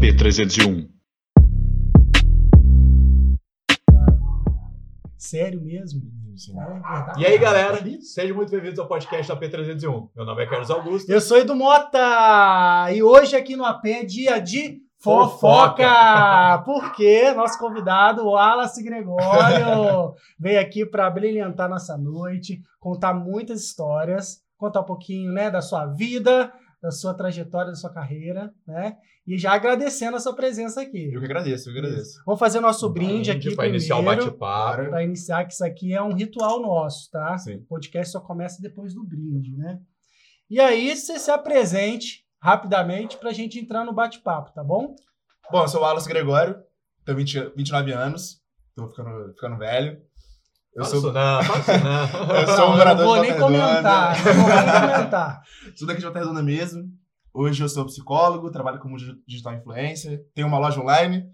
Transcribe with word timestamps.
AP301. 0.00 0.88
Sério 5.18 5.60
mesmo? 5.60 6.00
É 7.16 7.20
E 7.20 7.26
aí, 7.26 7.36
galera, 7.36 7.78
sejam 8.00 8.34
muito 8.34 8.50
bem-vindos 8.50 8.78
ao 8.78 8.88
podcast 8.88 9.30
da 9.30 9.38
P301. 9.38 10.08
Meu 10.16 10.24
nome 10.24 10.42
é 10.42 10.46
Carlos 10.46 10.70
Augusto. 10.70 11.10
Eu 11.10 11.20
sou 11.20 11.36
Edu 11.36 11.54
Mota 11.54 12.90
e 12.94 13.02
hoje 13.02 13.36
aqui 13.36 13.56
no 13.56 13.64
AP 13.66 13.84
é 13.84 14.02
dia 14.02 14.40
de 14.40 14.78
fofoca, 15.02 16.62
porque 16.64 17.34
nosso 17.34 17.58
convidado, 17.58 18.22
o 18.22 18.30
Wallace 18.30 18.82
Gregório, 18.82 20.14
veio 20.40 20.60
aqui 20.60 20.86
para 20.86 21.10
brilhantar 21.10 21.68
nossa 21.68 21.98
noite, 21.98 22.62
contar 22.78 23.12
muitas 23.12 23.60
histórias, 23.60 24.38
contar 24.56 24.80
um 24.80 24.86
pouquinho 24.86 25.30
né, 25.30 25.50
da 25.50 25.60
sua 25.60 25.84
vida, 25.84 26.50
da 26.82 26.90
sua 26.90 27.14
trajetória, 27.14 27.70
da 27.70 27.76
sua 27.76 27.92
carreira, 27.92 28.52
né? 28.66 28.96
E 29.26 29.36
já 29.36 29.52
agradecendo 29.52 30.16
a 30.16 30.20
sua 30.20 30.34
presença 30.34 30.80
aqui. 30.80 31.12
Eu 31.12 31.20
que 31.20 31.26
agradeço, 31.26 31.68
eu 31.68 31.74
que 31.74 31.78
agradeço. 31.78 32.22
Vamos 32.24 32.38
fazer 32.38 32.58
o 32.58 32.62
nosso 32.62 32.88
brinde, 32.88 33.30
aqui 33.30 33.54
para 33.54 33.68
iniciar 33.68 33.98
o 33.98 34.02
bate-papo. 34.02 34.88
para 34.88 35.04
iniciar 35.04 35.44
que 35.44 35.52
isso 35.52 35.64
aqui 35.64 35.92
é 35.92 36.02
um 36.02 36.14
ritual 36.14 36.60
nosso, 36.60 37.10
tá? 37.10 37.36
Sim. 37.38 37.56
O 37.56 37.66
podcast 37.66 38.12
só 38.12 38.20
começa 38.20 38.62
depois 38.62 38.94
do 38.94 39.04
brinde, 39.04 39.56
né? 39.56 39.78
E 40.48 40.58
aí 40.58 40.96
você 40.96 41.18
se 41.18 41.30
apresente 41.30 42.24
rapidamente 42.42 43.18
para 43.18 43.30
a 43.30 43.32
gente 43.32 43.58
entrar 43.58 43.84
no 43.84 43.92
bate-papo, 43.92 44.52
tá 44.52 44.64
bom? 44.64 44.96
Bom, 45.52 45.62
eu 45.62 45.68
sou 45.68 45.80
o 45.80 45.84
Wallace 45.84 46.08
Gregório, 46.08 46.56
tenho 47.04 47.18
20, 47.18 47.52
29 47.56 47.92
anos, 47.92 48.40
tô 48.74 48.88
ficando, 48.88 49.32
ficando 49.34 49.58
velho. 49.58 50.00
Eu 50.80 50.84
sou, 51.00 51.12
não, 51.12 51.12
não. 51.12 51.40
eu 52.40 52.46
sou 52.46 52.64
um 52.66 52.70
Não 52.70 52.76
morador 52.76 53.04
vou 53.06 53.14
de 53.16 53.20
nem 53.22 53.38
Volta 53.38 53.46
Redonda. 53.52 53.68
comentar, 53.68 54.24
não 54.24 54.34
vou 54.34 54.48
nem 54.48 54.96
comentar. 54.96 55.40
Sou 55.76 55.86
daqui 55.86 55.98
de 56.00 56.04
Volta 56.06 56.18
Redonda 56.20 56.42
mesmo. 56.42 56.82
Hoje 57.34 57.62
eu 57.62 57.68
sou 57.68 57.84
psicólogo, 57.86 58.50
trabalho 58.50 58.80
como 58.80 58.96
digi- 58.96 59.14
digital 59.26 59.54
influencer, 59.54 60.20
tenho 60.34 60.48
uma 60.48 60.58
loja 60.58 60.80
online 60.80 61.24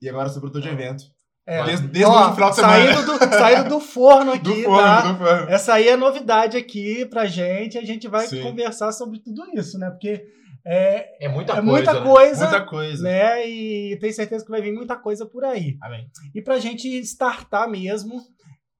e 0.00 0.08
agora 0.08 0.28
sou 0.28 0.40
produtor 0.40 0.62
de 0.62 0.68
evento. 0.68 1.02
É. 1.46 1.62
Desde, 1.64 1.88
desde 1.88 2.10
Ó, 2.10 2.30
o 2.30 2.34
final 2.34 2.50
de 2.50 2.56
semana. 2.56 2.94
Saindo 2.94 3.06
do, 3.18 3.18
saindo 3.36 3.68
do 3.68 3.80
forno 3.80 4.32
aqui, 4.34 4.44
do 4.44 4.62
forno, 4.62 4.78
tá? 4.78 5.00
do 5.12 5.18
forno. 5.18 5.48
Essa 5.50 5.74
aí 5.74 5.88
é 5.88 5.96
novidade 5.96 6.56
aqui 6.56 7.04
pra 7.06 7.26
gente. 7.26 7.76
A 7.76 7.82
gente 7.84 8.06
vai 8.08 8.26
Sim. 8.26 8.42
conversar 8.42 8.92
sobre 8.92 9.18
tudo 9.20 9.42
isso, 9.54 9.76
né? 9.78 9.90
Porque 9.90 10.22
é, 10.66 11.26
É 11.26 11.28
muita 11.28 11.52
é 11.52 11.56
coisa. 11.56 11.70
muita 11.70 11.92
né? 11.94 12.00
coisa, 12.00 12.48
Muita 12.48 12.64
coisa. 12.66 13.02
né? 13.02 13.46
E 13.46 13.98
tenho 14.00 14.14
certeza 14.14 14.42
que 14.44 14.50
vai 14.50 14.62
vir 14.62 14.72
muita 14.72 14.96
coisa 14.96 15.26
por 15.26 15.44
aí. 15.44 15.76
Amém. 15.82 16.06
E 16.34 16.40
pra 16.40 16.58
gente 16.58 16.88
startar 17.00 17.68
mesmo, 17.68 18.22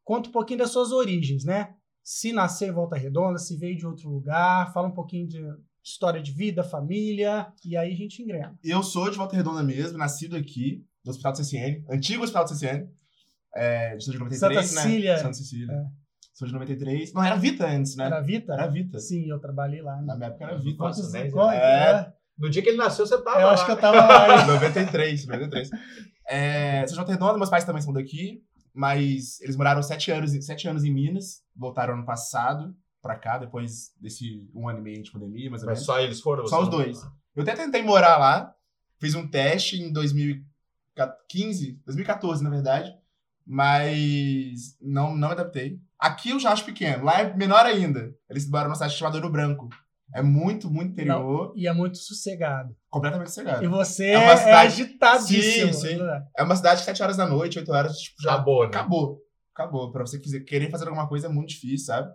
conta 0.05 0.28
um 0.28 0.33
pouquinho 0.33 0.58
das 0.60 0.70
suas 0.70 0.92
origens, 0.92 1.44
né? 1.44 1.74
Se 2.02 2.33
nasceu 2.33 2.69
em 2.69 2.72
Volta 2.72 2.97
Redonda, 2.97 3.38
se 3.38 3.56
veio 3.56 3.77
de 3.77 3.86
outro 3.86 4.08
lugar, 4.10 4.72
fala 4.72 4.88
um 4.88 4.94
pouquinho 4.94 5.27
de 5.27 5.41
história 5.83 6.22
de 6.22 6.30
vida, 6.33 6.62
família, 6.62 7.47
e 7.64 7.77
aí 7.77 7.92
a 7.92 7.97
gente 7.97 8.22
engrena. 8.22 8.56
Eu 8.62 8.82
sou 8.82 9.10
de 9.10 9.16
Volta 9.16 9.34
Redonda 9.36 9.62
mesmo, 9.62 9.97
nascido 9.98 10.36
aqui, 10.36 10.84
no 11.05 11.10
Hospital 11.10 11.32
do 11.32 11.38
CCN, 11.38 11.84
antigo 11.91 12.22
Hospital 12.22 12.44
do 12.44 12.50
CCN. 12.50 12.88
É, 13.56 13.97
de 13.97 14.19
93, 14.19 14.38
Santa 14.41 14.55
né? 14.55 14.62
Cecília. 14.62 15.19
Santa 15.19 15.32
Cecília. 15.34 15.72
É. 15.72 15.84
Sou 16.34 16.48
de 16.48 16.52
93. 16.55 17.12
Não, 17.12 17.22
era 17.22 17.36
Vita 17.36 17.66
antes, 17.66 17.94
né? 17.94 18.06
Era 18.06 18.20
Vita? 18.20 18.52
Era 18.52 18.66
Vita. 18.66 18.98
Sim, 18.98 19.28
eu 19.30 19.38
trabalhei 19.38 19.80
lá. 19.80 19.94
Na 20.02 20.14
Né? 20.14 20.16
minha 20.16 20.27
época 20.28 20.44
era 20.44 20.58
Vita. 20.58 20.82
Nossa, 20.82 21.08
né? 21.10 21.30
Qual- 21.30 21.50
É. 21.52 22.12
No 22.36 22.50
dia 22.50 22.60
que 22.60 22.69
ele 22.70 22.78
nasceu, 22.78 23.06
você 23.06 23.16
tava 23.22 23.41
Eu 23.41 23.47
lá. 23.47 23.52
acho 23.52 23.64
que 23.64 23.70
eu 23.70 23.77
tava 23.77 23.98
lá. 24.05 24.41
hein? 24.41 24.47
93, 24.48 25.27
93. 25.27 25.70
É, 26.28 26.80
sou 26.86 26.88
de 26.88 26.97
Volta 26.97 27.12
Redonda, 27.12 27.36
meus 27.38 27.50
pais 27.50 27.62
também 27.64 27.80
são 27.80 27.92
daqui, 27.92 28.42
mas 28.75 29.41
eles 29.41 29.56
moraram 29.56 29.83
sete 29.83 30.11
anos, 30.11 30.34
em- 30.34 30.41
sete 30.42 30.67
anos 30.69 30.83
em 30.84 30.91
Minas, 30.92 31.42
voltaram 31.55 31.94
ano 31.94 32.05
passado 32.05 32.75
pra 33.00 33.16
cá, 33.16 33.39
depois 33.39 33.92
desse 34.00 34.48
um 34.55 34.69
ano 34.69 34.81
e 34.81 34.83
meio 34.83 35.03
de 35.03 35.11
pandemia, 35.12 35.48
mais 35.50 35.62
ou 35.62 35.69
Mas 35.69 35.78
menos. 35.78 35.86
só 35.86 36.00
eles 36.00 36.20
foram? 36.20 36.47
Só 36.47 36.62
os 36.62 36.69
dois. 36.69 37.00
Eu 37.36 37.42
até 37.42 37.55
tentei 37.55 37.83
morar 37.83 38.16
lá, 38.19 38.55
fiz 38.98 39.14
um 39.14 39.28
teste 39.28 39.81
em 39.81 39.92
2015, 39.92 41.81
2014, 41.84 42.42
na 42.42 42.50
verdade, 42.50 42.92
mas 43.47 44.77
não, 44.81 45.14
não 45.16 45.28
me 45.28 45.34
adaptei. 45.34 45.81
Aqui 45.98 46.31
eu 46.31 46.41
já 46.41 46.50
acho 46.53 46.65
pequeno, 46.65 47.04
lá 47.04 47.21
é 47.21 47.34
menor 47.37 47.65
ainda. 47.66 48.15
Eles 48.28 48.48
moram 48.48 48.65
numa 48.66 48.75
cidade 48.75 48.94
chamada 48.94 49.16
Ouro 49.16 49.31
Branco. 49.31 49.69
É 50.12 50.22
muito, 50.22 50.70
muito 50.70 50.92
interior, 50.92 51.53
E 51.56 51.66
é 51.66 51.72
muito 51.72 51.98
sossegado. 51.98 52.76
completamente 52.91 53.31
cegado. 53.31 53.65
E 53.65 53.69
você 53.69 54.06
É 54.06 54.12
é, 54.15 54.19
uma 54.19 54.37
cidade- 54.37 54.82
agitadíssimo. 54.82 55.72
Sim, 55.75 55.88
sim. 55.88 55.97
né? 56.03 56.25
É 56.37 56.42
uma 56.42 56.56
cidade 56.56 56.81
que 56.81 56.84
7 56.84 57.03
horas 57.03 57.16
da 57.16 57.26
noite, 57.26 57.59
8 57.59 57.72
horas, 57.72 57.97
tipo, 57.98 58.22
já 58.22 58.32
Acabou, 58.34 58.60
né? 58.62 58.66
acabou. 58.69 59.20
Acabou. 59.54 59.91
Pra 59.92 60.06
você 60.06 60.19
quiser, 60.19 60.41
querer 60.41 60.70
fazer 60.70 60.84
alguma 60.87 61.09
coisa 61.09 61.26
é 61.26 61.31
muito 61.31 61.48
difícil, 61.50 61.87
sabe? 61.87 62.12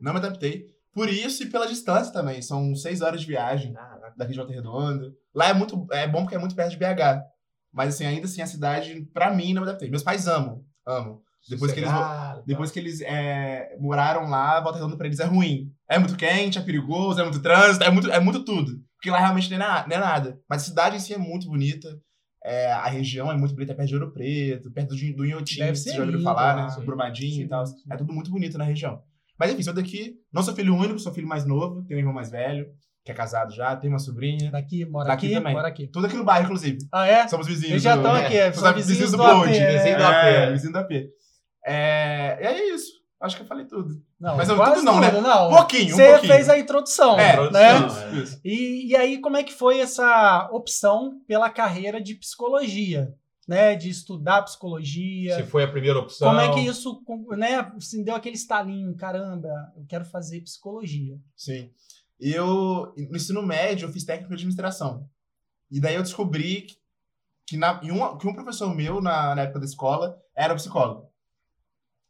Não 0.00 0.12
me 0.12 0.18
adaptei. 0.18 0.66
Por 0.92 1.08
isso 1.08 1.42
e 1.42 1.46
pela 1.50 1.66
distância 1.66 2.12
também. 2.12 2.42
São 2.42 2.74
6 2.74 3.00
horas 3.00 3.20
de 3.20 3.26
viagem 3.26 3.72
daqui 4.16 4.32
de 4.32 4.38
Volta 4.38 4.52
Redonda. 4.52 5.10
Lá 5.34 5.48
é 5.48 5.54
muito 5.54 5.86
é 5.92 6.06
bom 6.06 6.22
porque 6.22 6.34
é 6.34 6.38
muito 6.38 6.54
perto 6.54 6.70
de 6.70 6.76
BH. 6.76 7.22
Mas 7.72 7.94
assim, 7.94 8.04
ainda 8.04 8.26
assim, 8.26 8.42
a 8.42 8.46
cidade, 8.46 9.08
pra 9.14 9.30
mim, 9.32 9.54
não 9.54 9.62
me 9.62 9.68
adaptei. 9.68 9.88
Meus 9.88 10.02
pais 10.02 10.26
amam, 10.28 10.62
amam. 10.86 11.20
Depois 11.48 11.72
que 11.72 11.80
eles, 11.80 11.90
depois 12.46 12.70
que 12.70 12.78
eles 12.78 13.00
é, 13.00 13.76
moraram 13.80 14.28
lá, 14.28 14.60
Volta 14.60 14.78
Redonda 14.78 14.96
pra 14.96 15.06
eles 15.06 15.18
é 15.20 15.24
ruim. 15.24 15.70
É 15.88 15.98
muito 15.98 16.16
quente, 16.16 16.58
é 16.58 16.62
perigoso, 16.62 17.20
é 17.20 17.24
muito 17.24 17.40
trânsito, 17.42 17.84
é 17.84 17.90
muito, 17.90 18.10
é 18.10 18.20
muito 18.20 18.44
tudo. 18.44 18.72
Porque 18.96 19.10
lá 19.10 19.18
realmente 19.18 19.50
não 19.50 19.56
é, 19.56 19.58
na- 19.58 19.86
não 19.88 19.96
é 19.96 19.98
nada. 20.00 20.38
Mas 20.48 20.62
a 20.62 20.64
cidade 20.66 20.96
em 20.96 21.00
si 21.00 21.12
é 21.12 21.18
muito 21.18 21.48
bonita. 21.48 21.88
É, 22.44 22.72
a 22.72 22.86
região 22.88 23.30
é 23.30 23.36
muito 23.36 23.54
bonita, 23.54 23.72
é 23.72 23.74
perto 23.74 23.88
de 23.88 23.94
Ouro 23.94 24.12
Preto, 24.12 24.70
perto 24.72 24.94
do, 24.96 25.16
do 25.16 25.26
Inhotim, 25.26 25.74
ser 25.74 25.94
já 25.94 26.04
lindo 26.04 26.22
falar, 26.22 26.56
né? 26.56 26.68
Sobre 26.70 26.86
Brumadinho 26.86 27.34
Sim, 27.34 27.42
e 27.42 27.48
tal. 27.48 27.66
sim. 27.66 27.74
É 27.90 27.96
tudo 27.96 28.12
muito 28.12 28.30
bonito 28.30 28.58
na 28.58 28.64
região. 28.64 29.00
Mas 29.38 29.50
enfim, 29.52 29.62
sou 29.62 29.72
daqui, 29.74 30.14
não 30.32 30.42
sou 30.42 30.54
filho 30.54 30.74
único, 30.74 30.98
sou 30.98 31.12
filho 31.12 31.26
mais 31.28 31.44
novo, 31.44 31.82
tenho 31.84 31.98
um 31.98 32.00
irmão 32.00 32.14
mais 32.14 32.30
velho, 32.30 32.66
que 33.04 33.10
é 33.12 33.14
casado 33.14 33.52
já, 33.54 33.74
tenho 33.76 33.92
uma 33.92 33.98
sobrinha. 34.00 34.50
Daqui, 34.50 34.84
mora 34.84 35.08
Daqui 35.08 35.26
aqui, 35.26 35.34
também. 35.36 35.52
mora 35.54 35.68
aqui. 35.68 35.86
Tudo 35.88 36.06
aqui 36.06 36.16
no 36.16 36.24
bairro, 36.24 36.44
inclusive. 36.46 36.78
Ah, 36.92 37.06
é? 37.06 37.26
Somos 37.28 37.46
vizinhos. 37.46 37.70
Eles 37.72 37.82
já 37.82 37.94
do- 37.96 38.00
estão 38.02 38.14
né? 38.14 38.26
aqui, 38.26 38.36
Somos 38.56 38.58
são 38.58 38.74
vizinhos 38.74 39.10
do, 39.12 39.16
do 39.16 39.22
é. 39.22 39.96
do 39.96 40.02
É, 40.02 40.44
AP. 40.46 40.52
vizinho 40.52 40.72
do 40.72 40.78
AP. 40.78 40.90
É, 41.64 42.38
e 42.40 42.46
é 42.46 42.74
isso. 42.74 43.00
Acho 43.20 43.36
que 43.36 43.42
eu 43.42 43.46
falei 43.46 43.64
tudo. 43.66 44.02
Não, 44.18 44.36
Mas 44.36 44.48
eu- 44.48 44.56
quase 44.56 44.76
tudo 44.76 44.84
não, 44.84 45.00
né? 45.00 45.12
Não. 45.12 45.48
Um 45.52 45.56
pouquinho, 45.56 45.94
um 45.94 45.96
Você 45.96 46.10
pouquinho. 46.10 46.32
fez 46.32 46.48
a 46.48 46.58
introdução, 46.58 47.18
É, 47.20 47.50
né? 47.52 47.76
introdução. 47.76 48.14
Isso. 48.20 48.40
E, 48.44 48.86
e 48.90 48.96
aí, 48.96 49.18
como 49.20 49.36
é 49.36 49.44
que 49.44 49.52
foi 49.52 49.78
essa 49.78 50.48
opção 50.50 51.20
pela 51.26 51.48
carreira 51.48 52.00
de 52.00 52.16
psicologia? 52.16 53.14
Né? 53.46 53.74
De 53.76 53.88
estudar 53.90 54.42
psicologia. 54.42 55.36
Se 55.36 55.42
foi 55.44 55.62
a 55.64 55.68
primeira 55.70 55.98
opção. 55.98 56.28
Como 56.28 56.40
é 56.40 56.52
que 56.52 56.60
isso, 56.60 57.00
né? 57.36 57.70
Assim, 57.76 58.02
deu 58.02 58.14
aquele 58.16 58.34
estalinho, 58.36 58.96
caramba, 58.96 59.48
eu 59.76 59.84
quero 59.88 60.04
fazer 60.04 60.40
psicologia. 60.40 61.16
Sim. 61.36 61.70
Eu, 62.18 62.92
no 63.10 63.16
ensino 63.16 63.42
médio, 63.42 63.86
eu 63.88 63.92
fiz 63.92 64.04
técnico 64.04 64.30
de 64.30 64.34
administração. 64.34 65.08
E 65.70 65.80
daí 65.80 65.94
eu 65.96 66.02
descobri 66.02 66.62
que, 66.62 66.76
que, 67.48 67.56
na, 67.56 67.80
e 67.82 67.90
um, 67.90 68.16
que 68.16 68.26
um 68.28 68.34
professor 68.34 68.72
meu, 68.74 69.00
na, 69.00 69.34
na 69.34 69.42
época 69.42 69.58
da 69.60 69.64
escola, 69.66 70.16
era 70.36 70.54
psicólogo. 70.54 71.08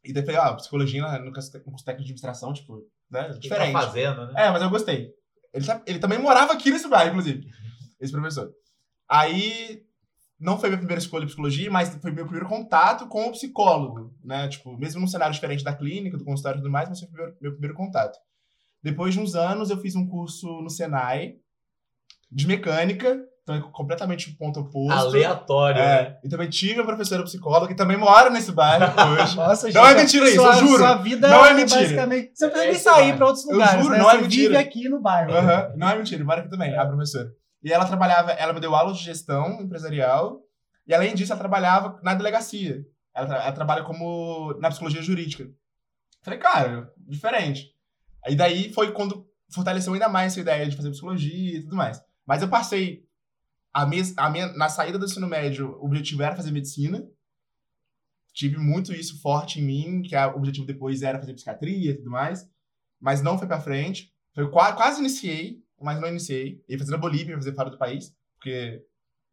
E 0.03 0.11
daí 0.13 0.23
falei, 0.25 0.39
ah, 0.41 0.53
psicologia 0.55 1.01
no 1.19 1.31
curso 1.31 1.57
no 1.57 1.63
curso 1.63 1.85
técnico 1.85 2.05
de 2.05 2.11
administração, 2.13 2.51
tipo, 2.53 2.85
né, 3.09 3.29
que 3.33 3.39
diferente. 3.39 3.73
Tá 3.73 3.81
fazendo, 3.81 4.27
né? 4.27 4.33
É, 4.45 4.51
mas 4.51 4.61
eu 4.61 4.69
gostei. 4.69 5.13
Ele, 5.53 5.65
tá- 5.65 5.81
ele 5.85 5.99
também 5.99 6.19
morava 6.19 6.51
aqui 6.53 6.71
nesse 6.71 6.87
bairro, 6.89 7.11
inclusive, 7.11 7.47
esse 7.99 8.11
professor. 8.11 8.51
Aí, 9.07 9.83
não 10.39 10.57
foi 10.59 10.69
minha 10.69 10.79
primeira 10.79 10.99
escolha 11.01 11.21
de 11.21 11.27
psicologia, 11.27 11.69
mas 11.71 11.89
foi 11.95 12.11
meu 12.11 12.25
primeiro 12.25 12.49
contato 12.49 13.07
com 13.07 13.27
o 13.27 13.31
psicólogo, 13.31 14.13
né? 14.23 14.47
Tipo, 14.49 14.75
mesmo 14.77 14.99
num 14.99 15.07
cenário 15.07 15.33
diferente 15.33 15.63
da 15.63 15.73
clínica, 15.75 16.17
do 16.17 16.25
consultório 16.25 16.57
e 16.57 16.61
tudo 16.61 16.71
mais, 16.71 16.89
mas 16.89 16.99
foi 16.99 17.07
primeiro- 17.07 17.37
meu 17.39 17.51
primeiro 17.51 17.75
contato. 17.75 18.17
Depois 18.81 19.13
de 19.13 19.19
uns 19.21 19.35
anos, 19.35 19.69
eu 19.69 19.77
fiz 19.79 19.95
um 19.95 20.05
curso 20.07 20.47
no 20.61 20.69
Senai 20.69 21.35
de 22.29 22.45
mecânica, 22.47 23.23
então 23.43 23.55
é 23.55 23.61
completamente 23.73 24.29
o 24.29 24.37
ponto 24.37 24.61
oposto. 24.61 24.91
Aleatório, 24.97 25.77
né? 25.81 25.95
É, 26.01 26.19
e 26.23 26.29
também 26.29 26.49
tive 26.49 26.79
uma 26.79 26.85
professora 26.85 27.23
psicóloga 27.23 27.67
que 27.67 27.75
também 27.75 27.97
mora 27.97 28.29
nesse 28.29 28.51
bairro 28.53 28.85
hoje. 29.21 29.35
Nossa, 29.35 29.69
Não 29.69 29.85
é 29.85 29.95
mentira 29.95 30.25
isso, 30.25 30.35
sua, 30.35 30.55
eu 30.55 30.59
juro. 30.65 30.77
Sua 30.77 30.95
vida 30.95 31.27
Não 31.27 31.45
é 31.45 31.53
mentira. 31.53 31.81
basicamente. 31.81 32.31
Você 32.33 32.45
não 32.45 32.51
precisa 32.51 32.67
É 32.69 32.71
nem 32.71 32.79
sair 32.79 32.95
bairro. 33.03 33.17
para 33.17 33.25
outros 33.27 33.45
Eu 33.45 33.51
lugares, 33.51 33.81
juro, 33.83 33.93
né? 33.93 33.99
não 33.99 34.09
é 34.09 34.13
Você 34.15 34.21
mentira. 34.21 34.43
vive 34.49 34.57
aqui 34.57 34.89
no 34.89 35.01
bairro. 35.01 35.31
Não 35.75 35.89
é 35.89 35.95
mentira, 35.97 36.23
mora 36.23 36.39
aqui 36.41 36.49
também, 36.49 36.73
a 36.75 36.85
professora. 36.85 37.29
E 37.61 37.71
ela 37.71 37.85
trabalhava, 37.85 38.31
ela 38.31 38.53
me 38.53 38.59
deu 38.61 38.73
aula 38.75 38.93
de 38.93 38.99
gestão 39.03 39.61
empresarial, 39.61 40.39
e 40.87 40.93
além 40.93 41.13
disso, 41.15 41.31
ela 41.31 41.39
trabalhava 41.39 41.99
na 42.03 42.13
delegacia. 42.13 42.81
Ela, 43.15 43.27
tra- 43.27 43.43
ela 43.43 43.51
trabalha 43.51 43.83
como 43.83 44.53
na 44.59 44.69
psicologia 44.69 45.01
jurídica. 45.01 45.45
Falei, 46.23 46.39
cara, 46.39 46.89
diferente. 46.97 47.67
Aí 48.25 48.35
daí 48.35 48.71
foi 48.73 48.91
quando 48.91 49.25
fortaleceu 49.53 49.93
ainda 49.93 50.07
mais 50.09 50.31
essa 50.33 50.39
ideia 50.41 50.65
de 50.67 50.75
fazer 50.75 50.89
psicologia 50.91 51.57
e 51.57 51.61
tudo 51.61 51.75
mais. 51.75 52.01
Mas 52.25 52.41
eu 52.41 52.47
passei 52.47 53.03
a 53.73 53.85
mes, 53.85 54.13
a 54.17 54.29
minha, 54.29 54.47
na 54.53 54.69
saída 54.69 54.99
do 54.99 55.05
ensino 55.05 55.27
médio, 55.27 55.77
o 55.79 55.85
objetivo 55.85 56.21
era 56.23 56.35
fazer 56.35 56.51
medicina. 56.51 57.07
Tive 58.33 58.57
muito 58.57 58.93
isso 58.93 59.21
forte 59.21 59.59
em 59.59 59.63
mim, 59.63 60.01
que 60.01 60.15
o 60.15 60.35
objetivo 60.35 60.65
depois 60.65 61.01
era 61.03 61.19
fazer 61.19 61.33
psiquiatria 61.33 61.91
e 61.91 61.95
tudo 61.95 62.09
mais. 62.09 62.49
Mas 62.99 63.21
não 63.21 63.37
foi 63.37 63.47
pra 63.47 63.59
frente. 63.61 64.13
Foi, 64.33 64.49
qua- 64.49 64.73
quase 64.73 64.99
iniciei, 64.99 65.61
mas 65.79 65.99
não 65.99 66.07
iniciei. 66.07 66.63
Ia 66.67 66.77
fazer 66.79 66.91
na 66.91 66.97
Bolívia, 66.97 67.31
ia 67.31 67.37
fazer 67.37 67.53
fora 67.53 67.69
do 67.69 67.77
país, 67.77 68.15
porque 68.35 68.83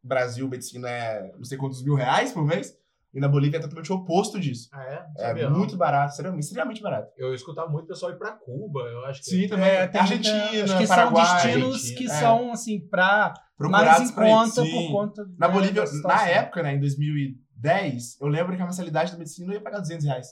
Brasil, 0.02 0.48
medicina 0.48 0.88
é 0.88 1.32
não 1.36 1.44
sei 1.44 1.56
quantos 1.56 1.82
mil 1.82 1.94
reais 1.94 2.32
por 2.32 2.44
mês. 2.44 2.76
E 3.12 3.18
na 3.18 3.28
Bolívia 3.28 3.58
é 3.58 3.60
totalmente 3.60 3.92
o 3.92 3.96
oposto 3.96 4.38
disso. 4.38 4.68
Ah, 4.72 4.84
é? 4.84 5.06
É 5.18 5.26
sabia, 5.28 5.50
não. 5.50 5.58
muito 5.58 5.76
barato, 5.76 6.10
extremamente, 6.10 6.44
extremamente 6.44 6.80
barato. 6.80 7.12
Eu 7.16 7.34
escutava 7.34 7.68
muito 7.68 7.84
o 7.84 7.88
pessoal 7.88 8.12
ir 8.12 8.18
pra 8.18 8.32
Cuba, 8.32 8.80
eu 8.82 9.04
acho 9.06 9.20
que. 9.20 9.30
Sim, 9.30 9.48
também. 9.48 9.68
É, 9.68 9.86
tem 9.88 10.00
Argentina, 10.00 10.64
acho 10.64 10.78
que 10.78 10.86
Paraguai. 10.86 11.26
são 11.26 11.34
destinos 11.42 11.74
Argentina, 11.74 11.98
que 11.98 12.04
é. 12.04 12.08
são, 12.20 12.52
assim, 12.52 12.88
pra 12.88 13.34
mais 13.58 14.10
em 14.10 14.14
conta 14.14 14.62
por 14.62 14.90
conta 14.92 15.24
Na 15.36 15.48
né, 15.48 15.54
Bolívia, 15.54 15.84
na 16.04 16.28
época, 16.28 16.62
né, 16.62 16.74
em 16.74 16.80
2010, 16.80 18.20
eu 18.20 18.28
lembro 18.28 18.56
que 18.56 18.62
a 18.62 18.66
mensalidade 18.66 19.12
da 19.12 19.18
medicina 19.18 19.48
eu 19.52 19.54
ia 19.54 19.60
pagar 19.60 19.80
200 19.80 20.06
reais. 20.06 20.28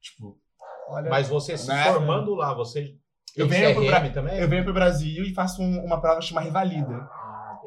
Tipo, 0.00 0.38
Olha, 0.88 1.10
Mas 1.10 1.28
você 1.28 1.56
se 1.56 1.68
Né? 1.68 1.84
formando 1.92 2.34
lá, 2.34 2.54
você. 2.54 2.94
Eu 3.36 3.46
venho 3.46 3.74
pro 3.74 4.10
também? 4.10 4.38
eu 4.38 4.48
venho 4.48 4.64
pro 4.64 4.72
Brasil 4.72 5.22
e 5.24 5.34
faço 5.34 5.62
um- 5.62 5.84
uma 5.84 6.00
prova 6.00 6.18
que 6.18 6.24
chama 6.26 6.40
Revalida. 6.40 7.08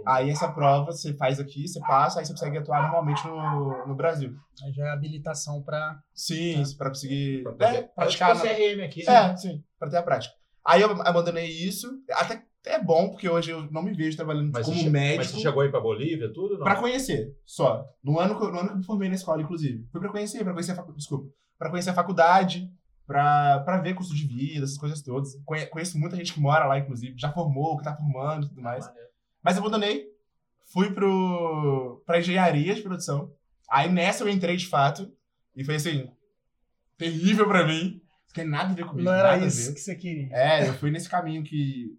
Ah. 0.06 0.16
Aí 0.16 0.30
essa 0.30 0.52
prova 0.52 0.92
você 0.92 1.14
faz 1.14 1.40
aqui, 1.40 1.68
você 1.68 1.80
passa, 1.82 2.20
aí 2.20 2.26
você 2.26 2.34
consegue 2.34 2.58
atuar 2.58 2.82
normalmente 2.84 3.26
no, 3.28 3.88
no 3.88 3.96
Brasil. 3.96 4.34
aí 4.64 4.72
já 4.74 4.86
é 4.88 4.92
habilitação 4.92 5.62
pra... 5.64 6.00
Sim, 6.14 6.64
pra 6.78 6.90
conseguir 6.90 7.44
Pra 7.44 7.52
poder 7.52 7.66
é, 7.66 7.82
praticar. 7.84 8.36
praticar 8.36 8.56
CRM 8.58 8.82
aqui. 8.84 9.10
É, 9.10 9.36
sim, 9.38 9.64
pra 9.80 9.90
ter 9.90 9.98
a 9.98 10.04
prática. 10.04 10.34
Aí 10.66 10.82
eu 10.82 10.92
abandonei 11.02 11.48
isso, 11.48 11.90
até 12.12 12.44
é 12.66 12.78
bom, 12.80 13.10
porque 13.10 13.28
hoje 13.28 13.50
eu 13.52 13.64
não 13.72 13.82
me 13.82 13.92
vejo 13.94 14.16
trabalhando 14.16 14.52
Mas, 14.54 14.66
como 14.68 14.78
você, 14.78 14.90
médico. 14.90 15.18
mas 15.18 15.32
você 15.32 15.40
chegou 15.40 15.64
aí 15.64 15.70
pra 15.72 15.80
Bolívia, 15.82 16.32
tudo? 16.32 16.56
Não? 16.60 16.64
Pra 16.64 16.76
conhecer, 16.76 17.36
só. 17.46 17.84
No 18.04 18.20
ano, 18.20 18.38
que 18.38 18.46
eu- 18.46 18.52
no 18.52 18.60
ano 18.60 18.68
que 18.68 18.74
eu 18.76 18.78
me 18.78 18.86
formei 18.86 19.10
na 19.10 19.16
escola, 19.16 19.42
inclusive. 19.42 19.88
Fui 19.92 20.00
pra 20.00 20.12
conhecer, 20.12 20.44
pra 20.44 20.54
conhecer 20.54 20.74
a 20.74 20.76
faculdade, 20.76 21.00
desculpa. 21.00 21.28
Pra 21.58 21.70
conhecer 21.72 21.90
a 21.90 21.94
faculdade, 21.96 22.70
pra, 23.08 23.60
pra 23.62 23.82
ver 23.82 23.96
custo 23.96 24.14
de 24.16 24.28
vida, 24.28 24.64
essas 24.64 24.78
coisas 24.78 25.02
todas. 25.02 25.32
Conhe- 25.44 25.66
conheço 25.66 25.98
muita 25.98 26.16
gente 26.16 26.34
que 26.34 26.40
mora 26.40 26.66
lá, 26.66 26.78
inclusive, 26.78 27.16
já 27.18 27.32
formou, 27.32 27.78
que 27.78 27.84
tá 27.84 27.96
formando 27.96 28.46
e 28.46 28.50
tudo 28.50 28.62
mais. 28.62 28.86
Maneiro. 28.86 29.10
Mas 29.44 29.58
abandonei, 29.58 30.08
fui 30.72 30.94
pro, 30.94 32.02
pra 32.06 32.20
engenharia 32.20 32.76
de 32.76 32.82
produção. 32.82 33.34
Aí 33.70 33.92
nessa 33.92 34.24
eu 34.24 34.30
entrei 34.30 34.58
de 34.58 34.68
fato, 34.68 35.12
e 35.56 35.64
foi 35.64 35.76
assim, 35.76 36.12
terrível 36.98 37.48
pra 37.48 37.66
mim. 37.66 38.02
Não 38.28 38.34
tem 38.34 38.46
nada 38.46 38.72
a 38.72 38.76
ver 38.76 38.86
comigo. 38.86 39.04
Não 39.04 39.14
era 39.14 39.38
isso 39.38 39.74
que 39.74 39.80
você 39.80 39.96
queria. 39.96 40.30
É, 40.32 40.68
eu 40.68 40.74
fui 40.76 40.92
nesse 40.92 41.10
caminho 41.10 41.44
que 41.44 41.98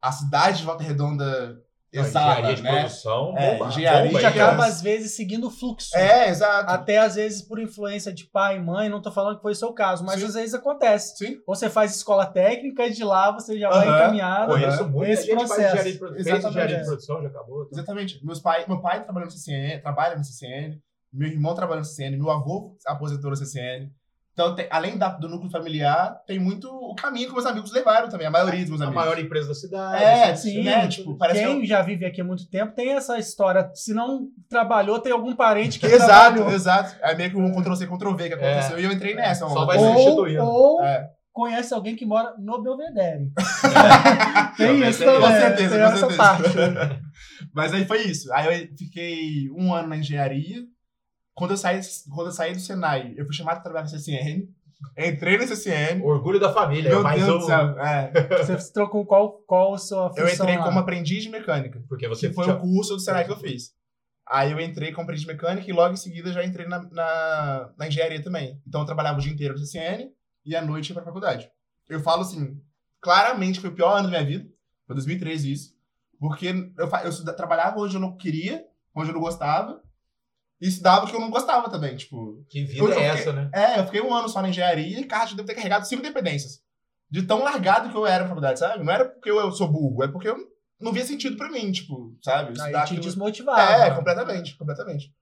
a 0.00 0.10
cidade 0.10 0.58
de 0.58 0.64
Volta 0.64 0.82
Redonda 0.82 1.62
Exala, 1.92 2.32
engenharia 2.32 2.56
de 2.56 2.62
né? 2.62 2.80
produção, 2.80 3.34
É, 3.36 3.52
bomba, 3.52 3.66
engenharia 3.68 4.00
A 4.00 4.04
bomba 4.06 4.20
gente 4.20 4.26
acaba, 4.40 4.64
às 4.64 4.80
vezes, 4.80 5.12
seguindo 5.12 5.46
o 5.46 5.50
fluxo. 5.50 5.94
É, 5.96 6.28
exato. 6.30 6.70
Até 6.70 6.98
às 6.98 7.16
vezes 7.16 7.42
por 7.42 7.58
influência 7.60 8.12
de 8.12 8.24
pai 8.24 8.56
e 8.56 8.60
mãe, 8.60 8.88
não 8.88 9.02
tô 9.02 9.10
falando 9.12 9.36
que 9.36 9.42
foi 9.42 9.52
o 9.52 9.54
seu 9.56 9.72
caso, 9.74 10.02
mas 10.04 10.18
Sim. 10.20 10.26
às 10.26 10.34
vezes 10.34 10.54
acontece. 10.54 11.16
Sim. 11.18 11.38
Ou 11.46 11.54
você 11.54 11.68
faz 11.68 11.94
escola 11.94 12.24
técnica 12.24 12.86
e 12.86 12.92
de 12.92 13.04
lá 13.04 13.30
você 13.30 13.58
já 13.58 13.68
vai 13.68 13.86
Aham. 13.86 13.96
encaminhado. 13.98 14.52
Conheço 14.52 14.88
muita 14.88 15.12
Esse 15.12 15.30
processo. 15.30 15.60
engenharia 15.60 15.92
de, 15.92 15.98
produ- 15.98 16.16
Exatamente. 16.16 16.48
engenharia 16.48 16.76
de 16.78 16.84
produção, 16.86 17.22
já 17.22 17.28
acabou. 17.28 17.64
tá? 17.66 17.70
Exatamente. 17.72 18.24
Meus 18.24 18.40
pai, 18.40 18.64
meu 18.66 18.80
pai 18.80 19.04
trabalhou 19.04 19.26
no 19.26 19.32
CCN, 19.32 19.80
trabalha 19.82 20.16
no 20.16 20.24
CCN, 20.24 20.80
meu 21.12 21.28
irmão 21.28 21.54
trabalha 21.54 21.80
no 21.80 21.84
CCN, 21.84 22.16
meu 22.16 22.30
avô 22.30 22.74
aposentou 22.86 23.28
no 23.30 23.36
CCN. 23.36 23.92
Então, 24.32 24.54
tem- 24.54 24.66
além 24.70 24.96
da- 24.96 25.10
do 25.10 25.28
núcleo 25.28 25.50
familiar, 25.50 26.16
tem 26.26 26.38
muito 26.38 26.66
o 26.66 26.94
caminho 26.94 27.28
que 27.28 27.34
meus 27.34 27.44
amigos 27.44 27.70
levaram 27.70 28.08
também, 28.08 28.26
a 28.26 28.30
maioria 28.30 28.60
dos 28.60 28.70
meus 28.70 28.80
A 28.80 28.84
amigos. 28.84 29.04
maior 29.04 29.18
empresa 29.18 29.48
da 29.48 29.54
cidade. 29.54 30.02
É, 30.02 30.30
assim, 30.30 30.50
sim, 30.52 30.62
né? 30.62 30.88
Tipo, 30.88 31.18
parece 31.18 31.40
que 31.40 31.46
Quem 31.46 31.66
já 31.66 31.82
vive 31.82 32.06
aqui 32.06 32.22
há 32.22 32.24
muito 32.24 32.48
tempo 32.48 32.74
tem 32.74 32.92
essa 32.92 33.18
história. 33.18 33.70
Se 33.74 33.92
não 33.92 34.28
trabalhou, 34.48 34.98
tem 34.98 35.12
algum 35.12 35.36
parente 35.36 35.78
que 35.78 35.84
Exato, 35.84 36.06
trabalhou. 36.36 36.50
exato. 36.50 36.96
É 37.02 37.14
meio 37.14 37.30
que 37.30 37.36
um 37.36 37.52
Ctrl-C, 37.52 37.86
Ctrl-V 37.86 38.28
que 38.28 38.34
aconteceu 38.34 38.78
e 38.80 38.84
eu 38.84 38.92
entrei 38.92 39.14
nessa. 39.14 39.46
Só 39.48 39.66
vai 39.66 39.76
Ou- 39.76 39.84
substituindo. 39.92 40.42
Ou, 40.42 40.76
ou 40.78 40.82
É. 40.84 41.10
conhece 41.30 41.74
alguém 41.74 41.94
que 41.94 42.06
mora 42.06 42.32
no 42.38 42.62
Belvedere. 42.62 43.30
É. 43.74 44.56
Tem 44.56 44.66
Também 44.74 44.88
isso 44.90 45.04
também. 45.04 45.20
Com 45.20 45.26
certeza, 45.28 45.68
tem 45.70 45.78
com 45.78 45.84
essa 45.84 45.96
certeza. 45.98 46.16
parte. 46.22 47.02
Mas 47.54 47.74
aí 47.74 47.84
foi 47.84 47.98
isso. 48.02 48.32
Aí 48.32 48.62
eu 48.62 48.68
fiquei 48.78 49.50
um 49.56 49.74
ano 49.74 49.88
na 49.88 49.96
engenharia. 49.96 50.62
Quando 51.34 51.52
eu 51.52 51.56
saí, 51.56 51.80
quando 52.14 52.26
eu 52.28 52.32
saí 52.32 52.52
do 52.52 52.60
Senai, 52.60 53.14
eu 53.16 53.24
fui 53.24 53.34
chamado 53.34 53.56
para 53.56 53.62
trabalhar 53.64 53.84
no 53.84 53.90
CCN. 53.90 54.48
Entrei 54.98 55.38
no 55.38 55.46
CCN. 55.46 56.02
Orgulho 56.02 56.40
da 56.40 56.52
família. 56.52 56.90
Meu 56.90 57.02
mais 57.02 57.24
Deus 57.24 57.36
um, 57.36 57.38
do 57.38 57.46
céu. 57.46 57.78
É. 57.78 58.12
Você 58.38 58.58
se 58.58 58.72
trocou 58.72 59.06
qual, 59.06 59.32
qual 59.46 59.74
a 59.74 59.78
sua 59.78 60.08
função 60.10 60.26
Eu 60.26 60.34
entrei 60.34 60.58
lá? 60.58 60.64
como 60.64 60.78
aprendiz 60.80 61.22
de 61.22 61.28
mecânica. 61.30 61.82
Porque 61.88 62.08
você 62.08 62.28
Que 62.28 62.34
foi 62.34 62.44
tinha- 62.44 62.56
o 62.56 62.60
curso 62.60 62.94
do 62.94 63.00
Senai 63.00 63.24
que 63.24 63.30
eu 63.30 63.36
fiz. 63.36 63.70
Aí 64.28 64.50
eu 64.50 64.60
entrei 64.60 64.90
como 64.92 65.04
aprendiz 65.04 65.22
de 65.24 65.32
mecânica 65.32 65.68
e 65.68 65.72
logo 65.72 65.94
em 65.94 65.96
seguida 65.96 66.32
já 66.32 66.44
entrei 66.44 66.66
na, 66.66 66.80
na, 66.90 67.70
na 67.78 67.86
engenharia 67.88 68.22
também. 68.22 68.60
Então 68.66 68.80
eu 68.80 68.86
trabalhava 68.86 69.18
o 69.18 69.20
dia 69.22 69.32
inteiro 69.32 69.54
no 69.54 69.60
CCN 69.60 70.10
e 70.44 70.56
à 70.56 70.62
noite 70.62 70.88
ia 70.90 70.94
pra 70.94 71.04
faculdade. 71.04 71.48
Eu 71.88 72.00
falo 72.00 72.22
assim, 72.22 72.60
claramente 73.00 73.60
foi 73.60 73.70
o 73.70 73.74
pior 73.74 73.92
ano 73.94 74.04
da 74.10 74.18
minha 74.18 74.24
vida. 74.24 74.48
Foi 74.86 74.94
2013 74.96 75.52
isso. 75.52 75.74
Porque 76.18 76.46
eu, 76.48 76.88
eu 77.04 77.36
trabalhava 77.36 77.78
onde 77.78 77.94
eu 77.96 78.00
não 78.00 78.16
queria, 78.16 78.64
onde 78.94 79.10
eu 79.10 79.14
não 79.14 79.20
gostava. 79.20 79.80
E 80.62 80.68
estudava 80.68 81.04
o 81.04 81.08
que 81.08 81.16
eu 81.16 81.20
não 81.20 81.28
gostava 81.30 81.68
também, 81.68 81.96
tipo... 81.96 82.46
Que 82.48 82.64
vida 82.64 82.78
Eu- 82.78 82.86
eu 82.86 82.92
é 82.92 82.94
fiquei- 83.08 83.20
essa, 83.20 83.32
né? 83.32 83.50
É, 83.52 83.80
eu 83.80 83.84
fiquei 83.86 84.00
um 84.00 84.14
ano 84.14 84.28
só 84.28 84.40
na 84.40 84.48
engenharia 84.48 85.00
e, 85.00 85.04
cara, 85.04 85.28
eu 85.28 85.34
devo 85.36 85.46
ter 85.48 85.56
carregado 85.56 85.84
cinco 85.88 86.02
dependências. 86.02 86.62
De 87.10 87.22
tão 87.24 87.42
largado 87.42 87.90
que 87.90 87.96
eu 87.96 88.06
era 88.06 88.22
na 88.22 88.28
faculdade, 88.28 88.60
sabe? 88.60 88.84
Não 88.84 88.92
era 88.92 89.04
porque 89.06 89.28
eu, 89.30 89.38
eu 89.40 89.50
sou 89.52 89.66
burro, 89.66 90.04
é 90.04 90.08
porque 90.08 90.28
eu 90.28 90.36
não 90.80 90.92
via 90.92 91.04
sentido 91.04 91.36
pra 91.36 91.50
mim, 91.50 91.72
tipo, 91.72 92.16
sabe? 92.22 92.58
Aí 92.60 92.70
te 92.70 92.76
aquilo- 92.76 93.00
desmotivava. 93.02 93.84
É, 93.84 93.90
completamente, 93.90 94.56
completamente. 94.56 95.12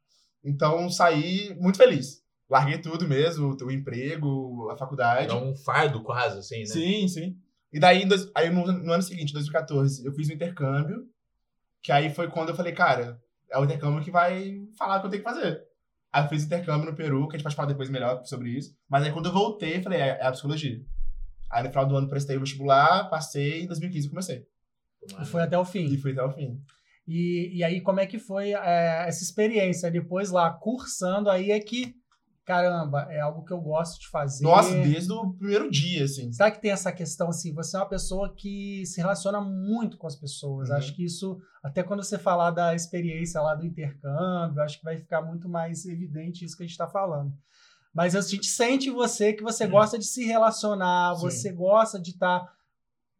Então, 0.44 0.88
saí 0.90 1.56
muito 1.58 1.78
feliz. 1.78 2.22
Larguei 2.48 2.78
tudo 2.78 3.08
mesmo, 3.08 3.56
o 3.62 3.70
emprego, 3.70 4.68
a 4.70 4.76
faculdade. 4.76 5.24
Era 5.24 5.36
um 5.36 5.54
fardo 5.56 6.02
quase, 6.02 6.38
assim, 6.38 6.60
né? 6.60 6.66
Sim, 6.66 7.08
sim. 7.08 7.36
E 7.72 7.78
daí, 7.80 8.04
dois- 8.04 8.30
aí 8.34 8.50
no, 8.50 8.66
no 8.70 8.92
ano 8.92 9.02
seguinte, 9.02 9.32
2014, 9.32 10.04
eu 10.04 10.12
fiz 10.12 10.28
um 10.28 10.32
intercâmbio, 10.34 11.06
que 11.82 11.92
aí 11.92 12.12
foi 12.12 12.28
quando 12.28 12.48
eu 12.50 12.54
falei, 12.54 12.72
cara, 12.72 13.18
é 13.50 13.58
o 13.58 13.64
intercâmbio 13.64 14.02
que 14.02 14.10
vai 14.10 14.66
falar 14.78 14.98
o 14.98 15.00
que 15.00 15.06
eu 15.06 15.10
tenho 15.10 15.22
que 15.22 15.28
fazer. 15.28 15.62
Aí 16.12 16.24
eu 16.24 16.28
fiz 16.28 16.44
intercâmbio 16.44 16.90
no 16.90 16.96
Peru, 16.96 17.28
que 17.28 17.36
a 17.36 17.38
gente 17.38 17.44
pode 17.44 17.56
falar 17.56 17.68
depois 17.68 17.88
melhor 17.88 18.24
sobre 18.24 18.50
isso. 18.50 18.74
Mas 18.88 19.04
aí 19.04 19.12
quando 19.12 19.26
eu 19.26 19.32
voltei, 19.32 19.76
eu 19.76 19.82
falei, 19.82 20.00
é, 20.00 20.18
é 20.20 20.26
a 20.26 20.32
psicologia. 20.32 20.80
Aí 21.50 21.62
no 21.62 21.70
final 21.70 21.86
do 21.86 21.96
ano 21.96 22.08
prestei 22.08 22.36
o 22.36 22.40
vestibular, 22.40 23.08
passei, 23.08 23.62
em 23.62 23.66
2015 23.66 24.06
eu 24.06 24.10
comecei. 24.10 24.46
E 25.20 25.24
foi 25.24 25.42
até 25.42 25.58
o 25.58 25.64
fim. 25.64 25.86
E 25.86 25.96
fui 25.96 26.12
até 26.12 26.22
o 26.22 26.30
fim. 26.30 26.60
E, 27.06 27.56
e 27.56 27.64
aí, 27.64 27.80
como 27.80 27.98
é 27.98 28.06
que 28.06 28.18
foi 28.18 28.52
é, 28.52 29.08
essa 29.08 29.24
experiência? 29.24 29.90
Depois 29.90 30.30
lá, 30.30 30.50
cursando, 30.50 31.28
aí 31.28 31.50
é 31.50 31.58
que, 31.58 31.94
caramba, 32.50 33.06
é 33.10 33.20
algo 33.20 33.44
que 33.44 33.52
eu 33.52 33.60
gosto 33.60 34.00
de 34.00 34.08
fazer. 34.08 34.42
Nossa, 34.42 34.72
desde 34.74 35.12
o 35.12 35.32
primeiro 35.34 35.70
dia, 35.70 36.04
assim. 36.04 36.32
Será 36.32 36.50
que 36.50 36.60
tem 36.60 36.72
essa 36.72 36.90
questão 36.90 37.28
assim? 37.28 37.54
Você 37.54 37.76
é 37.76 37.80
uma 37.80 37.88
pessoa 37.88 38.34
que 38.34 38.84
se 38.86 39.00
relaciona 39.00 39.40
muito 39.40 39.96
com 39.96 40.06
as 40.08 40.16
pessoas. 40.16 40.68
Uhum. 40.68 40.74
Acho 40.76 40.94
que 40.96 41.04
isso, 41.04 41.38
até 41.62 41.82
quando 41.84 42.02
você 42.02 42.18
falar 42.18 42.50
da 42.50 42.74
experiência 42.74 43.40
lá 43.40 43.54
do 43.54 43.64
intercâmbio, 43.64 44.60
acho 44.62 44.78
que 44.78 44.84
vai 44.84 44.96
ficar 44.96 45.22
muito 45.22 45.48
mais 45.48 45.84
evidente 45.86 46.44
isso 46.44 46.56
que 46.56 46.64
a 46.64 46.66
gente 46.66 46.72
está 46.72 46.88
falando. 46.88 47.32
Mas 47.94 48.16
a 48.16 48.20
gente 48.20 48.46
sente 48.46 48.88
em 48.88 48.92
você 48.92 49.32
que 49.32 49.42
você 49.42 49.66
gosta 49.66 49.96
de 49.98 50.04
se 50.06 50.24
relacionar, 50.24 51.12
Uhum. 51.12 51.18
Sim. 51.18 51.22
você 51.30 51.52
gosta 51.52 52.00
de 52.00 52.10
estar 52.10 52.48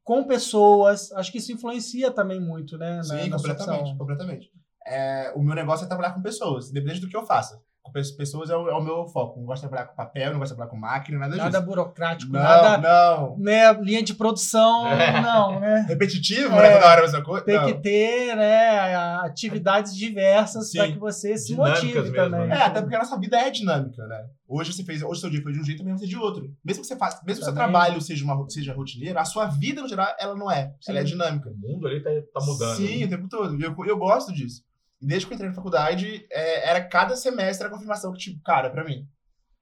com 0.03 0.25
pessoas. 0.25 1.13
Acho 1.13 1.31
que 1.31 1.39
isso 1.39 1.53
influencia 1.53 2.11
também 2.11 2.41
muito, 2.41 2.77
né? 2.77 2.97
na- 2.97 3.03
Sim, 3.05 3.29
na 3.29 3.39
sua 3.39 3.49
completamente, 3.55 3.97
completamente. 3.99 4.51
É, 4.87 5.33
o 5.37 5.43
meu 5.43 5.55
negócio 5.55 5.85
é 5.85 5.89
trabalhar 5.89 6.13
com 6.15 6.23
pessoas, 6.23 6.71
independente 6.71 7.01
do 7.03 7.09
que 7.09 7.17
eu 7.17 7.25
faça. 7.25 7.61
Com 7.83 7.93
pe- 7.93 8.15
pessoas 8.17 8.51
é 8.51 8.57
o, 8.57 8.69
é 8.69 8.75
o 8.75 8.83
meu 8.83 9.07
foco. 9.07 9.39
Não 9.41 9.47
gosto 9.47 9.63
de 9.63 9.69
trabalhar 9.69 9.89
com 9.89 9.97
papel, 9.97 10.33
não 10.33 10.39
gosto 10.39 10.53
de 10.53 10.57
trabalhar 10.57 10.71
com 10.71 10.77
máquina, 10.77 11.19
nada, 11.19 11.37
Nada 11.37 11.51
disso. 11.51 11.63
burocrático, 11.63 12.31
Não, 12.33 12.41
nada, 12.41 12.77
não. 12.79 13.39
né? 13.39 13.73
Linha 13.81 14.03
de 14.03 14.13
produção, 14.15 14.87
É. 14.87 15.21
não, 15.23 15.59
né? 15.59 15.85
Repetitivo, 15.89 16.55
É, 16.57 16.63
né? 16.63 16.75
Toda 16.75 16.87
hora 16.87 16.99
a 17.01 17.03
mesma 17.05 17.23
coisa. 17.25 17.45
Tem 17.45 17.57
Não. 17.57 17.65
que 17.67 17.75
ter, 17.75 18.37
né, 18.37 18.95
atividades 19.25 19.97
diversas 19.97 20.71
para 20.73 20.93
que 20.93 20.99
você 20.99 21.37
se 21.39 21.49
Dinâmicas 21.55 21.83
motive 21.83 22.01
mesmo, 22.11 22.17
também. 22.17 22.49
né? 22.49 22.57
É, 22.57 22.63
até 22.63 22.81
porque 22.83 22.97
a 22.97 22.99
nossa 22.99 23.19
vida 23.19 23.39
é 23.39 23.51
dinâmica, 23.51 24.07
né? 24.07 24.27
Hoje 24.47 24.73
você 24.73 24.85
fez, 24.85 25.03
hoje 25.03 25.21
seu 25.21 25.31
dia 25.31 25.43
foi 25.43 25.53
de 25.53 25.61
um 25.61 25.65
jeito, 25.65 25.81
amanhã 25.81 25.95
vai 25.97 26.05
ser 26.05 26.11
de 26.11 26.17
outro. 26.19 26.45
Mesmo 26.65 26.83
que 26.83 26.87
você 26.89 26.97
faça, 26.97 27.23
mesmo 27.25 27.39
que 27.41 27.45
seu 27.47 27.55
trabalho 27.55 28.01
seja 28.01 28.25
uma 28.25 28.45
seja 28.51 28.75
rotineiro, 28.75 29.19
a 29.19 29.25
sua 29.25 29.47
vida 29.47 29.81
no 29.81 29.89
geral 29.89 30.09
ela 30.19 30.35
não 30.35 30.51
é, 30.51 30.75
Sim. 30.81 30.91
ela 30.91 31.01
é 31.01 31.05
dinâmica. 31.05 31.49
O 31.49 31.57
mundo 31.57 31.87
ali 31.87 32.03
tá, 32.03 32.11
tá 32.35 32.45
mudando. 32.45 32.77
Sim, 32.77 32.99
né? 33.01 33.07
o 33.07 33.09
tempo 33.09 33.29
todo. 33.29 33.59
E 33.59 33.63
eu, 33.63 33.75
eu 33.87 33.97
gosto 33.97 34.33
disso. 34.35 34.63
E 35.01 35.07
desde 35.07 35.27
que 35.27 35.33
eu 35.33 35.35
entrei 35.35 35.49
na 35.49 35.55
faculdade, 35.57 36.27
é, 36.31 36.69
era 36.69 36.85
cada 36.85 37.17
semestre 37.17 37.67
a 37.67 37.71
confirmação 37.71 38.13
que, 38.13 38.19
tipo, 38.19 38.43
cara, 38.43 38.69
é 38.69 38.71
pra 38.71 38.85
mim. 38.85 39.09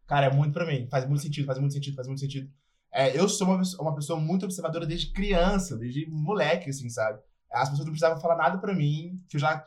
Cara, 0.07 0.27
é 0.27 0.31
muito 0.33 0.53
pra 0.53 0.67
mim. 0.67 0.89
Faz 0.91 1.07
muito 1.07 1.23
sentido, 1.23 1.47
faz 1.47 1.59
muito 1.59 1.73
sentido, 1.75 1.95
faz 1.95 2.09
muito 2.09 2.21
sentido. 2.21 2.51
É, 2.93 3.17
eu 3.19 3.29
sou 3.29 3.47
uma, 3.47 3.59
pessoa- 3.59 3.83
uma 3.83 3.95
pessoa 3.95 4.19
muito 4.19 4.45
observadora 4.45 4.87
desde 4.87 5.13
criança, 5.13 5.77
desde 5.77 6.07
moleque, 6.11 6.71
assim, 6.71 6.89
sabe? 6.89 7.19
As 7.53 7.69
pessoas 7.69 7.87
não 7.87 7.93
precisavam 7.93 8.21
falar 8.21 8.37
nada 8.37 8.59
pra 8.59 8.75
mim, 8.75 9.23
que 9.29 9.37
eu 9.37 9.41
já, 9.41 9.65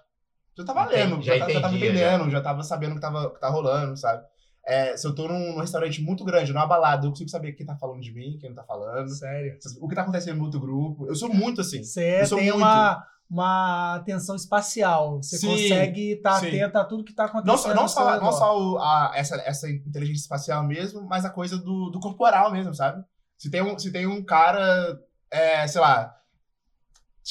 já 0.57 0.65
tava 0.65 0.83
Entendi, 0.85 0.95
lendo, 0.97 1.21
já 1.21 1.37
já, 1.37 1.45
ta- 1.45 1.51
já 1.53 1.61
tava 1.61 1.75
entendendo, 1.77 2.29
já. 2.29 2.41
tava 2.41 2.63
sabendo 2.63 2.91
o 2.91 2.95
que 2.95 3.01
tava, 3.01 3.31
que 3.33 3.39
tá 3.39 3.49
rolando, 3.49 3.95
sabe? 3.95 4.23
É, 4.65 4.95
se 4.97 5.07
eu 5.07 5.15
tô 5.15 5.27
num, 5.27 5.53
num 5.53 5.61
restaurante 5.61 6.01
muito 6.01 6.23
grande, 6.25 6.51
numa 6.53 6.67
balada, 6.67 7.05
eu 7.05 7.09
consigo 7.11 7.29
saber 7.29 7.53
quem 7.53 7.65
tá 7.65 7.75
falando 7.77 8.01
de 8.01 8.11
mim, 8.13 8.37
quem 8.39 8.49
não 8.49 8.55
tá 8.55 8.63
falando, 8.63 9.07
Sério. 9.09 9.57
o 9.79 9.87
que 9.87 9.95
tá 9.95 10.01
acontecendo 10.03 10.37
no 10.37 10.43
outro 10.43 10.59
grupo. 10.59 11.07
Eu 11.07 11.15
sou 11.15 11.33
muito 11.33 11.61
assim. 11.61 11.83
Você 11.83 12.21
Eu 12.21 12.25
sou 12.27 12.37
tem 12.37 12.47
muito. 12.51 12.57
uma, 12.63 13.03
uma 13.31 13.95
atenção 13.95 14.35
espacial. 14.35 15.23
Você 15.23 15.37
Sim, 15.37 15.47
consegue 15.47 16.11
estar 16.11 16.37
sim. 16.41 16.47
atento 16.47 16.77
a 16.77 16.83
tudo 16.83 17.03
que 17.05 17.11
está 17.11 17.23
acontecendo. 17.25 17.47
Não 17.47 17.57
só, 17.57 17.73
não 17.73 17.87
só, 17.87 18.21
não 18.21 18.31
só 18.33 18.77
a- 18.79 19.11
essa, 19.15 19.35
essa 19.45 19.69
inteligência 19.69 20.23
espacial 20.23 20.67
mesmo, 20.67 21.01
mas 21.07 21.23
a 21.23 21.29
coisa 21.29 21.57
do, 21.57 21.89
do 21.89 21.99
corporal 22.01 22.51
mesmo, 22.51 22.75
sabe? 22.75 23.01
Se 23.37 23.49
tem 23.49 23.61
um, 23.63 23.79
se 23.79 23.89
tem 23.89 24.05
um 24.05 24.21
cara, 24.23 24.99
é, 25.31 25.65
sei 25.65 25.79
lá, 25.79 26.13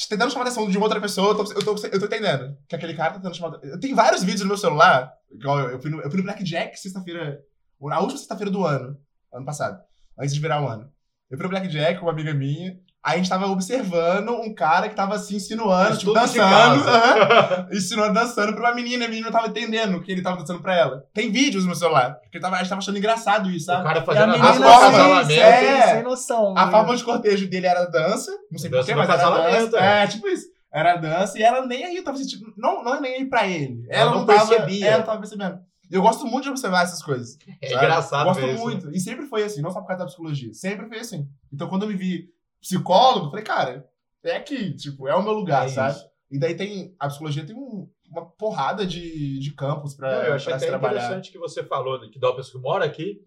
tentando 0.09 0.31
chamar 0.31 0.45
a 0.45 0.47
atenção 0.47 0.67
de 0.67 0.75
uma 0.75 0.85
outra 0.87 0.99
pessoa, 0.99 1.33
eu 1.33 1.35
tô, 1.35 1.53
eu 1.53 1.63
tô, 1.63 1.87
eu 1.87 1.99
tô 1.99 2.05
entendendo. 2.07 2.57
Que 2.67 2.75
aquele 2.75 2.95
cara 2.95 3.11
tá 3.11 3.15
tentando 3.17 3.35
chamar. 3.35 3.59
Eu 3.63 3.79
tenho 3.79 3.95
vários 3.95 4.23
vídeos 4.23 4.41
no 4.41 4.47
meu 4.47 4.57
celular. 4.57 5.13
Igual 5.29 5.59
eu, 5.59 5.69
eu, 5.71 5.81
fui, 5.81 5.91
no, 5.91 6.01
eu 6.01 6.09
fui 6.09 6.17
no 6.17 6.23
Blackjack 6.23 6.77
sexta-feira. 6.79 7.39
Na 7.79 7.99
última 7.99 8.17
sexta-feira 8.17 8.49
do 8.51 8.65
ano. 8.65 8.97
Ano 9.31 9.45
passado. 9.45 9.79
Antes 10.17 10.33
de 10.33 10.39
virar 10.41 10.61
o 10.63 10.67
ano. 10.67 10.91
Eu 11.29 11.37
fui 11.37 11.43
no 11.43 11.49
Blackjack 11.49 11.99
com 11.99 12.07
uma 12.07 12.11
amiga 12.11 12.33
minha. 12.33 12.75
Aí 13.03 13.15
a 13.15 13.17
gente 13.17 13.29
tava 13.29 13.47
observando 13.47 14.29
um 14.31 14.53
cara 14.53 14.87
que 14.87 14.95
tava 14.95 15.15
assim, 15.15 15.35
insinuando, 15.37 15.97
tipo, 15.97 16.13
dançando. 16.13 16.37
casa. 16.37 16.89
aham, 16.91 17.67
insinuando, 17.73 18.13
dançando 18.13 18.53
pra 18.53 18.69
uma 18.69 18.75
menina. 18.75 19.05
A 19.05 19.07
menina 19.07 19.25
não 19.25 19.31
tava 19.33 19.47
entendendo 19.47 19.95
o 19.97 20.01
que 20.03 20.11
ele 20.11 20.21
tava 20.21 20.37
dançando 20.37 20.61
pra 20.61 20.75
ela. 20.75 21.03
Tem 21.13 21.31
vídeos 21.31 21.63
no 21.63 21.69
meu 21.69 21.75
celular. 21.75 22.15
Porque 22.21 22.37
eu 22.37 22.41
tava, 22.41 22.57
a 22.57 22.59
gente 22.59 22.69
tava 22.69 22.79
achando 22.79 22.97
engraçado 22.99 23.49
isso, 23.49 23.63
O 23.71 23.73
sabe? 23.73 23.83
cara 23.85 23.99
E 23.99 24.01
a 24.01 24.05
fazendo 24.05 24.33
assim, 24.35 24.61
casamento. 24.61 25.25
sem, 25.27 25.39
é. 25.39 25.81
sem 25.95 26.03
noção. 26.03 26.53
A 26.57 26.65
né? 26.65 26.71
forma 26.71 26.95
de 26.95 27.03
cortejo 27.03 27.47
dele 27.49 27.65
era 27.65 27.85
dança. 27.85 28.31
Não 28.51 28.59
sei 28.59 28.69
porquê, 28.69 28.93
mas 28.93 29.09
era 29.09 29.29
dança. 29.29 29.77
é. 29.79 30.03
É, 30.03 30.07
tipo 30.07 30.27
isso. 30.27 30.45
Era 30.73 30.95
dança 30.95 31.37
e 31.39 31.43
ela 31.43 31.65
nem 31.65 31.83
aí 31.83 32.01
tava 32.03 32.17
sentindo. 32.17 32.53
Não, 32.55 32.83
não 32.83 32.95
é 32.95 33.01
nem 33.01 33.15
aí 33.15 33.25
pra 33.25 33.47
ele. 33.47 33.83
Ela 33.89 34.01
Ela, 34.03 34.11
não 34.11 34.19
não 34.19 34.25
tava, 34.27 34.47
percebia. 34.47 34.87
Ela 34.87 34.97
não 34.99 35.05
tava 35.05 35.19
percebendo. 35.19 35.59
Eu 35.89 36.01
gosto 36.01 36.25
muito 36.25 36.43
de 36.45 36.49
observar 36.51 36.83
essas 36.83 37.03
coisas. 37.03 37.35
É 37.61 37.67
sabe? 37.67 37.83
engraçado 37.83 38.23
Gosto 38.25 38.41
mesmo. 38.43 38.61
muito. 38.63 38.91
E 38.95 38.99
sempre 38.99 39.25
foi 39.25 39.43
assim, 39.43 39.61
não 39.61 39.71
só 39.71 39.81
por 39.81 39.87
causa 39.87 40.03
da 40.03 40.05
psicologia. 40.07 40.53
Sempre 40.53 40.87
foi 40.87 40.99
assim. 40.99 41.27
Então 41.51 41.67
quando 41.67 41.81
eu 41.83 41.89
me 41.89 41.95
vi 41.95 42.29
psicólogo, 42.61 43.29
falei, 43.29 43.43
cara, 43.43 43.85
é 44.23 44.35
aqui, 44.37 44.73
tipo, 44.75 45.07
é 45.07 45.15
o 45.15 45.23
meu 45.23 45.33
lugar, 45.33 45.65
É 45.65 45.69
sabe? 45.69 45.95
isso. 45.95 46.05
E 46.31 46.39
daí 46.39 46.55
tem. 46.55 46.95
A 46.99 47.07
psicologia 47.07 47.45
tem 47.45 47.55
um- 47.55 47.89
uma 48.09 48.25
porrada 48.25 48.85
de, 48.85 49.39
de 49.39 49.53
campos 49.53 49.93
pra, 49.95 50.09
Não, 50.11 50.23
eu 50.23 50.33
achei 50.33 50.49
pra 50.51 50.59
se 50.59 50.65
até 50.65 50.67
trabalhar. 50.67 50.95
interessante 51.05 51.31
que 51.31 51.37
você 51.39 51.63
falou 51.63 51.99
que 52.09 52.19
da 52.19 52.33
pessoa 52.33 52.61
que 52.61 52.67
mora 52.67 52.85
aqui 52.85 53.21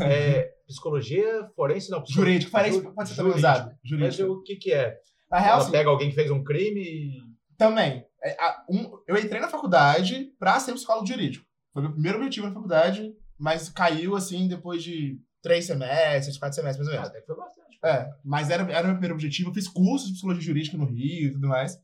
é 0.00 0.50
psicologia 0.66 1.48
forense, 1.54 1.90
não. 1.90 2.02
Jurídico, 2.06 2.50
Ju- 2.50 2.94
pode 2.94 3.08
ser 3.08 3.16
também 3.16 3.32
jurídico. 3.32 3.36
usado. 3.38 3.66
Mas 3.70 3.78
Jurídico. 4.16 4.32
o 4.32 4.42
que 4.42 4.56
que 4.56 4.72
é? 4.72 4.96
Na 5.30 5.38
real, 5.38 5.52
Ela 5.54 5.62
assim, 5.62 5.70
pega 5.72 5.88
alguém 5.90 6.08
que 6.08 6.14
fez 6.14 6.30
um 6.30 6.42
crime 6.42 6.80
e... 6.82 7.10
Também. 7.56 8.04
É, 8.22 8.30
a- 8.42 8.64
um- 8.70 8.90
eu 9.06 9.16
entrei 9.16 9.40
na 9.40 9.48
faculdade 9.48 10.32
pra 10.38 10.58
ser 10.58 10.72
psicólogo 10.72 11.06
jurídico. 11.06 11.44
Foi 11.72 11.82
meu 11.82 11.92
primeiro 11.92 12.18
objetivo 12.18 12.46
na 12.48 12.52
faculdade, 12.54 13.14
mas 13.38 13.68
caiu 13.68 14.16
assim 14.16 14.48
depois 14.48 14.82
de 14.82 15.18
três 15.42 15.66
semestres, 15.66 16.36
quatro 16.38 16.56
semestres, 16.56 16.86
mais 16.86 16.88
ou 16.88 16.94
Ah, 16.94 16.96
menos. 17.02 17.08
até 17.10 17.20
que 17.20 17.26
foi 17.26 17.36
bastante. 17.36 17.69
É, 17.82 18.10
mas 18.24 18.50
era, 18.50 18.62
era 18.70 18.82
o 18.82 18.86
meu 18.86 18.94
primeiro 18.94 19.14
objetivo. 19.14 19.50
Eu 19.50 19.54
fiz 19.54 19.66
cursos 19.68 20.08
de 20.08 20.14
psicologia 20.14 20.42
jurídica 20.42 20.76
no 20.76 20.84
Rio 20.84 21.28
e 21.28 21.32
tudo 21.32 21.48
mais. 21.48 21.78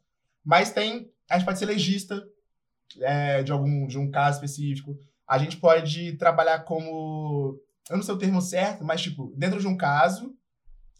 Mas 0.45 0.71
tem. 0.71 1.11
A 1.31 1.38
gente 1.38 1.47
pode 1.47 1.59
ser 1.59 1.67
legista 1.67 2.23
é, 3.00 3.43
de 3.43 3.50
algum 3.50 3.87
de 3.87 3.99
um 3.99 4.11
caso 4.11 4.37
específico. 4.37 4.97
A 5.26 5.38
gente 5.38 5.57
pode 5.57 6.17
trabalhar 6.17 6.61
como. 6.61 7.59
Eu 7.91 7.97
não 7.97 8.03
sei 8.03 8.15
o 8.15 8.19
termo 8.19 8.41
certo, 8.41 8.85
mas, 8.85 9.03
tipo, 9.03 9.33
dentro 9.37 9.61
de 9.61 9.67
um 9.67 9.76
caso, 9.76 10.35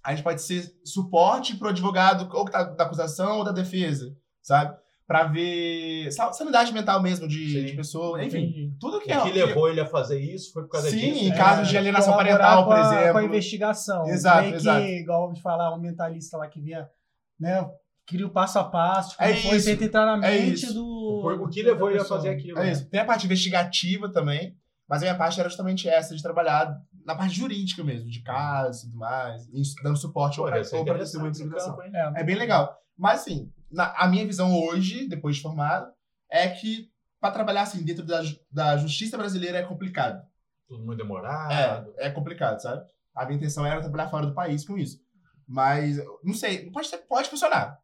a 0.03 0.15
gente 0.15 0.23
pode 0.23 0.41
ser 0.41 0.73
suporte 0.85 1.57
pro 1.57 1.69
advogado, 1.69 2.29
ou 2.33 2.45
que 2.45 2.53
tá 2.53 2.62
da 2.62 2.85
acusação 2.85 3.38
ou 3.38 3.45
da 3.45 3.53
defesa, 3.53 4.17
sabe? 4.41 4.76
Pra 5.06 5.22
ver. 5.25 6.10
sa- 6.10 6.32
Sanidade 6.32 6.72
mental 6.72 7.00
mesmo 7.00 7.28
de, 7.28 7.52
Sim. 7.52 7.64
de 7.66 7.72
pessoa, 7.75 8.22
enfim. 8.25 8.38
Entendi. 8.38 8.72
Tudo 8.80 8.98
que 9.00 9.08
O 9.08 9.14
é. 9.14 9.22
que 9.22 9.30
levou 9.30 9.68
ele 9.68 9.80
a 9.80 9.86
fazer 9.86 10.18
isso 10.18 10.52
foi 10.52 10.64
por 10.64 10.70
causa 10.70 10.90
Sim, 10.90 10.96
disso. 11.12 11.25
em 11.25 11.28
né? 11.28 11.36
casos 11.36 11.68
de 11.68 11.78
alienação 11.78 12.12
Colaborar 12.14 12.38
parental, 12.38 12.66
por 12.66 12.76
exemplo. 12.78 13.12
Com 13.12 13.18
a 13.18 13.25
investigação. 13.25 14.06
Exato, 14.08 14.42
Meio 14.42 14.54
exato. 14.56 14.80
que, 14.84 14.98
igual 15.00 15.32
de 15.32 15.40
falar, 15.40 15.72
o 15.75 15.80
mentalista 15.80 16.36
lá 16.36 16.48
que 16.48 16.60
vinha, 16.60 16.88
né? 17.38 17.70
Cria 18.04 18.26
o 18.26 18.30
passo 18.30 18.58
a 18.58 18.64
passo, 18.64 19.10
tipo, 19.10 19.22
É 19.22 19.34
foi, 19.36 19.56
isso, 19.56 19.66
tenta 19.66 19.84
entrar 19.84 20.16
na 20.16 20.26
é 20.26 20.40
mente 20.40 20.64
isso. 20.64 20.75
do. 20.75 20.84
O, 20.84 21.44
o 21.44 21.48
que 21.48 21.62
levou 21.62 21.88
ele 21.90 22.00
a 22.00 22.04
fazer 22.04 22.28
aquilo? 22.30 22.58
É 22.58 22.64
né? 22.64 22.72
isso. 22.72 22.88
Tem 22.88 23.00
a 23.00 23.04
parte 23.04 23.26
investigativa 23.26 24.08
também, 24.12 24.56
mas 24.88 25.02
a 25.02 25.06
minha 25.06 25.16
parte 25.16 25.38
era 25.38 25.48
justamente 25.48 25.88
essa, 25.88 26.14
de 26.16 26.22
trabalhar 26.22 26.76
na 27.06 27.14
parte 27.14 27.34
jurídica 27.36 27.82
mesmo, 27.84 28.10
de 28.10 28.20
casos 28.20 28.82
e 28.82 28.86
tudo 28.86 28.98
mais, 28.98 29.46
e 29.48 29.62
dando 29.82 29.96
suporte 29.96 30.36
Pô, 30.36 30.42
ou 30.42 30.54
esse 30.56 30.76
investigação. 30.76 31.76
campo, 31.76 31.82
hein? 31.82 31.92
É, 31.94 32.20
É 32.20 32.25
bem 32.25 32.34
legal. 32.36 32.76
Mas 32.98 33.20
assim, 33.20 33.50
na- 33.70 33.94
a 33.96 34.08
minha 34.08 34.26
visão 34.26 34.52
hoje, 34.60 35.08
depois 35.08 35.36
de 35.36 35.42
formado, 35.42 35.90
é 36.30 36.48
que 36.48 36.90
pra 37.20 37.30
trabalhar 37.30 37.62
assim 37.62 37.84
dentro 37.84 38.04
da, 38.04 38.20
da 38.50 38.76
justiça 38.76 39.16
brasileira 39.16 39.58
é 39.58 39.62
complicado. 39.62 40.22
Tudo 40.68 40.84
muito 40.84 40.98
demorado. 40.98 41.92
É, 41.96 42.08
é 42.08 42.10
complicado, 42.10 42.60
sabe? 42.60 42.84
A 43.14 43.25
minha 43.25 43.36
intenção 43.36 43.64
era 43.64 43.80
trabalhar 43.80 44.08
fora 44.10 44.26
do 44.26 44.34
país 44.34 44.66
com 44.66 44.76
isso. 44.76 44.98
Mas, 45.48 45.98
não 46.25 46.34
sei, 46.34 46.70
pode, 46.70 46.88
ser, 46.88 46.98
pode 46.98 47.28
funcionar. 47.30 47.78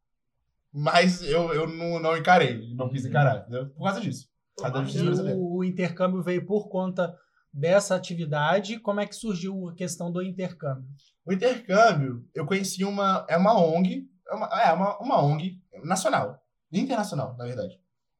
Mas 0.72 1.22
eu, 1.22 1.52
eu 1.52 1.66
não, 1.68 2.00
não 2.00 2.16
encarei, 2.16 2.74
não 2.74 2.88
quis 2.88 3.02
Uhum. 3.04 3.10
encarar, 3.10 3.36
entendeu? 3.42 3.68
Por 3.70 3.84
causa 3.84 4.00
disso. 4.00 4.28
Por 4.56 4.62
causa 4.62 4.78
da 4.78 4.82
justiça 4.84 5.04
brasileira. 5.04 5.38
o 5.38 5.62
intercâmbio 5.64 6.22
veio 6.22 6.44
por 6.46 6.68
conta 6.68 7.14
dessa 7.52 7.94
atividade. 7.94 8.78
Como 8.78 9.00
é 9.00 9.06
que 9.06 9.14
surgiu 9.14 9.68
a 9.68 9.74
questão 9.74 10.10
do 10.10 10.22
intercâmbio? 10.22 10.84
O 11.24 11.32
intercâmbio, 11.32 12.24
eu 12.34 12.46
conheci 12.46 12.84
uma. 12.84 13.24
É 13.28 13.36
uma 13.36 13.58
ONG. 13.58 14.08
É 14.28 14.34
uma, 14.34 14.46
é 14.62 14.72
uma, 14.72 14.98
uma 14.98 15.22
ONG 15.22 15.60
nacional. 15.84 16.40
Internacional, 16.72 17.36
na 17.36 17.44
verdade. 17.44 17.78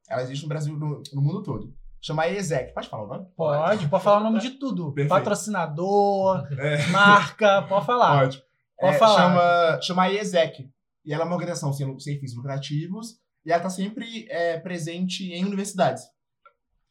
Ela 0.09 0.23
existe 0.23 0.43
no 0.43 0.49
Brasil, 0.49 0.77
no, 0.77 1.03
no 1.13 1.23
mundo 1.23 1.43
todo. 1.43 1.75
Chama 2.01 2.29
ESEC. 2.29 2.75
Pode 2.75 2.89
falar 2.89 3.05
o 3.05 3.07
nome? 3.07 3.27
Pode, 3.37 3.89
pode 3.89 4.05
falar 4.05 4.19
o 4.21 4.25
nome 4.25 4.41
de 4.41 4.51
tudo. 4.51 4.93
Perfeito. 4.93 5.09
Patrocinador, 5.09 6.47
É. 6.59 6.87
marca, 6.89 7.63
pode 7.63 7.87
falar. 7.87 8.19
Pode. 8.19 8.43
Pode 8.79 8.97
É, 8.97 8.99
falar. 8.99 9.17
Chama, 9.17 9.81
chama 9.83 10.09
IESEC. 10.11 10.69
E 11.05 11.15
ela 11.15 11.23
é 11.23 11.27
uma 11.27 11.35
organização 11.35 11.73
sem, 11.73 11.99
sem 12.01 12.19
fins 12.19 12.35
lucrativos. 12.35 13.21
E 13.47 13.51
ela 13.51 13.59
está 13.59 13.71
sempre 13.71 14.27
é, 14.29 14.59
presente 14.59 15.33
em 15.33 15.45
universidades. 15.45 16.03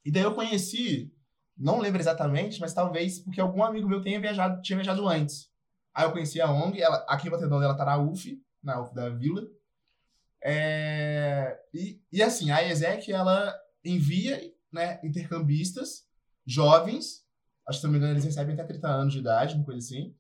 E 0.04 0.12
daí 0.12 0.24
eu 0.24 0.34
conheci, 0.34 1.14
não 1.58 1.80
lembro 1.80 2.02
exatamente, 2.02 2.60
mas 2.60 2.74
talvez 2.74 3.20
porque 3.20 3.42
algum 3.42 3.64
amigo 3.64 3.88
meu 3.88 4.02
tenha 4.02 4.20
viajado, 4.20 4.62
tinha 4.62 4.78
viajado 4.78 5.08
antes. 5.08 5.50
Aí 5.94 6.06
eu 6.06 6.12
conheci 6.12 6.40
a 6.40 6.50
ONG, 6.50 6.82
ela, 6.82 7.06
aqui 7.08 7.28
em 7.28 7.32
Batedão 7.32 7.62
ela 7.62 7.76
tá 7.76 7.86
na 7.86 7.98
UF, 7.98 8.42
na 8.64 8.82
UF 8.82 8.94
da 8.94 9.10
Vila. 9.10 9.44
É, 10.44 11.60
e, 11.74 12.02
e 12.12 12.24
assim, 12.24 12.50
a 12.52 12.62
IESEC, 12.62 13.12
ela 13.12 13.54
envia 13.84 14.42
né, 14.72 15.00
intercambistas 15.04 16.08
jovens, 16.46 17.26
acho 17.68 17.78
que 17.78 17.82
se 17.82 17.84
não 17.84 17.92
me 17.92 17.98
engano 17.98 18.14
eles 18.14 18.24
recebem 18.24 18.54
até 18.54 18.64
30 18.64 18.88
anos 18.88 19.14
de 19.14 19.20
idade, 19.20 19.56
uma 19.56 19.66
coisa 19.66 19.80
assim, 19.80 20.16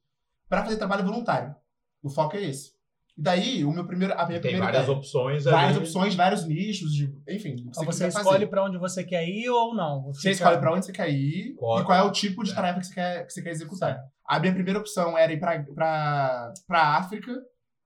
para 0.47 0.63
fazer 0.63 0.77
trabalho 0.77 1.05
voluntário. 1.05 1.55
O 2.03 2.09
foco 2.09 2.35
é 2.35 2.43
esse. 2.43 2.73
E 3.17 3.21
daí, 3.21 3.63
o 3.65 3.71
meu 3.71 3.85
primeiro, 3.85 4.13
a 4.13 4.25
minha 4.25 4.39
Tem 4.39 4.51
primeira 4.51 4.65
várias 4.65 4.83
ideia, 4.83 4.97
opções 4.97 5.43
várias 5.43 5.75
ali. 5.75 5.79
opções, 5.85 6.15
vários 6.15 6.45
nichos, 6.47 6.91
de, 6.93 7.05
enfim, 7.27 7.55
que 7.55 7.61
Então 7.63 7.83
você, 7.83 7.85
você 7.85 8.05
quiser 8.05 8.19
escolhe 8.19 8.47
pra 8.47 8.63
onde 8.63 8.77
você 8.77 9.03
quer 9.03 9.27
ir 9.27 9.49
ou 9.49 9.75
não? 9.75 10.05
Você 10.05 10.21
fica- 10.21 10.31
escolhe 10.31 10.57
pra 10.59 10.73
onde 10.73 10.85
você 10.85 10.93
quer 10.93 11.09
ir 11.09 11.53
Qual- 11.55 11.81
e 11.81 11.83
qual 11.85 11.97
é 11.97 12.03
o 12.03 12.11
tipo 12.11 12.43
de 12.43 12.51
É. 12.51 12.55
tarefa 12.55 12.79
que 12.79 12.85
você 12.87 12.93
quer, 12.93 13.25
que 13.25 13.33
você 13.33 13.41
quer 13.43 13.49
executar. 13.51 13.99
A 14.25 14.39
minha 14.39 14.53
primeira 14.53 14.79
opção 14.79 15.17
era 15.17 15.31
ir 15.33 15.39
pra, 15.39 15.61
pra, 15.75 16.53
pra 16.65 16.97
África, 16.97 17.33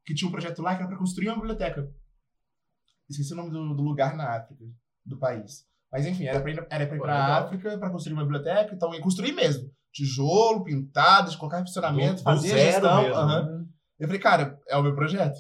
que 0.05 0.13
tinha 0.13 0.27
um 0.29 0.32
projeto 0.32 0.62
lá 0.62 0.75
que 0.75 0.82
era 0.82 0.88
pra 0.89 0.98
construir 0.98 1.27
uma 1.29 1.36
biblioteca. 1.38 1.89
Esqueci 3.10 3.34
o 3.34 3.36
nome 3.36 3.51
do, 3.51 3.75
do 3.75 3.84
lugar 3.84 4.15
na 4.15 4.38
África, 4.38 4.63
do 5.05 5.17
país. 5.17 5.65
Mas 5.91 6.05
enfim, 6.05 6.25
era 6.25 6.39
pra 6.39 6.51
ir, 6.51 6.67
era 6.70 6.86
pra, 6.88 6.96
ir 6.96 7.00
Pô, 7.00 7.05
pra 7.05 7.13
legal. 7.25 7.44
África 7.46 7.77
pra 7.77 7.89
construir 7.89 8.13
uma 8.13 8.24
biblioteca, 8.24 8.74
então 8.75 8.94
ia 8.94 9.01
construir 9.01 9.32
mesmo. 9.32 9.70
Tijolo, 9.91 10.63
pintado, 10.63 11.32
de 11.32 11.38
colocar 11.38 11.60
funcionamento, 11.60 12.15
Do- 12.15 12.17
do 12.17 12.24
fazer 12.24 12.51
a 12.53 12.55
zero 12.58 12.72
gestão. 12.72 13.01
mesmo, 13.01 13.15
aham. 13.15 13.41
Uhum. 13.41 13.65
Eu 14.00 14.08
falei, 14.08 14.22
cara, 14.22 14.60
é 14.68 14.75
o 14.78 14.84
meu 14.84 14.94
projeto. 14.96 15.38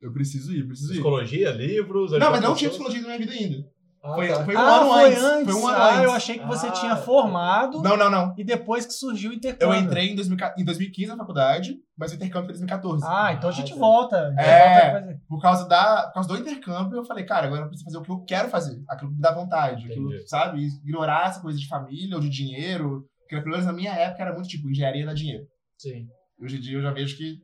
Eu 0.00 0.12
preciso 0.12 0.52
ir, 0.54 0.66
preciso 0.66 0.90
ir. 0.92 0.96
Psicologia, 0.96 1.50
livros... 1.50 2.12
Não, 2.12 2.30
mas 2.30 2.40
não 2.40 2.54
tinha 2.54 2.70
psicologia 2.70 3.00
na 3.00 3.06
minha 3.08 3.18
vida 3.18 3.32
ainda. 3.32 3.66
Ah, 4.00 4.14
Foi, 4.14 4.28
tá. 4.28 4.44
foi 4.44 4.54
um 4.54 4.58
ah, 4.60 4.76
ano 4.76 4.90
foi 4.92 5.04
antes. 5.08 5.22
antes. 5.24 5.52
Foi 5.52 5.60
um 5.62 5.66
ano 5.66 5.76
ah, 5.76 5.90
antes. 5.90 6.04
eu 6.04 6.12
achei 6.12 6.38
que 6.38 6.46
você 6.46 6.66
Ah, 6.68 6.70
tinha 6.70 6.96
formado 6.96 7.82
Não, 7.82 7.96
não, 7.96 8.08
não. 8.08 8.32
e 8.38 8.44
depois 8.44 8.86
que 8.86 8.92
surgiu 8.92 9.30
o 9.30 9.32
Eu 9.32 9.36
intercâmbio. 9.36 9.74
entrei 9.80 10.10
em, 10.10 10.14
2000 10.14 10.38
em 10.56 10.64
2015 10.64 11.08
na 11.08 11.16
faculdade, 11.16 11.76
mas 11.96 12.12
o 12.12 12.14
intercâmbio 12.14 12.46
foi 12.46 12.54
em 12.54 12.58
2014. 12.64 13.04
Ah, 13.04 13.32
então 13.32 13.50
a 13.50 13.52
gente 13.52 13.72
Ah, 13.72 13.76
volta. 13.76 14.34
É. 14.38 14.92
volta 15.00 15.20
Por 15.28 15.42
causa, 15.42 15.68
da, 15.68 16.04
por 16.06 16.14
causa 16.14 16.28
do 16.28 16.36
intercâmbio, 16.38 16.96
eu 16.98 17.04
falei, 17.04 17.24
cara, 17.24 17.48
agora 17.48 17.62
eu 17.62 17.66
preciso 17.66 17.86
fazer 17.86 17.98
o 17.98 18.02
que 18.02 18.10
eu 18.12 18.20
quero 18.24 18.48
fazer. 18.48 18.80
Aquilo 18.88 19.10
que 19.10 19.16
me 19.16 19.20
dá 19.20 19.34
vontade. 19.34 19.86
Aquilo, 19.86 20.10
sabe? 20.28 20.64
Ignorar 20.84 21.26
essa 21.30 21.40
coisa 21.40 21.58
de 21.58 21.66
família 21.66 22.14
ou 22.14 22.22
de 22.22 22.28
dinheiro. 22.28 23.04
Porque, 23.22 23.36
pelo 23.42 23.50
menos 23.50 23.66
na 23.66 23.72
minha 23.72 23.92
época, 23.92 24.22
era 24.22 24.32
muito 24.32 24.48
tipo, 24.48 24.70
engenharia 24.70 25.04
dá 25.04 25.12
dinheiro. 25.12 25.44
Sim. 25.76 26.06
Hoje 26.40 26.56
em 26.56 26.60
dia 26.60 26.78
eu 26.78 26.82
já 26.82 26.92
vejo 26.92 27.16
que, 27.16 27.40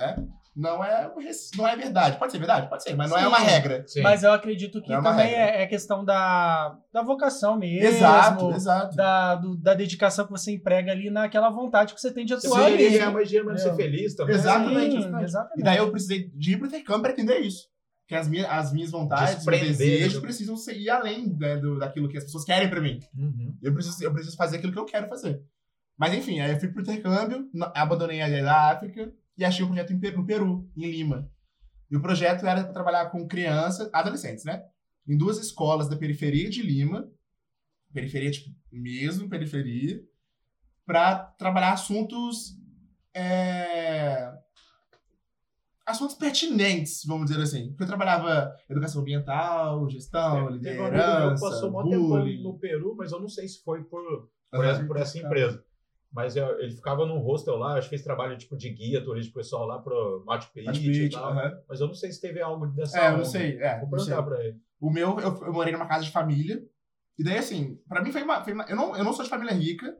né? 0.00 0.26
Não 0.56 0.82
é, 0.84 1.08
não 1.56 1.68
é 1.68 1.76
verdade. 1.76 2.18
Pode 2.18 2.32
ser 2.32 2.38
verdade? 2.38 2.68
Pode 2.68 2.82
ser, 2.82 2.94
mas 2.96 3.08
não 3.08 3.16
é 3.16 3.20
Sim. 3.22 3.26
uma 3.28 3.38
regra. 3.38 3.84
Sim. 3.86 4.02
Mas 4.02 4.24
eu 4.24 4.32
acredito 4.32 4.82
que 4.82 4.92
é 4.92 4.98
uma 4.98 5.10
também 5.12 5.26
regra. 5.28 5.56
é, 5.58 5.62
é 5.62 5.66
questão 5.66 6.04
da, 6.04 6.76
da 6.92 7.02
vocação 7.02 7.56
mesmo. 7.56 7.86
Exato, 7.86 8.50
exato. 8.50 8.96
Da, 8.96 9.36
do- 9.36 9.56
da 9.56 9.74
dedicação 9.74 10.24
que 10.26 10.32
você 10.32 10.50
emprega 10.52 10.90
ali 10.90 11.08
naquela 11.08 11.50
vontade 11.50 11.94
que 11.94 12.00
você 12.00 12.12
tem 12.12 12.24
de 12.26 12.34
Você 12.34 12.48
atuar 12.48 12.64
ali. 12.66 12.90
ganhar 12.90 13.12
mais 13.12 13.28
dinheiro, 13.28 13.46
mas 13.46 13.62
não 13.64 13.70
ser 13.70 13.76
feliz 13.76 14.14
também. 14.16 14.34
Exatamente, 14.34 14.90
Sim, 14.90 14.98
exatamente. 14.98 15.24
exatamente. 15.24 15.60
E 15.60 15.62
daí 15.62 15.76
eu 15.78 15.90
precisei 15.92 16.28
de 16.34 16.52
ir 16.52 16.56
pro 16.58 16.66
intercâmbio 16.66 17.02
para 17.02 17.12
entender 17.12 17.38
isso. 17.38 17.68
Que 18.08 18.16
as 18.16 18.28
minhas, 18.28 18.50
as 18.50 18.72
minhas 18.72 18.90
vontades, 18.90 19.26
meus 19.26 19.36
Desprender, 19.36 19.68
desejos 19.68 20.14
né? 20.16 20.20
precisam 20.20 20.56
ir 20.74 20.90
além 20.90 21.28
né, 21.38 21.56
do, 21.58 21.78
daquilo 21.78 22.08
que 22.08 22.18
as 22.18 22.24
pessoas 22.24 22.44
querem 22.44 22.68
para 22.68 22.80
mim. 22.80 22.98
Uhum. 23.16 23.54
Eu 23.62 23.72
preciso, 23.72 24.02
eu 24.02 24.12
preciso 24.12 24.36
fazer 24.36 24.56
aquilo 24.56 24.72
que 24.72 24.78
eu 24.80 24.84
quero 24.84 25.06
fazer. 25.08 25.40
Mas 25.96 26.12
enfim, 26.12 26.40
aí 26.40 26.50
eu 26.50 26.58
fui 26.58 26.68
pro 26.70 26.82
intercâmbio, 26.82 27.46
abandonei 27.72 28.20
a 28.20 28.26
ideia 28.26 28.42
da 28.42 28.70
África 28.72 29.12
e 29.40 29.44
achei 29.44 29.64
um 29.64 29.68
projeto 29.68 29.92
em 29.92 29.98
Peru, 29.98 30.18
no 30.18 30.26
Peru, 30.26 30.70
em 30.76 30.90
Lima. 30.90 31.28
E 31.90 31.96
o 31.96 32.02
projeto 32.02 32.46
era 32.46 32.62
para 32.62 32.72
trabalhar 32.72 33.06
com 33.10 33.26
crianças, 33.26 33.88
adolescentes, 33.92 34.44
né? 34.44 34.62
Em 35.08 35.16
duas 35.16 35.38
escolas 35.38 35.88
da 35.88 35.96
periferia 35.96 36.48
de 36.50 36.62
Lima, 36.62 37.10
periferia, 37.92 38.30
tipo, 38.30 38.54
mesmo 38.70 39.28
periferia, 39.28 40.00
para 40.86 41.16
trabalhar 41.38 41.72
assuntos. 41.72 42.54
é, 43.14 44.30
assuntos 45.86 46.14
pertinentes, 46.14 47.02
vamos 47.04 47.28
dizer 47.30 47.42
assim. 47.42 47.68
Porque 47.70 47.82
eu 47.82 47.88
trabalhava 47.88 48.54
educação 48.68 49.00
ambiental, 49.00 49.88
gestão, 49.90 50.48
É, 50.48 50.52
liderança, 50.52 51.44
passou 51.44 51.70
um 51.70 51.82
tempão 51.90 52.08
bullying. 52.08 52.42
no 52.42 52.58
Peru, 52.58 52.94
mas 52.96 53.10
eu 53.10 53.18
não 53.20 53.28
sei 53.28 53.48
se 53.48 53.60
foi 53.64 53.82
por, 53.84 54.00
por, 54.50 54.64
Aham. 54.64 54.70
essa, 54.70 54.84
por 54.84 54.96
essa 54.96 55.18
empresa. 55.18 55.64
Mas 56.12 56.34
eu- 56.34 56.58
ele 56.60 56.72
ficava 56.72 57.06
num 57.06 57.18
hostel 57.20 57.56
lá, 57.56 57.74
acho 57.74 57.82
que 57.88 57.90
fez 57.90 58.02
trabalho 58.02 58.36
tipo 58.36 58.56
de 58.56 58.68
guia 58.70 59.02
turístico 59.04 59.38
pessoal 59.38 59.64
lá 59.66 59.78
pro 59.78 60.24
Machu 60.26 60.50
Picchu, 60.52 60.80
e 60.90 61.10
tal. 61.10 61.34
Mas 61.68 61.80
eu 61.80 61.86
não 61.86 61.94
sei 61.94 62.10
se 62.10 62.20
teve 62.20 62.40
algo 62.42 62.66
dessa 62.66 62.98
É, 63.00 63.12
eu 63.12 63.18
não 63.18 63.24
sei. 63.24 63.58
É, 63.58 63.78
Vou 63.78 63.88
perguntar 63.88 64.22
pra 64.24 64.44
ele. 64.44 64.58
O 64.80 64.90
meu, 64.90 65.20
eu, 65.20 65.44
eu 65.44 65.52
morei 65.52 65.72
numa 65.72 65.86
casa 65.86 66.04
de 66.04 66.10
família. 66.10 66.60
E 67.18 67.22
daí, 67.22 67.38
assim, 67.38 67.78
pra 67.88 68.02
mim 68.02 68.10
foi 68.10 68.22
uma. 68.22 68.42
Foi 68.42 68.52
uma- 68.52 68.64
eu, 68.68 68.74
não, 68.74 68.96
eu 68.96 69.04
não 69.04 69.12
sou 69.12 69.22
de 69.24 69.30
família 69.30 69.52
rica, 69.54 69.96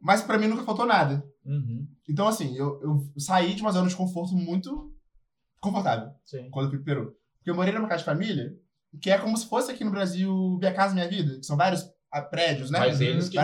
mas 0.00 0.22
pra 0.22 0.38
mim 0.38 0.48
nunca 0.48 0.64
faltou 0.64 0.86
nada. 0.86 1.22
Uhum, 1.44 1.86
Então, 2.08 2.26
assim, 2.26 2.56
eu, 2.56 2.80
eu 2.82 3.04
saí 3.18 3.54
de 3.54 3.62
uma 3.62 3.70
zona 3.72 3.88
de 3.88 3.96
conforto 3.96 4.34
muito 4.34 4.92
confortável 5.60 6.10
sim. 6.24 6.48
quando 6.50 6.66
eu 6.66 6.70
fui 6.70 6.78
pro 6.78 6.84
Peru. 6.86 7.16
Porque 7.38 7.50
eu 7.50 7.54
morei 7.54 7.72
numa 7.72 7.88
casa 7.88 8.00
de 8.00 8.04
família, 8.06 8.52
que 9.00 9.10
é 9.10 9.18
como 9.18 9.36
se 9.36 9.46
fosse 9.48 9.70
aqui 9.70 9.84
no 9.84 9.90
Brasil 9.90 10.56
Minha 10.58 10.74
Casa 10.74 10.94
Minha 10.94 11.08
Vida, 11.08 11.38
que 11.38 11.46
são 11.46 11.56
vários 11.56 11.88
ah, 12.12 12.22
prédios, 12.22 12.70
né? 12.70 12.78
Mas 12.78 13.00
eles 13.00 13.28
que 13.28 13.36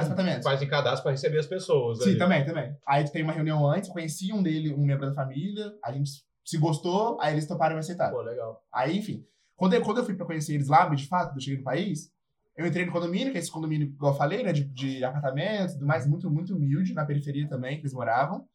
fazem 0.43 0.69
cadastro 0.69 1.03
pra 1.05 1.13
receber 1.13 1.39
as 1.39 1.47
pessoas. 1.47 1.99
Sim, 1.99 2.11
ali. 2.11 2.19
também, 2.19 2.45
também. 2.45 2.77
Aí 2.87 3.05
tu 3.05 3.13
tem 3.13 3.23
uma 3.23 3.33
reunião 3.33 3.65
antes, 3.69 3.89
conheci 3.91 4.33
um 4.33 4.43
dele, 4.43 4.75
um 4.75 4.85
membro 4.85 5.07
da 5.07 5.15
família, 5.15 5.73
a 5.85 5.93
gente 5.93 6.11
se 6.45 6.59
gostou, 6.59 7.21
aí 7.21 7.35
eles 7.35 7.47
toparam 7.47 7.75
me 7.75 7.81
aceitar. 7.81 8.11
Pô, 8.11 8.23
legal. 8.23 8.61
Aí, 8.73 8.99
enfim, 8.99 9.25
quando 9.55 9.75
eu, 9.75 9.83
quando 9.83 9.99
eu 9.99 10.05
fui 10.05 10.15
pra 10.15 10.27
conhecer 10.27 10.55
eles 10.55 10.69
lá, 10.69 10.89
de 10.89 11.07
fato, 11.07 11.29
quando 11.29 11.37
eu 11.37 11.43
cheguei 11.43 11.59
no 11.59 11.65
país, 11.65 12.11
eu 12.57 12.67
entrei 12.67 12.87
no 12.87 12.93
condomínio, 12.93 13.31
que 13.31 13.39
é 13.39 13.41
esse 13.41 13.51
condomínio, 13.51 13.87
igual 13.87 14.13
eu 14.13 14.19
falei, 14.19 14.43
né, 14.43 14.53
de, 14.53 14.65
de 14.65 15.05
apartamentos, 15.05 15.75
tudo 15.75 15.87
mais, 15.87 16.07
muito, 16.07 16.31
muito 16.31 16.57
humilde, 16.57 16.95
na 16.95 17.05
periferia 17.05 17.49
também, 17.49 17.77
que 17.77 17.83
eles 17.83 17.93
moravam. 17.93 18.49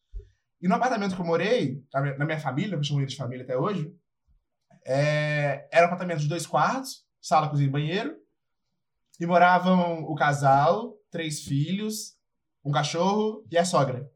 E 0.62 0.68
no 0.68 0.75
apartamento 0.75 1.15
que 1.15 1.22
eu 1.22 1.25
morei, 1.25 1.82
na 1.94 2.01
minha, 2.01 2.18
na 2.18 2.25
minha 2.25 2.39
família, 2.39 2.72
que 2.72 2.75
eu 2.75 2.84
chamo 2.84 3.00
ele 3.00 3.08
de 3.08 3.15
família 3.15 3.44
até 3.44 3.58
hoje, 3.58 3.91
é, 4.86 5.68
era 5.72 5.86
um 5.86 5.88
apartamento 5.88 6.20
de 6.20 6.27
dois 6.27 6.46
quartos, 6.46 7.06
sala, 7.22 7.50
cozinha 7.50 7.68
e 7.68 7.72
banheiro, 7.72 8.15
e 9.21 9.25
moravam 9.27 10.01
o 10.03 10.15
casal, 10.15 10.95
três 11.11 11.41
filhos, 11.43 12.15
um 12.65 12.71
cachorro 12.71 13.45
e 13.51 13.57
a 13.57 13.63
sogra. 13.63 14.09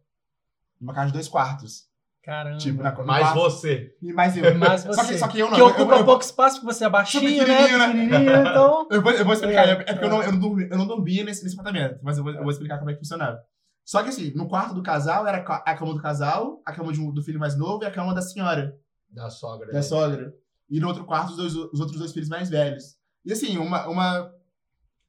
Uma 0.82 0.94
casa 0.96 1.08
de 1.08 1.14
dois 1.14 1.28
quartos. 1.28 1.86
Caramba. 2.24 2.58
Tipo, 2.58 2.82
na, 2.82 2.92
no 2.92 3.06
Mais 3.06 3.22
quarto, 3.24 3.40
você. 3.40 3.96
E 4.02 4.12
mais 4.12 4.36
eu. 4.36 4.44
Mas 4.58 4.82
Só 4.82 4.92
você. 4.94 5.14
que, 5.14 5.20
só 5.20 5.28
que 5.28 5.40
eu 5.40 5.48
não. 5.48 5.54
que 5.56 5.62
eu- 5.62 5.68
ocupa 5.68 5.94
eu- 5.94 6.00
eu- 6.00 6.06
pouco 6.06 6.24
espaço, 6.24 6.60
porque 6.60 6.74
você 6.74 6.86
é 6.86 6.90
baixinho, 6.90 7.24
né? 7.24 7.46
pequenininho, 7.46 7.78
né? 7.78 7.88
Pequenininho, 7.88 8.42
então... 8.50 8.88
Eu 8.92 9.02
vou, 9.04 9.12
eu 9.12 9.24
vou 9.26 9.34
explicar, 9.36 9.68
É, 9.68 9.72
é, 9.74 9.76
porque 9.94 10.06
eu, 10.06 10.10
não, 10.10 10.24
eu, 10.24 10.32
não 10.32 10.40
dormi, 10.40 10.68
eu 10.72 10.78
não 10.78 10.88
dormia 10.88 11.24
nesse, 11.24 11.44
nesse 11.44 11.56
apartamento, 11.60 12.00
mas 12.02 12.18
eu 12.18 12.24
vou, 12.24 12.34
eu 12.34 12.42
vou 12.42 12.50
explicar 12.52 12.80
como 12.80 12.90
é 12.90 12.94
que 12.94 13.00
funcionava. 13.00 13.40
Só 13.84 14.02
que 14.02 14.10
assim, 14.10 14.32
no 14.34 14.48
quarto 14.48 14.74
do 14.74 14.82
casal 14.82 15.28
era 15.28 15.38
a 15.38 15.76
cama 15.76 15.94
do 15.94 16.02
casal, 16.02 16.60
a 16.66 16.74
cama 16.74 16.92
de 16.92 17.00
um- 17.00 17.12
do 17.14 17.22
filho 17.22 17.40
mais 17.40 17.56
novo 17.56 17.84
e 17.84 17.86
a 17.86 17.92
cama 17.92 18.12
da 18.16 18.24
senhora, 18.24 18.76
Da 19.08 19.30
sogra. 19.30 19.72
da 19.72 19.84
sogra. 19.84 20.34
E 20.68 20.80
no 20.80 20.88
outro 20.88 21.06
quarto, 21.06 21.30
os, 21.30 21.38
dois, 21.38 21.56
os 21.56 21.80
outros 21.80 22.00
dois 22.00 22.12
filhos 22.12 22.28
mais 22.28 22.50
velhos. 22.50 22.96
E 23.24 23.32
assim, 23.32 23.56
uma, 23.60 23.88
uma, 23.88 24.32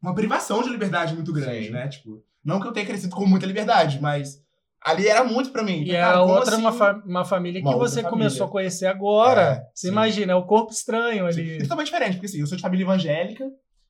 uma 0.02 0.14
privação 0.14 0.62
de 0.62 0.68
liberdade 0.68 1.14
muito 1.14 1.32
grande, 1.32 1.66
Sim. 1.66 1.72
né? 1.72 1.88
Tipo, 1.88 2.22
não 2.44 2.60
que 2.60 2.66
eu 2.66 2.72
tenha 2.72 2.86
crescido 2.86 3.14
com 3.14 3.26
muita 3.26 3.46
liberdade, 3.46 4.00
mas 4.00 4.40
ali 4.84 5.08
era 5.08 5.24
muito 5.24 5.50
pra 5.50 5.62
mim. 5.62 5.82
E 5.82 5.86
Falei, 5.86 5.96
é 5.96 6.00
cara, 6.00 6.16
a 6.18 6.22
outra, 6.22 6.52
assim? 6.52 6.60
uma, 6.60 6.72
fa- 6.72 7.02
uma 7.04 7.24
família 7.24 7.60
que 7.60 7.66
Uma 7.66 7.74
outra 7.76 7.88
você 7.88 8.02
família. 8.02 8.10
começou 8.10 8.46
a 8.46 8.50
conhecer 8.50 8.86
agora. 8.86 9.40
É, 9.42 9.54
você 9.74 9.86
sim. 9.88 9.92
imagina, 9.92 10.32
é 10.32 10.34
o 10.36 10.44
corpo 10.46 10.72
estranho 10.72 11.30
Sim. 11.32 11.40
ali. 11.40 11.56
E 11.56 11.62
totalmente 11.62 11.86
diferente, 11.86 12.12
porque 12.14 12.26
assim, 12.26 12.40
eu 12.40 12.46
sou 12.46 12.56
de 12.56 12.62
família 12.62 12.84
evangélica 12.84 13.44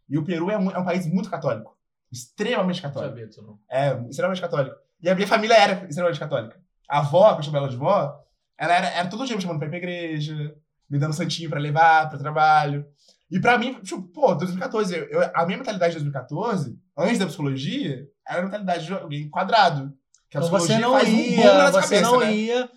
e 0.08 0.16
o 0.16 0.24
Peru 0.24 0.50
é, 0.50 0.56
mu- 0.56 0.70
é 0.70 0.78
um 0.78 0.84
país 0.84 1.06
muito 1.06 1.28
católico. 1.28 1.76
Extremamente 2.10 2.80
católico. 2.80 3.10
sabia 3.12 3.26
disso, 3.26 3.42
não. 3.42 3.58
É, 3.70 3.98
extremamente 4.08 4.40
católico. 4.40 4.76
E 5.02 5.10
a 5.10 5.14
minha 5.14 5.26
família 5.26 5.54
era 5.54 5.84
extremamente 5.86 6.20
católica. 6.20 6.56
A 6.88 7.00
avó, 7.00 7.32
que 7.34 7.40
eu 7.40 7.42
chamo 7.44 7.56
ela 7.58 7.68
de 7.68 7.76
vó, 7.76 8.16
ela 8.58 8.72
era, 8.74 8.88
era 8.88 9.08
todo 9.08 9.26
dia 9.26 9.36
me 9.36 9.42
chamando 9.42 9.58
pra 9.58 9.66
ir 9.66 9.70
pra 9.70 9.78
igreja, 9.78 10.54
me 10.88 10.98
dando 10.98 11.12
santinho 11.12 11.50
pra 11.50 11.58
levar 11.60 12.08
pro 12.08 12.18
trabalho. 12.18 12.86
E 13.30 13.40
pra 13.40 13.58
mim, 13.58 13.74
tipo, 13.82 14.02
pô, 14.02 14.34
2014, 14.34 14.94
eu, 14.96 15.04
eu- 15.06 15.30
a 15.34 15.44
minha 15.46 15.58
mentalidade 15.58 15.94
de 15.94 16.00
2014, 16.00 16.78
antes 16.96 17.18
da 17.18 17.26
psicologia, 17.26 18.06
era 18.26 18.40
a 18.40 18.44
mentalidade 18.44 18.86
de 18.86 18.92
alguém 18.92 19.28
quadrado. 19.28 19.92
Que 20.30 20.38
a 20.38 20.40
Então 20.40 20.50
você 20.50 20.74
psicologia 20.74 20.78
não 20.80 20.94
um 20.94 21.00
ia, 21.04 21.54
na 21.54 21.70
você 21.70 21.80
cabeça, 21.80 22.02
não 22.02 22.20
né? 22.20 22.34
ia, 22.34 22.70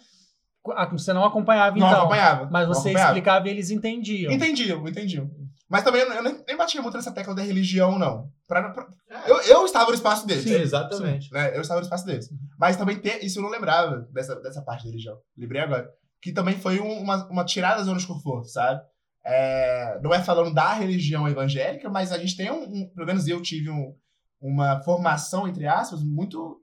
ah, 0.76 0.86
você 0.88 1.14
não 1.14 1.24
acompanhava 1.26 1.78
Não 1.78 1.88
então. 1.88 2.00
acompanhava. 2.02 2.50
Mas 2.52 2.68
você 2.68 2.80
acompanhava. 2.90 3.12
explicava 3.12 3.48
e 3.48 3.52
eles 3.52 3.70
entendiam. 3.72 4.32
Entendiam, 4.32 4.88
entendiam. 4.88 5.30
Mas 5.70 5.84
também 5.84 6.02
eu, 6.02 6.12
eu 6.14 6.24
nem, 6.24 6.44
nem 6.48 6.58
batia 6.58 6.82
muito 6.82 6.96
nessa 6.96 7.12
tecla 7.12 7.36
da 7.36 7.44
religião, 7.44 8.00
não. 8.00 8.32
Pra- 8.48 8.70
pra- 8.72 8.88
eu, 9.28 9.40
eu 9.42 9.66
estava 9.66 9.90
no 9.90 9.94
espaço 9.96 10.26
deles. 10.26 10.44
Sim, 10.44 10.56
Exatamente. 10.56 11.32
né? 11.32 11.56
Eu 11.56 11.62
estava 11.62 11.80
no 11.80 11.84
espaço 11.86 12.06
deles. 12.08 12.28
Mas 12.58 12.76
também 12.76 12.98
ter, 12.98 13.24
isso 13.24 13.38
eu 13.38 13.44
não 13.44 13.50
lembrava 13.52 14.08
dessa, 14.12 14.36
dessa 14.42 14.64
parte 14.64 14.84
da 14.86 14.90
religião. 14.90 15.16
Lembrei 15.38 15.62
agora. 15.62 15.88
Que 16.22 16.32
também 16.32 16.58
foi 16.58 16.80
um- 16.80 17.00
uma, 17.02 17.26
uma 17.28 17.46
tirada 17.46 17.78
da 17.78 17.84
zona 17.84 18.00
de 18.00 18.08
conforto, 18.08 18.48
sabe? 18.50 18.82
É, 19.26 20.00
não 20.02 20.14
é 20.14 20.22
falando 20.24 20.54
da 20.54 20.74
religião 20.74 21.28
evangélica, 21.28 21.90
mas 21.90 22.12
a 22.12 22.18
gente 22.18 22.36
tem 22.38 22.50
um, 22.52 22.64
um- 22.64 22.90
pelo 22.96 23.06
menos 23.08 23.28
eu 23.28 23.42
tive 23.42 23.70
um- 23.70 23.94
uma 24.42 24.82
formação, 24.82 25.48
entre 25.48 25.68
aspas, 25.68 26.02
muito 26.04 26.62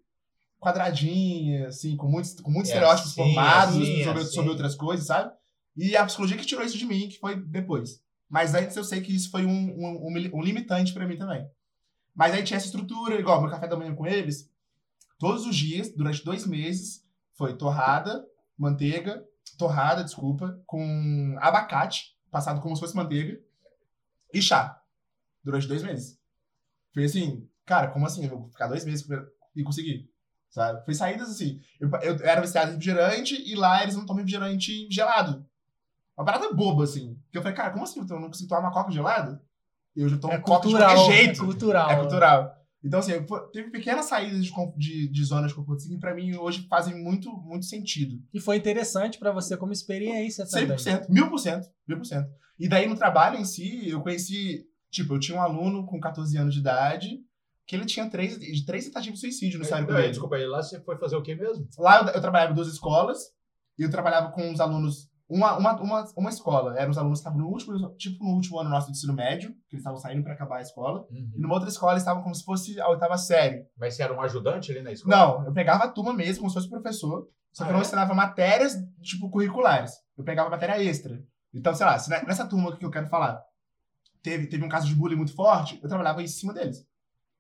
quadradinha, 0.61 1.69
assim, 1.69 1.97
com 1.97 2.09
muitos, 2.09 2.41
com 2.41 2.51
muitos 2.51 2.71
É 2.71 2.75
estereótipos 2.75 3.13
assim, 3.13 3.23
formados 3.23 3.77
assim, 3.77 4.05
sobre, 4.05 4.23
assim. 4.23 4.33
sobre 4.33 4.51
outras 4.51 4.75
coisas, 4.75 5.07
sabe? 5.07 5.33
E 5.77 5.97
a 5.97 6.05
psicologia 6.07 6.37
que 6.37 6.47
tirou 6.47 6.65
isso 6.65 6.79
de 6.79 6.87
mim, 6.87 7.09
que 7.09 7.19
foi 7.19 7.37
depois. 7.37 8.01
Mas 8.29 8.55
antes 8.55 8.75
eu 8.77 8.83
sei 8.85 9.01
que 9.01 9.15
isso 9.15 9.31
foi 9.31 9.45
um, 9.45 9.51
um, 9.51 10.09
um 10.11 10.17
li- 10.17 10.33
limitante 10.43 10.93
pra 10.93 11.07
mim 11.07 11.17
também. 11.17 11.47
Mas 12.15 12.33
aí 12.35 12.43
tinha 12.43 12.57
essa 12.57 12.67
estrutura, 12.67 13.21
igual 13.21 13.41
meu 13.41 13.51
café 13.51 13.69
da 13.69 13.77
manhã 13.77 13.95
com 13.95 14.07
eles, 14.07 14.51
todos 15.19 15.47
os 15.47 15.55
dias, 15.55 15.95
durante 15.95 16.25
dois 16.25 16.47
meses, 16.47 17.03
foi 17.37 17.57
torrada, 17.57 18.25
manteiga, 18.59 19.23
torrada, 19.59 20.03
desculpa, 20.03 20.59
com 20.67 21.37
abacate, 21.41 22.16
passado 22.37 22.61
como 22.61 22.75
se 22.77 22.81
fosse 22.81 22.95
manteiga, 22.97 23.41
e 24.33 24.43
chá. 24.43 24.81
Durante 25.43 25.67
dois 25.69 25.83
meses. 25.83 26.19
Foi 26.93 27.05
assim, 27.05 27.49
cara, 27.65 27.89
como 27.89 28.05
assim? 28.07 28.25
Eu 28.25 28.31
vou 28.39 28.49
ficar 28.51 28.67
dois 28.67 28.85
meses 28.85 29.07
e 29.55 29.63
conseguir. 29.63 30.11
Sabe? 30.51 30.85
Foi 30.85 30.95
saídas 30.95 31.31
assim. 31.31 31.61
Eu, 31.81 31.89
eu 32.03 32.17
era 32.25 32.41
viciado 32.41 32.71
em 32.71 32.75
refrigerante 32.75 33.35
e 33.49 33.55
lá 33.55 33.83
eles 33.83 33.95
não 33.95 34.05
tomam 34.05 34.23
refrigerante 34.25 34.89
gelado. 34.91 35.47
Uma 36.17 36.25
parada 36.25 36.53
boba, 36.53 36.85
assim. 36.85 37.15
Porque 37.25 37.39
eu 37.39 37.43
falei, 37.43 37.57
cara, 37.57 37.71
como 37.71 37.85
assim? 37.85 38.01
Eu 38.01 38.21
não 38.21 38.29
consigo 38.29 38.49
tomar 38.49 38.61
uma 38.63 38.73
coca 38.73 38.91
gelada? 38.91 39.41
Eu 39.95 40.09
já 40.09 40.19
tomo 40.19 40.33
É 40.35 40.39
coca 40.39 40.67
de 40.67 40.73
cultural. 40.73 40.95
qualquer 40.97 41.13
É 41.13 41.25
jeito. 41.25 41.45
cultural. 41.45 41.91
É 41.91 41.97
cultural. 41.97 42.66
Então, 42.85 43.01
assim, 43.01 43.13
teve 43.53 43.71
pequenas 43.71 44.07
saídas 44.07 44.45
de, 44.45 44.53
de, 44.77 45.09
de 45.09 45.25
zonas 45.25 45.51
de 45.51 45.57
conforto 45.57 45.89
que 45.89 45.99
pra 45.99 46.15
mim 46.15 46.37
hoje 46.37 46.67
fazem 46.69 46.95
muito, 47.03 47.31
muito 47.31 47.67
sentido. 47.67 48.23
E 48.33 48.41
foi 48.41 48.57
interessante 48.57 49.19
pra 49.19 49.33
você 49.33 49.57
como 49.57 49.73
experiência 49.73 50.47
também. 50.47 50.77
100%, 50.77 51.09
mil 51.09 51.29
por 51.29 51.39
cento, 51.39 51.69
mil 51.87 51.99
por 51.99 52.05
cento. 52.05 52.29
E 52.59 52.69
daí 52.69 52.87
no 52.87 52.97
trabalho 52.97 53.39
em 53.39 53.45
si, 53.45 53.89
eu 53.89 54.01
conheci, 54.01 54.67
tipo, 54.91 55.15
eu 55.15 55.21
tinha 55.21 55.37
um 55.37 55.43
aluno 55.43 55.85
com 55.85 55.99
14 55.99 56.37
anos 56.39 56.55
de 56.55 56.61
idade 56.61 57.21
que 57.67 57.75
ele 57.75 57.85
tinha 57.85 58.09
três, 58.09 58.39
três 58.65 58.85
tentativas 58.85 59.19
de 59.19 59.27
suicídio 59.27 59.59
no 59.59 59.65
histórico 59.65 59.91
Não, 59.91 59.99
dele. 59.99 60.11
Desculpa 60.11 60.37
aí, 60.37 60.47
lá 60.47 60.63
você 60.63 60.81
foi 60.81 60.97
fazer 60.99 61.17
o 61.17 61.23
quê 61.23 61.35
mesmo? 61.35 61.69
Lá 61.77 62.01
eu, 62.01 62.07
eu 62.15 62.21
trabalhava 62.21 62.53
em 62.53 62.55
duas 62.55 62.69
escolas 62.69 63.19
e 63.77 63.83
eu 63.83 63.91
trabalhava 63.91 64.31
com 64.31 64.53
os 64.53 64.61
alunos. 64.61 65.06
Uma, 65.29 65.59
uma, 65.59 65.81
uma, 65.83 66.05
uma 66.17 66.31
escola, 66.31 66.79
eram 66.79 66.91
os 66.91 66.99
alunos 66.99 67.19
que 67.19 67.27
estavam 67.29 67.41
no 67.41 67.49
último, 67.53 67.97
tipo, 67.97 68.25
no 68.25 68.35
último 68.35 68.61
ano 68.61 68.71
nosso 68.71 68.87
do 68.87 68.93
ensino 68.93 69.13
médio, 69.13 69.51
que 69.69 69.75
eles 69.75 69.81
estavam 69.81 69.99
saindo 69.99 70.23
pra 70.23 70.35
acabar 70.35 70.59
a 70.59 70.63
escola. 70.63 71.05
E 71.11 71.41
numa 71.41 71.55
outra 71.55 71.69
escola 71.69 71.93
eles 71.93 72.03
estavam 72.03 72.23
como 72.23 72.35
se 72.35 72.45
fosse 72.45 72.81
a 72.81 72.89
oitava 72.89 73.19
série. 73.19 73.67
Mas 73.77 73.95
você 73.95 74.05
era 74.05 74.15
um 74.15 74.21
ajudante 74.21 74.71
ali 74.71 74.83
na 74.83 74.93
escola? 74.93 75.17
Não, 75.17 75.47
eu 75.47 75.53
pegava 75.53 75.85
a 75.85 75.89
turma 75.89 76.13
mesmo, 76.15 76.41
como 76.43 76.51
se 76.51 76.55
fosse 76.55 76.71
professor, 76.71 77.29
só 77.53 77.65
que 77.65 77.71
Ah, 77.71 77.73
eu 77.73 77.75
não 77.75 77.81
é? 77.81 77.83
ensinava 77.83 78.15
matérias, 78.15 78.77
tipo, 79.03 79.29
curriculares. 79.29 79.93
Eu 80.17 80.23
pegava 80.23 80.49
matéria 80.49 80.81
extra. 80.83 81.21
Então, 81.53 81.75
sei 81.75 81.87
lá, 81.87 81.97
nessa 82.27 82.47
turma 82.47 82.77
que 82.77 82.85
eu 82.85 82.91
quero 82.91 83.09
falar 83.09 83.43
teve, 84.23 84.47
teve 84.49 84.65
um 84.65 84.69
caso 84.69 84.87
de 84.89 84.95
bullying 84.95 85.17
muito 85.17 85.35
forte, 85.35 85.79
eu 85.83 85.89
trabalhava 85.89 86.23
em 86.23 86.27
cima 86.27 86.53
deles. 86.53 86.85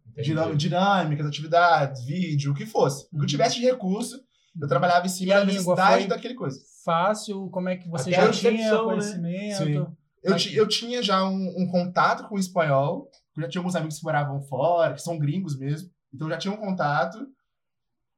Entendi. 0.07 0.57
Dinâmicas, 0.57 1.27
atividades, 1.27 2.05
vídeo, 2.05 2.53
o 2.53 2.55
que 2.55 2.64
fosse. 2.64 3.07
O 3.12 3.18
que 3.18 3.22
eu 3.25 3.27
tivesse 3.27 3.57
de 3.57 3.62
recurso, 3.62 4.20
eu 4.60 4.68
trabalhava 4.68 5.06
em 5.06 5.08
cima 5.08 5.34
da 5.34 5.40
língua 5.40 5.52
necessidade 5.74 6.06
daquele 6.06 6.34
coisa. 6.34 6.60
Fácil, 6.84 7.48
como 7.50 7.68
é 7.68 7.76
que 7.76 7.88
você 7.88 8.14
Até 8.14 8.26
já 8.26 8.30
tinha 8.32 8.52
recepção, 8.52 8.78
né? 8.86 8.92
conhecimento? 8.92 9.56
Sim. 9.64 9.86
Eu, 10.22 10.36
ti- 10.36 10.56
eu 10.56 10.66
tinha 10.68 11.02
já 11.02 11.24
um, 11.24 11.54
um 11.58 11.68
contato 11.70 12.28
com 12.28 12.34
o 12.36 12.38
espanhol, 12.38 13.08
eu 13.36 13.42
já 13.42 13.48
tinha 13.48 13.60
alguns 13.60 13.76
amigos 13.76 13.98
que 13.98 14.04
moravam 14.04 14.40
fora, 14.42 14.94
que 14.94 15.02
são 15.02 15.18
gringos 15.18 15.58
mesmo, 15.58 15.88
então 16.12 16.26
eu 16.26 16.32
já 16.32 16.38
tinha 16.38 16.52
um 16.54 16.56
contato. 16.56 17.18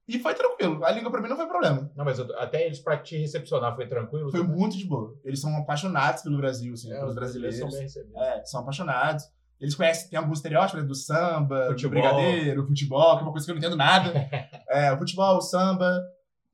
E 0.07 0.19
foi 0.19 0.35
tranquilo. 0.35 0.83
A 0.87 0.91
língua 0.91 1.11
pra 1.11 1.21
mim 1.21 1.29
não 1.29 1.37
foi 1.37 1.47
problema. 1.47 1.91
Não, 1.95 2.03
mas 2.05 2.19
eu- 2.19 2.39
até 2.39 2.65
eles 2.65 2.79
pra 2.81 2.97
te 2.97 3.19
recepcionar 3.19 3.77
foi 3.77 3.87
tranquilo? 3.87 4.31
Foi 4.31 4.41
também? 4.41 4.57
muito 4.57 4.77
de 4.79 4.87
boa. 4.87 5.15
Eles 5.23 5.39
são 5.41 5.55
apaixonados 5.57 6.23
pelo 6.23 6.39
Brasil, 6.39 6.73
assim, 6.73 6.91
É, 6.91 6.95
pelos 6.97 7.11
os 7.11 7.15
brasileiros 7.15 7.59
brasileiros. 7.61 7.93
são 7.93 8.03
bem 8.05 8.13
recebidos. 8.15 8.23
É, 8.41 8.45
são 8.47 8.61
apaixonados. 8.63 9.25
Eles 9.61 9.75
conhecem, 9.75 10.09
tem 10.09 10.19
alguns 10.19 10.39
estereótipos 10.39 10.81
né, 10.81 10.87
do 10.89 10.95
samba, 10.95 11.67
Futebol. 11.67 11.77
do 11.77 11.89
brigadeiro, 11.91 12.67
futebol, 12.67 13.17
que 13.17 13.23
é 13.23 13.27
uma 13.27 13.33
coisa 13.33 13.45
que 13.45 13.51
eu 13.51 13.55
não 13.57 13.59
entendo 13.61 13.77
nada. 13.77 14.13
é, 14.71 14.93
o 14.93 14.97
futebol, 14.99 15.37
o 15.37 15.41
samba, 15.43 16.01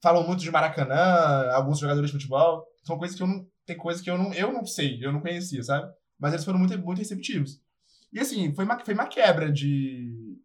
falam 0.05 0.25
muito 0.27 0.41
de 0.41 0.51
Maracanã, 0.51 1.51
alguns 1.53 1.79
jogadores 1.81 2.11
de 2.11 2.17
futebol. 2.17 2.65
São 2.85 2.97
coisas 2.99 3.17
que 3.17 3.23
eu 3.23 3.27
não. 3.27 3.47
Tem 3.67 3.77
coisas 3.77 4.03
que 4.03 4.11
eu 4.11 4.19
não, 4.19 4.33
eu 4.35 4.53
não 4.53 4.67
sei, 4.67 4.99
eu 5.03 5.11
não 5.11 5.21
conhecia, 5.21 5.63
sabe? 5.63 5.91
Mas 6.19 6.35
eles 6.35 6.45
foram 6.45 6.59
muito, 6.59 6.79
muito 6.79 6.99
receptivos. 6.99 7.61
E 8.13 8.21
assim, 8.21 8.55
foi 8.55 8.65
uma, 8.67 8.79
foi 8.85 8.93
uma 8.95 9.07
quebra 9.07 9.51
de, 9.51 10.39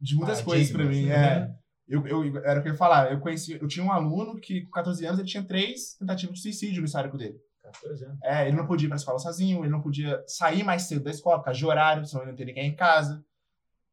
de 0.00 0.14
muitas 0.14 0.42
coisas 0.42 0.70
pra 0.70 0.84
mim. 0.84 1.08
Paradigmas, 1.08 1.16
É. 1.18 1.40
né? 1.40 1.56
Eu, 1.88 2.06
eu, 2.06 2.36
era 2.44 2.58
o 2.60 2.62
que 2.62 2.68
eu 2.68 2.72
ia 2.72 2.78
falar. 2.78 3.10
Eu 3.10 3.18
conheci, 3.20 3.52
eu 3.60 3.66
tinha 3.66 3.84
um 3.84 3.90
aluno 3.92 4.38
que, 4.38 4.62
com 4.62 4.70
14 4.72 5.06
anos, 5.06 5.18
ele 5.20 5.28
tinha 5.28 5.42
três 5.42 5.94
tentativas 5.94 6.36
de 6.36 6.42
suicídio 6.42 6.80
no 6.80 6.86
histórico 6.86 7.16
dele. 7.16 7.40
14 7.62 8.04
anos. 8.04 8.18
É, 8.22 8.46
ele 8.46 8.56
não 8.56 8.66
podia 8.66 8.86
ir 8.86 8.88
pra 8.88 8.96
escola 8.96 9.18
sozinho, 9.18 9.60
ele 9.64 9.70
não 9.70 9.80
podia 9.80 10.22
sair 10.26 10.62
mais 10.62 10.82
cedo 10.82 11.04
da 11.04 11.10
escola, 11.10 11.38
por 11.38 11.44
causa 11.46 11.58
de 11.58 11.64
horário, 11.66 12.04
senão 12.04 12.22
ele 12.22 12.32
não 12.32 12.36
teria 12.36 12.52
ninguém 12.54 12.70
em 12.70 12.76
casa. 12.76 13.24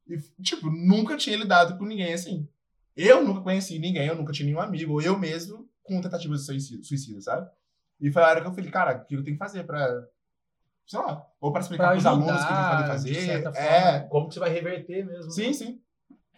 E, 0.08 0.18
tipo, 0.42 0.70
nunca 0.70 1.16
tinha 1.16 1.38
lidado 1.38 1.78
com 1.78 1.86
ninguém 1.86 2.14
assim. 2.14 2.48
Eu 2.96 3.24
nunca 3.24 3.42
conheci 3.42 3.80
ninguém, 3.80 4.08
eu 4.08 4.16
nunca 4.16 4.32
tinha 4.34 4.46
nenhum 4.46 4.60
amigo, 4.60 4.94
ou 4.94 5.02
eu 5.02 5.18
mesmo, 5.18 5.68
com 5.82 6.02
tentativa 6.02 6.34
de 6.36 6.42
suicídio, 6.42 6.84
suicídio, 6.84 7.22
sabe? 7.22 7.50
E 8.00 8.12
foi 8.12 8.22
a 8.22 8.28
hora 8.28 8.42
que 8.42 8.48
eu 8.48 8.54
falei, 8.54 8.70
cara, 8.72 8.98
o 8.98 9.06
que 9.06 9.16
eu 9.16 9.24
tenho 9.24 9.36
que 9.36 9.44
fazer 9.44 9.64
pra. 9.64 9.88
Sei 10.86 11.00
lá, 11.00 11.26
ou 11.40 11.52
pra 11.52 11.62
explicar 11.62 11.86
Pra 11.86 11.92
pros 11.94 12.06
alunos 12.06 12.42
o 12.42 12.48
que 12.48 12.54
eles 12.54 12.68
podem 12.68 12.84
de 12.84 12.88
fazer. 12.92 13.16
certa 13.16 13.50
É, 13.58 14.00
Como 14.02 14.28
que 14.28 14.34
você 14.34 14.40
vai 14.40 14.50
reverter 14.50 15.06
mesmo? 15.06 15.32
sim, 15.32 15.54
sim. 15.54 15.82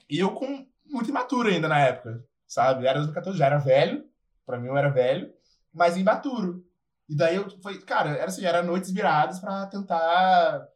E 0.10 0.20
eu 0.20 0.34
com 0.34 0.68
muito 0.86 1.10
imaturo 1.10 1.50
ainda 1.50 1.68
na 1.68 1.80
época, 1.80 2.24
sabe? 2.48 2.86
Era 2.86 3.00
2014, 3.00 3.38
já 3.40 3.48
era 3.48 3.58
velho, 3.58 4.06
pra 4.46 4.60
mim 4.60 4.68
eu 4.68 4.78
era 4.78 4.90
velho, 4.90 5.34
mas 5.74 5.98
imaturo. 5.98 6.64
E 7.10 7.16
daí 7.16 7.36
eu 7.36 7.50
foi, 7.62 7.80
cara, 7.82 8.12
era 8.12 8.26
assim, 8.26 8.46
era 8.46 8.62
noites 8.62 8.92
viradas 8.92 9.40
pra 9.40 9.66
tentar 9.66 10.68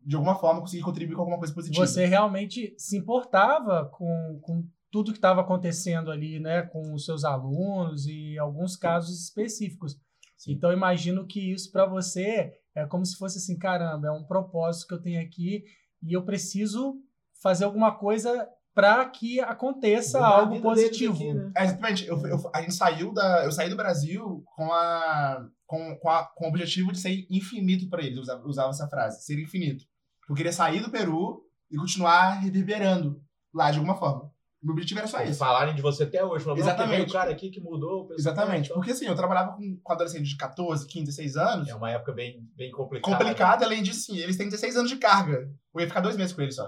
de 0.00 0.16
alguma 0.16 0.34
forma 0.34 0.60
conseguir 0.60 0.82
contribuir 0.82 1.14
com 1.14 1.22
alguma 1.22 1.38
coisa 1.38 1.54
positiva. 1.54 1.86
Você 1.86 2.04
realmente 2.04 2.74
se 2.76 2.96
importava 2.96 3.86
com, 3.86 4.38
com 4.42 4.64
tudo 4.94 5.10
que 5.10 5.18
estava 5.18 5.40
acontecendo 5.40 6.08
ali, 6.12 6.38
né? 6.38 6.62
Com 6.62 6.94
os 6.94 7.04
seus 7.04 7.24
alunos 7.24 8.06
e 8.06 8.38
alguns 8.38 8.76
casos 8.76 9.20
específicos. 9.24 9.96
Sim. 10.36 10.52
Então, 10.52 10.72
imagino 10.72 11.26
que 11.26 11.52
isso 11.52 11.72
para 11.72 11.84
você 11.84 12.52
é 12.76 12.86
como 12.86 13.04
se 13.04 13.16
fosse 13.16 13.38
assim, 13.38 13.58
caramba, 13.58 14.06
é 14.06 14.12
um 14.12 14.22
propósito 14.24 14.86
que 14.86 14.94
eu 14.94 15.02
tenho 15.02 15.20
aqui 15.20 15.64
e 16.00 16.12
eu 16.12 16.24
preciso 16.24 16.94
fazer 17.42 17.64
alguma 17.64 17.90
coisa 17.98 18.48
para 18.72 19.04
que 19.08 19.40
aconteça 19.40 20.18
Mudar 20.18 20.38
algo 20.38 20.60
positivo. 20.62 21.14
aqui, 21.14 21.34
né? 21.34 21.52
É, 21.56 21.64
exatamente. 21.64 22.06
Eu, 22.06 22.24
eu- 22.28 22.50
a 22.54 22.60
gente 22.60 22.74
saiu 22.74 23.12
da. 23.12 23.44
Eu 23.44 23.50
saí 23.50 23.68
do 23.68 23.76
Brasil 23.76 24.44
com 24.54 24.72
a. 24.72 25.44
Com, 25.66 25.96
com, 25.98 26.08
a- 26.08 26.24
com 26.36 26.44
o 26.44 26.48
objetivo 26.50 26.92
de 26.92 26.98
ser 27.00 27.26
infinito 27.28 27.88
para 27.88 28.00
eles. 28.02 28.16
Eu 28.16 28.22
usava, 28.22 28.42
eu 28.42 28.46
usava 28.48 28.70
essa 28.70 28.86
frase, 28.88 29.24
ser 29.24 29.40
infinito. 29.42 29.84
Eu 30.28 30.36
queria 30.36 30.52
sair 30.52 30.80
do 30.80 30.90
Peru 30.90 31.42
e 31.68 31.76
continuar 31.76 32.34
reverberando 32.40 33.20
lá 33.52 33.72
de 33.72 33.78
alguma 33.78 33.96
forma. 33.96 34.32
Meu 34.64 34.72
objetivo 34.72 34.98
era 35.00 35.06
só 35.06 35.20
esse. 35.20 35.38
Falarem 35.38 35.74
de 35.74 35.82
você 35.82 36.04
até 36.04 36.24
hoje. 36.24 36.42
Falando, 36.42 36.58
Exatamente. 36.60 37.10
O 37.10 37.12
cara 37.12 37.30
aqui 37.30 37.50
que 37.50 37.60
mudou. 37.60 38.08
Exatamente. 38.18 38.66
Então, 38.66 38.76
Porque 38.78 38.92
assim, 38.92 39.04
eu 39.04 39.14
trabalhava 39.14 39.52
com, 39.52 39.78
com 39.82 39.92
adolescentes 39.92 40.28
de 40.30 40.36
14, 40.38 40.86
15, 40.86 41.04
16 41.04 41.36
anos. 41.36 41.68
É 41.68 41.74
uma 41.74 41.90
época 41.90 42.12
bem, 42.12 42.40
bem 42.56 42.70
complicada. 42.70 43.16
complicado, 43.18 43.62
além 43.62 43.82
disso, 43.82 44.06
sim, 44.06 44.16
eles 44.16 44.36
têm 44.38 44.48
16 44.48 44.76
anos 44.76 44.90
de 44.90 44.96
carga. 44.96 45.50
Eu 45.74 45.80
ia 45.80 45.86
ficar 45.86 46.00
dois 46.00 46.16
meses 46.16 46.32
com 46.32 46.40
eles 46.40 46.54
só. 46.56 46.66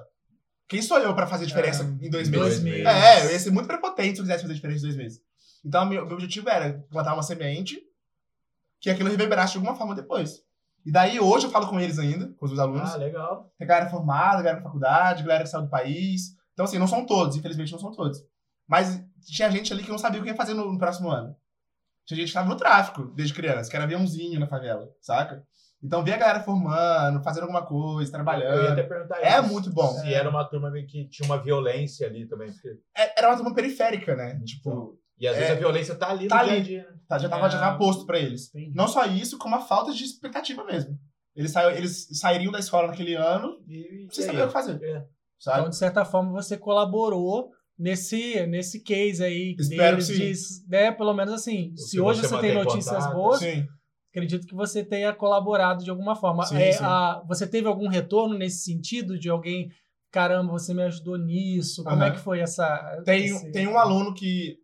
Quem 0.69 0.83
sou 0.83 0.99
eu 0.99 1.15
pra 1.15 1.27
fazer 1.27 1.47
diferença 1.47 1.85
É, 1.85 1.87
em 2.07 2.11
dois 2.11 2.29
dois 2.29 2.61
meses? 2.61 2.63
meses. 2.63 2.87
É, 2.87 3.25
eu 3.27 3.31
ia 3.31 3.39
ser 3.39 3.51
muito 3.51 3.67
prepotente 3.67 4.15
se 4.17 4.21
eu 4.21 4.25
quisesse 4.25 4.43
fazer 4.43 4.55
diferença 4.55 4.81
em 4.81 4.83
dois 4.89 4.97
meses. 4.97 5.21
Então, 5.65 5.87
meu, 5.87 6.05
meu 6.05 6.15
objetivo 6.15 6.51
era 6.51 6.85
plantar 6.91 7.15
uma 7.15 7.23
semente 7.23 7.81
que 8.81 8.91
aquilo 8.91 9.09
reverberasse 9.09 9.53
de 9.53 9.59
alguma 9.59 9.75
forma 9.77 9.95
depois. 9.95 10.43
E 10.85 10.93
daí, 10.93 11.19
hoje, 11.19 11.47
eu 11.47 11.51
falo 11.51 11.67
com 11.69 11.81
eles 11.81 11.99
ainda, 11.99 12.29
com 12.35 12.45
os 12.45 12.51
meus 12.53 12.61
alunos. 12.61 12.91
Ah, 12.95 12.97
legal. 12.97 13.51
Tem 13.59 13.67
galera 13.67 13.89
formada, 13.89 14.37
galera 14.43 14.57
na 14.59 14.63
faculdade, 14.63 15.23
galera 15.23 15.45
que 15.45 15.51
saiu 15.51 15.63
do 15.65 15.71
país. 15.71 16.37
Então, 16.57 16.65
assim, 16.65 16.79
não 16.79 16.87
são 16.87 17.05
todos, 17.05 17.37
infelizmente 17.37 17.71
não 17.71 17.79
são 17.79 17.93
todos. 17.93 18.19
Mas 18.67 18.99
tinha 19.27 19.51
gente 19.51 19.71
ali 19.75 19.83
que 19.85 19.91
não 19.91 19.99
sabia 19.99 20.19
o 20.21 20.25
que 20.25 20.31
ia 20.31 20.35
fazer 20.35 20.55
no, 20.55 20.73
no 20.73 20.79
próximo 20.79 21.11
ano. 21.11 21.37
Tinha 22.07 22.17
gente 22.17 22.27
que 22.27 22.31
estava 22.31 22.49
no 22.49 22.57
tráfico 22.57 23.05
desde 23.15 23.35
criança, 23.35 23.69
que 23.69 23.77
era 23.77 23.85
aviãozinho 23.85 24.41
na 24.41 24.47
favela, 24.47 24.89
saca? 25.03 25.45
Então, 25.83 26.03
ver 26.03 26.15
a 26.15 26.17
galera 26.17 26.41
formando, 26.41 27.23
fazendo 27.23 27.43
alguma 27.43 27.65
coisa, 27.67 28.01
Eu 28.01 28.07
ia 28.07 28.11
trabalhando. 28.13 28.69
até 28.73 28.83
perguntar 28.85 29.19
É 29.21 29.39
isso. 29.39 29.53
muito 29.53 29.71
bom. 29.71 29.89
Se 29.89 30.15
era 30.15 30.29
uma 30.31 30.45
turma 30.49 30.71
meio 30.71 30.87
que 30.87 31.07
tinha 31.11 31.27
uma 31.27 31.37
violência 31.43 32.07
ali 32.07 32.27
também. 32.27 32.51
Porque... 32.51 32.69
É- 32.97 33.19
Era 33.19 33.29
uma 33.29 33.37
turma 33.37 33.55
periférica, 33.55 34.17
né? 34.17 34.41
Tipo, 34.45 34.99
E 35.19 35.27
às 35.29 35.35
É. 35.37 35.39
vezes 35.41 35.53
a 35.53 35.59
violência 35.59 35.95
tá 35.95 36.11
ali 36.11 36.29
Tá 36.29 36.39
no 36.39 36.45
dia 36.45 36.53
a 36.53 36.57
ali. 36.57 36.65
dia. 36.65 36.83
né? 36.91 36.97
tá, 37.09 37.19
já 37.19 37.29
tava, 37.29 37.49
já 37.49 37.57
É. 37.57 37.61
tava 37.61 37.79
posto 37.79 38.05
pra 38.05 38.19
eles. 38.19 38.49
Entendi. 38.55 38.75
Não 38.75 38.87
só 38.89 39.05
isso, 39.07 39.39
como 39.39 39.55
a 39.57 39.61
falta 39.61 39.93
de 39.93 40.05
expectativa 40.05 40.63
mesmo. 40.65 40.99
Eles, 41.35 41.51
saiu, 41.53 41.71
eles 41.71 42.07
sairiam 42.19 42.53
da 42.53 42.59
escola 42.59 42.89
naquele 42.89 43.15
ano 43.15 43.59
E, 43.69 44.07
sem 44.11 44.25
saber 44.27 44.43
o 44.43 44.47
que 44.49 44.53
fazer, 44.53 44.83
É. 44.83 45.05
sabe? 45.39 45.59
Então, 45.61 45.71
de 45.71 45.77
certa 45.77 46.05
forma, 46.05 46.31
você 46.33 46.57
colaborou 46.57 47.51
nesse, 47.79 48.47
nesse 48.47 48.81
case 48.81 49.23
aí 49.23 49.55
Espero 49.59 49.97
deles, 49.97 50.07
que 50.09 50.35
sim. 50.35 50.63
de- 50.65 50.69
né, 50.71 50.91
pelo 50.93 51.13
menos 51.15 51.35
assim, 51.35 51.75
Se 51.77 51.91
se 51.91 52.01
hoje 52.01 52.21
você 52.23 52.29
você 52.29 52.41
tem 52.41 52.55
notícias 52.55 52.97
contato, 53.05 53.15
boas, 53.15 53.39
Sim. 53.41 53.67
acredito 54.11 54.47
que 54.47 54.55
você 54.55 54.83
tenha 54.85 55.13
colaborado 55.13 55.85
de 55.85 55.91
alguma 55.91 56.17
forma. 56.17 56.45
Sim, 56.47 56.57
É, 56.57 56.73
sim. 56.73 56.83
a- 56.85 57.23
você 57.29 57.47
teve 57.47 57.69
algum 57.69 57.89
retorno 57.89 58.37
nesse 58.37 58.65
sentido 58.65 59.19
de 59.19 59.29
alguém, 59.29 59.71
caramba, 60.11 60.53
você 60.53 60.73
me 60.73 60.83
ajudou 60.85 61.19
nisso? 61.19 61.85
Como 61.85 62.03
é 62.03 62.07
Aham. 62.07 62.15
que 62.17 62.21
foi 62.23 62.41
essa? 62.41 63.03
Tem, 63.05 63.25
esse- 63.27 63.51
tem 63.53 63.67
um 63.69 63.79
aluno 63.79 64.15
que. 64.15 64.57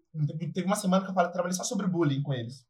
Teve 0.54 0.66
uma 0.66 0.76
semana 0.76 1.04
que 1.04 1.10
eu 1.10 1.14
falei- 1.14 1.32
trabalhei 1.32 1.56
só 1.56 1.64
sobre 1.64 1.86
bullying 1.86 2.22
com 2.22 2.32
eles. 2.34 2.66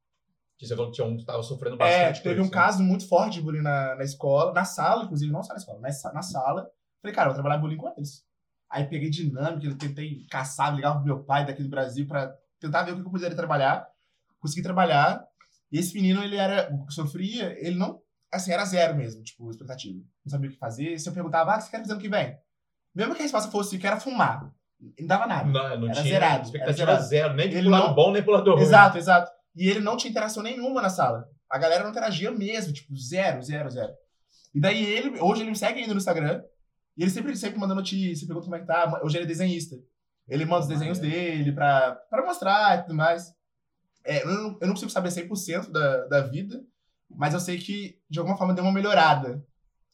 Que 0.59 0.67
você 0.67 0.77
falou 0.77 0.91
que 0.91 0.97
tinha 0.97 1.07
um 1.07 1.17
que 1.17 1.25
tava 1.25 1.43
sofrendo 1.43 1.75
É, 1.77 1.79
bastante. 1.79 2.23
teve 2.23 2.37
com 2.37 2.43
um 2.43 2.45
isso, 2.47 2.55
né? 2.55 2.61
caso 2.63 2.83
muito 2.85 3.09
forte 3.09 3.35
de 3.35 3.43
bullying 3.43 3.63
na, 3.63 3.97
na 3.97 4.05
escola, 4.05 4.53
na 4.53 4.65
sala, 4.65 5.05
inclusive, 5.05 5.33
não 5.33 5.43
só 5.43 5.53
na 5.53 5.59
escola, 5.59 5.81
na, 5.81 6.13
na 6.13 6.23
sala. 6.23 6.69
Falei, 7.03 7.15
cara, 7.15 7.29
eu 7.29 7.35
vou 7.35 7.43
trabalhar 7.43 7.61
bullying 7.61 7.77
com 7.77 7.93
eles. 7.97 8.25
Aí 8.71 8.85
peguei 8.87 9.11
dinâmica, 9.11 9.67
eu 9.67 9.77
tentei 9.77 10.25
caçar, 10.31 10.75
ligava 10.75 10.97
pro 10.97 11.05
meu 11.05 11.23
pai 11.25 11.45
daqui 11.45 11.63
do 11.63 11.69
Brasil 11.69 12.07
pra 12.07 12.33
tentar 12.59 12.85
ver 12.85 12.93
o 12.93 12.95
que 12.97 13.07
eu 13.07 13.11
poderia 13.11 13.37
trabalhar. 13.37 13.87
Consegui 14.41 14.63
trabalhar. 14.63 15.23
E 15.71 15.79
esse 15.79 15.95
menino, 15.95 16.23
ele 16.23 16.37
era, 16.37 16.71
que 16.87 16.93
sofria, 16.95 17.55
ele 17.59 17.77
não, 17.77 18.01
assim, 18.33 18.53
era 18.53 18.65
zero 18.65 18.95
mesmo, 18.97 19.23
tipo, 19.23 19.51
expectativa. 19.51 19.99
Não 20.25 20.31
sabia 20.31 20.49
o 20.49 20.53
que 20.53 20.59
fazer. 20.59 20.99
Se 20.99 21.09
eu 21.09 21.13
perguntava, 21.13 21.53
ah, 21.53 21.55
o 21.57 21.59
que 21.59 21.65
você 21.65 21.71
quer 21.71 21.79
fazer 21.81 21.93
ano 21.93 22.01
que 22.01 22.09
vem? 22.09 22.37
Mesmo 22.95 23.15
que 23.15 23.21
a 23.21 23.25
resposta 23.25 23.51
fosse, 23.51 23.79
quero 23.79 24.01
fumar. 24.01 24.51
Não 24.99 25.07
dava 25.07 25.27
nada. 25.27 25.45
Não, 25.49 25.81
não 25.81 25.87
Era 25.89 25.93
tinha 25.95 26.05
zerado, 26.05 26.45
expectativa 26.45 26.91
era 26.93 27.01
zerado. 27.03 27.09
zero. 27.09 27.35
Nem 27.35 27.49
de 27.49 27.57
Ele 27.57 27.69
lado 27.69 27.89
não- 27.89 27.95
bom, 27.95 28.13
nem 28.13 28.23
pro 28.23 28.33
lado 28.33 28.53
ruim. 28.53 28.63
Exato, 28.63 28.99
exato. 28.99 29.31
E 29.57 29.69
ele 29.69 29.81
não 29.81 29.97
tinha 29.97 30.11
interação 30.11 30.43
nenhuma 30.43 30.81
na 30.83 30.89
sala. 30.91 31.29
A 31.49 31.59
galera 31.59 31.85
não 31.85 31.91
interagia 31.91 32.31
mesmo, 32.33 32.73
tipo, 32.73 32.95
zero, 32.97 33.43
zero, 33.43 33.71
zero. 33.71 33.93
E 34.55 34.61
daí 34.61 34.83
ele, 34.85 35.19
hoje 35.21 35.43
ele 35.43 35.51
me 35.51 35.57
segue 35.57 35.81
ainda 35.81 35.95
no 35.95 35.99
Instagram, 35.99 36.43
e 36.97 37.03
ele 37.03 37.11
sempre, 37.11 37.35
sempre 37.37 37.59
manda 37.59 37.75
notícia, 37.75 38.27
pergunta 38.27 38.45
como 38.47 38.57
é 38.57 38.61
que 38.61 38.67
tá. 38.67 39.01
Hoje 39.03 39.17
ele 39.17 39.25
é 39.25 39.29
desenhista. 39.29 39.77
Ele 40.29 40.45
manda 40.45 40.63
os 40.63 40.69
desenhos 40.69 40.99
dele 40.99 41.53
pra, 41.53 41.93
pra 42.09 42.25
mostrar 42.25 42.79
e 42.79 42.83
tudo 42.83 42.95
mais. 42.95 43.33
É, 44.05 44.23
eu, 44.23 44.27
não, 44.29 44.59
eu 44.61 44.67
não 44.67 44.75
consigo 44.75 44.91
saber 44.91 45.09
100% 45.11 45.71
da, 45.71 46.07
da 46.07 46.21
vida, 46.23 46.63
mas 47.11 47.35
eu 47.35 47.41
sei 47.41 47.59
que 47.59 47.99
de 48.09 48.19
alguma 48.19 48.37
forma 48.37 48.55
deu 48.55 48.65
uma 48.65 48.73
melhorada, 48.73 49.45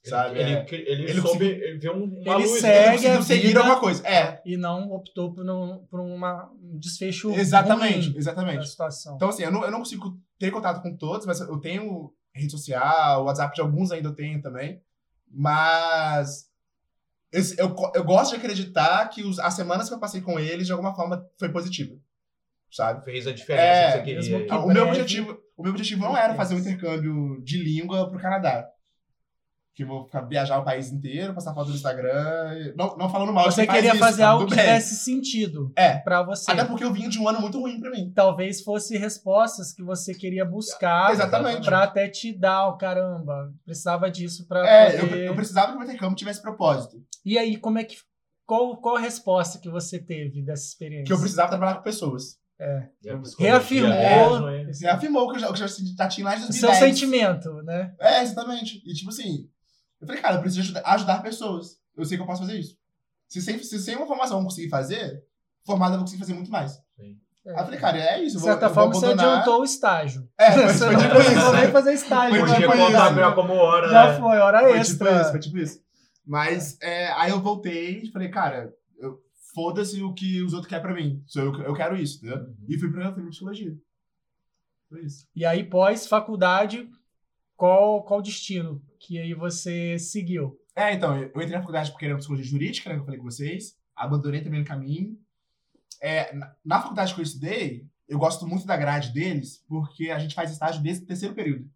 sabe? 0.05 0.39
Ele, 0.39 0.51
É. 0.53 0.67
ele, 0.71 0.91
ele, 0.91 1.11
Ele 1.11 1.21
soube, 1.21 1.45
ele 1.47 1.79
viu 1.79 1.93
um- 1.93 2.05
uma 2.23 2.35
Ele 2.37 2.47
luz. 2.47 2.61
segue 2.61 3.07
ele 3.07 3.23
seguir 3.23 3.57
alguma 3.57 3.81
coisa. 3.81 4.07
É, 4.07 4.41
E 4.45 4.57
não 4.57 4.91
optou 4.93 5.33
por, 5.35 5.49
um, 5.49 5.85
por 5.91 6.01
uma, 6.01 6.51
um 6.63 6.79
desfecho 6.79 7.31
exatamente, 7.33 8.05
ruim 8.07 8.13
da 8.13 8.19
exatamente. 8.19 8.69
situação. 8.69 9.17
Então, 9.17 9.29
assim, 9.29 9.43
eu 9.43 9.51
não, 9.53 9.65
eu 9.65 9.71
não 9.71 9.79
consigo 9.81 10.19
ter 10.39 10.51
contato 10.51 10.83
com 10.83 10.97
todos, 10.97 11.27
mas 11.27 11.41
eu 11.41 11.59
tenho 11.59 12.13
rede 12.35 12.51
social, 12.53 13.25
WhatsApp 13.25 13.55
de 13.55 13.61
alguns 13.61 13.91
ainda 13.93 14.09
eu 14.09 14.15
tenho 14.15 14.41
também. 14.41 14.81
Mas 15.31 16.48
esse- 17.33 17.59
eu, 17.61 17.75
eu 17.95 18.05
gosto 18.05 18.31
de 18.33 18.37
acreditar 18.37 19.09
que 19.09 19.23
os- 19.23 19.39
as 19.39 19.55
semanas 19.55 19.89
que 19.89 19.95
eu 19.95 20.01
passei 20.01 20.21
com 20.21 20.39
eles, 20.39 20.67
de 20.67 20.73
alguma 20.73 20.95
forma, 20.95 21.25
foi 21.39 21.51
positiva. 21.51 21.95
Sabe? 22.71 23.03
Fez 23.05 23.27
a 23.27 23.33
diferença 23.33 23.65
É, 23.65 23.87
que 24.03 24.15
você 24.15 24.23
queria. 24.23 24.47
que- 24.47 24.53
o, 24.55 24.67
meu 24.67 24.87
objetivo, 24.89 25.39
o 25.57 25.63
meu 25.63 25.73
objetivo 25.73 26.03
não 26.03 26.17
era 26.17 26.35
fazer 26.35 26.55
um 26.55 26.59
intercâmbio 26.59 27.43
de 27.43 27.63
língua 27.63 28.11
pro 28.11 28.21
Canadá. 28.21 28.69
Que 29.79 29.85
eu 29.85 29.87
vou 29.87 30.05
ficar, 30.07 30.23
viajar 30.23 30.59
o 30.59 30.65
país 30.65 30.91
inteiro, 30.91 31.33
passar 31.33 31.55
foto 31.55 31.69
no 31.69 31.77
Instagram. 31.77 32.73
Não, 32.77 32.97
não 32.97 33.09
falando 33.09 33.33
mal 33.33 33.49
de 33.49 33.55
Você 33.55 33.65
queria 33.65 33.91
isso, 33.91 33.99
fazer 34.01 34.23
tá 34.23 34.31
algo 34.31 34.45
que 34.49 34.57
bem. 34.57 34.65
tivesse 34.65 34.97
sentido 34.97 35.73
É. 35.77 35.99
pra 35.99 36.21
você. 36.21 36.51
Até 36.51 36.65
porque 36.65 36.83
eu 36.83 36.93
vim 36.93 37.09
de 37.09 37.17
um 37.21 37.29
ano 37.29 37.41
muito 37.41 37.61
ruim 37.61 37.79
pra 37.79 37.89
mim. 37.93 38.11
Talvez 38.13 38.61
fosse 38.61 38.99
respostas 38.99 39.73
que 39.73 39.81
você 39.81 40.13
queria 40.13 40.45
buscar 40.45 41.13
Exatamente. 41.13 41.65
pra 41.65 41.85
até 41.85 42.09
te 42.09 42.37
dar, 42.37 42.67
o 42.67 42.77
caramba, 42.77 43.53
precisava 43.65 44.11
disso 44.11 44.49
pra 44.49 44.69
É, 44.69 44.97
eu, 44.97 45.01
poder... 45.09 45.27
eu 45.29 45.35
precisava 45.37 45.71
que 45.73 45.79
o 45.79 45.83
intercâmbio 45.85 46.17
tivesse 46.17 46.43
propósito. 46.43 47.01
E 47.25 47.39
aí, 47.39 47.57
como 47.57 47.79
é 47.79 47.85
que... 47.85 47.99
Qual, 48.45 48.79
qual 48.79 48.97
a 48.97 49.01
resposta 49.01 49.61
que 49.61 49.71
você 49.71 50.01
teve 50.01 50.43
dessa 50.43 50.67
experiência? 50.67 51.05
Que 51.05 51.13
eu 51.13 51.21
precisava 51.21 51.51
trabalhar 51.51 51.77
com 51.77 51.83
pessoas. 51.83 52.37
A 52.61 53.17
psicologia 53.19 53.37
Reafirmou 53.39 54.31
mesmo, 54.41 54.49
hein? 54.51 54.73
Você 54.73 54.89
afirmou 54.89 55.29
que 55.31 55.37
eu 55.37 55.41
já, 55.41 55.47
que 55.47 55.53
eu 55.53 55.57
já, 55.57 55.67
já 55.69 56.09
tinha 56.09 56.25
lá 56.27 56.35
o 56.35 56.39
2010. 56.39 56.57
seu 56.59 56.75
sentimento, 56.75 57.53
né? 57.63 57.95
É, 58.01 58.23
exatamente. 58.23 58.83
E 58.85 58.93
tipo 58.95 59.11
assim, 59.11 59.49
eu 60.01 60.07
falei, 60.07 60.23
cara, 60.23 60.37
eu 60.37 60.41
preciso 60.41 60.61
ajudar, 60.63 60.83
ajudar 60.87 61.23
pessoas. 61.23 61.79
Eu 61.97 62.05
sei 62.05 62.17
que 62.17 62.23
eu 62.23 62.27
posso 62.27 62.43
fazer 62.43 62.59
isso. 62.59 62.77
Se 63.29 63.41
sem, 63.43 63.59
se 63.63 63.79
sem 63.79 63.97
uma 63.97 64.07
formação 64.07 64.37
eu 64.37 64.41
não 64.41 64.49
conseguir 64.49 64.69
fazer, 64.69 65.23
formada 65.65 65.95
eu 65.95 65.99
vou 65.99 66.05
conseguir 66.05 66.21
fazer 66.21 66.35
muito 66.35 66.51
mais. 66.51 66.73
Sim. 66.97 67.19
Aí 67.47 67.53
eu 67.55 67.65
falei, 67.65 67.79
cara, 67.81 67.99
é 67.99 68.23
isso. 68.23 68.37
De 68.37 68.43
certa 68.43 68.67
vou 68.69 68.75
forma, 68.75 68.95
você 68.95 69.07
adiantou 69.07 69.61
o 69.61 69.65
estágio. 69.65 70.29
É, 70.39 70.53
foi, 70.53 70.63
você 70.69 70.79
foi 70.85 70.93
não 70.95 71.01
tipo 71.03 71.15
precisou 71.15 71.43
isso. 71.43 71.53
nem 71.63 71.71
fazer 71.73 71.93
estágio. 71.95 72.35
Tipo 72.35 72.47
foi 72.47 72.59
isso. 72.59 72.67
Podia 72.69 72.87
contar 72.87 73.05
isso. 73.07 73.15
melhor 73.15 73.35
como 73.35 73.53
hora, 73.55 73.89
Já 73.89 74.13
né? 74.13 74.19
foi, 74.19 74.39
hora 74.39 74.59
Foi 74.61 74.69
tipo 74.69 74.81
extra. 74.81 75.21
isso, 75.23 75.31
foi 75.31 75.41
tipo 75.41 75.59
isso. 75.59 75.81
Mas 76.27 76.79
é, 76.83 77.09
aí 77.13 77.31
eu 77.31 77.41
voltei 77.41 78.03
e 78.03 78.11
falei, 78.11 78.29
cara, 78.29 78.73
eu- 78.99 79.19
foda-se 79.55 80.03
o 80.03 80.13
que 80.13 80.43
os 80.43 80.53
outros 80.53 80.69
querem 80.69 80.85
pra 80.85 80.95
mim. 80.95 81.25
Eu, 81.35 81.55
eu 81.63 81.75
quero 81.75 81.97
isso, 81.97 82.19
entendeu? 82.19 82.37
Uhum. 82.45 82.55
E 82.69 82.79
fui 82.79 82.93
pra, 82.93 83.13
fui 83.13 83.23
pra 83.23 83.31
psicologia. 83.31 83.75
Foi 84.91 85.01
isso. 85.05 85.27
E 85.35 85.45
aí, 85.45 85.65
pós-faculdade, 85.65 86.89
qual, 87.59 88.05
qual 88.05 88.21
o 88.21 88.23
destino 88.23 88.81
que 89.01 89.19
aí 89.19 89.35
você 89.35 89.99
seguiu? 89.99 90.57
É, 90.77 90.93
então, 90.93 91.19
eu 91.19 91.27
entrei 91.27 91.51
na 91.51 91.59
faculdade 91.59 91.91
porque 91.91 92.07
era 92.07 92.17
psicologia 92.17 92.49
jurídica, 92.49 92.89
né, 92.89 92.95
que 92.95 93.01
eu 93.01 93.05
falei 93.05 93.19
com 93.19 93.29
vocês. 93.29 93.77
Abandonei 93.97 94.41
também 94.41 94.61
no 94.61 94.67
caminho. 94.67 95.19
É, 96.01 96.33
na, 96.33 96.55
na 96.65 96.81
faculdade 96.81 97.13
que 97.13 97.21
eu 97.21 97.25
estudei, 97.25 97.85
eu 98.09 98.17
gosto 98.17 98.47
muito 98.47 98.65
da 98.65 98.77
grade 98.77 99.13
deles, 99.13 99.65
porque 99.67 100.09
a 100.09 100.21
gente 100.21 100.37
faz 100.37 100.53
estágio 100.53 100.81
desde 100.81 101.03
o 101.03 101.07
terceiro 101.07 101.35
período. 101.35 101.69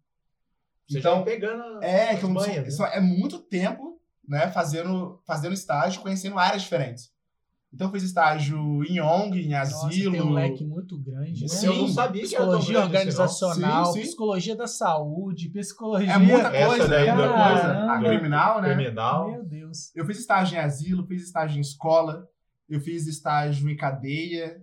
Você 0.87 0.99
Então, 0.99 1.17
já 1.17 1.23
pegando 1.23 1.83
É, 1.83 2.15
que 2.15 2.23
eu, 2.23 2.29
né? 2.33 2.65
isso 2.65 2.85
é 2.85 3.01
muito 3.01 3.39
tempo, 3.39 4.01
né, 4.25 4.49
fazendo, 4.51 5.21
fazendo 5.27 5.53
estágio, 5.53 6.01
conhecendo 6.01 6.39
áreas 6.39 6.61
diferentes. 6.61 7.12
Então 7.73 7.87
eu 7.87 7.91
fiz 7.91 8.03
estágio 8.03 8.83
em 8.83 9.01
ONG, 9.01 9.41
em 9.41 9.49
Nossa, 9.49 9.87
asilo. 9.87 10.11
tem 10.11 10.21
um 10.21 10.31
leque 10.31 10.63
muito 10.63 10.95
grande, 10.99 11.41
né? 11.41 11.47
Sim, 11.47 11.65
eu 11.65 11.75
não 11.77 11.87
sabia 11.87 12.21
que 12.21 12.35
era 12.35 12.45
Psicologia 12.45 12.73
grande 12.73 12.85
assim, 12.85 12.97
organizacional, 12.97 13.85
Sim, 13.87 13.93
sim. 13.93 14.01
psicologia 14.01 14.55
da 14.55 14.67
saúde, 14.67 15.49
psicologia. 15.49 16.11
É 16.11 16.17
muita 16.19 16.49
Essa 16.49 16.67
coisa, 16.67 16.87
daí 16.87 17.07
é 17.07 17.15
muita 17.15 17.29
da 17.29 17.49
coisa. 17.49 17.93
A 17.93 17.99
criminal, 17.99 18.61
né? 18.61 18.75
Criminal. 18.75 19.31
Meu 19.31 19.43
Deus. 19.43 19.95
Eu 19.95 20.05
fiz 20.05 20.19
estágio 20.19 20.55
em 20.55 20.59
asilo, 20.59 21.07
fiz 21.07 21.23
estágio 21.23 21.57
em 21.57 21.61
escola, 21.61 22.27
eu 22.69 22.79
fiz 22.79 23.07
estágio 23.07 23.67
em 23.67 23.75
cadeia, 23.75 24.61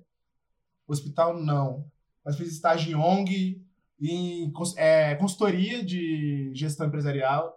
hospital 0.86 1.36
não, 1.36 1.84
mas 2.24 2.36
fiz 2.36 2.52
estágio 2.52 2.92
em 2.92 2.94
ONG, 2.94 3.60
em 4.00 4.52
é, 4.76 5.16
consultoria 5.16 5.84
de 5.84 6.52
gestão 6.54 6.86
empresarial, 6.86 7.52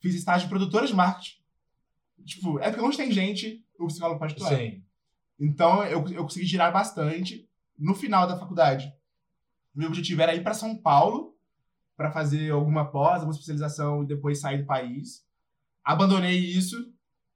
fiz 0.00 0.14
estágio 0.14 0.46
em 0.46 0.48
produtora 0.48 0.86
de 0.86 0.94
marketing. 0.94 1.42
Tipo, 2.24 2.58
é 2.58 2.70
porque 2.70 2.84
onde 2.84 2.96
tem 2.96 3.12
gente, 3.12 3.62
o 3.78 3.86
psicólogo 3.86 4.24
atuar. 4.24 4.56
Sim. 4.56 4.84
Então 5.38 5.84
eu, 5.84 6.06
eu 6.08 6.22
consegui 6.22 6.46
girar 6.46 6.72
bastante. 6.72 7.48
No 7.78 7.94
final 7.94 8.26
da 8.26 8.38
faculdade, 8.38 8.92
meu 9.74 9.88
objetivo 9.88 10.22
era 10.22 10.34
ir 10.34 10.42
para 10.42 10.54
São 10.54 10.76
Paulo 10.76 11.36
para 11.96 12.12
fazer 12.12 12.50
alguma 12.50 12.90
pós, 12.90 13.16
alguma 13.16 13.32
especialização 13.32 14.02
e 14.02 14.06
depois 14.06 14.40
sair 14.40 14.58
do 14.58 14.66
país. 14.66 15.26
Abandonei 15.84 16.38
isso 16.38 16.76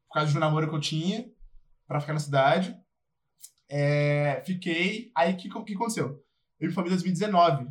por 0.08 0.14
causa 0.14 0.30
de 0.30 0.36
um 0.36 0.40
namoro 0.40 0.68
que 0.68 0.74
eu 0.74 0.80
tinha 0.80 1.28
para 1.86 2.00
ficar 2.00 2.12
na 2.12 2.20
cidade. 2.20 2.76
É, 3.68 4.42
fiquei. 4.46 5.10
Aí 5.14 5.32
o 5.32 5.36
que, 5.36 5.48
que 5.48 5.74
aconteceu? 5.74 6.22
Eu 6.60 6.68
me 6.68 6.74
formei 6.74 6.92
em 6.92 6.96
2019. 6.96 7.68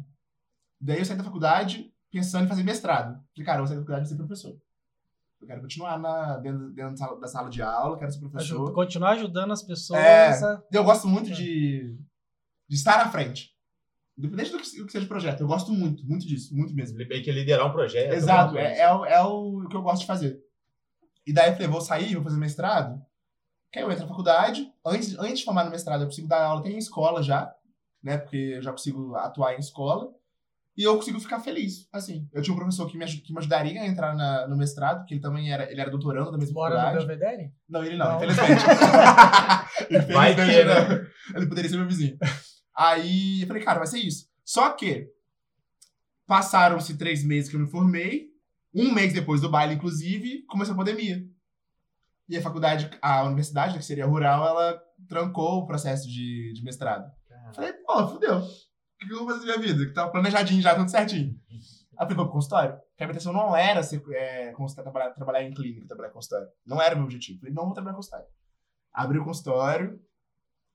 Daí 0.80 1.00
eu 1.00 1.06
saí 1.06 1.18
da 1.18 1.24
faculdade 1.24 1.92
pensando 2.12 2.46
em 2.46 2.50
fazer 2.50 2.64
mestrado. 2.64 3.22
Falei, 3.34 3.46
cara, 3.46 3.58
eu 3.60 3.62
vou 3.62 3.68
sair 3.68 3.78
da 3.78 3.82
faculdade 3.82 4.06
e 4.06 4.10
ser 4.10 4.18
professor. 4.18 4.58
Eu 5.46 5.48
quero 5.48 5.62
continuar 5.62 6.00
na, 6.00 6.38
dentro, 6.38 6.72
dentro 6.72 7.20
da 7.20 7.28
sala- 7.28 7.50
de 7.52 7.62
aula, 7.62 8.00
quero 8.00 8.12
ser 8.12 8.20
professor. 8.20 8.74
Continuar 8.74 9.12
ajudando 9.12 9.52
as 9.54 9.62
pessoas. 9.62 10.00
É. 10.02 10.30
a- 10.44 10.64
Eu 10.72 10.84
gosto 10.84 11.08
muito 11.08 11.32
de, 11.32 11.96
de 12.68 12.76
estar 12.76 13.00
à 13.00 13.10
frente. 13.10 13.54
Independente 14.18 14.52
do 14.52 14.58
que, 14.60 14.78
do 14.80 14.86
que 14.88 14.92
seja 14.92 15.06
o 15.06 15.08
projeto. 15.10 15.42
Eu 15.42 15.48
gosto 15.48 15.72
muito, 15.72 16.04
muito 16.08 16.26
disso, 16.26 16.56
muito 16.56 16.74
mesmo. 16.74 16.98
Meio 16.98 17.24
que 17.24 17.32
liderar 17.32 17.68
um 17.68 17.72
projeto. 17.72 18.12
Exato, 18.14 18.58
é, 18.58 18.80
é, 18.80 18.92
o, 18.94 19.06
é 19.06 19.22
o 19.24 19.68
que 19.70 19.76
eu 19.76 19.84
gosto 19.84 20.02
de 20.02 20.08
fazer. 20.08 20.42
E 21.28 21.32
daí 21.34 21.50
eu 21.50 21.54
falei, 21.54 21.68
vou 21.68 21.82
sair, 21.82 22.16
vou 22.16 22.24
fazer 22.24 22.38
mestrado. 22.38 23.00
Que 23.72 23.78
aí 23.80 23.86
eu 23.86 23.92
entro 23.92 24.04
na 24.04 24.10
faculdade. 24.10 24.72
Antes, 24.84 25.16
antes 25.20 25.40
de 25.40 25.46
formar 25.46 25.66
no 25.66 25.70
mestrado, 25.72 26.02
eu 26.02 26.08
consigo 26.08 26.28
dar 26.28 26.44
aula 26.44 26.62
até 26.62 26.70
em 26.72 26.78
escola 26.78 27.22
já, 27.22 27.54
né? 28.02 28.18
Porque 28.18 28.38
eu 28.56 28.62
já 28.64 28.72
consigo 28.72 29.16
atuar 29.16 29.54
em 29.54 29.60
escola. 29.60 30.12
E 30.78 30.84
eu 30.84 30.96
consigo 30.98 31.20
ficar 31.22 31.40
feliz, 31.40 31.88
assim. 31.94 32.28
Eu 32.34 32.42
tinha 32.42 32.54
um 32.54 32.58
professor 32.58 32.86
que 32.90 32.98
me, 32.98 33.06
que 33.06 33.32
me 33.32 33.40
ajudaria 33.40 33.82
a 33.82 33.88
entrar 33.88 34.14
na- 34.14 34.46
no 34.48 34.58
mestrado, 34.58 35.06
que 35.06 35.14
ele 35.14 35.22
também 35.22 35.50
era, 35.52 35.72
ele 35.72 35.80
era 35.80 35.90
doutorando 35.90 36.32
da 36.32 36.38
mesma 36.38 36.54
Bora 36.54 36.76
no 36.76 36.82
faculdade. 36.82 37.08
Belvedere? 37.08 37.54
Não, 37.70 37.84
ele 37.84 37.96
não, 37.96 38.06
Não. 38.10 38.16
infelizmente. 38.18 38.62
Vai 40.14 40.34
infelizmente 40.34 40.58
que, 40.60 40.64
não. 40.66 40.90
né? 40.98 41.08
Ele 41.36 41.48
poderia 41.48 41.70
ser 41.70 41.78
meu 41.78 41.88
vizinho. 41.88 42.18
Aí 42.76 43.42
eu 43.42 43.48
falei, 43.48 43.64
cara, 43.64 43.78
vai 43.80 43.88
ser 43.88 44.00
isso. 44.00 44.28
Só 44.44 44.70
que 44.72 45.08
passaram-se 46.28 46.98
três 46.98 47.24
meses 47.24 47.50
que 47.50 47.56
eu 47.56 47.60
me 47.60 47.68
formei. 47.70 48.28
Um 48.74 48.92
mês 48.94 49.14
depois 49.14 49.40
do 49.40 49.50
baile, 49.50 49.76
inclusive, 49.76 50.44
começou 50.48 50.74
a 50.74 50.78
pandemia. 50.78 51.24
E 52.28 52.36
a 52.36 52.42
faculdade, 52.42 52.90
a 53.02 53.24
universidade, 53.24 53.74
né, 53.74 53.80
que 53.80 53.86
seria 53.86 54.06
rural, 54.06 54.46
ela 54.46 54.82
trancou 55.08 55.60
o 55.60 55.66
processo 55.68 56.08
de, 56.10 56.52
de 56.54 56.64
mestrado. 56.64 57.10
Eu 57.48 57.54
falei, 57.54 57.72
pô, 57.74 58.08
fudeu. 58.10 58.42
O 59.02 59.08
que 59.08 59.14
eu 59.14 59.18
vou 59.20 59.28
fazer 59.28 59.40
da 59.40 59.58
minha 59.58 59.74
vida? 59.74 59.86
Que 59.86 59.94
tava 59.94 60.12
planejadinho 60.12 60.62
já, 60.62 60.76
tudo 60.76 60.90
certinho. 60.90 61.36
Aí 61.98 62.04
eu 62.04 62.08
falei, 62.08 62.16
vou 62.16 62.26
pro 62.26 62.34
consultório. 62.34 62.72
Porque 62.72 63.04
a 63.04 63.08
minha 63.08 63.14
intenção 63.14 63.34
não 63.34 63.56
era 63.56 63.84
ser, 63.84 64.02
é, 64.12 64.54
trabalhar, 64.76 65.12
trabalhar 65.12 65.44
em 65.44 65.54
clínica, 65.54 65.88
trabalhar 65.88 66.10
em 66.10 66.14
consultório. 66.14 66.48
Não 66.66 66.82
era 66.82 66.96
o 66.96 66.98
meu 66.98 67.06
objetivo. 67.06 67.40
Falei, 67.40 67.54
não 67.54 67.66
vou 67.66 67.74
trabalhar 67.74 67.94
em 67.94 67.98
consultório. 67.98 68.26
Abri 68.94 69.20
o 69.20 69.24
consultório, 69.24 70.00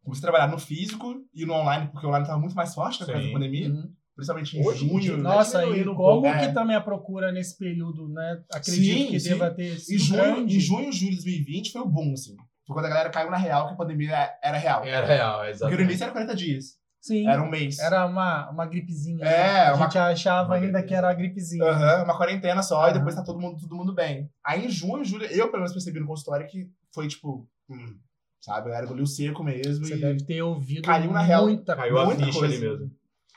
comecei 0.04 0.20
a 0.20 0.30
trabalhar 0.30 0.48
no 0.48 0.58
físico 0.58 1.14
e 1.34 1.46
no 1.46 1.54
online, 1.54 1.88
porque 1.90 2.06
o 2.06 2.08
online 2.10 2.26
tava 2.26 2.38
muito 2.38 2.54
mais 2.54 2.74
forte 2.74 3.00
né, 3.00 3.06
por 3.06 3.12
causa 3.12 3.26
da 3.26 3.32
pandemia. 3.32 3.70
Uhum. 3.70 3.94
Principalmente 4.14 4.58
em 4.58 4.66
Hoje 4.66 4.86
junho. 4.86 5.16
né? 5.16 5.22
Nossa, 5.22 5.62
e 5.62 5.64
diminuindo 5.64 5.92
um 5.92 5.94
como 5.94 6.22
pouco, 6.22 6.38
que 6.38 6.44
é. 6.44 6.52
também 6.52 6.76
a 6.76 6.80
procura 6.80 7.32
nesse 7.32 7.56
período, 7.56 8.06
né? 8.08 8.42
Acredito 8.52 8.98
Sim, 8.98 9.06
que 9.06 9.20
sim. 9.20 9.28
deva 9.30 9.50
ter 9.50 9.78
sido 9.78 9.94
Em 9.94 9.98
junho, 9.98 10.38
em 10.40 10.60
junho, 10.60 10.92
julho 10.92 11.10
de 11.10 11.16
2020 11.16 11.72
foi 11.72 11.80
o 11.80 11.86
boom, 11.86 12.12
assim. 12.12 12.36
Foi 12.66 12.74
quando 12.74 12.84
a 12.84 12.90
galera 12.90 13.08
caiu 13.08 13.30
na 13.30 13.38
real 13.38 13.68
que 13.68 13.74
a 13.74 13.76
pandemia 13.76 14.30
era 14.42 14.58
real. 14.58 14.84
Era 14.84 15.06
real, 15.06 15.40
Porque 15.58 15.76
no 15.76 15.82
início 15.82 16.04
era 16.04 16.12
40 16.12 16.36
dias. 16.36 16.79
Sim. 17.00 17.26
Era 17.28 17.42
um 17.42 17.48
mês. 17.48 17.78
Era 17.78 18.04
uma, 18.06 18.50
uma 18.50 18.66
gripezinha. 18.66 19.24
É, 19.24 19.28
né? 19.28 19.66
A 19.68 19.74
uma- 19.74 19.84
gente 19.86 19.98
achava 19.98 20.48
uma 20.48 20.56
ainda 20.56 20.82
que 20.82 20.94
era 20.94 21.08
a 21.10 21.14
gripezinha. 21.14 21.64
Aham, 21.64 22.04
uma 22.04 22.16
quarentena 22.16 22.62
só, 22.62 22.82
e 22.82 22.90
Aham. 22.90 22.98
depois 22.98 23.14
tá 23.14 23.22
todo 23.22 23.40
mundo, 23.40 23.58
todo 23.58 23.74
mundo 23.74 23.94
bem. 23.94 24.30
Aí 24.44 24.66
em 24.66 24.68
junho, 24.68 25.04
julho, 25.04 25.24
eu 25.26 25.46
pelo 25.46 25.58
menos 25.62 25.72
percebi 25.72 25.98
no 25.98 26.06
consultório 26.06 26.46
que 26.46 26.68
foi 26.92 27.08
tipo, 27.08 27.48
hum, 27.70 27.98
sabe, 28.40 28.58
a 28.60 28.64
galera 28.70 28.84
engoliu 28.86 29.06
seco 29.06 29.42
mesmo. 29.42 29.86
Você 29.86 29.94
e 29.96 30.00
deve 30.00 30.24
ter 30.24 30.42
ouvido 30.42 30.82
Caiu 30.84 31.10
na 31.10 31.22
real. 31.22 31.44
muita 31.44 31.74
Caiu 31.74 31.98
a 31.98 32.04
muita 32.04 32.24
ficha 32.26 32.38
coisa. 32.38 32.54
ali 32.54 32.68
mesmo. 32.68 32.90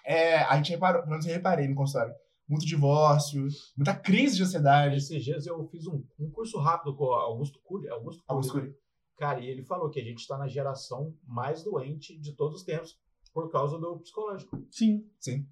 É, 0.06 0.40
a 0.40 0.58
gente 0.58 0.72
reparou, 0.72 1.02
pelo 1.02 1.12
menos 1.12 1.26
eu 1.26 1.34
reparei 1.34 1.68
no 1.68 1.76
consultório. 1.76 2.14
Muito 2.46 2.66
divórcio, 2.66 3.48
muita 3.78 3.96
crise 3.96 4.36
de 4.36 4.44
ansiedade. 4.44 4.98
Esses 4.98 5.24
dias 5.24 5.46
eu 5.48 5.66
fiz 5.70 5.88
um, 5.88 6.04
um 6.20 6.30
curso 6.30 6.60
rápido 6.60 6.94
com 6.94 7.06
o 7.06 7.14
Augusto 7.14 7.58
Cury. 7.64 7.88
Augusto 7.88 8.20
Cury. 8.22 8.26
Augusto 8.28 8.52
Cury. 8.54 8.74
Cara, 9.18 9.40
e 9.40 9.48
ele 9.48 9.64
falou 9.64 9.90
que 9.90 10.02
a 10.02 10.04
gente 10.04 10.20
está 10.20 10.38
na 10.38 10.50
geração 10.50 11.14
mais 11.26 11.64
doente 11.64 12.20
de 12.20 12.34
todos 12.34 12.58
os 12.60 12.66
tempos 12.66 12.98
por 13.34 13.52
causa 13.52 13.78
do 13.78 13.98
psicológico. 14.00 14.66
Sim. 14.72 15.04
Sim. 15.20 15.46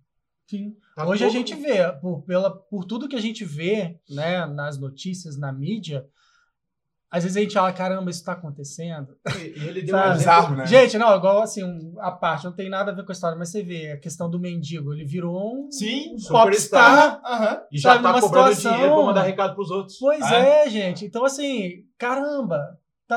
Sim. 0.48 0.76
Tá 0.96 1.08
Hoje 1.08 1.24
a 1.24 1.30
gente 1.30 1.56
vê, 1.56 1.92
por, 2.02 2.24
pela, 2.24 2.50
por 2.54 2.84
tudo 2.86 3.08
que 3.08 3.16
a 3.16 3.22
gente 3.22 3.46
vê 3.46 3.98
né, 4.10 4.46
nas 4.46 4.78
notícias, 4.78 5.38
na 5.38 5.52
mídia, 5.52 6.06
às 7.10 7.24
vezes 7.24 7.36
a 7.38 7.42
gente 7.42 7.54
fala, 7.54 7.72
caramba, 7.74 8.10
isso 8.12 8.24
tá 8.24 8.34
acontecendo. 8.34 9.18
E 9.38 9.60
e 9.60 9.68
ele 9.68 9.82
deu 9.82 9.98
um. 9.98 10.12
Bizarro, 10.14 10.56
né? 10.56 10.66
Gente, 10.66 10.98
não, 10.98 11.16
igual 11.16 11.42
assim, 11.42 11.64
um- 11.64 11.96
a 12.00 12.12
parte, 12.12 12.46
não 12.46 12.54
tem 12.54 12.70
nada 12.70 12.92
a 12.92 12.96
ver 12.96 13.04
com 13.06 13.12
a 13.12 13.14
história, 13.14 13.38
mas 13.38 13.50
você 13.50 13.62
vê 13.64 13.92
a 13.92 14.00
questão 14.00 14.30
do 14.30 14.40
mendigo, 14.40 14.94
ele 14.94 15.06
virou 15.06 15.66
um 15.68 15.72
Sim, 15.72 16.16
um 16.16 16.20
superstar. 16.20 17.20
popstar. 17.20 17.22
Aham. 17.26 17.62
E 17.72 17.78
já 17.78 18.02
tá 18.02 18.20
cobrando 18.22 18.54
situação- 18.56 18.72
dinheiro 18.74 18.96
pra 18.96 19.04
mandar 19.06 19.24
recado 19.24 19.56
pros 19.56 19.72
outros. 19.72 19.98
Pois 20.00 20.22
Ah. 20.24 20.36
é, 20.36 20.70
gente. 20.70 21.06
Então, 21.06 21.24
assim, 21.26 21.86
caramba, 21.98 22.60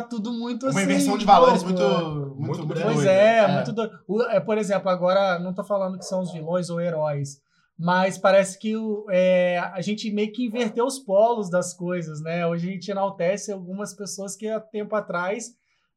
tá 0.00 0.02
tudo 0.02 0.32
muito 0.32 0.66
assim. 0.66 0.76
Uma 0.78 0.82
inversão 0.84 1.16
de 1.18 1.24
valores 1.24 1.62
muito, 1.62 1.80
é. 1.82 1.86
muito, 1.86 2.34
Muito 2.34 2.36
muito, 2.38 2.66
grande. 2.66 2.82
Pois 2.84 2.96
doida. 2.96 3.10
é, 3.12 3.46
muito 3.48 3.72
doido. 3.72 3.98
O- 4.08 4.22
é, 4.22 4.40
por 4.40 4.58
exemplo, 4.58 4.88
agora 4.90 5.38
não 5.38 5.54
tô 5.54 5.62
falando 5.62 5.98
que 5.98 6.04
são 6.04 6.20
os 6.20 6.32
vilões 6.32 6.68
ou 6.70 6.80
heróis, 6.80 7.40
mas 7.78 8.18
parece 8.18 8.58
que 8.58 8.76
o- 8.76 9.06
é, 9.10 9.58
a 9.58 9.80
gente 9.80 10.10
meio 10.10 10.32
que 10.32 10.44
inverteu 10.46 10.84
os 10.84 10.98
polos 10.98 11.48
das 11.48 11.72
coisas, 11.74 12.20
né? 12.20 12.46
Hoje 12.46 12.68
a 12.68 12.72
gente 12.72 12.90
enaltece 12.90 13.52
algumas 13.52 13.94
pessoas 13.94 14.34
que 14.36 14.48
há 14.48 14.58
tempo 14.60 14.94
atrás 14.96 15.52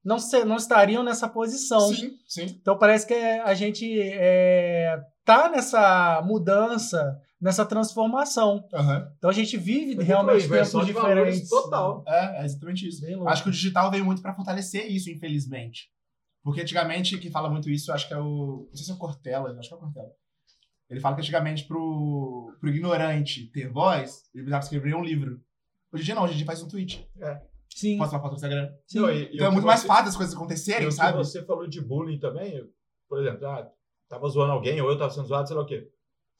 não, 0.05 0.19
se- 0.19 0.45
não 0.45 0.55
estariam 0.55 1.03
nessa 1.03 1.27
posição. 1.27 1.81
Sim, 1.93 2.11
sim. 2.27 2.45
Então 2.61 2.77
parece 2.77 3.05
que 3.07 3.13
a 3.13 3.53
gente 3.53 3.99
é, 3.99 4.99
tá 5.25 5.49
nessa 5.49 6.21
mudança, 6.23 7.19
nessa 7.39 7.65
transformação. 7.65 8.67
Aham. 8.73 9.11
Então 9.17 9.29
a 9.29 9.33
gente 9.33 9.57
vive 9.57 9.95
Foi 9.95 10.03
realmente 10.03 10.45
inversão 10.45 10.81
tempos 10.81 10.87
de 10.87 10.93
valores 10.93 11.35
diferentes. 11.35 11.49
Total. 11.49 12.03
É, 12.07 12.41
é 12.41 12.45
exatamente 12.45 12.87
isso. 12.87 13.01
Bem 13.01 13.15
louco. 13.15 13.29
Acho 13.29 13.43
que 13.43 13.49
o 13.49 13.51
digital 13.51 13.89
veio 13.91 14.05
muito 14.05 14.21
pra 14.21 14.33
fortalecer 14.33 14.91
isso, 14.91 15.09
infelizmente. 15.09 15.89
Porque 16.43 16.61
antigamente, 16.61 17.17
quem 17.17 17.29
fala 17.31 17.49
muito 17.49 17.69
isso, 17.69 17.91
eu 17.91 17.95
acho 17.95 18.07
que 18.07 18.13
é 18.13 18.17
o. 18.19 18.67
Não 18.69 18.75
sei 18.75 18.85
se 18.85 18.91
é 18.91 18.93
o 18.93 18.97
Cortella, 18.97 19.55
acho 19.59 19.67
que 19.67 19.73
é 19.73 19.77
o 19.77 19.79
Cortella. 19.81 20.09
Ele 20.89 20.99
fala 21.01 21.15
que 21.15 21.21
antigamente 21.21 21.65
pro, 21.65 22.55
pro 22.61 22.69
ignorante 22.69 23.51
ter 23.51 23.69
voz, 23.69 24.23
ele 24.33 24.43
precisava 24.43 24.63
escrever 24.63 24.95
um 24.95 25.03
livro. 25.03 25.41
Hoje 25.91 26.03
em 26.03 26.05
dia 26.05 26.15
não, 26.15 26.23
hoje 26.23 26.33
em 26.33 26.37
dia 26.37 26.45
faz 26.45 26.61
um 26.63 26.67
tweet. 26.69 27.05
Sim, 27.75 27.97
Posta 27.97 28.15
uma 28.15 28.21
foto 28.21 28.31
no 28.31 28.35
Instagram. 28.37 28.69
sim. 28.87 28.99
Não, 28.99 29.09
e- 29.11 29.29
Então 29.33 29.47
é 29.47 29.49
muito 29.49 29.61
que 29.63 29.67
mais 29.67 29.81
você- 29.81 29.87
fácil 29.87 30.07
as 30.09 30.15
coisas 30.15 30.33
acontecerem, 30.35 30.89
sabe? 30.89 31.17
você 31.17 31.43
falou 31.45 31.67
de 31.67 31.81
bullying 31.81 32.17
também, 32.19 32.63
por 33.09 33.19
exemplo, 33.21 33.45
ah, 33.45 33.69
tava 34.09 34.27
zoando 34.29 34.53
alguém, 34.53 34.79
ou 34.81 34.89
eu 34.89 34.97
tava 34.97 35.11
sendo 35.11 35.27
zoado, 35.27 35.47
sei 35.47 35.57
lá 35.57 35.63
o 35.63 35.65
quê. 35.65 35.85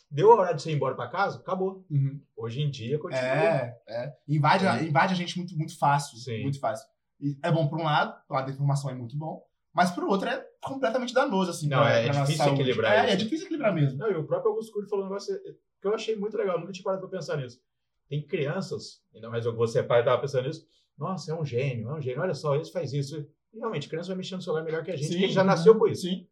Deu 0.10 0.32
a 0.32 0.36
hora 0.36 0.54
de 0.54 0.62
você 0.62 0.72
ir 0.72 0.76
embora 0.76 0.96
pra 0.96 1.08
casa, 1.10 1.40
acabou. 1.40 1.86
Uhum. 1.92 2.22
Hoje 2.36 2.62
em 2.62 2.70
dia, 2.70 2.98
continua. 2.98 3.22
É, 3.24 3.78
é. 3.88 4.14
Invade, 4.28 4.66
a- 4.66 4.82
invade 4.82 5.14
a 5.14 5.18
gente 5.18 5.38
muito, 5.38 5.56
muito 5.58 5.78
fácil. 5.78 6.18
Sim. 6.18 6.44
Muito 6.44 6.60
fácil. 6.60 6.88
E 7.20 7.38
é 7.44 7.52
bom 7.52 7.68
por 7.68 7.80
um 7.80 7.84
lado, 7.84 8.16
o 8.30 8.34
lado 8.34 8.46
da 8.46 8.52
informação 8.54 8.90
é 8.90 8.94
muito 8.94 9.18
bom, 9.18 9.44
mas 9.74 9.92
por 9.92 10.04
outro 10.06 10.30
é 10.30 10.46
completamente 10.62 11.14
danoso, 11.14 11.52
assim. 11.52 11.68
Não, 11.68 11.80
pra- 11.80 11.92
é 11.92 12.04
pra 12.06 12.14
nossa 12.14 12.22
difícil 12.32 12.46
saúde. 12.46 12.62
equilibrar 12.62 12.94
É, 12.94 13.04
isso. 13.06 13.14
é 13.14 13.16
difícil 13.18 13.46
equilibrar 13.48 13.74
mesmo. 13.74 13.98
Não, 13.98 14.10
e 14.10 14.16
o 14.16 14.24
próprio 14.26 14.52
Augusto 14.52 14.72
Cury 14.72 14.88
falou 14.90 15.06
um 15.06 15.10
negócio 15.10 15.36
que 15.82 15.88
eu 15.88 15.94
achei 15.94 16.16
muito 16.16 16.38
legal, 16.38 16.56
eu 16.56 16.62
nunca 16.62 16.72
tinha 16.72 16.84
parado 16.84 17.02
pra 17.08 17.18
pensar 17.18 17.38
nisso. 17.38 17.60
Tem 18.08 18.26
crianças, 18.26 19.02
ainda 19.14 19.30
mais 19.30 19.46
eu 19.46 19.52
que 19.52 19.58
você 19.58 19.80
é 19.80 19.84
pai, 19.84 20.06
tava 20.06 20.22
pensando 20.22 20.48
nisso, 20.48 20.66
nossa, 20.98 21.32
é 21.32 21.36
um 21.36 21.44
gênio, 21.46 21.90
é 21.90 21.94
um 21.96 22.02
gênio, 22.02 22.22
olha 22.22 22.34
só, 22.34 22.56
ele 22.56 22.64
faz 22.66 22.94
isso. 22.94 23.28
E 23.54 23.58
realmente, 23.60 23.90
criança 23.90 24.08
vai 24.08 24.18
mexer 24.18 24.36
no 24.36 24.42
celular 24.42 24.64
melhor 24.64 24.84
que 24.84 24.92
a 24.92 24.96
gente, 24.96 25.10
porque 25.10 25.24
ele 25.26 25.34
já 25.34 25.44
nasceu 25.44 25.78
com 25.78 25.88
isso. 25.88 26.04
Sim. 26.04 26.26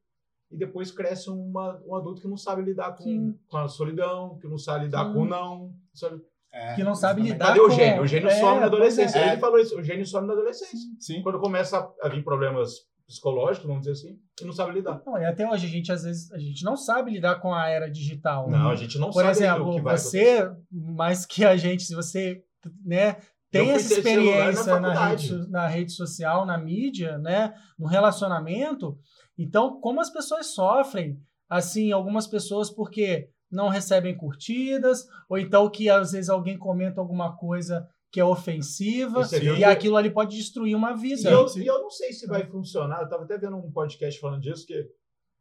E 0.52 0.58
depois 0.58 0.92
cresce 0.92 1.30
uma, 1.30 1.82
um 1.86 1.96
adulto 1.96 2.22
que 2.22 2.28
não 2.28 2.38
sabe 2.38 2.62
lidar 2.62 2.94
com, 2.96 3.04
Sim. 3.04 3.38
com 3.48 3.58
a 3.58 3.68
solidão, 3.68 4.38
que 4.40 4.48
não 4.48 4.58
sabe 4.58 4.86
lidar 4.86 5.06
Sim. 5.08 5.14
com 5.14 5.20
o 5.22 5.26
não. 5.26 5.74
sabe? 5.94 6.22
É, 6.54 6.76
Que 6.76 6.84
não 6.84 6.96
sabe 6.96 7.22
exatamente. 7.22 7.34
lidar. 7.34 7.46
Cadê 7.48 7.60
o 7.60 7.64
com- 7.68 7.76
gênio? 7.76 8.02
O 8.04 8.08
gênio 8.08 8.30
É, 8.30 8.32
some 8.36 8.46
na 8.46 8.52
pois 8.54 8.64
adolescência. 8.68 9.20
é. 9.20 9.28
Ele 9.34 9.42
falou 9.42 9.60
isso, 9.60 9.78
o 9.78 9.84
gênio 9.84 10.06
some 10.06 10.26
na 10.28 10.34
adolescência. 10.34 10.78
Sim. 11.00 11.22
Quando 11.22 11.40
começa 11.40 11.92
a 12.02 12.08
vir 12.08 12.24
problemas 12.24 12.76
psicológicos, 13.08 13.68
vamos 13.68 13.82
dizer 13.86 13.92
assim, 13.92 14.20
e 14.42 14.46
não 14.46 14.54
sabe 14.54 14.72
lidar. 14.74 15.02
Não, 15.06 15.18
e 15.18 15.26
até 15.26 15.48
hoje 15.50 15.66
a 15.68 15.70
gente 15.70 15.92
às 15.92 16.04
vezes 16.04 16.32
a 16.32 16.40
gente 16.40 16.64
não 16.64 16.76
sabe 16.78 17.12
lidar 17.12 17.36
com 17.42 17.54
a 17.54 17.68
era 17.68 17.90
digital. 17.92 18.50
Não, 18.50 18.70
a 18.70 18.76
gente 18.76 18.98
não 18.98 19.12
Por 19.12 19.22
sabe 19.22 19.30
exemplo, 19.32 19.68
o 19.70 19.76
que 19.76 19.82
vai 19.82 19.98
você, 19.98 20.50
mais 20.72 21.26
que 21.26 21.44
a 21.46 21.56
gente, 21.58 21.84
se 21.84 21.94
você 21.94 22.42
né, 22.84 23.18
tem 23.52 23.70
essa 23.72 23.90
na 23.94 23.98
experiência 23.98 24.80
na, 24.80 24.82
faculdade. 24.94 25.34
rede, 25.36 25.52
na 25.52 25.68
rede 25.68 25.92
social, 25.92 26.46
na 26.48 26.58
mídia, 26.58 27.18
né, 27.20 27.54
no 27.78 27.86
relacionamento, 27.86 28.98
então 29.38 29.80
como 29.82 30.00
as 30.02 30.10
pessoas 30.10 30.48
sofrem, 30.48 31.20
assim, 31.50 31.92
algumas 31.92 32.28
pessoas 32.28 32.70
porque 32.70 33.30
não 33.52 33.70
recebem 33.70 34.16
curtidas, 34.18 35.06
ou 35.30 35.38
então 35.38 35.70
que 35.70 35.90
às 35.90 36.12
vezes 36.12 36.30
alguém 36.30 36.58
comenta 36.58 37.00
alguma 37.00 37.36
coisa 37.38 37.88
que 38.12 38.20
é 38.20 38.26
ofensiva, 38.26 39.22
E 39.32 39.40
viu 39.40 39.54
e 39.56 39.58
que- 39.58 39.64
aquilo 39.64 39.98
ali 39.98 40.10
pode 40.10 40.36
destruir 40.36 40.76
uma 40.76 40.94
vida. 40.96 41.30
E 41.30 41.34
eu, 41.34 41.46
e 41.58 41.66
eu 41.68 41.82
não 41.82 41.90
sei 41.90 42.14
se 42.14 42.26
vai 42.28 42.46
funcionar. 42.46 43.02
Eu 43.02 43.10
tava 43.10 43.24
até 43.24 43.38
vendo 43.38 43.58
um 43.58 43.72
podcast 43.72 44.20
falando 44.20 44.42
disso, 44.42 44.66
que 44.66 44.90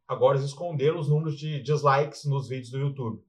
agora 0.07 0.37
eles 0.37 0.49
esconderam 0.49 0.99
os 0.99 1.07
números 1.09 1.37
de 1.37 1.61
dislikes 1.61 2.25
nos 2.25 2.47
vídeos 2.49 2.71
do 2.71 2.77
YouTube. 2.79 3.21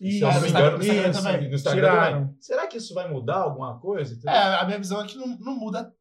Isso, 0.00 0.18
se 0.18 0.24
eu 0.24 0.32
não 0.32 0.40
me 0.40 0.48
engano, 0.48 0.78
no 0.78 0.82
Instagram 0.84 1.10
isso, 1.10 1.22
também. 1.22 1.48
No 1.48 1.54
Instagram 1.54 1.88
também. 2.12 2.36
Será 2.40 2.66
que 2.66 2.76
isso 2.78 2.94
vai 2.94 3.08
mudar 3.10 3.36
alguma 3.42 3.78
coisa? 3.78 4.18
É, 4.28 4.38
a 4.60 4.64
minha 4.64 4.78
visão 4.78 5.00
é 5.02 5.06
que 5.06 5.16
não, 5.16 5.38
não 5.38 5.54
muda 5.56 5.94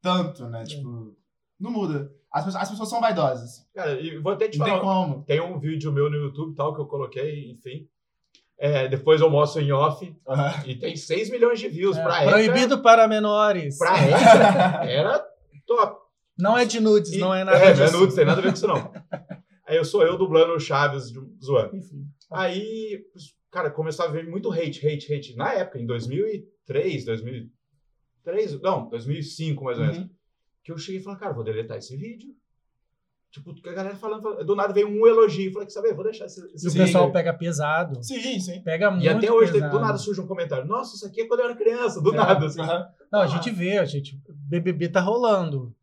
tanto, 0.00 0.46
né? 0.48 0.64
Tipo, 0.64 1.14
não 1.58 1.70
muda. 1.70 2.10
As 2.32 2.44
pessoas, 2.44 2.62
as 2.62 2.70
pessoas 2.70 2.88
são 2.90 3.00
vaidosas. 3.00 3.66
Cara, 3.74 4.00
e 4.00 4.18
vou 4.18 4.32
até 4.32 4.48
te 4.48 4.58
Não 4.58 4.66
tem 4.66 4.78
falar. 4.78 4.84
como. 4.84 5.24
Tem 5.24 5.40
um 5.40 5.58
vídeo 5.58 5.92
meu 5.92 6.10
no 6.10 6.16
YouTube 6.16 6.54
tal 6.54 6.74
que 6.74 6.80
eu 6.80 6.86
coloquei, 6.86 7.50
enfim. 7.50 7.88
É, 8.58 8.88
depois 8.88 9.20
eu 9.20 9.30
mostro 9.30 9.62
em 9.62 9.70
off 9.72 10.14
e 10.66 10.74
tem 10.74 10.96
6 10.96 11.30
milhões 11.30 11.60
de 11.60 11.68
views. 11.68 11.96
É, 11.96 12.02
pra 12.02 12.16
época, 12.22 12.30
proibido 12.32 12.82
para 12.82 13.06
menores. 13.08 13.78
pra 13.78 13.96
época, 14.02 14.84
era 14.90 15.24
top. 15.66 15.96
Não 16.38 16.56
é 16.58 16.64
de 16.64 16.80
nudes, 16.80 17.12
E- 17.12 17.18
não 17.18 17.32
é 17.34 17.44
nada 17.44 17.56
É, 17.58 17.72
disso. 17.72 17.82
não 17.82 17.88
é 17.88 17.92
nudes, 18.00 18.14
tem 18.16 18.24
nada 18.24 18.40
a 18.40 18.42
ver 18.42 18.48
com 18.50 18.54
isso 18.54 18.66
não. 18.66 18.92
Aí 19.66 19.76
eu 19.76 19.84
sou 19.84 20.02
eu 20.02 20.16
dublando 20.18 20.52
o 20.54 20.60
Chaves 20.60 21.10
de- 21.12 21.20
zoando. 21.44 21.76
Enfim. 21.76 22.04
Aí, 22.32 23.00
cara, 23.50 23.70
começou 23.70 24.04
a 24.04 24.08
ver 24.08 24.26
muito 24.28 24.52
hate, 24.52 24.86
hate, 24.86 25.12
hate. 25.14 25.36
Na 25.36 25.52
época, 25.54 25.78
em 25.80 25.86
2003, 25.86 27.04
2003, 27.04 28.60
não, 28.60 28.88
2005 28.88 29.64
mais 29.64 29.78
ou 29.78 29.84
menos. 29.84 29.98
Uhum. 29.98 30.10
Que 30.68 30.72
eu 30.72 30.76
cheguei 30.76 31.00
e 31.00 31.02
falei, 31.02 31.18
cara, 31.18 31.32
vou 31.32 31.42
deletar 31.42 31.78
esse 31.78 31.96
vídeo. 31.96 32.28
Tipo, 33.30 33.54
que 33.54 33.66
a 33.70 33.72
galera 33.72 33.96
falando, 33.96 34.44
do 34.44 34.54
nada 34.54 34.70
veio 34.74 34.86
um 34.86 35.06
elogio. 35.06 35.50
Falei, 35.50 35.66
que 35.66 35.72
saber, 35.72 35.94
vou 35.94 36.04
deixar 36.04 36.26
esse, 36.26 36.44
esse 36.54 36.66
E 36.66 36.70
o 36.70 36.74
pessoal 36.74 37.10
pega 37.10 37.32
pesado. 37.32 38.02
Sim, 38.04 38.38
sim. 38.38 38.60
Pega 38.62 38.90
muito 38.90 39.02
E 39.02 39.08
até 39.08 39.32
hoje, 39.32 39.50
pesado. 39.50 39.72
do 39.72 39.80
nada 39.80 39.96
surge 39.96 40.20
um 40.20 40.26
comentário. 40.26 40.66
Nossa, 40.66 40.94
isso 40.94 41.06
aqui 41.06 41.22
é 41.22 41.26
quando 41.26 41.40
eu 41.40 41.46
era 41.46 41.56
criança, 41.56 42.02
do 42.02 42.12
É. 42.12 42.16
nada. 42.16 42.44
Assim. 42.44 42.60
Aham. 42.60 42.86
Não, 43.10 43.20
a 43.22 43.26
gente 43.26 43.50
vê, 43.50 43.78
a 43.78 43.86
gente. 43.86 44.20
BBB 44.28 44.90
tá 44.90 45.00
rolando. 45.00 45.74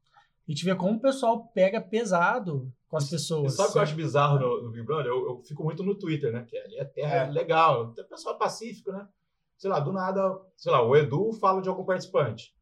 A 0.47 0.51
gente 0.51 0.63
vê 0.63 0.75
como 0.75 0.97
o 0.97 1.01
pessoal 1.01 1.47
pega 1.47 1.81
pesado 1.81 2.71
com 2.87 2.97
as 2.97 3.07
E 3.07 3.09
pessoas. 3.09 3.55
sabe 3.55 3.69
o 3.69 3.71
que 3.71 3.77
eu 3.79 3.81
acho 3.81 3.95
bizarro 3.95 4.37
no, 4.39 4.61
no 4.65 4.69
Big 4.69 4.85
Brother? 4.85 5.07
Eu, 5.07 5.29
eu 5.29 5.41
fico 5.43 5.63
muito 5.63 5.81
no 5.81 5.95
Twitter, 5.95 6.31
né? 6.31 6.45
Que 6.47 6.55
ali 6.59 6.77
é 6.77 6.85
terra 6.85 7.15
É. 7.25 7.31
legal. 7.31 7.91
Tem 7.93 8.05
pessoal 8.05 8.37
pacífico, 8.37 8.91
né? 8.91 9.07
Sei 9.57 9.67
lá, 9.67 9.79
do 9.79 9.91
nada, 9.91 10.39
sei 10.55 10.71
lá, 10.71 10.83
o 10.85 10.95
Edu 10.95 11.31
fala 11.33 11.59
de 11.61 11.69
algum 11.69 11.83
participante. 11.85 12.53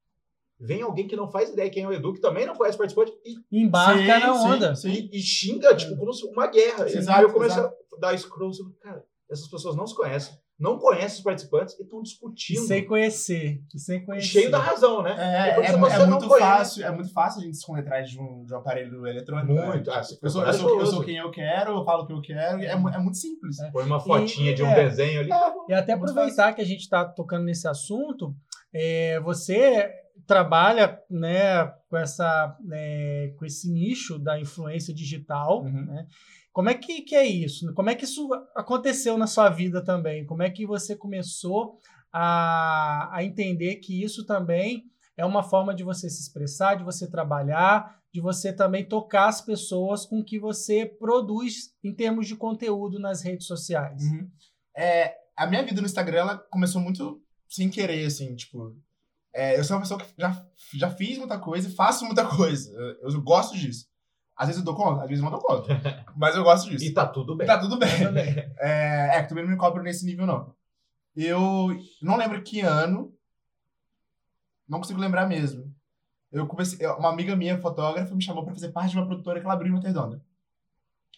Vem 0.59 0.81
alguém 0.81 1.07
que 1.07 1.15
não 1.15 1.27
faz 1.29 1.49
ideia 1.49 1.69
quem 1.69 1.83
é 1.83 1.87
o 1.87 1.93
Edu, 1.93 2.13
que 2.13 2.21
também 2.21 2.45
não 2.45 2.55
conhece 2.55 2.75
o 2.75 2.79
participante, 2.79 3.11
e, 3.25 3.63
Embarca 3.63 3.97
Sim, 3.99 4.07
na 4.07 4.19
sim, 4.33 4.47
onda. 4.47 4.75
sim. 4.75 4.89
e- 4.91 5.09
e 5.17 5.21
xinga, 5.21 5.75
tipo, 5.75 5.97
como 5.97 6.13
se 6.13 6.25
uma 6.25 6.47
guerra. 6.47 6.87
E 6.89 6.95
Exato, 6.97 7.19
aí 7.19 7.23
eu 7.25 7.33
comecei 7.33 7.59
exato. 7.59 7.75
a 7.95 7.99
dar 7.99 8.17
scroll, 8.17 8.49
assim, 8.51 8.63
cara, 8.81 9.03
essas 9.29 9.47
pessoas 9.49 9.75
não 9.75 9.85
se 9.85 9.95
conhecem, 9.95 10.35
não 10.59 10.77
conhecem 10.77 11.17
os 11.17 11.23
participantes 11.23 11.77
e 11.77 11.83
estão 11.83 11.99
E 11.99 12.03
discutindo. 12.03 12.61
sem 12.61 12.85
conhecer. 12.85 13.59
E 13.75 13.79
sem 13.79 14.05
conhecer. 14.05 14.27
Cheio 14.27 14.51
da 14.51 14.59
razão, 14.59 15.01
né? 15.01 15.15
É, 15.17 15.59
é, 15.59 15.65
é 15.65 15.71
não 15.73 15.79
muito 16.11 16.27
conhece- 16.27 16.39
fácil, 16.39 16.85
é 16.85 16.91
muito 16.91 17.11
fácil 17.11 17.41
a 17.41 17.43
gente 17.43 17.55
se 17.55 17.59
esconder 17.61 17.81
atrás 17.81 18.09
de 18.09 18.19
um, 18.19 18.45
de 18.45 18.53
um 18.53 18.57
aparelho 18.57 19.05
eletrônico. 19.07 19.53
né? 19.53 19.65
Muito. 19.65 19.91
Ah, 19.91 20.01
você 20.03 20.17
Eu 20.21 20.29
sou, 20.29 20.45
eu, 20.45 20.53
sou, 20.53 20.79
eu 20.79 20.85
sou 20.85 21.03
quem 21.03 21.17
eu 21.17 21.31
quero, 21.31 21.71
eu 21.75 21.83
falo 21.83 22.03
o 22.03 22.07
que 22.07 22.13
eu 22.13 22.21
quero, 22.21 22.59
e 22.59 22.65
é, 22.65 22.71
é 22.71 22.75
muito 22.77 23.17
simples. 23.17 23.59
É. 23.59 23.71
Põe 23.71 23.83
uma 23.85 23.99
fotinha 23.99 24.53
de 24.53 24.63
um 24.63 24.67
é. 24.67 24.75
desenho 24.87 25.21
ali. 25.21 25.29
E 25.67 25.73
até 25.73 25.93
aproveitar 25.93 26.53
que 26.53 26.61
a 26.61 26.65
gente 26.65 26.81
está 26.81 27.03
tocando 27.03 27.43
nesse 27.43 27.67
assunto, 27.67 28.33
é, 28.73 29.19
você 29.19 29.91
trabalha 30.25 30.99
né, 31.09 31.65
com, 31.89 31.97
essa, 31.97 32.57
né, 32.61 33.29
com 33.37 33.45
esse 33.45 33.71
nicho 33.71 34.17
da 34.17 34.39
influência 34.39 34.93
digital. 34.93 35.63
Uhum. 35.63 35.85
né? 35.85 36.07
Como 36.51 36.69
é 36.69 36.73
que, 36.75 37.01
que 37.01 37.15
é 37.15 37.25
isso? 37.25 37.73
Como 37.73 37.89
é 37.89 37.95
que 37.95 38.05
isso 38.05 38.29
aconteceu 38.55 39.17
na 39.17 39.25
sua 39.25 39.49
vida 39.49 39.83
também? 39.83 40.25
Como 40.25 40.43
é 40.43 40.49
que 40.49 40.65
você 40.65 40.95
começou 40.95 41.79
a, 42.11 43.09
a 43.11 43.23
entender 43.23 43.77
que 43.77 44.03
isso 44.03 44.25
também 44.25 44.83
é 45.17 45.25
uma 45.25 45.43
forma 45.43 45.73
de 45.73 45.83
você 45.83 46.09
se 46.09 46.21
expressar, 46.21 46.75
de 46.75 46.83
você 46.83 47.09
trabalhar, 47.09 47.99
de 48.13 48.21
você 48.21 48.53
também 48.53 48.85
tocar 48.85 49.27
as 49.27 49.41
pessoas 49.41 50.05
com 50.05 50.23
que 50.23 50.39
você 50.39 50.85
produz 50.85 51.73
em 51.83 51.93
termos 51.93 52.27
de 52.27 52.35
conteúdo 52.35 52.99
nas 52.99 53.23
redes 53.23 53.47
sociais? 53.47 54.03
Uhum. 54.03 54.29
É, 54.77 55.15
a 55.35 55.47
minha 55.47 55.63
vida 55.63 55.81
no 55.81 55.87
Instagram 55.87 56.19
ela 56.19 56.37
começou 56.37 56.79
muito 56.79 57.19
sem 57.49 57.69
querer, 57.69 58.05
assim, 58.05 58.35
tipo. 58.35 58.75
É, 59.33 59.57
eu 59.57 59.63
sou 59.63 59.75
uma 59.75 59.81
pessoa 59.81 59.99
que 59.99 60.13
já, 60.17 60.45
já 60.75 60.89
fiz 60.91 61.17
muita 61.17 61.39
coisa 61.39 61.67
e 61.67 61.71
faço 61.71 62.05
muita 62.05 62.25
coisa. 62.37 62.71
Eu, 63.01 63.09
eu 63.09 63.21
gosto 63.21 63.57
disso. 63.57 63.87
Às 64.35 64.47
vezes 64.47 64.59
eu 64.59 64.65
dou 64.65 64.75
conta, 64.75 65.03
às 65.03 65.07
vezes 65.07 65.23
eu 65.23 65.29
não 65.29 65.37
dou 65.37 65.47
conta. 65.47 65.79
mas 66.15 66.35
eu 66.35 66.43
gosto 66.43 66.69
disso. 66.69 66.85
E 66.85 66.93
tá 66.93 67.05
tudo 67.05 67.35
bem. 67.35 67.47
Tá 67.47 67.59
tudo 67.59 67.77
bem. 67.77 68.03
Também. 68.03 68.53
É, 68.59 69.17
é, 69.17 69.23
que 69.23 69.29
também 69.29 69.43
não 69.43 69.51
me 69.51 69.57
cobro 69.57 69.83
nesse 69.83 70.05
nível, 70.05 70.25
não. 70.25 70.53
Eu 71.15 71.69
não 72.01 72.15
lembro 72.15 72.41
que 72.41 72.61
ano. 72.61 73.13
Não 74.67 74.79
consigo 74.79 74.99
lembrar 74.99 75.27
mesmo. 75.27 75.73
Eu 76.31 76.47
comecei. 76.47 76.85
Uma 76.87 77.09
amiga 77.09 77.35
minha, 77.35 77.59
fotógrafa, 77.59 78.15
me 78.15 78.23
chamou 78.23 78.43
pra 78.43 78.53
fazer 78.53 78.69
parte 78.69 78.91
de 78.91 78.97
uma 78.97 79.05
produtora 79.05 79.39
que 79.39 79.45
ela 79.45 79.53
abriu 79.53 79.75
em 79.75 79.79
Redonda. 79.79 80.23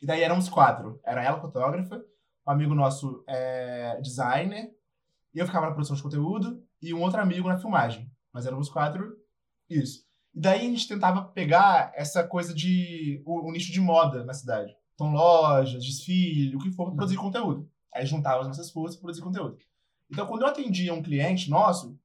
E 0.02 0.06
daí 0.06 0.22
éramos 0.22 0.50
quatro. 0.50 1.00
Era 1.06 1.24
ela, 1.24 1.40
fotógrafa, 1.40 2.04
um 2.46 2.52
amigo 2.52 2.76
nosso, 2.76 3.24
é, 3.28 4.00
designer, 4.02 4.72
e 5.34 5.40
eu 5.40 5.46
ficava 5.46 5.68
na 5.68 5.72
produção 5.72 5.96
de 5.96 6.04
conteúdo, 6.04 6.62
e 6.82 6.94
um 6.94 7.02
outro 7.02 7.20
amigo 7.20 7.48
na 7.48 7.58
filmagem. 7.58 8.05
Mas 8.36 8.46
éramos 8.46 8.68
quatro, 8.68 9.16
isso. 9.70 10.06
E 10.34 10.42
daí 10.42 10.60
a 10.60 10.64
gente 10.70 10.90
tentava 10.90 11.24
pegar 11.24 11.94
essa 11.96 12.22
coisa 12.22 12.54
de. 12.54 13.24
o, 13.26 13.48
o 13.48 13.52
nicho 13.54 13.72
de 13.72 13.80
moda 13.80 14.26
na 14.26 14.34
cidade. 14.34 14.76
Então, 14.94 15.14
lojas, 15.14 15.82
desfile, 15.82 16.54
o 16.54 16.60
que 16.60 16.70
for, 16.70 16.88
pra 16.88 16.96
produzir 16.96 17.16
conteúdo. 17.16 17.72
Aí 17.94 18.06
juntava 18.06 18.42
as 18.42 18.48
nossas 18.48 18.70
forças 18.70 18.98
pra 18.98 19.04
produzir 19.04 19.24
conteúdo. 19.24 19.58
Então, 20.12 20.28
quando 20.28 20.42
eu 20.42 20.50
atendia 20.50 20.94
um 20.94 21.02
cliente 21.02 21.50
nosso, 21.50 21.98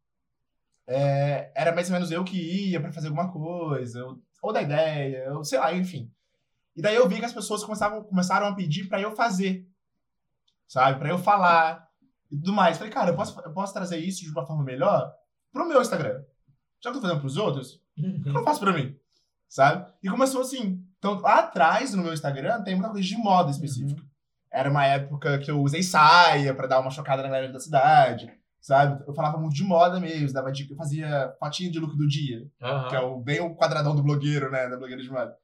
é, 0.86 1.50
era 1.52 1.74
mais 1.74 1.88
ou 1.88 1.94
menos 1.94 2.12
eu 2.12 2.22
que 2.22 2.70
ia 2.70 2.80
pra 2.80 2.92
fazer 2.92 3.08
alguma 3.08 3.32
coisa, 3.32 4.06
ou, 4.06 4.22
ou 4.40 4.52
da 4.52 4.62
ideia, 4.62 5.34
ou 5.34 5.42
sei 5.42 5.58
lá, 5.58 5.74
enfim. 5.74 6.12
E 6.76 6.80
daí 6.80 6.94
eu 6.94 7.08
vi 7.08 7.18
que 7.18 7.24
as 7.24 7.32
pessoas 7.32 7.64
começavam, 7.64 8.04
começaram 8.04 8.46
a 8.46 8.54
pedir 8.54 8.86
pra 8.86 9.00
eu 9.00 9.16
fazer, 9.16 9.68
sabe? 10.68 10.96
Pra 11.00 11.08
eu 11.08 11.18
falar 11.18 11.88
e 12.30 12.36
tudo 12.36 12.52
mais. 12.52 12.78
Falei, 12.78 12.92
cara, 12.92 13.10
eu 13.10 13.16
posso, 13.16 13.40
eu 13.40 13.52
posso 13.52 13.72
trazer 13.72 13.98
isso 13.98 14.22
de 14.22 14.30
uma 14.30 14.46
forma 14.46 14.62
melhor 14.62 15.12
pro 15.52 15.68
meu 15.68 15.80
Instagram. 15.80 16.22
Já 16.82 16.90
que 16.90 16.96
eu 16.96 17.00
tô 17.00 17.00
fazendo 17.02 17.20
pros 17.20 17.36
outros, 17.36 17.80
que 17.94 18.28
eu 18.28 18.32
não 18.32 18.42
faço 18.44 18.60
pra 18.60 18.72
mim? 18.72 18.94
Sabe? 19.48 19.90
E 20.02 20.08
começou 20.08 20.40
assim. 20.42 20.82
Então, 20.98 21.18
lá 21.20 21.40
atrás 21.40 21.94
no 21.94 22.02
meu 22.02 22.12
Instagram 22.12 22.62
tem 22.62 22.74
muita 22.74 22.90
coisa 22.90 23.06
de 23.06 23.16
moda 23.16 23.50
específica. 23.50 24.02
Era 24.52 24.70
uma 24.70 24.84
época 24.86 25.38
que 25.38 25.50
eu 25.50 25.60
usei 25.60 25.82
saia 25.82 26.54
pra 26.54 26.66
dar 26.66 26.80
uma 26.80 26.90
chocada 26.90 27.22
na 27.22 27.28
galera 27.28 27.52
da 27.52 27.60
cidade, 27.60 28.30
sabe? 28.60 29.02
Eu 29.06 29.14
falava 29.14 29.38
muito 29.38 29.54
de 29.54 29.62
moda 29.64 30.00
mesmo, 30.00 30.32
dava 30.32 30.50
dica, 30.52 30.72
eu 30.72 30.76
fazia 30.76 31.32
fotinha 31.38 31.70
de 31.70 31.78
look 31.78 31.96
do 31.96 32.06
dia, 32.08 32.42
Aham. 32.60 32.88
que 32.88 32.96
é 32.96 33.00
o, 33.00 33.18
bem 33.20 33.40
o 33.40 33.54
quadradão 33.54 33.94
do 33.94 34.02
blogueiro, 34.02 34.50
né? 34.50 34.68
Da 34.68 34.76
blogueira 34.76 35.02
de 35.02 35.08
moda. 35.10 35.34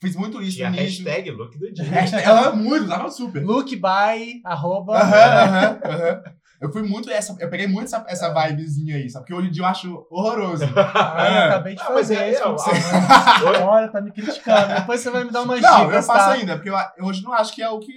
Fiz 0.00 0.14
muito 0.16 0.40
isso 0.42 0.56
Tinha 0.58 0.70
no 0.70 0.76
início. 0.76 1.04
hashtag 1.04 1.30
look 1.32 1.58
do 1.58 1.72
dia. 1.72 1.84
Hashtag- 1.84 2.24
Ela 2.24 2.52
muito, 2.54 2.84
usava 2.84 3.08
super. 3.10 3.44
Look 3.44 3.74
by, 3.76 4.40
arroba. 4.44 4.98
Aham, 4.98 5.14
aham, 5.14 5.80
aham. 5.84 6.22
Eu 6.64 6.72
fui 6.72 6.82
muito 6.82 7.10
essa, 7.10 7.36
eu 7.38 7.50
peguei 7.50 7.66
muito 7.66 7.84
essa, 7.84 8.04
essa 8.08 8.32
vibezinha 8.32 8.96
aí, 8.96 9.10
sabe? 9.10 9.24
Porque 9.26 9.34
hoje 9.34 9.48
em 9.48 9.50
dia 9.50 9.62
eu 9.62 9.66
acho 9.66 10.06
horroroso. 10.10 10.64
Ah, 10.74 11.26
eu 11.28 11.34
É. 11.34 11.44
acabei 11.48 11.74
de 11.74 11.80
Ah, 11.82 11.84
mas 11.90 11.94
fazer 12.08 12.16
é, 12.16 12.30
isso. 12.32 12.42
a- 12.42 12.48
você. 12.52 12.70
a- 12.70 13.64
Olha, 13.66 13.88
tá 13.88 14.00
me 14.00 14.10
criticando. 14.12 14.74
Depois 14.74 15.00
você 15.00 15.10
vai 15.10 15.24
me 15.24 15.30
dar 15.30 15.42
umas 15.42 15.60
Não, 15.60 15.92
eu 15.92 16.02
faço 16.02 16.26
tá? 16.26 16.32
ainda, 16.32 16.56
porque 16.56 16.70
eu, 16.70 16.76
eu 16.96 17.04
hoje 17.04 17.22
não 17.22 17.32
acho 17.32 17.54
que 17.54 17.62
é 17.62 17.68
o 17.68 17.78
que, 17.80 17.92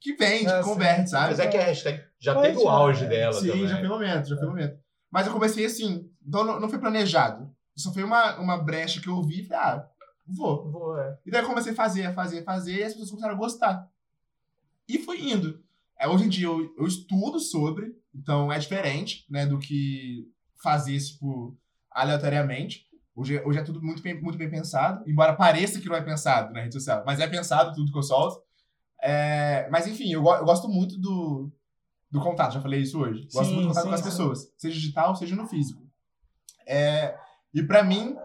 que 0.00 0.14
vende, 0.14 0.46
É, 0.50 0.58
que 0.58 0.64
sim. 0.64 0.68
converte, 0.70 1.10
sabe? 1.10 1.28
Mas 1.28 1.38
é 1.38 1.46
que 1.46 1.56
a 1.56 1.62
hashtag 1.64 2.02
já 2.20 2.34
Pode, 2.34 2.48
teve 2.48 2.58
o 2.60 2.68
auge 2.68 3.04
é. 3.04 3.08
dela 3.08 3.32
Sim, 3.32 3.48
também. 3.48 3.66
já 3.68 3.78
foi 3.78 3.86
o 3.86 3.90
momento, 3.90 4.28
já 4.28 4.36
foi 4.36 4.46
o 4.46 4.50
momento. 4.50 4.76
Mas 5.10 5.26
eu 5.26 5.32
comecei 5.32 5.64
assim, 5.64 6.08
então 6.26 6.44
não, 6.44 6.60
não 6.60 6.68
foi 6.68 6.78
planejado. 6.78 7.50
Só 7.76 7.92
foi 7.92 8.02
uma, 8.04 8.36
uma 8.38 8.58
brecha 8.62 9.00
que 9.00 9.08
eu 9.08 9.22
vi 9.22 9.40
e 9.40 9.46
falei, 9.46 9.62
ah, 9.62 9.86
vou. 10.26 10.70
Vou, 10.70 10.98
é. 10.98 11.16
E 11.24 11.30
daí 11.30 11.40
eu 11.42 11.46
comecei 11.46 11.72
a 11.72 11.76
fazer, 11.76 12.04
a 12.06 12.12
fazer, 12.12 12.40
a 12.40 12.44
fazer, 12.44 12.74
e 12.74 12.82
as 12.84 12.92
pessoas 12.92 13.10
começaram 13.10 13.34
a 13.34 13.38
gostar. 13.38 13.86
E 14.88 14.98
fui 14.98 15.30
indo. 15.32 15.58
É, 15.98 16.08
hoje 16.08 16.24
em 16.24 16.28
dia 16.28 16.46
eu, 16.46 16.74
eu 16.76 16.86
estudo 16.86 17.40
sobre, 17.40 17.94
então 18.14 18.52
é 18.52 18.58
diferente, 18.58 19.24
né, 19.30 19.46
do 19.46 19.58
que 19.58 20.28
fazer, 20.62 20.98
tipo, 20.98 21.56
aleatoriamente. 21.90 22.86
Hoje, 23.14 23.40
hoje 23.44 23.58
é 23.58 23.62
tudo 23.62 23.82
muito 23.82 24.02
bem, 24.02 24.20
muito 24.20 24.36
bem 24.36 24.50
pensado, 24.50 25.02
embora 25.08 25.34
pareça 25.34 25.80
que 25.80 25.88
não 25.88 25.96
é 25.96 26.02
pensado 26.02 26.52
na 26.52 26.60
rede 26.60 26.74
social, 26.74 27.02
mas 27.06 27.18
é 27.18 27.26
pensado 27.26 27.74
tudo 27.74 27.90
que 27.90 27.98
eu 27.98 28.02
solto. 28.02 28.42
É, 29.02 29.68
mas 29.70 29.86
enfim, 29.86 30.12
eu, 30.12 30.22
eu 30.24 30.44
gosto 30.44 30.68
muito 30.68 30.98
do, 30.98 31.50
do 32.10 32.20
contato, 32.20 32.54
já 32.54 32.60
falei 32.60 32.82
isso 32.82 33.00
hoje. 33.00 33.26
Gosto 33.32 33.48
Sim, 33.48 33.54
muito 33.54 33.68
do 33.68 33.68
contato 33.68 33.84
sim, 33.84 33.88
com 33.88 33.94
as 33.94 34.00
sim. 34.00 34.06
pessoas, 34.06 34.52
seja 34.58 34.74
digital, 34.74 35.16
seja 35.16 35.34
no 35.34 35.46
físico. 35.46 35.82
É, 36.66 37.16
e 37.54 37.62
pra 37.62 37.82
mim, 37.82 38.16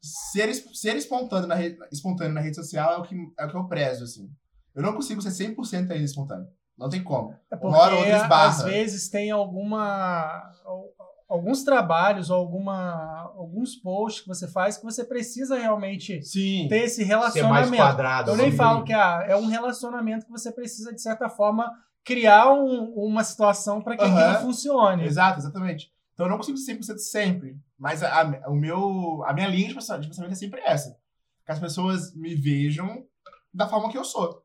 ser, 0.00 0.54
ser 0.54 0.96
espontâneo, 0.96 1.48
na 1.48 1.54
rede, 1.54 1.78
espontâneo 1.92 2.32
na 2.32 2.40
rede 2.40 2.56
social 2.56 2.94
é 2.94 2.98
o, 2.98 3.02
que, 3.02 3.14
é 3.38 3.44
o 3.44 3.50
que 3.50 3.56
eu 3.56 3.68
prezo, 3.68 4.04
assim. 4.04 4.30
Eu 4.74 4.82
não 4.82 4.94
consigo 4.94 5.20
ser 5.20 5.30
100% 5.30 5.90
ainda 5.90 5.96
espontâneo. 5.96 6.48
Não 6.78 6.88
tem 6.88 7.02
como. 7.02 7.34
É 7.50 7.56
Uma 7.56 7.78
hora 7.78 7.92
ou 7.94 7.98
porque 8.00 8.12
outra 8.12 8.24
esbarra. 8.24 8.46
às 8.48 8.62
vezes 8.62 9.08
tem 9.08 9.30
alguma 9.30 10.52
al- 10.64 10.90
alguns 11.28 11.64
trabalhos 11.64 12.28
ou 12.30 12.36
alguma 12.36 13.32
alguns 13.36 13.74
posts 13.76 14.22
que 14.22 14.28
você 14.28 14.46
faz 14.46 14.76
que 14.76 14.84
você 14.84 15.04
precisa 15.04 15.56
realmente 15.58 16.22
Sim. 16.22 16.66
ter 16.68 16.84
esse 16.84 17.04
Ser 17.04 17.16
mais 17.16 17.34
relacionamento. 17.34 17.82
quadrado. 17.82 18.30
Eu 18.30 18.36
nem 18.36 18.48
assim. 18.48 18.56
falo 18.56 18.84
que 18.84 18.92
ah, 18.92 19.24
é 19.26 19.34
um 19.36 19.46
relacionamento 19.46 20.26
que 20.26 20.30
você 20.32 20.52
precisa 20.52 20.92
de 20.94 21.00
certa 21.00 21.28
forma 21.28 21.70
criar 22.04 22.52
um- 22.52 22.92
uma 22.94 23.24
situação 23.24 23.80
para 23.82 23.96
que 23.96 24.04
Aham. 24.04 24.30
aquilo 24.32 24.46
funcione. 24.46 25.04
Exato, 25.04 25.40
exatamente. 25.40 25.90
Então 26.14 26.26
eu 26.26 26.30
não 26.30 26.36
consigo 26.38 26.56
ser 26.58 26.74
100% 26.76 26.98
sempre. 26.98 27.56
Mas 27.78 28.02
a, 28.02 28.22
a- 28.22 28.50
o 28.50 28.54
meu, 28.54 29.22
a 29.26 29.32
minha 29.32 29.48
linha 29.48 29.68
de 29.68 29.74
pensamento 29.74 30.10
é 30.30 30.34
sempre 30.34 30.60
essa. 30.60 30.96
Que 31.44 31.52
as 31.52 31.58
pessoas 31.58 32.14
me 32.14 32.34
vejam 32.34 33.04
da 33.52 33.66
forma 33.68 33.90
que 33.90 33.98
eu 33.98 34.04
sou. 34.04 34.42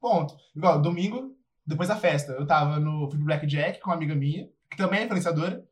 Ponto. 0.00 0.34
Igual, 0.54 0.80
domingo, 0.80 1.33
depois 1.66 1.88
da 1.88 1.96
festa, 1.96 2.32
eu 2.32 2.46
tava 2.46 2.78
no 2.78 3.08
fui 3.08 3.16
pro 3.18 3.26
Blackjack 3.26 3.80
com 3.80 3.90
uma 3.90 3.96
amiga 3.96 4.14
minha, 4.14 4.48
que 4.70 4.76
também 4.76 5.00
é 5.00 5.04
influenciadora, 5.04 5.62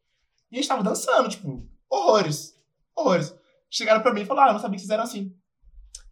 e 0.51 0.57
a 0.57 0.61
gente 0.61 0.69
tava 0.69 0.83
dançando, 0.83 1.29
tipo, 1.29 1.67
horrores. 1.91 2.55
Horrores. 2.97 3.35
Chegaram 3.71 4.01
pra 4.03 4.13
mim 4.13 4.23
e 4.23 4.27
falaram, 4.27 4.49
ah, 4.49 4.51
eu 4.51 4.55
não 4.55 4.61
sabia 4.61 4.77
que 4.77 4.81
vocês 4.83 4.91
eram 4.91 5.05
assim. 5.05 5.33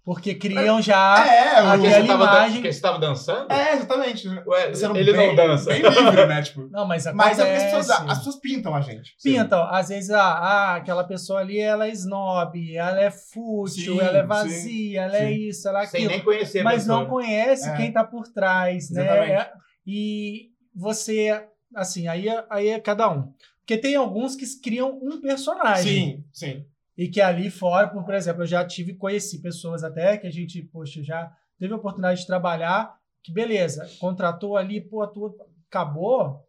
Porque 0.03 0.35
criam 0.35 0.81
já 0.81 1.25
é, 1.27 1.63
o... 1.63 1.71
porque 1.73 1.87
aquela 1.87 2.01
você 2.01 2.07
tava, 2.07 2.25
dan- 2.27 2.33
imagem- 2.33 2.55
porque 2.57 2.73
você 2.73 2.81
tava 2.81 2.99
dançando? 2.99 3.53
é, 3.53 3.73
exatamente. 3.75 4.29
Ué, 4.29 4.73
ele 4.97 5.13
bem- 5.13 5.27
não 5.29 5.35
dança. 5.35 5.69
Bem 5.69 5.83
livre, 5.83 6.27
né? 6.27 6.43
Tipo. 6.43 6.69
Não, 6.71 6.87
mas 6.87 7.07
acontece. 7.07 7.29
Mas 7.29 7.39
é 7.39 7.45
porque 7.45 7.57
as 7.59 7.65
pessoas, 7.87 7.91
as 8.11 8.19
pessoas 8.19 8.37
pintam 8.37 8.75
a 8.75 8.81
gente. 8.81 9.15
Pintam. 9.23 9.63
Às 9.71 9.91
vezes, 9.91 10.11
ah, 10.11 10.23
ah, 10.23 10.75
aquela 10.77 11.05
pessoa 11.05 11.41
ali, 11.41 11.59
ela 11.61 11.87
é 11.87 11.91
snob, 11.91 12.75
ela 12.75 12.99
é 13.01 13.11
fútil, 13.11 13.95
Sim, 13.97 14.01
ela 14.01 14.19
é 14.19 14.23
sim, 14.23 14.27
vazia, 14.27 15.01
ela 15.03 15.17
é 15.19 15.27
sim. 15.29 15.35
isso, 15.49 15.69
ela 15.69 15.83
é 15.83 15.87
Sem 15.87 15.99
aquilo. 16.01 16.13
nem 16.13 16.25
conhecer 16.25 16.61
a 16.61 16.65
mas 16.65 16.87
não 16.87 17.05
conhece 17.07 17.69
É. 17.69 17.77
quem 17.77 17.93
tá 17.93 18.03
por 18.03 18.27
trás, 18.27 18.91
né? 18.91 19.03
Exatamente. 19.03 19.33
É- 19.33 19.53
E 19.93 20.53
você, 20.73 21.45
assim, 21.75 22.07
aí, 22.07 22.29
é- 22.29 22.47
aí 22.49 22.69
é 22.69 22.79
cada 22.79 23.11
um. 23.11 23.33
Porque 23.59 23.77
tem 23.77 23.97
alguns 23.97 24.37
que 24.37 24.45
criam 24.61 24.97
um 25.03 25.21
personagem. 25.21 25.85
Sim, 25.93 26.25
sim. 26.33 26.67
E 26.97 27.09
que 27.09 27.21
ali 27.21 27.51
fora, 27.51 27.89
por, 27.89 28.05
por 28.05 28.15
exemplo, 28.15 28.43
eu 28.43 28.47
já 28.47 28.65
tive, 28.65 28.95
conheci 28.95 29.41
pessoas 29.41 29.83
até 29.83 30.17
que 30.17 30.29
a 30.29 30.31
gente, 30.31 30.63
poxa, 30.63 31.03
já 31.03 31.37
teve 31.59 31.73
a 31.73 31.77
oportunidade 31.77 32.21
de 32.21 32.27
trabalhar, 32.27 32.97
que 33.21 33.33
beleza, 33.33 33.91
contratou 33.99 34.57
ali, 34.57 34.81
pô, 34.81 35.05
tu 35.09 35.37
acabou, 35.69 36.47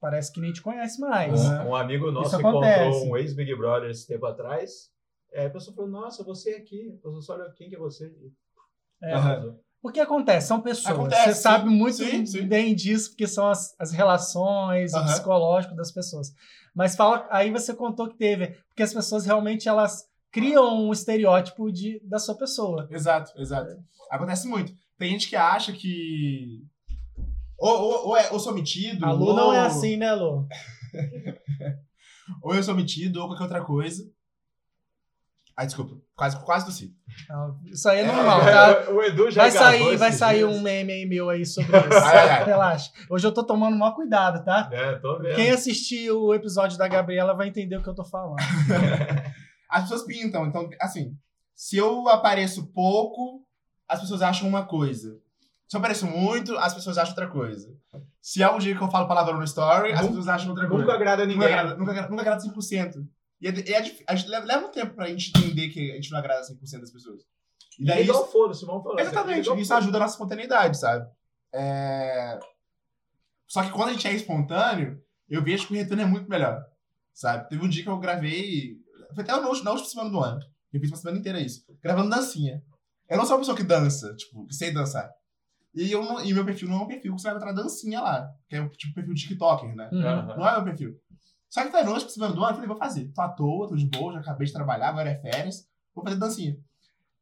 parece 0.00 0.32
que 0.32 0.40
nem 0.40 0.52
te 0.52 0.60
conhece 0.60 1.00
mais. 1.00 1.44
Um, 1.44 1.68
um 1.68 1.74
amigo 1.76 2.10
nosso 2.10 2.36
encontrou 2.40 3.08
um 3.08 3.16
ex-Big 3.16 3.54
Brother 3.54 3.88
esse 3.90 4.06
tempo 4.06 4.26
atrás. 4.26 4.90
É, 5.32 5.46
a 5.46 5.50
pessoa 5.50 5.76
falou, 5.76 5.88
nossa, 5.90 6.24
você 6.24 6.54
aqui. 6.54 6.88
A 6.92 6.96
pessoa 6.96 7.22
só 7.22 7.34
olha, 7.34 7.50
quem 7.52 7.68
que 7.68 7.76
é 7.76 7.78
você? 7.78 8.12
É. 9.00 9.14
Aham. 9.80 9.82
Porque 9.82 10.00
acontece, 10.00 10.48
são 10.48 10.60
pessoas. 10.60 10.94
Acontece, 10.94 11.22
Você 11.24 11.34
sim. 11.34 11.40
sabe 11.40 11.68
muito 11.70 11.96
Sim, 11.96 12.26
sim. 12.26 12.46
bem 12.46 12.74
disso, 12.74 13.10
porque 13.10 13.26
são 13.26 13.48
as, 13.48 13.74
as 13.78 13.92
relações, 13.92 14.92
o 14.92 14.96
Aham. 14.98 15.06
psicológico 15.06 15.74
das 15.74 15.90
pessoas. 15.90 16.34
Mas 16.74 16.94
fala, 16.94 17.26
aí 17.30 17.50
você 17.50 17.74
contou 17.74 18.08
que 18.08 18.16
teve, 18.16 18.48
porque 18.68 18.82
as 18.82 18.92
pessoas 18.92 19.24
realmente 19.26 19.68
elas 19.68 20.04
criam 20.30 20.86
um 20.86 20.92
estereótipo 20.92 21.72
de, 21.72 22.00
da 22.04 22.18
sua 22.18 22.36
pessoa. 22.36 22.86
Exato, 22.90 23.32
exato. 23.40 23.76
Acontece 24.10 24.46
muito. 24.46 24.72
Tem 24.98 25.10
gente 25.12 25.28
que 25.28 25.36
acha 25.36 25.72
que. 25.72 26.62
Ou, 27.58 27.70
ou, 27.80 28.08
ou, 28.08 28.16
é, 28.16 28.30
ou 28.30 28.38
sou 28.38 28.54
metido. 28.54 29.04
A 29.04 29.12
Lu 29.12 29.26
ou, 29.26 29.34
não 29.36 29.52
é 29.52 29.60
assim, 29.60 29.96
né, 29.96 30.12
Lu? 30.14 30.46
Ou 32.42 32.54
eu 32.54 32.62
sou 32.62 32.74
metido, 32.76 33.20
ou 33.20 33.26
qualquer 33.26 33.42
outra 33.42 33.64
coisa. 33.64 34.04
Ai, 35.60 35.66
desculpa. 35.66 35.94
Quase, 36.16 36.38
quase 36.42 36.64
tossi. 36.64 36.94
Isso 37.70 37.86
aí 37.86 38.00
é 38.00 38.06
normal, 38.06 38.40
tá? 38.40 38.90
o 38.90 39.02
Edu 39.02 39.30
já 39.30 39.42
Vai 39.42 39.50
sair, 39.50 39.96
vai 39.98 40.10
sair 40.10 40.42
um 40.46 40.58
meme 40.62 40.90
aí 40.90 41.04
meu 41.04 41.28
aí 41.28 41.44
sobre 41.44 41.76
isso. 41.76 41.98
Ai, 42.02 42.28
ai. 42.30 42.44
Relaxa. 42.46 42.90
Hoje 43.10 43.26
eu 43.26 43.32
tô 43.32 43.44
tomando 43.44 43.76
maior 43.76 43.92
cuidado, 43.94 44.42
tá? 44.42 44.70
É, 44.72 44.94
tô 44.94 45.18
vendo. 45.18 45.34
Quem 45.36 45.50
assistiu 45.50 46.22
o 46.22 46.34
episódio 46.34 46.78
da 46.78 46.88
Gabriela 46.88 47.34
vai 47.34 47.48
entender 47.48 47.76
o 47.76 47.82
que 47.82 47.88
eu 47.90 47.94
tô 47.94 48.04
falando. 48.04 48.36
As 49.68 49.82
pessoas 49.82 50.02
pintam. 50.04 50.46
Então, 50.46 50.66
assim, 50.80 51.14
se 51.54 51.76
eu 51.76 52.08
apareço 52.08 52.68
pouco, 52.72 53.42
as 53.86 54.00
pessoas 54.00 54.22
acham 54.22 54.48
uma 54.48 54.64
coisa. 54.64 55.18
Se 55.68 55.76
eu 55.76 55.78
apareço 55.78 56.06
muito, 56.06 56.56
as 56.56 56.72
pessoas 56.72 56.96
acham 56.96 57.10
outra 57.12 57.28
coisa. 57.28 57.68
Se 58.20 58.42
é 58.42 58.50
um 58.50 58.58
dia 58.58 58.74
que 58.74 58.82
eu 58.82 58.90
falo 58.90 59.06
palavrão 59.06 59.36
no 59.36 59.44
story, 59.44 59.92
as 59.92 60.00
Nunca- 60.00 60.08
pessoas 60.08 60.28
acham 60.28 60.48
outra 60.48 60.64
Nunca 60.64 60.76
coisa. 60.76 60.92
agrada 60.94 61.26
Nunca 61.26 61.34
ninguém. 61.38 61.52
agrada, 61.54 61.76
nunca, 61.76 61.90
agrada- 61.92 62.08
nunca 62.08 62.22
agrada 62.22 62.40
100%. 62.42 62.94
E 63.40 63.46
é, 63.46 63.50
é 63.50 63.80
dif- 63.80 64.04
a 64.06 64.14
gente 64.14 64.28
leva, 64.28 64.44
leva 64.46 64.66
um 64.66 64.70
tempo 64.70 64.94
pra 64.94 65.06
gente 65.08 65.30
entender 65.36 65.68
que 65.68 65.92
a 65.92 65.94
gente 65.94 66.10
não 66.10 66.18
agrada 66.18 66.42
100% 66.42 66.80
das 66.80 66.90
pessoas. 66.90 67.22
E 67.78 67.84
daí 67.84 68.02
igual 68.04 68.22
isso, 68.24 68.32
foda-se, 68.32 68.66
vamos 68.66 68.82
falar. 68.82 69.00
exatamente, 69.00 69.40
Igual 69.46 69.58
isso 69.58 69.74
ajuda 69.74 69.96
a 69.96 70.00
nossa 70.00 70.14
espontaneidade, 70.14 70.78
sabe? 70.78 71.08
É... 71.52 72.38
Só 73.48 73.62
que 73.64 73.70
quando 73.70 73.88
a 73.88 73.92
gente 73.92 74.06
é 74.06 74.12
espontâneo, 74.12 75.02
eu 75.28 75.42
vejo 75.42 75.66
que 75.66 75.72
o 75.72 75.76
retorno 75.76 76.02
é 76.02 76.06
muito 76.06 76.28
melhor, 76.28 76.64
sabe? 77.12 77.48
Teve 77.48 77.64
um 77.64 77.68
dia 77.68 77.82
que 77.82 77.88
eu 77.88 77.98
gravei, 77.98 78.76
foi 79.14 79.24
até 79.24 79.32
na 79.32 79.48
última, 79.48 79.64
na 79.64 79.70
última 79.72 79.88
semana 79.88 80.10
do 80.10 80.20
ano, 80.20 80.40
eu 80.72 80.80
fiz 80.80 80.90
uma 80.90 80.96
semana 80.96 81.18
inteira 81.18 81.40
isso, 81.40 81.64
gravando 81.82 82.10
dancinha. 82.10 82.62
Eu 83.08 83.16
não 83.16 83.24
sou 83.24 83.34
uma 83.34 83.40
pessoa 83.40 83.56
que 83.56 83.64
dança, 83.64 84.14
tipo, 84.14 84.46
que 84.46 84.54
sei 84.54 84.72
dançar. 84.72 85.10
E, 85.74 85.90
eu 85.90 86.02
não- 86.04 86.24
e 86.24 86.32
meu 86.32 86.44
perfil 86.44 86.68
não 86.68 86.80
é 86.80 86.82
um 86.82 86.86
perfil 86.86 87.14
que 87.14 87.20
você 87.22 87.28
vai 87.28 87.36
encontrar 87.36 87.52
dancinha 87.52 88.00
lá, 88.00 88.28
que 88.48 88.54
é 88.56 88.60
o 88.60 88.68
tipo 88.68 88.94
perfil 88.94 89.14
TikToker, 89.14 89.74
né? 89.74 89.88
Uhum. 89.92 90.00
Não 90.36 90.48
é 90.48 90.52
meu 90.56 90.64
perfil. 90.64 91.00
Só 91.50 91.64
que 91.64 91.70
na 91.70 91.90
última 91.90 92.08
semana 92.08 92.32
do 92.32 92.40
ano, 92.40 92.50
eu 92.50 92.54
falei, 92.54 92.68
vou 92.68 92.76
fazer. 92.76 93.10
Tô 93.12 93.20
à 93.20 93.28
toa, 93.28 93.68
tô 93.68 93.74
de 93.74 93.86
boa, 93.86 94.12
já 94.14 94.20
acabei 94.20 94.46
de 94.46 94.52
trabalhar, 94.52 94.88
agora 94.88 95.10
é 95.10 95.20
férias, 95.20 95.68
vou 95.92 96.04
fazer 96.04 96.16
dancinha. 96.16 96.56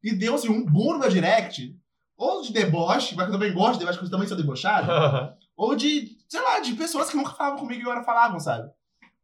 E 0.03 0.13
deu, 0.15 0.35
assim, 0.35 0.49
um 0.49 0.63
boom 0.63 0.93
no 0.93 0.99
meu 0.99 1.09
direct, 1.09 1.75
ou 2.15 2.41
de 2.43 2.53
deboche, 2.53 3.15
mas 3.15 3.25
que 3.25 3.31
eu 3.31 3.39
também 3.39 3.53
gosto 3.53 3.73
de 3.73 3.79
deboche, 3.79 3.97
porque 3.97 4.07
eu 4.07 4.11
também 4.11 4.27
sou 4.27 4.37
debochado, 4.37 4.87
ou 5.57 5.75
de, 5.75 6.15
sei 6.27 6.41
lá, 6.41 6.59
de 6.59 6.73
pessoas 6.75 7.09
que 7.09 7.17
nunca 7.17 7.31
falavam 7.31 7.59
comigo 7.59 7.81
e 7.81 7.83
agora 7.83 8.03
falavam, 8.03 8.39
sabe? 8.39 8.69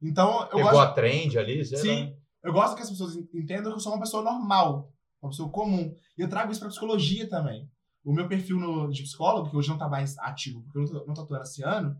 Então, 0.01 0.41
eu 0.43 0.57
Pegou 0.57 0.71
gosto, 0.71 0.79
a 0.81 0.91
trend 0.93 1.37
ali, 1.37 1.63
sei 1.63 1.77
Sim. 1.77 2.05
lá. 2.05 2.11
eu 2.43 2.53
gosto 2.53 2.75
que 2.75 2.81
as 2.81 2.89
pessoas 2.89 3.15
entendam 3.15 3.71
que 3.71 3.77
eu 3.77 3.79
sou 3.79 3.93
uma 3.93 4.01
pessoa 4.01 4.23
normal, 4.23 4.91
uma 5.21 5.29
pessoa 5.29 5.49
comum. 5.49 5.93
E 6.17 6.21
eu 6.21 6.27
trago 6.27 6.51
isso 6.51 6.59
pra 6.59 6.69
psicologia 6.69 7.29
também. 7.29 7.69
O 8.03 8.11
meu 8.11 8.27
perfil 8.27 8.57
no, 8.59 8.91
de 8.91 9.03
psicólogo, 9.03 9.49
que 9.49 9.55
hoje 9.57 9.69
não 9.69 9.77
tá 9.77 9.87
mais 9.87 10.17
ativo, 10.19 10.61
porque 10.63 10.77
eu 10.77 10.81
não 10.81 10.87
tô, 10.89 11.05
não 11.07 11.13
tô 11.13 11.21
atuando 11.21 11.43
esse 11.43 11.63
ano, 11.63 11.95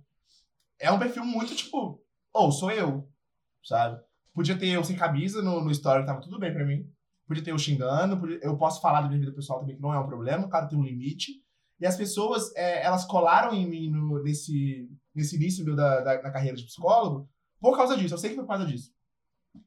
é 0.80 0.92
um 0.92 1.00
perfil 1.00 1.24
muito 1.24 1.56
tipo, 1.56 2.00
ou 2.36 2.52
sou 2.52 2.72
eu, 2.72 3.08
sabe? 3.64 4.00
Podia 4.34 4.58
ter 4.58 4.68
eu 4.68 4.84
sem 4.84 4.96
camisa 4.96 5.42
no, 5.42 5.64
no 5.64 5.72
story, 5.72 6.02
que 6.02 6.08
tava 6.08 6.22
tudo 6.22 6.38
bem 6.40 6.54
pra 6.54 6.66
mim. 6.66 6.86
Podia 7.28 7.44
ter 7.44 7.52
eu 7.52 7.58
xingando, 7.58 8.20
podia- 8.20 8.40
eu 8.44 8.58
posso 8.58 8.82
falar 8.82 9.02
da 9.02 9.08
minha 9.08 9.20
vida 9.20 9.32
pessoal 9.34 9.60
também, 9.62 9.76
que 9.76 9.82
não 9.82 9.94
é 9.94 10.00
um 10.00 10.06
problema, 10.08 10.48
claro, 10.50 10.68
tem 10.68 10.78
um 10.78 10.84
limite. 10.84 11.32
E 11.80 11.86
as 11.86 11.98
pessoas, 11.98 12.54
é, 12.56 12.84
elas 12.86 13.06
colaram 13.06 13.54
em 13.54 13.68
mim 13.68 13.90
no- 13.90 14.22
nesse, 14.24 14.90
nesse 15.14 15.36
início 15.36 15.64
meu 15.66 15.76
da, 15.76 16.02
da, 16.02 16.18
da 16.22 16.32
carreira 16.32 16.56
de 16.58 16.64
psicólogo 16.66 17.28
por 17.60 17.76
causa 17.76 17.98
disso. 17.98 18.14
Eu 18.14 18.18
sei 18.18 18.30
que 18.32 18.36
foi 18.36 18.46
por 18.46 18.52
causa 18.52 18.66
disso. 18.66 18.94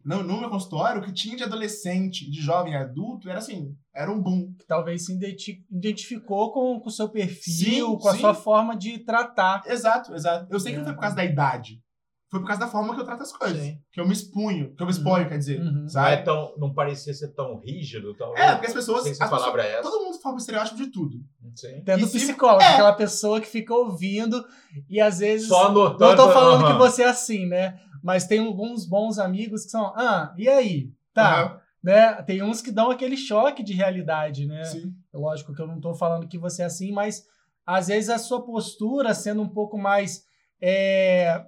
No, 0.04 0.22
no 0.22 0.38
meu 0.38 0.50
consultório, 0.50 1.00
o 1.00 1.04
que 1.04 1.12
tinha 1.12 1.34
de 1.36 1.42
adolescente, 1.44 2.30
de 2.30 2.40
jovem 2.42 2.76
adulto, 2.76 3.28
era 3.28 3.38
assim, 3.38 3.74
era 3.94 4.12
um 4.12 4.20
boom. 4.22 4.52
que 4.54 4.66
talvez 4.66 5.06
se 5.06 5.14
identi- 5.14 5.64
identificou 5.70 6.52
com 6.52 6.80
o 6.84 6.90
seu 6.90 7.08
perfil, 7.08 7.86
Sim, 7.92 7.98
com 7.98 8.08
a 8.08 8.12
sim. 8.12 8.20
sua 8.20 8.34
forma 8.34 8.76
de 8.76 8.98
tratar. 8.98 9.62
Exato, 9.66 10.14
exato. 10.14 10.46
Eu 10.52 10.60
sei 10.60 10.72
que 10.72 10.78
não 10.78 10.84
foi 10.84 10.94
por 10.94 11.00
causa 11.00 11.16
da 11.16 11.24
idade. 11.24 11.82
Foi 12.30 12.40
por 12.40 12.46
causa 12.46 12.60
da 12.60 12.68
forma 12.68 12.94
que 12.94 13.00
eu 13.00 13.04
trato 13.04 13.22
as 13.22 13.32
coisas. 13.32 13.58
Sim. 13.62 13.78
Que 13.90 14.00
eu 14.00 14.06
me 14.06 14.12
expunho, 14.12 14.74
que 14.74 14.82
eu 14.82 14.86
me 14.86 14.92
exponho, 14.92 15.26
quer 15.28 15.38
dizer. 15.38 15.60
Uhum. 15.60 15.72
Não, 15.72 15.84
é 15.86 15.88
Sabe? 15.88 16.24
tão, 16.24 16.54
não 16.58 16.74
parecia 16.74 17.14
ser 17.14 17.28
tão 17.28 17.58
rígido, 17.58 18.14
talvez. 18.14 18.44
É, 18.44 18.52
porque 18.52 18.66
as 18.66 18.74
pessoas. 18.74 19.06
As 19.06 19.16
palavra 19.18 19.52
pessoas- 19.62 19.64
é 19.64 19.72
essa. 19.78 19.82
Todo 19.90 20.04
mundo 20.04 20.18
forma 20.20 20.38
estereótipo 20.38 20.76
de 20.76 20.86
tudo. 20.88 21.16
Sim. 21.56 21.82
Tendo 21.84 22.04
E 22.04 22.06
se- 22.06 22.18
psicólogo, 22.18 22.62
é. 22.62 22.66
aquela 22.74 22.92
pessoa 22.92 23.40
que 23.40 23.46
fica 23.46 23.72
ouvindo 23.74 24.44
e 24.90 25.00
às 25.00 25.20
vezes. 25.20 25.48
Só 25.48 25.68
anotando. 25.68 26.10
não 26.10 26.16
tô 26.26 26.30
falando 26.32 26.66
que 26.66 26.78
você 26.78 27.02
é 27.02 27.08
assim, 27.08 27.46
né? 27.46 27.80
Mas 28.02 28.26
tem 28.26 28.40
alguns 28.40 28.84
bons 28.86 29.18
amigos 29.18 29.64
que 29.64 29.70
são, 29.70 29.86
ah, 29.96 30.34
e 30.36 30.48
aí? 30.48 30.92
Tá. 31.14 31.60
Né? 31.82 32.12
Tem 32.22 32.42
uns 32.42 32.60
que 32.60 32.70
dão 32.70 32.90
aquele 32.90 33.16
choque 33.16 33.62
de 33.62 33.72
realidade, 33.72 34.46
né? 34.46 34.64
Sim. 34.64 34.92
Lógico 35.14 35.54
que 35.54 35.62
eu 35.62 35.66
não 35.66 35.80
tô 35.80 35.94
falando 35.94 36.28
que 36.28 36.36
você 36.38 36.62
é 36.62 36.66
assim, 36.66 36.92
mas 36.92 37.24
às 37.66 37.86
vezes 37.88 38.10
a 38.10 38.18
sua 38.18 38.44
postura 38.44 39.14
sendo 39.14 39.40
um 39.42 39.48
pouco 39.48 39.78
mais 39.78 40.24
é, 40.60 41.42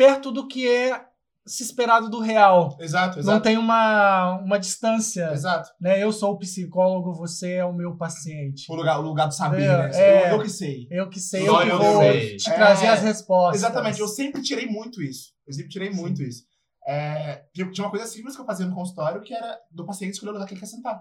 perto 0.00 0.32
do 0.32 0.48
que 0.48 0.66
é 0.66 1.04
se 1.46 1.62
esperado 1.62 2.08
do 2.08 2.20
real. 2.20 2.74
Exato, 2.80 3.16
Não 3.16 3.20
exato. 3.22 3.42
tem 3.42 3.58
uma, 3.58 4.38
uma 4.38 4.58
distância, 4.58 5.30
Exato. 5.30 5.68
né? 5.78 6.02
Eu 6.02 6.10
sou 6.10 6.32
o 6.32 6.38
psicólogo, 6.38 7.12
você 7.12 7.52
é 7.54 7.64
o 7.64 7.72
meu 7.72 7.96
paciente. 7.98 8.64
O 8.70 8.74
lugar, 8.74 8.98
o 8.98 9.02
lugar 9.02 9.26
do 9.26 9.34
saber, 9.34 9.62
É, 9.64 9.76
né? 9.76 9.90
é. 9.92 10.30
Eu, 10.32 10.36
eu 10.36 10.42
que 10.42 10.48
sei. 10.48 10.86
Eu 10.90 11.10
que 11.10 11.20
sei, 11.20 11.44
Só 11.44 11.62
eu 11.62 11.66
que 11.66 11.72
eu 11.72 11.78
vou 11.92 12.02
sei. 12.02 12.36
te 12.36 12.50
É, 12.50 12.54
trazer 12.54 12.86
as 12.86 13.02
respostas. 13.02 13.60
Exatamente, 13.62 14.00
eu 14.00 14.08
sempre 14.08 14.40
tirei 14.42 14.66
muito 14.66 15.02
isso. 15.02 15.32
Eu 15.46 15.52
sempre 15.52 15.70
tirei 15.70 15.92
Sim. 15.92 16.00
muito 16.00 16.22
isso. 16.22 16.44
É, 16.86 17.42
tinha 17.54 17.70
tinha 17.70 17.84
uma 17.84 17.90
coisa 17.90 18.06
simples 18.06 18.34
que 18.34 18.40
eu 18.40 18.46
fazia 18.46 18.64
no 18.64 18.74
consultório 18.74 19.20
que 19.20 19.34
era 19.34 19.58
do 19.70 19.84
paciente 19.84 20.12
escolher 20.14 20.30
o 20.30 20.32
lugar 20.34 20.46
que 20.46 20.54
ele 20.54 20.60
quer 20.60 20.66
sentar. 20.66 20.98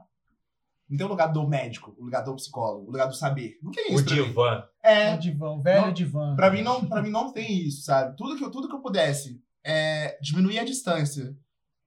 Não 0.89 0.97
tem 0.97 1.05
o 1.05 1.09
lugar 1.09 1.27
do 1.27 1.47
médico, 1.47 1.95
o 1.99 2.03
lugar 2.03 2.23
do 2.23 2.35
psicólogo, 2.35 2.83
o 2.87 2.91
lugar 2.91 3.07
do 3.07 3.13
saber. 3.15 3.57
Não 3.61 3.71
tem 3.71 3.91
O 3.91 3.99
isso. 3.99 4.05
mim. 4.15 4.23
divã. 4.23 4.63
É, 4.83 5.13
O 5.13 5.19
divã, 5.19 5.49
o 5.51 5.61
velho 5.61 5.85
Não, 5.87 5.93
divã. 5.93 6.35
Pra 6.35 6.49
mim 6.49 6.61
não, 6.63 6.83
pra 6.85 7.01
mim 7.01 7.11
não 7.11 7.31
tem 7.31 7.59
isso, 7.67 7.83
sabe? 7.83 8.15
Tudo 8.17 8.35
que, 8.35 8.43
eu- 8.43 8.49
tudo 8.51 8.67
que 8.67 8.75
eu 8.75 8.81
pudesse 8.81 9.39
é, 9.63 10.17
diminuir 10.21 10.57
a 10.59 10.63
distância 10.65 11.35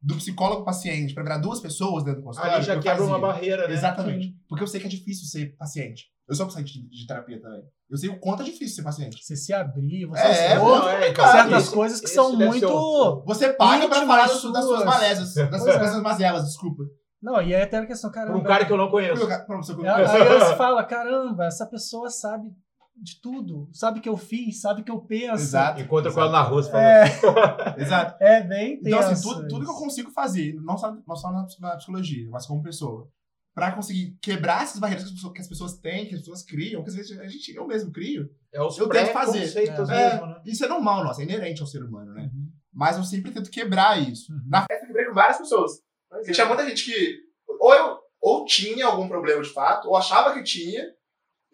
do 0.01 0.17
psicólogo 0.17 0.65
paciente 0.65 1.15
pra 1.15 1.23
virar 1.23 1.39
duas 1.39 1.59
pessoas 1.61 2.05
dentro 2.05 2.21
do 2.21 2.25
consultório, 2.27 2.57
Ali 2.57 2.65
já 2.65 2.75
eu 2.75 2.81
quebra 2.81 3.05
uma 3.05 3.19
barreira, 3.19 3.67
né? 3.69 3.75
Exatamente. 3.75 4.35
Porque 4.49 4.63
eu 4.63 4.67
sei 4.69 4.81
que 4.81 4.87
é 4.87 4.91
difícil 4.91 5.27
ser 5.27 5.57
paciente. 5.57 6.07
Eu 6.29 6.35
sou 6.37 6.47
paciente 6.47 6.73
de, 6.81 6.89
de 6.89 7.07
terapia 7.07 7.41
também. 7.41 7.63
Eu 7.91 7.97
sei 7.97 8.09
o 8.09 8.19
quanto 8.19 8.43
é 8.43 8.45
difícil 8.45 8.77
ser 8.77 8.83
paciente. 8.83 9.23
Você 9.23 9.37
se 9.37 9.53
abrir, 9.53 10.07
você 10.07 10.23
É, 10.23 10.53
expor 10.55 10.79
não, 10.79 10.89
é, 10.89 11.13
cara, 11.13 11.33
certas 11.43 11.65
esse- 11.65 11.75
coisas 11.75 12.01
que 12.01 12.09
são 12.09 12.31
ser 12.31 12.37
muito. 12.47 12.67
o- 12.69 13.25
Você 13.25 13.53
paga 13.53 13.89
pra 13.89 13.99
Íntimas 13.99 14.07
falar 14.07 14.27
das, 14.29 14.53
das 14.53 14.65
suas 14.65 14.85
malézias, 14.85 15.35
das 15.35 15.61
É. 15.61 15.65
suas 15.65 15.77
coisas 15.79 16.03
mazelas, 16.03 16.45
desculpa. 16.45 16.85
Não, 17.23 17.41
e 17.41 17.55
aí 17.55 17.63
até 17.63 17.79
a 17.79 17.87
questão, 17.87 18.11
caramba. 18.11 18.39
Um 18.39 18.43
cara 18.43 18.65
que 18.67 18.73
eu 18.73 18.77
não 18.77 18.91
conheço. 18.91 19.27
Pra 19.27 19.57
você- 19.57 19.73
Aí 19.87 20.05
aí 20.05 20.39
você 20.41 20.57
fala, 20.57 20.83
caramba, 20.85 21.45
essa 21.47 21.67
pessoa 21.67 22.11
sabe 22.11 22.51
de 22.97 23.21
tudo. 23.21 23.69
Sabe 23.73 23.99
o 23.99 24.03
que 24.03 24.09
eu 24.09 24.17
fiz, 24.17 24.61
sabe 24.61 24.83
o 24.83 24.85
que 24.85 24.91
eu 24.91 25.01
penso. 25.01 25.35
Exato. 25.43 25.81
Encontra 25.81 26.13
com 26.13 26.21
ela 26.21 26.31
na 26.33 26.43
rua, 26.43 26.63
fala, 26.63 26.83
É, 26.83 27.05
Exato. 27.81 28.17
é 28.23 28.43
bem 28.43 28.81
Então, 28.85 28.99
assim, 28.99 29.09
tenso 29.11 29.23
tudo, 29.23 29.49
tudo 29.49 29.65
que 29.65 29.71
eu 29.71 29.77
consigo 29.77 30.11
fazer, 30.11 30.55
não 30.63 30.77
só, 30.77 30.95
não 31.07 31.17
só 31.17 31.31
na, 31.33 31.47
na 31.61 31.77
psicologia, 31.77 32.29
mas 32.31 32.45
como 32.47 32.63
pessoa, 32.63 33.09
pra 33.55 33.73
conseguir 33.73 34.17
quebrar 34.21 34.63
essas 34.63 34.79
barreiras 34.79 35.05
que 35.05 35.11
as 35.11 35.15
pessoas, 35.15 35.33
que 35.35 35.41
as 35.41 35.49
pessoas 35.49 35.79
têm, 35.79 36.07
que 36.07 36.15
as 36.15 36.21
pessoas 36.21 36.43
criam, 36.43 36.83
que 36.83 36.89
às 36.91 36.95
vezes 36.97 37.19
a 37.19 37.27
gente, 37.27 37.55
eu 37.55 37.67
mesmo 37.67 37.91
crio. 37.93 38.29
é 38.53 38.61
os 38.63 38.77
Eu 38.79 38.89
tento 38.89 39.13
fazer. 39.13 39.59
É, 39.95 40.13
mesmo, 40.13 40.27
né? 40.27 40.41
Isso 40.45 40.65
é 40.65 40.69
normal, 40.69 41.05
nossa, 41.05 41.21
é 41.23 41.25
inerente 41.25 41.61
ao 41.61 41.67
ser 41.67 41.83
humano, 41.83 42.13
né? 42.13 42.31
Uhum. 42.33 42.51
Mas 42.73 42.97
eu 42.97 43.05
sempre 43.05 43.31
tento 43.31 43.51
quebrar 43.51 44.01
isso. 44.01 44.33
Uhum. 44.33 44.41
Na 44.49 44.61
festa 44.63 44.85
eu 44.85 44.87
quebrei 44.89 45.07
com 45.07 45.15
várias 45.15 45.39
pessoas. 45.39 45.73
Porque 46.19 46.33
tinha 46.33 46.47
muita 46.47 46.69
gente 46.69 46.85
que 46.85 47.17
ou 47.61 47.75
eu 47.75 47.99
ou 48.21 48.45
tinha 48.45 48.87
algum 48.87 49.09
problema 49.09 49.43
de 49.43 49.53
fato, 49.53 49.89
ou 49.89 49.97
achava 49.97 50.33
que 50.33 50.45
tinha, 50.45 50.85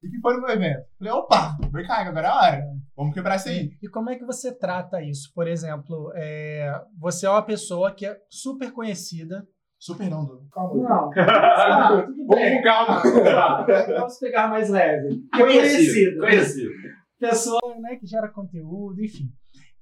e 0.02 0.08
que 0.08 0.20
foi 0.20 0.34
no 0.34 0.42
meu 0.42 0.50
evento. 0.50 0.86
Falei, 0.98 1.12
opa, 1.12 1.56
vem 1.72 1.86
cá, 1.86 2.06
agora 2.06 2.26
é 2.26 2.30
a 2.30 2.36
hora. 2.36 2.62
Vamos 2.94 3.14
quebrar 3.14 3.36
isso 3.36 3.48
aí. 3.48 3.70
E 3.82 3.88
como 3.88 4.10
é 4.10 4.16
que 4.16 4.24
você 4.24 4.52
trata 4.52 5.02
isso? 5.02 5.32
Por 5.34 5.48
exemplo, 5.48 6.12
é, 6.14 6.70
você 6.98 7.26
é 7.26 7.30
uma 7.30 7.42
pessoa 7.42 7.94
que 7.94 8.06
é 8.06 8.16
super 8.28 8.70
conhecida. 8.72 9.46
Super 9.78 10.10
não, 10.10 10.24
Du. 10.24 10.48
Não. 10.54 11.10
Ah, 11.16 12.02
tudo 12.04 12.26
Vamos 12.26 12.50
com 12.50 12.62
calma. 12.62 13.02
Vamos 13.86 14.18
pegar 14.18 14.48
mais 14.48 14.68
leve. 14.68 15.22
É 15.32 15.38
conhecido. 15.38 16.20
Conhecido. 16.20 16.70
Pessoa 17.18 17.76
né, 17.80 17.96
que 17.96 18.06
gera 18.06 18.28
conteúdo, 18.28 19.00
enfim. 19.02 19.28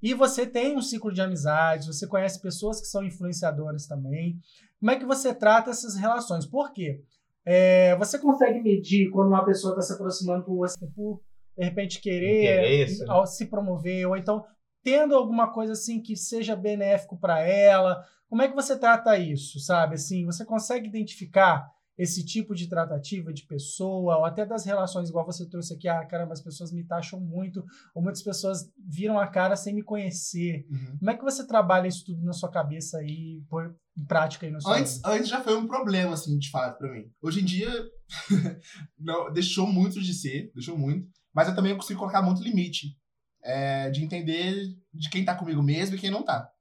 E 0.01 0.13
você 0.13 0.45
tem 0.45 0.75
um 0.75 0.81
ciclo 0.81 1.11
de 1.11 1.21
amizades, 1.21 1.87
você 1.87 2.07
conhece 2.07 2.41
pessoas 2.41 2.79
que 2.79 2.87
são 2.87 3.03
influenciadoras 3.03 3.87
também. 3.87 4.39
Como 4.79 4.91
é 4.91 4.95
que 4.95 5.05
você 5.05 5.33
trata 5.33 5.71
essas 5.71 5.95
relações? 5.95 6.45
Por 6.45 6.71
quê? 6.71 7.01
É, 7.45 7.95
você 7.95 8.19
consegue 8.19 8.61
medir 8.61 9.09
quando 9.09 9.29
uma 9.29 9.45
pessoa 9.45 9.71
está 9.71 9.81
se 9.81 9.93
aproximando 9.93 10.43
por 10.45 10.57
você 10.57 10.85
por, 10.87 11.21
de 11.57 11.63
repente, 11.63 12.01
querer 12.01 12.87
né? 12.87 13.05
ao 13.07 13.25
se 13.25 13.45
promover, 13.45 14.05
ou 14.07 14.17
então 14.17 14.45
tendo 14.83 15.15
alguma 15.15 15.51
coisa 15.51 15.73
assim 15.73 16.01
que 16.01 16.15
seja 16.15 16.55
benéfico 16.55 17.17
para 17.17 17.39
ela. 17.39 18.05
Como 18.29 18.41
é 18.41 18.47
que 18.47 18.55
você 18.55 18.77
trata 18.77 19.17
isso, 19.17 19.59
sabe? 19.59 19.95
Assim, 19.95 20.25
você 20.25 20.45
consegue 20.45 20.87
identificar 20.87 21.65
esse 21.97 22.23
tipo 22.23 22.53
de 22.53 22.67
tratativa 22.67 23.33
de 23.33 23.43
pessoa, 23.43 24.17
ou 24.17 24.25
até 24.25 24.45
das 24.45 24.65
relações, 24.65 25.09
igual 25.09 25.25
você 25.25 25.45
trouxe 25.45 25.73
aqui, 25.73 25.87
ah, 25.87 26.05
caramba, 26.05 26.33
as 26.33 26.41
pessoas 26.41 26.71
me 26.71 26.83
taxam 26.83 27.19
muito, 27.19 27.65
ou 27.95 28.03
muitas 28.03 28.21
pessoas 28.21 28.71
viram 28.77 29.19
a 29.19 29.27
cara 29.27 29.55
sem 29.55 29.73
me 29.73 29.81
conhecer. 29.81 30.67
Uhum. 30.69 30.97
Como 30.99 31.11
é 31.11 31.17
que 31.17 31.23
você 31.23 31.45
trabalha 31.47 31.87
isso 31.87 32.05
tudo 32.05 32.23
na 32.23 32.33
sua 32.33 32.51
cabeça 32.51 33.01
e 33.03 33.41
põe 33.49 33.65
em 33.97 34.05
prática 34.05 34.45
aí 34.45 34.51
no 34.51 34.61
seu 34.61 34.71
Antes, 34.71 35.01
antes 35.03 35.27
já 35.27 35.41
foi 35.41 35.57
um 35.57 35.67
problema, 35.67 36.13
assim, 36.13 36.37
de 36.37 36.51
fato, 36.51 36.77
pra 36.77 36.91
mim. 36.91 37.11
Hoje 37.21 37.41
em 37.41 37.45
dia, 37.45 37.69
não, 38.99 39.33
deixou 39.33 39.65
muito 39.65 39.99
de 40.01 40.13
ser, 40.13 40.51
deixou 40.53 40.77
muito. 40.77 41.09
Mas 41.33 41.47
eu 41.47 41.55
também 41.55 41.75
consigo 41.75 41.99
colocar 41.99 42.21
muito 42.21 42.43
limite. 42.43 42.95
é, 43.43 43.89
de 43.89 44.03
entender 44.03 44.75
de 44.93 45.09
quem 45.09 45.23
tá 45.23 45.33
comigo 45.33 45.63
mesmo 45.63 45.95
e 45.95 45.99
quem 45.99 46.11
não 46.11 46.21
tá. 46.21 46.51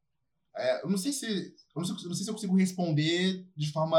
É, 0.57 0.85
eu 0.85 0.89
não 0.89 0.97
sei 0.97 1.13
se. 1.13 1.27
Eu 1.27 1.81
não 1.81 1.85
sei, 1.85 1.97
eu 1.97 2.09
não 2.09 2.15
sei 2.15 2.25
se 2.25 2.31
eu 2.31 2.35
consigo 2.35 2.57
responder 2.57 3.47
de 3.55 3.71
forma. 3.73 3.99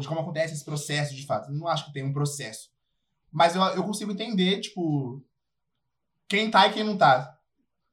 De 0.00 0.08
como 0.08 0.20
acontece 0.20 0.54
esse 0.54 0.64
processo, 0.64 1.14
de 1.14 1.24
fato. 1.26 1.48
Eu 1.50 1.54
não 1.54 1.68
acho 1.68 1.86
que 1.86 1.92
tem 1.92 2.04
um 2.04 2.12
processo. 2.12 2.68
Mas 3.32 3.54
eu, 3.54 3.62
eu 3.62 3.82
consigo 3.84 4.12
entender, 4.12 4.60
tipo. 4.60 5.22
Quem 6.28 6.50
tá 6.50 6.66
e 6.66 6.72
quem 6.72 6.84
não 6.84 6.96
tá. 6.96 7.36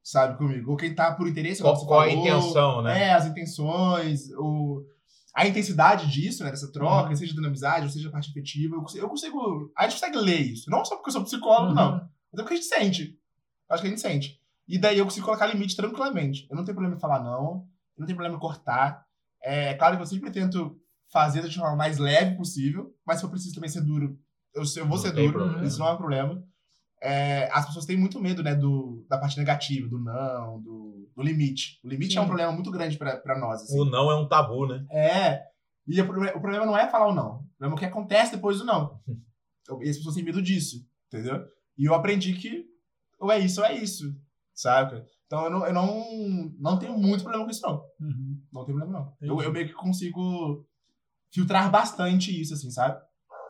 Sabe, 0.04 0.38
comigo. 0.38 0.72
Ou 0.72 0.78
quem 0.78 0.96
tá 0.96 1.14
por 1.14 1.28
interesse, 1.28 1.62
Qual, 1.62 1.86
qual 1.86 2.00
a 2.02 2.10
intenção, 2.12 2.82
né? 2.82 3.04
é, 3.10 3.14
as 3.14 3.26
intenções, 3.28 4.30
a 5.36 5.46
intensidade 5.48 6.10
disso, 6.10 6.44
né, 6.44 6.50
dessa 6.50 6.72
troca, 6.72 7.16
seja 7.16 7.40
da 7.40 7.48
amizade, 7.48 7.86
ou 7.86 7.92
seja 7.92 8.10
a 8.10 8.12
parte 8.12 8.30
afetiva. 8.32 8.76
Eu 8.76 8.82
consigo, 8.82 9.06
eu 9.06 9.10
consigo- 9.10 9.72
A 9.78 9.84
gente 9.84 10.00
consegue 10.00 10.18
ler 10.18 10.40
isso. 10.42 10.70
Não 10.72 10.84
só 10.84 10.96
porque 10.96 11.10
eu 11.10 11.14
sou 11.14 11.24
psicólogo, 11.24 11.70
Uhum. 11.70 11.76
não. 11.76 11.92
Mas 12.32 12.34
é 12.34 12.38
porque 12.38 12.54
a 12.54 12.58
gente 12.58 12.68
sente. 12.68 13.04
Eu 13.70 13.74
Acho 13.76 13.82
que 13.84 13.88
a 13.88 13.90
gente 13.92 14.02
sente. 14.02 14.42
E 14.68 14.80
daí 14.80 14.98
eu 14.98 15.06
consigo 15.06 15.26
colocar 15.26 15.46
limite 15.46 15.76
tranquilamente. 15.76 16.48
Eu 16.50 16.56
não 16.56 16.64
tenho 16.66 16.76
problema 16.76 16.96
em 16.98 17.00
falar 17.00 17.22
não, 17.24 17.68
eu 17.96 18.00
não 18.00 18.06
tenho 18.08 18.16
problema 18.18 18.36
em 18.36 18.40
cortar. 18.40 19.06
É 19.44 19.74
claro 19.76 19.98
que 19.98 20.02
eu 20.02 20.08
sempre 20.08 20.32
tento 20.32 20.81
fazer 21.12 21.48
de 21.48 21.58
forma 21.58 21.76
mais 21.76 21.98
leve 21.98 22.36
possível, 22.38 22.94
mas 23.06 23.20
se 23.20 23.26
eu 23.26 23.30
preciso 23.30 23.54
também 23.56 23.70
ser 23.70 23.82
duro, 23.82 24.18
eu, 24.54 24.64
eu 24.64 24.86
vou 24.88 24.96
Não 24.96 24.98
ser 24.98 25.14
tem 25.14 25.26
duro, 25.28 25.40
problema. 25.40 25.68
isso 25.68 25.80
não 25.80 25.88
é 25.88 25.94
um 25.94 25.98
problema. 25.98 26.44
É, 27.04 27.50
as 27.52 27.66
pessoas 27.66 27.86
têm 27.86 27.98
muito 27.98 28.20
medo, 28.22 28.44
né, 28.44 28.54
do, 28.54 29.06
da 29.10 29.18
parte 29.18 29.38
negativa, 29.38 29.88
do 29.88 30.00
não, 30.00 30.62
do, 30.62 31.10
do 31.16 31.22
limite. 31.24 31.80
O 31.84 31.90
limite 31.90 32.14
Sim. 32.14 32.20
é 32.20 32.22
um 32.22 32.28
problema 32.28 32.52
muito 32.52 32.70
grande 32.70 32.98
pra 32.98 33.18
pra 33.18 33.40
nós, 33.40 33.64
assim. 33.64 33.80
O 33.80 33.86
não 33.86 34.12
é 34.12 34.16
um 34.16 34.28
tabu, 34.28 34.68
né? 34.68 34.86
É. 34.92 35.42
E 35.88 36.00
o 36.00 36.06
problema, 36.06 36.38
o 36.38 36.42
problema 36.42 36.66
não 36.66 36.78
é 36.78 36.88
falar 36.90 37.08
o 37.08 37.16
não. 37.16 37.38
O 37.38 37.48
problema 37.58 37.74
é 37.74 37.76
o 37.76 37.78
que 37.80 37.86
acontece 37.86 38.36
depois 38.36 38.60
do 38.60 38.66
não. 38.66 39.00
E 39.82 39.90
as 39.90 39.96
pessoas 39.96 40.16
têm 40.16 40.24
medo 40.24 40.42
disso, 40.42 40.86
entendeu? 41.08 41.46
E 41.78 41.86
eu 41.86 41.94
aprendi 41.94 42.34
que 42.34 42.66
ou 43.18 43.32
é 43.32 43.40
isso 43.40 43.62
ou 43.62 43.68
é 43.68 43.74
isso, 43.78 44.14
sabe? 44.54 45.02
Então 45.26 45.46
eu 45.46 45.50
não, 45.50 45.66
eu 45.66 45.74
não, 45.74 46.52
não 46.60 46.78
tenho 46.78 46.98
muito 46.98 47.24
problema 47.24 47.46
com 47.46 47.52
isso, 47.52 47.62
não. 47.62 47.82
Uhum. 48.02 48.42
Não 48.52 48.66
tenho 48.66 48.78
problema, 48.78 49.00
não. 49.00 49.14
Eu, 49.22 49.42
eu 49.42 49.52
meio 49.52 49.68
que 49.68 49.74
consigo 49.74 50.68
filtrar 51.32 51.70
bastante 51.72 52.40
isso, 52.40 52.54
assim, 52.54 52.70
sabe? 52.70 53.00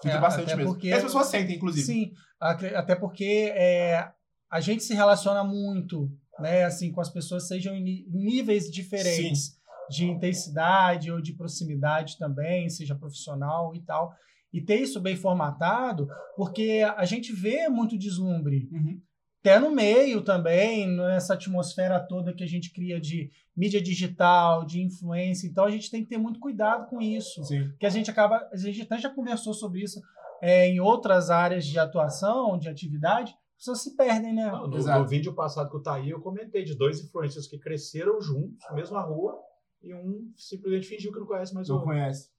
Filtra 0.02 0.18
É, 0.18 0.22
bastante 0.22 0.56
mesmo. 0.56 0.74
porque- 0.74 0.88
E 0.88 0.94
as 0.94 1.04
pessoas 1.04 1.28
sentem, 1.28 1.56
inclusive. 1.58 1.86
Sim, 1.86 2.12
até 2.40 2.96
porque 2.96 3.52
é, 3.56 4.10
a 4.52 4.60
gente 4.60 4.84
se 4.84 4.94
relaciona 4.94 5.44
muito, 5.44 6.10
né, 6.40 6.64
assim, 6.64 6.92
com 6.92 7.02
as 7.02 7.10
pessoas, 7.10 7.48
sejam 7.48 7.76
em 7.76 8.06
níveis 8.10 8.70
diferentes 8.72 9.60
de 9.90 10.06
intensidade 10.06 11.12
ou 11.12 11.22
de 11.22 11.34
proximidade 11.34 12.18
também, 12.18 12.70
seja 12.70 12.96
profissional 12.96 13.76
e 13.76 13.82
tal. 13.82 14.12
E 14.54 14.62
ter 14.62 14.78
isso 14.82 15.00
bem 15.00 15.16
formatado, 15.16 16.08
porque 16.36 16.82
a 16.98 17.06
gente 17.06 17.32
vê 17.34 17.70
muito 17.70 17.98
deslumbre. 17.98 18.70
Uhum. 18.72 19.02
Até 19.42 19.60
no 19.60 19.72
meio 19.72 20.22
também, 20.22 20.88
nessa 20.88 21.34
atmosfera 21.34 22.00
toda 22.00 22.34
que 22.34 22.44
a 22.44 22.48
gente 22.48 22.72
cria 22.72 23.02
de 23.02 23.32
mídia 23.58 23.82
digital, 23.82 24.64
de 24.64 24.82
influência. 24.82 25.48
Então 25.48 25.66
a 25.66 25.72
gente 25.72 25.90
tem 25.90 26.04
que 26.04 26.10
ter 26.10 26.18
muito 26.18 26.40
cuidado 26.40 26.88
com 26.88 27.02
isso 27.02 27.44
Sim. 27.44 27.74
que 27.80 27.86
a 27.86 27.90
gente 27.90 28.10
acaba, 28.10 28.48
a 28.52 28.56
gente 28.56 28.84
até 28.84 29.00
já 29.00 29.10
conversou 29.10 29.54
sobre 29.54 29.82
isso 29.82 30.00
é, 30.42 30.68
em 30.68 30.80
outras 30.80 31.30
áreas 31.32 31.66
de 31.66 31.78
atuação, 31.80 32.58
de 32.58 32.70
atividade, 32.70 33.32
as 33.32 33.66
pessoas 33.66 33.82
se 33.82 33.96
perdem, 33.96 34.34
né? 34.34 34.52
Não, 34.52 34.68
no, 34.68 34.78
no 34.78 35.08
vídeo 35.08 35.34
passado 35.34 35.70
que 35.70 35.76
eu 35.76 35.84
tá 35.84 35.96
aí, 35.96 36.10
eu 36.10 36.20
comentei 36.22 36.64
de 36.64 36.76
dois 36.76 37.00
influencers 37.00 37.48
que 37.48 37.60
cresceram 37.60 38.20
juntos, 38.22 38.66
mesma 38.74 39.02
rua, 39.02 39.40
e 39.84 39.94
um 39.94 40.32
simplesmente 40.36 40.88
fingiu 40.88 41.12
que 41.12 41.20
não 41.20 41.28
conhece 41.28 41.54
mais 41.54 41.68
o 41.70 41.74
Não 41.74 41.80
outro. 41.80 41.94
conhece. 41.94 42.30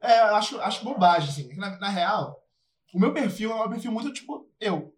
É, 0.00 0.20
eu 0.20 0.34
acho, 0.36 0.60
acho 0.60 0.84
bobagem, 0.84 1.28
assim. 1.28 1.56
Na, 1.56 1.78
na 1.78 1.88
real, 1.88 2.44
o 2.92 2.98
meu 2.98 3.12
perfil 3.12 3.50
é 3.52 3.64
um 3.64 3.70
perfil 3.70 3.92
muito, 3.92 4.12
tipo, 4.12 4.48
eu. 4.60 4.91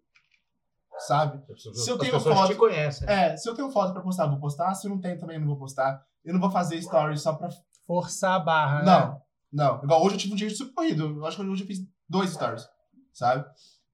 Sabe? 0.99 1.43
Se 1.59 1.91
eu 1.91 1.99
tenho 1.99 2.21
foto- 2.21 2.47
te 2.53 2.55
conhecem. 2.55 3.07
né? 3.07 3.33
É, 3.33 3.37
se 3.37 3.49
eu 3.49 3.55
tenho 3.55 3.71
foto 3.71 3.93
pra 3.93 4.03
postar, 4.03 4.25
eu 4.25 4.31
vou 4.31 4.39
postar. 4.41 4.75
Se 4.75 4.87
eu 4.87 4.91
não 4.91 5.01
tenho, 5.01 5.19
também 5.19 5.39
não 5.39 5.47
vou 5.47 5.57
postar. 5.57 6.03
Eu 6.25 6.33
não 6.33 6.41
vou 6.41 6.51
fazer 6.51 6.81
stories 6.81 7.21
só 7.23 7.33
pra. 7.35 7.49
Forçar 7.87 8.33
a 8.35 8.39
barra, 8.39 8.79
né? 8.83 8.85
Não, 8.87 9.21
não. 9.53 9.85
Igual 9.85 10.03
hoje 10.05 10.15
eu 10.15 10.19
tive 10.19 10.33
um 10.33 10.37
dia 10.37 10.49
super 10.55 10.73
corrido. 10.73 11.05
Eu 11.19 11.27
acho 11.27 11.37
que 11.37 11.43
hoje 11.43 11.63
eu 11.63 11.67
fiz 11.67 11.79
dois 12.09 12.31
stories, 12.31 12.67
sabe? 13.13 13.45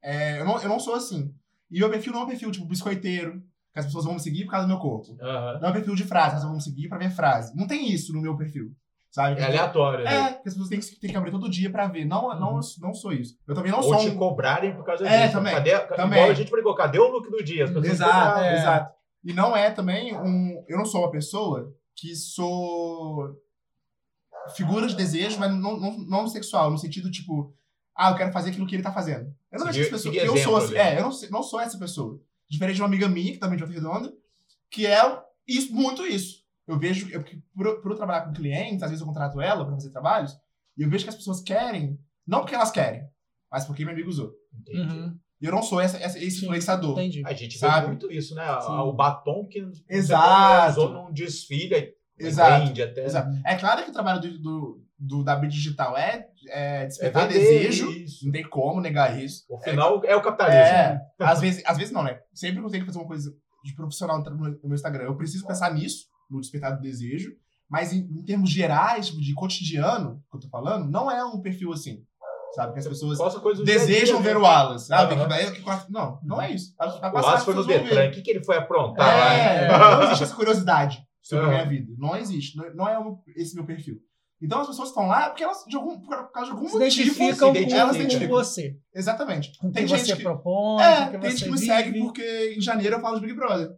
É, 0.03 0.40
eu, 0.40 0.44
não, 0.44 0.61
eu 0.62 0.68
não 0.68 0.78
sou 0.78 0.94
assim. 0.94 1.34
E 1.70 1.78
meu 1.80 1.90
perfil 1.90 2.12
não 2.12 2.20
é 2.20 2.24
um 2.24 2.28
perfil, 2.28 2.51
tipo, 2.53 2.66
biscoiteiro, 2.66 3.40
que 3.72 3.78
as 3.80 3.86
pessoas 3.86 4.05
vão 4.05 4.14
me 4.14 4.20
seguir 4.20 4.44
por 4.44 4.53
causa 4.53 4.66
do 4.66 4.70
meu 4.70 4.78
corpo. 4.78 5.16
Aham. 5.20 5.59
Não 5.61 5.68
é 5.68 5.70
um 5.70 5.74
perfil 5.74 5.94
de 5.96 6.05
frase, 6.05 6.26
as 6.26 6.32
pessoas 6.34 6.48
vão 6.51 6.57
me 6.57 6.62
seguir 6.62 6.88
pra 6.88 6.98
ver 6.98 7.11
frase. 7.11 7.57
Não 7.57 7.66
tem 7.66 7.90
isso 7.90 8.12
no 8.12 8.20
meu 8.20 8.36
perfil, 8.36 8.72
sabe? 9.11 9.40
É 9.40 9.44
aleatório, 9.44 10.04
né? 10.04 10.14
É, 10.14 10.32
que 10.34 10.48
as 10.48 10.54
pessoas 10.54 10.68
têm 10.68 10.80
que, 10.80 11.00
têm 11.00 11.11
que 11.11 11.16
abrir 11.16 11.30
todo 11.30 11.50
dia 11.50 11.70
pra 11.70 11.86
ver. 11.88 12.04
Não, 12.04 12.28
não, 12.38 12.54
Uhum. 12.54 12.61
não 12.80 12.94
sou 12.94 13.12
isso. 13.12 13.36
Eu 13.46 13.54
também 13.54 13.70
não 13.72 13.78
Ou 13.80 13.84
sou 13.84 13.96
te 13.98 14.08
um... 14.08 14.16
cobrarem 14.16 14.74
por 14.74 14.84
causa 14.84 15.06
É, 15.06 15.22
disso. 15.22 15.32
também. 15.34 15.52
Cadê, 15.54 15.78
Também. 15.80 16.18
Igual 16.18 16.30
a 16.30 16.34
gente 16.34 16.50
brincou, 16.50 16.74
cadê 16.74 16.98
o 16.98 17.08
look 17.08 17.30
do 17.30 17.42
dia? 17.44 17.64
As 17.64 17.70
pessoas 17.70 17.86
Exato, 17.92 18.12
cobraram. 18.12 18.44
é. 18.44 18.54
exato. 18.58 18.94
E 19.24 19.32
não 19.32 19.56
é 19.56 19.70
também 19.70 20.16
um. 20.16 20.64
Eu 20.68 20.78
não 20.78 20.84
sou 20.86 21.02
uma 21.02 21.11
pessoa 21.11 21.74
que 21.94 22.14
sou 22.14 23.36
figura 24.56 24.86
de 24.86 24.96
desejo, 24.96 25.38
mas 25.38 25.50
não, 25.52 25.76
não, 25.78 25.98
não 25.98 26.22
no 26.22 26.28
sexual, 26.28 26.70
no 26.70 26.78
sentido 26.78 27.11
tipo, 27.11 27.54
ah, 27.94 28.11
eu 28.11 28.16
quero 28.16 28.32
fazer 28.32 28.50
aquilo 28.50 28.66
que 28.66 28.74
ele 28.74 28.82
tá 28.82 28.92
fazendo. 28.92 29.32
Eu 29.52 29.58
não 29.61 29.66
vejo 29.66 29.80
essa 29.82 29.90
pessoa. 29.90 30.14
Eu 30.14 30.34
exemplo 30.34 30.40
sou 30.42 30.56
assim, 30.56 30.74
é, 30.76 30.98
eu 30.98 31.02
não, 31.02 31.11
não 31.30 31.42
sou 31.42 31.61
essa 31.61 31.78
pessoa. 31.78 32.20
Diferente 32.48 32.76
de 32.76 32.82
uma 32.82 32.88
amiga 32.88 33.08
minha, 33.08 33.32
que 33.32 33.38
também 33.38 33.54
é 33.54 33.58
de 33.58 33.64
Volta 33.64 33.80
Redonda, 33.80 34.12
que 34.70 34.86
é 34.86 34.98
isso, 35.46 35.72
muito 35.74 36.06
isso. 36.06 36.39
Eu 36.70 36.78
vejo, 36.78 37.08
eu, 37.10 37.22
que 37.22 37.36
por, 37.54 37.80
por 37.82 37.90
eu 37.92 37.96
trabalhar 37.96 38.22
com 38.26 38.32
clientes, 38.32 38.82
às 38.82 38.90
vezes 38.90 39.00
eu 39.00 39.06
contrato 39.06 39.40
ela 39.40 39.64
pra 39.64 39.74
fazer 39.74 39.90
trabalhos, 39.90 40.36
e 40.76 40.82
eu 40.82 40.88
vejo 40.90 41.04
que 41.04 41.10
as 41.10 41.16
pessoas 41.16 41.40
querem, 41.40 41.98
não 42.26 42.40
porque 42.40 42.54
elas 42.54 42.70
querem, 42.70 43.02
mas 43.50 43.64
porque 43.64 43.84
meu 43.84 43.92
amigo 43.92 44.08
usou. 44.08 44.32
Entendi. 44.58 44.80
Uhum, 44.80 45.18
E 45.42 45.46
eu 45.46 45.52
não 45.52 45.62
sou 45.62 45.80
essa, 45.80 45.96
essa- 45.98 46.18
esse 46.18 46.38
Sim, 46.38 46.44
influenciador. 46.46 46.92
entendi. 46.92 47.22
A 47.26 47.32
gente 47.32 47.58
Sabe? 47.58 47.80
vê 47.82 47.86
muito 47.88 48.12
isso, 48.12 48.34
né? 48.34 48.44
Sim. 48.60 48.72
O 48.72 48.92
batom 48.92 49.46
que 49.46 49.60
usou 49.62 50.92
num 50.92 51.12
desfile, 51.12 51.94
Exato. 52.18 52.66
Vende 52.66 52.82
até. 52.82 53.04
Exato. 53.06 53.30
É 53.46 53.54
claro 53.56 53.82
que 53.82 53.88
o 53.88 53.92
trabalho 53.94 54.20
do, 54.20 54.38
do, 54.38 54.84
do- 54.98 55.24
da 55.24 55.36
mídia 55.36 55.56
digital 55.56 55.96
é, 55.96 56.26
é 56.48 56.82
É 56.82 56.86
despertar 56.86 57.26
vender 57.26 57.38
desejo. 57.40 57.90
isso. 57.92 58.26
Não 58.26 58.32
tem 58.32 58.46
como 58.46 58.78
negar 58.78 59.18
isso. 59.18 59.46
O 59.48 59.58
final 59.58 60.04
é, 60.04 60.14
o 60.14 60.20
capitalismo. 60.20 60.60
É, 60.62 61.00
às 61.18 61.40
vezes, 61.40 61.62
às 61.64 61.78
vezes 61.78 61.90
não, 61.94 62.02
né? 62.02 62.20
Sempre 62.34 62.60
que 62.60 62.66
eu 62.66 62.70
tenho 62.70 62.82
que 62.84 62.88
fazer 62.90 62.98
uma 62.98 63.06
coisa 63.08 63.34
de 63.64 63.74
profissional 63.74 64.22
no 64.22 64.36
meu 64.38 64.74
Instagram, 64.74 65.04
eu 65.04 65.16
preciso 65.16 65.46
pensar 65.46 65.72
nisso, 65.72 66.08
no 66.31 66.41
despertar 66.41 66.76
do 66.76 66.81
desejo, 66.83 67.33
mas 67.68 67.93
em, 67.93 67.99
em 68.01 68.22
termos 68.24 68.51
gerais, 68.51 69.09
tipo, 69.09 69.20
de 69.20 69.35
cotidiano, 69.35 70.22
que 70.31 70.37
eu 70.37 70.41
tô 70.41 70.49
falando, 70.49 70.91
não 70.91 71.11
é 71.11 71.24
um 71.24 71.41
perfil 71.41 71.72
assim. 71.72 72.03
Sabe? 72.55 72.72
Que 72.72 72.81
as 72.81 72.89
pessoas 72.89 73.20
a 73.20 73.64
desejam 73.64 74.18
né? 74.18 74.24
ver 74.24 74.37
o 74.37 74.41
Wallace. 74.43 74.93
Ah, 74.93 75.07
tem 75.07 75.16
que 75.16 75.22
Aham. 75.22 75.28
ver 75.37 75.53
que 75.53 75.61
corta- 75.62 75.87
Não, 75.89 76.18
não 76.24 76.43
é 76.43 76.51
isso. 76.51 76.74
Vai 76.76 76.89
O 76.89 76.93
passar, 77.01 77.12
Wallace 77.12 77.37
as 77.37 77.45
foi 77.45 77.55
no. 77.55 77.64
Detran. 77.64 78.09
O 78.09 78.11
que, 78.11 78.22
que 78.22 78.31
ele 78.33 78.45
foi 78.45 78.57
aprontar 78.57 79.07
lá? 79.07 79.35
É, 79.35 79.62
hein? 79.66 79.78
não 79.78 80.03
existe 80.03 80.24
essa 80.24 80.35
curiosidade 80.35 81.01
sobre 81.22 81.45
a 81.45 81.49
Aham. 81.49 81.57
minha 81.59 81.68
vida. 81.68 81.93
Não 81.97 82.16
existe. 82.16 82.57
Não, 82.57 82.74
não 82.74 82.89
é 82.89 82.99
o- 82.99 83.20
esse 83.37 83.55
meu 83.55 83.64
perfil. 83.64 83.99
Então 84.43 84.62
as 84.62 84.66
pessoas 84.66 84.89
estão 84.89 85.07
lá 85.07 85.28
porque 85.28 85.45
elas, 85.45 85.62
de 85.68 85.76
algum, 85.76 86.01
por 86.01 86.33
causa 86.33 86.47
de 86.51 86.57
algum 86.57 86.66
Se 86.66 86.72
motivo, 86.76 87.03
identificam 87.12 87.55
se 87.55 87.64
com, 87.66 87.74
elas 87.76 87.91
com 87.97 88.03
identificam. 88.03 88.37
você. 88.37 88.76
Exatamente. 88.93 89.57
Com 89.59 89.68
o 89.68 89.70
que 89.70 89.76
Tem 89.76 89.87
gente 89.87 90.07
você 90.07 90.16
que, 90.16 90.22
propõe, 90.24 90.83
é, 90.83 90.97
com 90.97 91.03
o 91.03 91.11
que 91.12 91.18
tem 91.18 91.31
gente 91.31 91.45
que 91.45 91.51
me 91.51 91.57
vive. 91.57 91.66
segue 91.66 91.99
porque 92.01 92.55
em 92.57 92.61
janeiro 92.61 92.97
eu 92.97 93.01
falo 93.01 93.20
de 93.20 93.26
Big 93.26 93.35
Brother. 93.37 93.70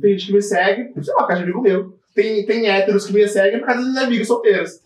Tem 0.00 0.12
gente 0.12 0.26
que 0.26 0.32
me 0.32 0.42
segue, 0.42 0.92
sei 1.02 1.14
lá, 1.14 1.22
por 1.22 1.28
causa 1.28 1.42
de 1.42 1.50
amigo 1.50 1.62
meu. 1.62 1.98
Tem, 2.14 2.44
tem 2.44 2.68
héteros 2.68 3.06
que 3.06 3.12
me 3.12 3.26
seguem 3.26 3.58
por 3.60 3.66
causa 3.66 3.82
dos 3.82 3.96
amigos 3.96 4.26
solteiros. 4.26 4.80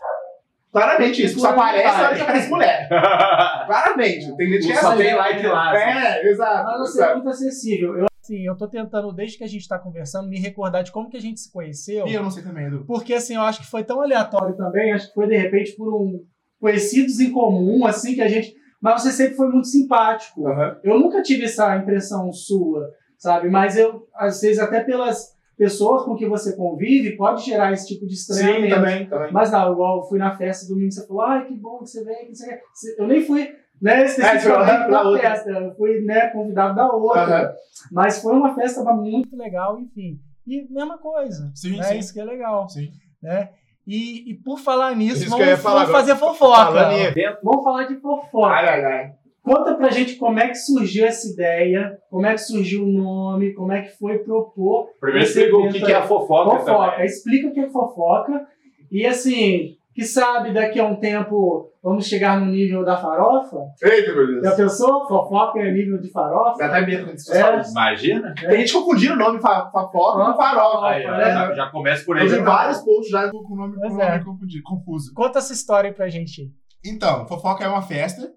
Claramente 0.76 1.24
isso. 1.24 1.40
Só 1.40 1.48
aparece 1.50 1.98
na 1.98 2.06
hora 2.06 2.16
que 2.16 2.22
aparece 2.22 2.50
mulher. 2.50 2.88
Claramente. 3.66 4.36
Tem 4.36 4.48
gente 4.50 4.66
que 4.66 4.72
é 4.72 4.76
Só 4.76 4.92
assim. 4.92 5.02
tem 5.02 5.14
like 5.14 5.46
lá. 5.46 5.72
assim. 5.72 5.98
É, 5.98 6.30
exato. 6.30 6.64
Mas 6.64 6.78
você 6.78 7.02
é 7.02 7.14
muito 7.14 7.28
acessível. 7.30 7.98
Eu, 7.98 8.06
assim, 8.22 8.46
eu 8.46 8.54
tô 8.56 8.68
tentando, 8.68 9.10
desde 9.12 9.38
que 9.38 9.44
a 9.44 9.48
gente 9.48 9.66
tá 9.66 9.78
conversando, 9.78 10.28
me 10.28 10.38
recordar 10.38 10.82
de 10.84 10.92
como 10.92 11.08
que 11.08 11.16
a 11.16 11.20
gente 11.20 11.40
se 11.40 11.50
conheceu. 11.50 12.06
E 12.06 12.12
eu 12.12 12.22
não 12.22 12.30
sei 12.30 12.42
também, 12.42 12.66
Edu. 12.66 12.84
Porque, 12.86 13.14
assim, 13.14 13.36
eu 13.36 13.40
acho 13.40 13.60
que 13.60 13.70
foi 13.70 13.84
tão 13.84 14.02
aleatório 14.02 14.54
também. 14.54 14.92
Acho 14.92 15.08
que 15.08 15.14
foi, 15.14 15.26
de 15.26 15.36
repente, 15.36 15.72
por 15.72 15.88
um 15.88 16.22
conhecidos 16.60 17.20
em 17.20 17.32
comum, 17.32 17.86
assim, 17.86 18.14
que 18.14 18.22
a 18.22 18.28
gente... 18.28 18.54
Mas 18.80 19.02
você 19.02 19.12
sempre 19.12 19.34
foi 19.34 19.48
muito 19.48 19.68
simpático. 19.68 20.46
Aham. 20.46 20.76
Eu 20.84 20.98
nunca 20.98 21.22
tive 21.22 21.44
essa 21.44 21.74
impressão 21.76 22.30
sua, 22.32 22.86
sabe? 23.18 23.48
Mas 23.48 23.76
eu, 23.76 24.06
às 24.14 24.40
vezes, 24.40 24.58
até 24.58 24.80
pelas 24.80 25.34
pessoas 25.56 26.04
com 26.04 26.14
que 26.14 26.26
você 26.28 26.54
convive, 26.54 27.16
pode 27.16 27.44
gerar 27.44 27.72
esse 27.72 27.86
tipo 27.88 28.06
de 28.06 28.14
estranhamento. 28.14 28.62
Sim, 28.62 28.70
também, 28.70 29.06
também. 29.06 29.32
Mas 29.32 29.50
não, 29.50 29.72
igual 29.72 29.98
eu 29.98 30.02
fui 30.04 30.18
na 30.18 30.36
festa 30.36 30.68
domingo, 30.68 30.92
você 30.92 31.06
falou, 31.06 31.22
ai, 31.22 31.46
que 31.46 31.54
bom 31.54 31.78
que 31.78 31.86
você 31.86 32.04
veio, 32.04 32.26
que 32.26 32.34
você... 32.34 32.60
Eu 32.98 33.06
nem 33.06 33.22
fui, 33.22 33.48
né, 33.80 34.04
especificamente 34.04 34.70
É, 34.70 34.86
pra 34.86 35.18
festa, 35.18 35.50
eu 35.50 35.74
fui, 35.74 36.00
né, 36.02 36.28
convidado 36.28 36.74
da 36.76 36.92
outra. 36.92 37.22
Aham. 37.22 37.52
Mas 37.90 38.20
foi 38.20 38.34
uma 38.34 38.54
festa 38.54 38.84
muito 38.92 39.36
legal, 39.36 39.78
enfim. 39.78 40.18
E 40.46 40.66
mesma 40.70 40.98
coisa, 40.98 41.50
Sim, 41.54 41.76
né, 41.76 41.82
sim. 41.84 41.98
isso 41.98 42.12
que 42.12 42.20
é 42.20 42.24
legal, 42.24 42.68
Sim. 42.68 42.90
né? 43.22 43.50
E, 43.86 44.32
e 44.32 44.34
por 44.34 44.58
falar 44.58 44.96
nisso, 44.96 45.22
Isso 45.22 45.30
vamos, 45.30 45.46
vamos 45.60 45.90
fazer 45.90 46.16
fofoca. 46.16 46.72
Falando 46.72 47.38
Vamos 47.42 47.64
falar 47.64 47.84
de 47.84 47.94
fofoca. 48.00 48.54
Ai, 48.54 48.68
ai, 48.68 48.84
ai. 48.84 49.12
Conta 49.46 49.74
pra 49.76 49.90
gente 49.90 50.16
como 50.16 50.40
é 50.40 50.48
que 50.48 50.56
surgiu 50.56 51.06
essa 51.06 51.26
ideia, 51.32 51.96
como 52.10 52.26
é 52.26 52.32
que 52.32 52.38
surgiu 52.38 52.82
o 52.84 52.90
nome, 52.92 53.54
como 53.54 53.72
é 53.72 53.82
que 53.82 53.96
foi 53.96 54.18
propor 54.18 54.88
Primeiro 55.00 55.24
explica 55.24 55.56
o 55.56 55.68
que, 55.72 55.80
que 55.80 55.92
é 55.92 55.94
a 55.94 56.02
fofoca, 56.02 56.58
fofoca. 56.58 56.90
também. 56.90 57.06
Explica 57.06 57.48
o 57.48 57.52
que 57.52 57.60
é 57.60 57.70
fofoca. 57.70 58.44
E 58.90 59.06
assim, 59.06 59.76
que 59.94 60.04
sabe 60.04 60.52
daqui 60.52 60.80
a 60.80 60.84
um 60.84 60.96
tempo 60.96 61.70
vamos 61.82 62.06
chegar 62.06 62.40
no 62.40 62.46
nível 62.46 62.84
da 62.84 62.96
farofa? 62.96 63.56
Eita, 63.82 64.12
meu 64.12 64.26
Já 64.34 64.40
Deus. 64.40 64.56
pensou? 64.56 65.06
Fofoca 65.06 65.60
é 65.60 65.70
nível 65.70 66.00
de 66.00 66.10
farofa? 66.10 66.58
Dá 66.58 66.66
até 66.66 66.84
medo 66.84 67.04
quando 67.06 67.18
você 67.18 67.38
É. 67.38 67.62
Imagina. 67.70 68.34
Tem 68.34 68.58
gente 68.58 68.72
confundindo 68.72 69.14
o 69.14 69.16
nome 69.16 69.40
fa- 69.40 69.70
fofoca 69.70 70.24
com 70.32 70.36
farofa. 70.36 70.86
Aí, 70.88 71.06
né? 71.06 71.24
já, 71.32 71.54
já 71.54 71.70
começa 71.70 72.04
por 72.04 72.16
aí. 72.16 72.24
Eu 72.24 72.30
vi 72.30 72.36
já- 72.36 72.42
vários 72.44 72.78
posts 72.82 73.10
já 73.10 73.30
com 73.30 73.38
o 73.38 73.56
nome, 73.56 73.76
com 73.76 73.88
nome 73.88 74.02
é. 74.02 74.20
confuso. 74.64 75.12
Conta 75.14 75.38
essa 75.38 75.52
história 75.52 75.88
aí 75.90 75.94
pra 75.94 76.08
gente. 76.08 76.50
Então, 76.84 77.26
fofoca 77.28 77.64
é 77.64 77.68
uma 77.68 77.82
festa. 77.82 78.28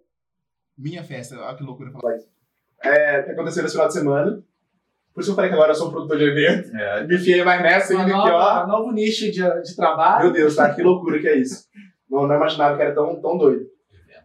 Minha 0.79 1.03
festa, 1.03 1.37
olha 1.37 1.57
que 1.57 1.63
loucura 1.63 1.91
falar 1.91 2.15
isso. 2.15 2.29
É, 2.81 3.23
que 3.23 3.31
aconteceu 3.31 3.61
nesse 3.61 3.73
final 3.73 3.87
de 3.87 3.93
semana. 3.93 4.43
Por 5.13 5.19
isso 5.19 5.31
eu 5.31 5.35
falei 5.35 5.49
que 5.49 5.55
agora 5.55 5.71
eu 5.71 5.75
sou 5.75 5.89
um 5.89 5.91
produtor 5.91 6.17
de 6.17 6.23
evento. 6.23 6.73
É, 6.73 7.05
Me 7.05 7.15
enfiei 7.15 7.43
mais 7.43 7.61
nessa 7.61 7.91
ainda 7.91 8.17
aqui, 8.17 8.29
ó. 8.29 8.65
novo 8.65 8.93
nicho 8.93 9.29
de, 9.29 9.41
de 9.41 9.75
trabalho. 9.75 10.23
Meu 10.23 10.33
Deus, 10.33 10.55
tá? 10.55 10.73
Que 10.73 10.81
loucura 10.81 11.19
que 11.19 11.27
é 11.27 11.35
isso. 11.35 11.67
Não, 12.09 12.25
não 12.25 12.35
imaginava 12.35 12.77
que 12.77 12.81
era 12.81 12.95
tão, 12.95 13.21
tão 13.21 13.37
doido. 13.37 13.65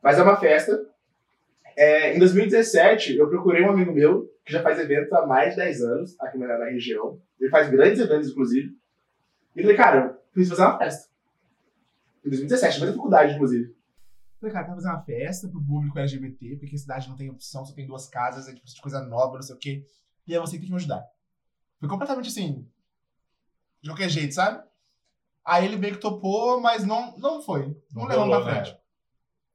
Mas 0.00 0.16
é 0.16 0.22
uma 0.22 0.36
festa. 0.36 0.80
É, 1.76 2.14
em 2.14 2.20
2017, 2.20 3.16
eu 3.16 3.28
procurei 3.28 3.64
um 3.64 3.70
amigo 3.70 3.92
meu 3.92 4.30
que 4.44 4.52
já 4.52 4.62
faz 4.62 4.78
evento 4.78 5.12
há 5.16 5.26
mais 5.26 5.50
de 5.50 5.56
10 5.56 5.82
anos 5.82 6.20
aqui 6.20 6.38
na, 6.38 6.56
na 6.56 6.66
região. 6.66 7.18
Ele 7.40 7.50
faz 7.50 7.68
grandes 7.68 7.98
eventos, 7.98 8.30
inclusive. 8.30 8.68
E 9.56 9.58
eu 9.58 9.62
falei, 9.64 9.76
cara, 9.76 10.06
eu 10.06 10.32
preciso 10.32 10.54
fazer 10.54 10.68
uma 10.68 10.78
festa. 10.78 11.08
Em 12.24 12.28
2017, 12.28 12.80
na 12.80 12.92
faculdade, 12.92 13.34
inclusive. 13.34 13.74
Eu 14.46 14.50
Falei, 14.50 14.52
cara, 14.52 14.64
quero 14.66 14.76
fazer 14.76 14.88
uma 14.88 15.02
festa 15.02 15.48
pro 15.48 15.64
público 15.64 15.98
LGBT, 15.98 16.56
porque 16.56 16.74
a 16.74 16.78
cidade 16.78 17.08
não 17.08 17.16
tem 17.16 17.30
opção, 17.30 17.64
só 17.64 17.74
tem 17.74 17.86
duas 17.86 18.06
casas, 18.08 18.46
é 18.48 18.54
tipo 18.54 18.66
de 18.66 18.80
coisa 18.80 19.00
nova, 19.02 19.34
não 19.36 19.42
sei 19.42 19.54
o 19.54 19.58
quê. 19.58 19.86
E 20.26 20.34
é 20.34 20.40
você 20.40 20.52
que 20.52 20.58
tem 20.60 20.66
que 20.66 20.72
me 20.72 20.76
ajudar. 20.76 21.04
Foi 21.80 21.88
completamente 21.88 22.28
assim, 22.28 22.66
de 23.82 23.90
qualquer 23.90 24.08
jeito, 24.08 24.34
sabe? 24.34 24.62
Aí 25.44 25.64
ele 25.66 25.76
meio 25.76 25.94
que 25.94 26.00
topou, 26.00 26.60
mas 26.60 26.84
não, 26.84 27.16
não 27.18 27.42
foi. 27.42 27.68
Não, 27.92 28.02
Não 28.02 28.06
levou 28.06 28.28
pra 28.28 28.44
né? 28.44 28.64
frente. 28.64 28.78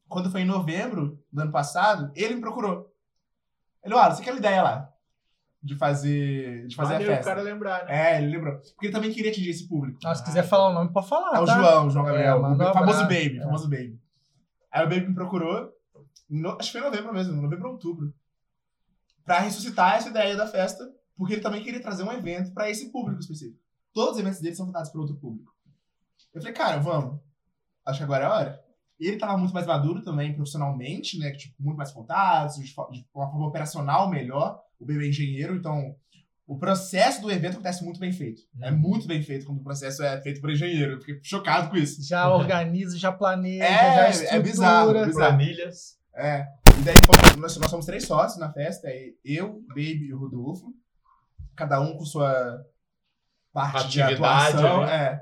Quando 0.08 0.32
foi 0.32 0.42
em 0.42 0.46
novembro 0.46 1.24
do 1.32 1.42
ano 1.42 1.52
passado, 1.52 2.12
ele 2.16 2.36
me 2.36 2.42
procurou. 2.42 2.92
Ele, 3.84 3.94
olha, 3.94 4.14
você 4.14 4.24
quer 4.24 4.36
ideia 4.36 4.62
lá? 4.64 4.94
De 5.62 5.76
fazer, 5.76 6.66
de 6.68 6.76
fazer 6.76 6.94
maneiro 6.94 7.12
a 7.12 7.16
o 7.16 7.18
festa. 7.18 7.32
cara 7.32 7.42
lembrar, 7.44 7.86
né? 7.86 8.14
É, 8.14 8.18
ele 8.22 8.32
lembrou. 8.38 8.56
Porque 8.60 8.86
ele 8.88 8.94
também 8.94 9.12
queria 9.12 9.30
atingir 9.30 9.50
esse 9.50 9.68
público. 9.68 10.00
Ah, 10.06 10.16
se 10.16 10.24
quiser 10.24 10.44
falar 10.44 10.70
o 10.70 10.74
nome, 10.74 10.92
pode 10.94 11.08
falar. 11.10 11.38
É 11.38 11.42
o 11.42 11.46
tá? 11.46 11.56
João, 11.58 11.88
o 11.88 11.90
João 11.90 12.06
É, 12.06 12.12
Gabriel. 12.12 12.42
manda 12.42 12.68
um 12.68 12.70
o 12.70 12.74
famoso 12.74 13.00
abraço. 13.02 13.24
Baby, 13.24 13.38
É. 13.40 13.44
famoso 13.44 13.70
Baby. 13.70 14.00
Aí 14.72 14.86
o 14.86 14.90
Baby 14.90 15.08
me 15.08 15.16
procurou, 15.16 15.72
no- 16.30 16.58
acho 16.60 16.72
que 16.72 16.80
foi 16.80 16.82
em 16.82 16.92
novembro 16.92 17.14
mesmo, 17.14 17.42
novembro 17.42 17.68
ou 17.68 17.74
outubro, 17.74 18.14
pra 19.26 19.40
ressuscitar 19.40 19.96
essa 19.96 20.10
ideia 20.10 20.36
da 20.36 20.48
festa, 20.48 20.92
porque 21.18 21.34
ele 21.34 21.42
também 21.42 21.64
queria 21.64 21.82
trazer 21.82 22.04
um 22.04 22.12
evento 22.12 22.52
pra 22.54 22.70
esse 22.70 22.92
público 22.92 23.20
específico. 23.20 23.60
Todos 23.94 24.14
os 24.16 24.20
eventos 24.20 24.40
dele 24.40 24.56
são 24.56 24.66
voltados 24.66 24.90
para 24.90 25.02
outro 25.02 25.16
público. 25.18 25.54
Eu 26.34 26.42
falei, 26.42 26.54
cara, 26.56 26.78
vamos. 26.80 27.20
Acho 27.86 28.00
que 28.00 28.04
agora 28.04 28.24
é 28.24 28.28
a 28.28 28.34
hora. 28.34 28.66
Ele 29.00 29.18
tava 29.18 29.38
muito 29.38 29.54
mais 29.54 29.66
maduro 29.66 30.04
também 30.04 30.34
profissionalmente, 30.36 31.18
né? 31.18 31.32
Tipo, 31.32 31.56
muito 31.62 31.78
mais 31.78 31.92
contatos, 31.92 32.58
de 32.58 32.64
de 32.66 32.76
uma 33.14 33.30
forma 33.30 33.48
operacional 33.48 34.10
melhor. 34.10 34.62
O 34.80 34.86
Baby 34.86 35.06
é 35.06 35.10
engenheiro, 35.10 35.56
então 35.56 35.96
o 36.52 36.58
processo 36.58 37.22
do 37.22 37.32
evento 37.32 37.54
acontece 37.54 37.84
muito 37.84 38.00
bem 38.00 38.12
feito. 38.12 38.42
É 38.62 38.72
muito 38.72 39.08
bem 39.08 39.22
feito 39.22 39.46
quando 39.46 39.60
o 39.60 39.64
processo 39.64 40.02
é 40.04 40.20
feito 40.22 40.42
por 40.42 40.50
engenheiro. 40.50 40.94
Eu 40.94 41.00
fiquei 41.00 41.20
chocado 41.24 41.70
com 41.70 41.78
isso. 41.78 42.02
Já 42.08 42.28
organiza, 42.34 42.98
já 42.98 43.12
planeja, 43.12 43.64
É, 43.64 43.70
já 43.96 44.06
é 44.06 44.10
estrutura. 44.10 44.42
bizarro, 44.42 44.94
bizarro. 45.06 45.14
Planilhas. 45.38 45.98
É. 46.16 46.48
E 46.80 46.82
daí 46.82 46.96
nós, 47.40 47.56
nós 47.58 47.70
somos 47.70 47.86
três 47.86 48.06
sócios 48.06 48.40
na 48.40 48.52
festa, 48.52 48.88
é 48.90 49.12
eu, 49.24 49.62
Baby 49.70 50.08
e 50.08 50.14
o 50.14 50.18
Rodolfo. 50.20 50.74
Cada 51.56 51.80
um 51.80 51.96
com 51.96 52.04
sua 52.06 52.60
parte 53.54 53.88
de 53.90 54.02
Atividade, 54.02 54.58
atuação. 54.58 54.86
né? 54.86 54.96
É. 55.06 55.22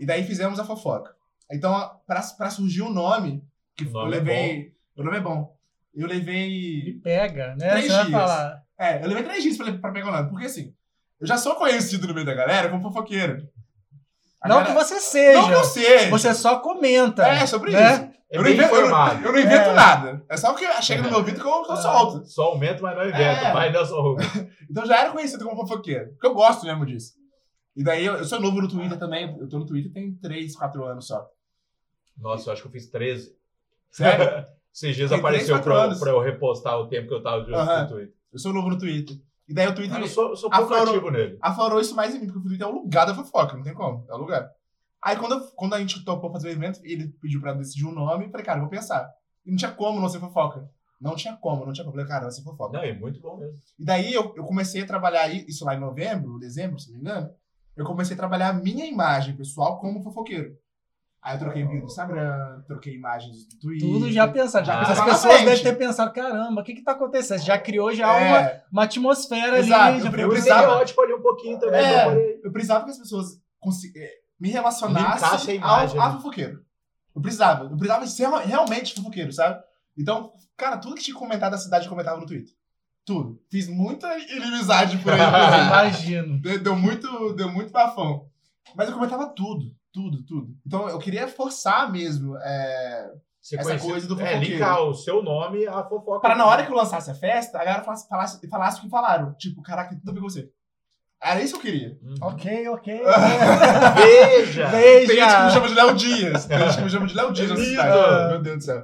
E 0.00 0.06
daí 0.06 0.24
fizemos 0.24 0.58
a 0.58 0.64
fofoca. 0.64 1.14
Então, 1.50 1.72
pra, 2.06 2.20
pra 2.36 2.50
surgir 2.50 2.82
o 2.82 2.90
nome, 2.90 3.42
que 3.76 3.84
O 3.84 3.88
eu 3.88 3.92
nome 3.92 4.06
é 4.16 4.18
levei. 4.18 4.74
o 4.96 5.02
nome 5.04 5.16
é 5.16 5.20
bom. 5.20 5.56
Eu 5.94 6.06
E 6.06 6.10
levei. 6.10 7.00
pega, 7.02 7.54
né? 7.56 7.70
Três 7.70 7.86
Você 7.86 7.92
vai 7.92 8.06
dias. 8.06 8.20
falar. 8.20 8.62
É, 8.78 9.02
eu 9.02 9.08
levei 9.08 9.24
três 9.24 9.42
dias 9.42 9.56
pra, 9.56 9.72
pra 9.72 9.92
pegar 9.92 10.08
o 10.08 10.12
nome. 10.12 10.30
Porque 10.30 10.46
assim, 10.46 10.72
eu 11.20 11.26
já 11.26 11.36
sou 11.36 11.54
conhecido 11.56 12.06
no 12.06 12.14
meio 12.14 12.26
da 12.26 12.34
galera 12.34 12.68
como 12.68 12.82
fofoqueiro. 12.82 13.48
A 14.40 14.48
Não 14.48 14.58
que 14.58 14.68
galera- 14.68 14.84
você 14.86 15.00
seja. 15.00 15.40
Não 15.40 15.48
que 15.48 15.54
eu 15.54 15.64
seja. 15.64 16.10
Você 16.10 16.32
só 16.34 16.58
comenta. 16.60 17.26
É, 17.26 17.44
sobre 17.46 17.72
né? 17.72 17.92
isso. 17.92 18.02
É 18.30 18.36
Eu 18.36 18.36
não 18.38 18.44
bem 18.44 18.54
invento- 18.54 18.74
informado. 18.76 19.24
Eu 19.26 19.32
não 19.32 19.38
invento 19.40 19.70
É. 19.70 19.74
nada. 19.74 20.24
É 20.28 20.36
só 20.36 20.52
o 20.52 20.54
que 20.54 20.82
chega 20.82 21.02
no 21.02 21.08
meu 21.08 21.18
ouvido 21.18 21.40
que 21.40 21.46
eu, 21.46 21.62
que 21.64 21.72
eu 21.72 21.76
solto. 21.76 22.24
Só 22.26 22.42
aumenta, 22.44 22.80
mas 22.82 22.94
não 22.96 23.04
inventa. 23.04 23.18
É. 23.48 23.52
Vai, 23.52 23.72
Nelson 23.72 24.00
Rubens. 24.00 24.28
Então 24.70 24.84
já 24.86 25.00
era 25.00 25.10
conhecido 25.10 25.44
como 25.44 25.56
fofoqueiro. 25.66 26.10
Porque 26.12 26.26
eu 26.26 26.34
gosto 26.34 26.66
mesmo 26.66 26.84
disso. 26.86 27.14
E 27.74 27.82
daí 27.82 28.04
eu, 28.04 28.16
eu 28.16 28.24
sou 28.24 28.38
novo 28.40 28.60
no 28.60 28.68
Twitter 28.68 28.98
também. 28.98 29.34
Eu 29.40 29.48
tô 29.48 29.58
no 29.58 29.66
Twitter 29.66 29.90
tem 29.92 30.14
3, 30.14 30.54
4 30.54 30.84
anos 30.84 31.06
só. 31.06 31.26
Nossa, 32.16 32.48
eu 32.48 32.52
acho 32.52 32.62
que 32.62 32.68
eu 32.68 32.72
fiz 32.72 32.88
13. 32.90 33.34
Sério? 33.90 34.46
Esses 34.74 34.94
dias 34.94 35.08
Tem 35.10 35.18
apareceu 35.18 35.46
três, 35.46 35.58
quatro 35.58 35.72
pra, 35.72 35.82
anos. 35.84 35.98
pra 35.98 36.10
eu 36.10 36.20
repostar 36.20 36.78
o 36.78 36.86
tempo 36.86 37.08
que 37.08 37.14
eu 37.14 37.22
tava 37.22 37.38
no 37.38 37.88
Twitter. 37.88 38.12
Eu 38.32 38.38
sou 38.38 38.52
novo 38.52 38.68
no 38.70 38.78
Twitter. 38.78 39.16
E 39.48 39.54
daí 39.54 39.66
o 39.66 39.74
Twitter 39.74 39.98
Mas 39.98 40.08
eu 40.08 40.14
sou, 40.14 40.28
eu 40.30 40.36
sou 40.36 40.50
pouco 40.50 40.64
Aflorou. 40.74 40.94
ativo 40.94 41.10
nele. 41.10 41.38
aflorou 41.40 41.80
isso 41.80 41.94
mais 41.96 42.14
em 42.14 42.18
mim, 42.20 42.26
porque 42.26 42.38
o 42.40 42.42
Twitter 42.42 42.66
é 42.66 42.70
o 42.70 42.74
lugar 42.74 43.06
da 43.06 43.14
fofoca, 43.14 43.56
não 43.56 43.62
tem 43.62 43.72
como. 43.74 44.04
É 44.08 44.14
o 44.14 44.18
lugar. 44.18 44.50
Aí 45.02 45.16
quando, 45.16 45.32
eu- 45.36 45.46
quando 45.56 45.74
a 45.74 45.78
gente 45.80 46.04
topou 46.04 46.30
fazer 46.30 46.48
o 46.48 46.52
evento, 46.52 46.80
ele 46.84 47.08
pediu 47.20 47.40
pra 47.40 47.54
decidir 47.54 47.86
um 47.86 47.92
nome, 47.92 48.26
eu 48.26 48.30
falei, 48.30 48.44
cara, 48.44 48.58
eu 48.58 48.62
vou 48.62 48.70
pensar. 48.70 49.08
E 49.46 49.50
não 49.50 49.56
tinha 49.56 49.70
como 49.70 50.00
não 50.00 50.08
ser 50.08 50.20
fofoca. 50.20 50.68
Não 51.00 51.14
tinha 51.14 51.36
como, 51.36 51.64
não 51.64 51.72
tinha 51.72 51.84
como. 51.84 51.96
Eu 51.96 52.00
falei, 52.02 52.08
cara, 52.08 52.22
vai 52.24 52.32
ser 52.32 52.42
fofoca. 52.42 52.76
Não, 52.76 52.84
é 52.84 52.92
muito 52.92 53.20
bom 53.20 53.36
mesmo. 53.38 53.56
E 53.78 53.84
daí 53.84 54.12
eu, 54.12 54.34
eu 54.36 54.44
comecei 54.44 54.82
a 54.82 54.86
trabalhar 54.86 55.28
isso 55.32 55.64
lá 55.64 55.74
em 55.74 55.80
novembro, 55.80 56.38
dezembro, 56.38 56.78
se 56.78 56.88
não 56.90 56.96
me 56.96 57.00
engano. 57.02 57.30
Eu 57.76 57.84
comecei 57.86 58.14
a 58.14 58.18
trabalhar 58.18 58.48
a 58.48 58.52
minha 58.52 58.84
imagem 58.84 59.36
pessoal 59.36 59.78
como 59.78 60.02
fofoqueiro. 60.02 60.56
Aí 61.28 61.34
eu 61.34 61.38
troquei 61.40 61.62
vídeo 61.62 61.80
do 61.80 61.86
Instagram, 61.86 62.62
troquei 62.66 62.94
imagens 62.94 63.46
do 63.46 63.58
Twitter. 63.58 63.86
Tudo 63.88 64.10
já 64.10 64.26
pensado. 64.26 64.66
Já 64.66 64.80
Ah. 64.80 64.92
As 64.92 65.00
pessoas 65.04 65.42
devem 65.44 65.62
ter 65.62 65.76
pensado, 65.76 66.12
caramba, 66.12 66.62
o 66.62 66.64
que 66.64 66.74
que 66.74 66.82
tá 66.82 66.92
acontecendo? 66.92 67.40
Já 67.42 67.58
criou 67.58 67.92
já 67.92 68.10
É, 68.18 68.28
uma, 68.28 68.62
uma 68.72 68.82
atmosfera 68.84 69.58
Exato. 69.58 69.82
ali. 69.82 70.00
Já 70.00 70.10
Eu 70.10 70.28
precisava- 70.30 70.62
estereótipo 70.62 71.00
ali 71.02 71.12
um 71.12 71.20
pouquinho 71.22 71.58
também. 71.58 71.80
É. 71.84 72.00
eu 72.00 72.04
falei, 72.10 72.40
eu 72.44 72.52
precisava 72.52 72.84
que 72.84 72.90
as 72.92 72.98
pessoas 72.98 73.26
eh, 73.34 74.10
me 74.40 74.48
Limpasse 74.48 74.80
relacionasse 74.80 75.50
a 75.50 75.54
imagem, 75.54 75.98
ao, 76.00 76.06
a 76.06 76.08
né? 76.08 76.16
fofoqueiro. 76.16 76.60
Eu 77.14 77.20
precisava. 77.20 77.64
Eu 77.64 77.76
precisava 77.76 78.06
ser 78.06 78.22
real- 78.26 78.46
realmente 78.46 78.94
fofoqueiro, 78.94 79.32
sabe? 79.32 79.60
Então, 79.98 80.32
cara, 80.56 80.78
tudo 80.78 80.94
que 80.94 81.02
tinha 81.02 81.16
comentado 81.16 81.52
da 81.52 81.58
cidade 81.58 81.84
eu 81.84 81.90
comentava 81.90 82.18
no 82.20 82.26
Twitter. 82.26 82.54
Tudo. 83.04 83.38
Fiz 83.50 83.68
muita 83.68 84.16
inimizade 84.18 84.96
por 84.98 85.12
aí. 85.12 85.18
Imagino. 85.66 86.40
Deu, 86.40 86.58
deu 86.58 86.76
muito, 86.76 87.32
deu 87.34 87.50
muito 87.50 87.70
bafão. 87.72 88.26
Mas 88.76 88.88
eu 88.88 88.94
comentava 88.94 89.26
tudo, 89.34 89.74
tudo, 89.98 90.22
tudo. 90.24 90.54
Então 90.66 90.88
eu 90.88 90.98
queria 90.98 91.26
forçar 91.26 91.90
mesmo. 91.90 92.36
É... 92.38 93.10
Essa 93.52 93.78
coisa 93.78 94.06
do 94.06 94.14
É, 94.20 94.26
fofoqueiro. 94.26 94.52
linkar 94.52 94.82
o 94.82 94.92
seu 94.94 95.22
nome 95.22 95.66
à 95.66 95.82
fofoca. 95.82 96.20
Pra 96.20 96.36
na 96.36 96.44
hora 96.46 96.66
que 96.66 96.70
eu 96.70 96.76
lançasse 96.76 97.10
a 97.10 97.14
festa, 97.14 97.58
a 97.58 97.64
galera 97.64 97.82
falasse, 97.82 98.06
falasse, 98.08 98.48
falasse 98.48 98.78
o 98.78 98.82
que 98.82 98.88
falaram. 98.90 99.32
Tipo, 99.38 99.62
caraca, 99.62 99.90
tem 99.90 99.98
tudo 99.98 100.10
a 100.10 100.12
ver 100.14 100.20
com 100.20 100.28
você. 100.28 100.50
Era 101.22 101.40
isso 101.42 101.58
que 101.58 101.66
eu 101.66 101.72
queria. 101.72 101.98
Uhum. 102.02 102.14
Ok, 102.20 102.68
ok. 102.68 103.00
Veja! 103.96 104.70
Tem 104.70 105.06
gente 105.06 105.06
que 105.06 105.12
me 105.12 105.16
Veja. 105.16 105.50
chama 105.50 105.68
de 105.68 105.74
Léo 105.74 105.94
Dias. 105.94 106.46
Tem 106.46 106.58
gente 106.58 106.76
que 106.76 106.82
me 106.84 106.90
chama 106.90 107.06
de 107.06 107.14
Léo 107.14 107.32
Dias 107.32 107.58
cidade. 107.58 108.30
Meu 108.32 108.42
Deus 108.42 108.56
do 108.58 108.64
céu. 108.64 108.82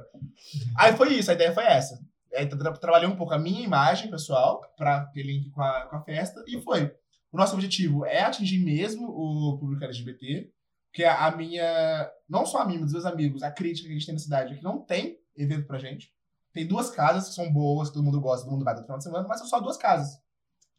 Aí 0.77 0.93
foi 0.93 1.13
isso, 1.13 1.31
a 1.31 1.33
ideia 1.33 1.53
foi 1.53 1.63
essa. 1.65 1.97
Aí 2.35 2.45
tra- 2.47 2.73
trabalhei 2.73 3.07
um 3.07 3.15
pouco 3.15 3.33
a 3.33 3.39
minha 3.39 3.61
imagem 3.63 4.09
pessoal 4.09 4.61
pra 4.77 5.05
ter 5.13 5.23
link 5.23 5.49
com 5.51 5.61
a, 5.61 5.81
com 5.85 5.95
a 5.97 6.01
festa 6.01 6.43
e 6.47 6.59
foi. 6.61 6.91
O 7.31 7.37
nosso 7.37 7.53
objetivo 7.53 8.05
é 8.05 8.21
atingir 8.23 8.59
mesmo 8.63 9.07
o 9.09 9.57
público 9.59 9.83
LGBT, 9.83 10.49
que 10.95 11.03
a, 11.03 11.25
a 11.27 11.35
minha, 11.35 12.09
não 12.27 12.45
só 12.45 12.59
a 12.61 12.65
minha, 12.65 12.79
mas 12.79 12.91
dos 12.91 13.03
meus 13.03 13.13
amigos, 13.13 13.43
a 13.43 13.51
crítica 13.51 13.87
que 13.87 13.93
a 13.93 13.97
gente 13.97 14.05
tem 14.05 14.13
na 14.15 14.19
cidade 14.19 14.53
é 14.53 14.57
que 14.57 14.63
não 14.63 14.79
tem 14.79 15.17
evento 15.35 15.67
pra 15.67 15.77
gente. 15.77 16.09
Tem 16.53 16.65
duas 16.65 16.89
casas 16.89 17.27
que 17.29 17.35
são 17.35 17.51
boas, 17.51 17.89
que 17.89 17.95
todo 17.95 18.03
mundo 18.05 18.21
gosta, 18.21 18.45
todo 18.45 18.53
mundo 18.53 18.63
vai 18.63 18.73
no 18.75 18.81
final 18.81 18.97
de 18.97 19.03
semana, 19.03 19.27
mas 19.27 19.39
são 19.39 19.47
só 19.47 19.59
duas 19.59 19.75
casas. 19.75 20.17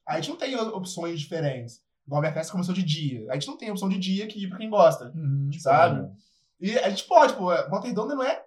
A 0.09 0.17
gente 0.17 0.31
não 0.31 0.37
tem 0.37 0.57
opções 0.57 1.21
diferentes. 1.21 1.81
Igual 2.07 2.21
a 2.21 2.23
minha 2.23 2.33
festa 2.33 2.51
começou 2.53 2.75
de 2.75 2.83
dia. 2.83 3.27
A 3.31 3.35
gente 3.35 3.47
não 3.49 3.59
tem 3.59 3.71
opção 3.71 3.89
de 3.89 3.99
dia 3.99 4.27
que 4.27 4.43
ir 4.43 4.49
pra 4.49 4.57
quem 4.59 4.71
gosta. 4.71 5.13
Uhum. 5.15 5.51
Sabe? 5.59 6.09
E 6.61 6.79
a 6.79 6.89
gente 6.89 7.05
pode, 7.05 7.35
pô. 7.35 7.47
Volta 7.69 7.89
Redonda 7.89 8.15
não 8.15 8.23
é 8.23 8.41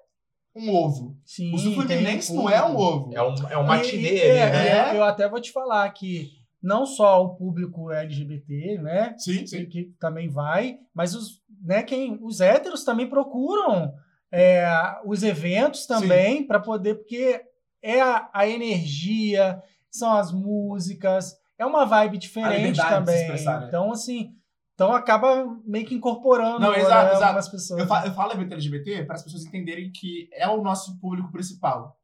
um 0.55 0.73
ovo. 0.73 1.17
Sim, 1.25 1.53
O 1.53 1.57
Sul 1.59 1.73
Fluminense 1.73 2.33
não 2.33 2.49
é 2.49 2.65
um 2.65 2.75
ovo. 2.75 3.13
É 3.15 3.21
um, 3.21 3.35
é 3.49 3.57
um 3.57 3.65
matinê 3.67 4.15
E- 4.15 4.41
ali, 4.41 4.51
né? 4.51 4.89
é, 4.93 4.97
eu- 4.97 5.03
até 5.03 5.29
vou 5.29 5.39
te 5.41 5.51
falar 5.51 5.87
que 5.91 6.31
não 6.63 6.85
só 6.85 7.23
o 7.23 7.35
público 7.35 7.91
LGBT, 7.91 8.79
né? 8.81 9.13
Sim, 9.17 9.39
que, 9.39 9.47
sim. 9.47 9.65
que 9.67 9.93
também 9.99 10.29
vai, 10.29 10.77
mas 10.93 11.13
os, 11.13 11.38
né, 11.61 11.83
quem, 11.83 12.19
os 12.21 12.41
héteros 12.41 12.83
também 12.83 13.07
procuram 13.07 13.93
é, 14.31 14.67
os 15.05 15.23
eventos 15.23 15.85
também 15.85 16.45
para 16.45 16.59
poder, 16.59 16.95
porque 16.95 17.41
é 17.81 18.01
a, 18.01 18.29
a 18.33 18.47
energia, 18.47 19.61
são 19.89 20.11
as 20.11 20.31
músicas, 20.31 21.35
é 21.57 21.65
uma 21.65 21.85
vibe 21.85 22.17
diferente 22.17 22.79
também. 22.79 23.27
né? 23.27 23.65
Então, 23.67 23.91
assim, 23.91 24.33
então 24.73 24.93
acaba 24.93 25.45
meio 25.65 25.85
que 25.85 25.93
incorporando 25.93 26.59
Não, 26.59 26.71
né, 26.71 26.79
exato, 26.79 27.07
exato. 27.07 27.23
algumas 27.25 27.49
pessoas. 27.49 27.81
Eu, 27.81 27.87
fa 27.87 28.05
eu 28.05 28.13
falo 28.13 28.31
evento 28.31 28.53
LGBT 28.53 29.03
para 29.03 29.15
as 29.15 29.23
pessoas 29.23 29.45
entenderem 29.45 29.91
que 29.91 30.29
é 30.31 30.47
o 30.47 30.61
nosso 30.61 30.97
público 30.99 31.31
principal. 31.31 31.97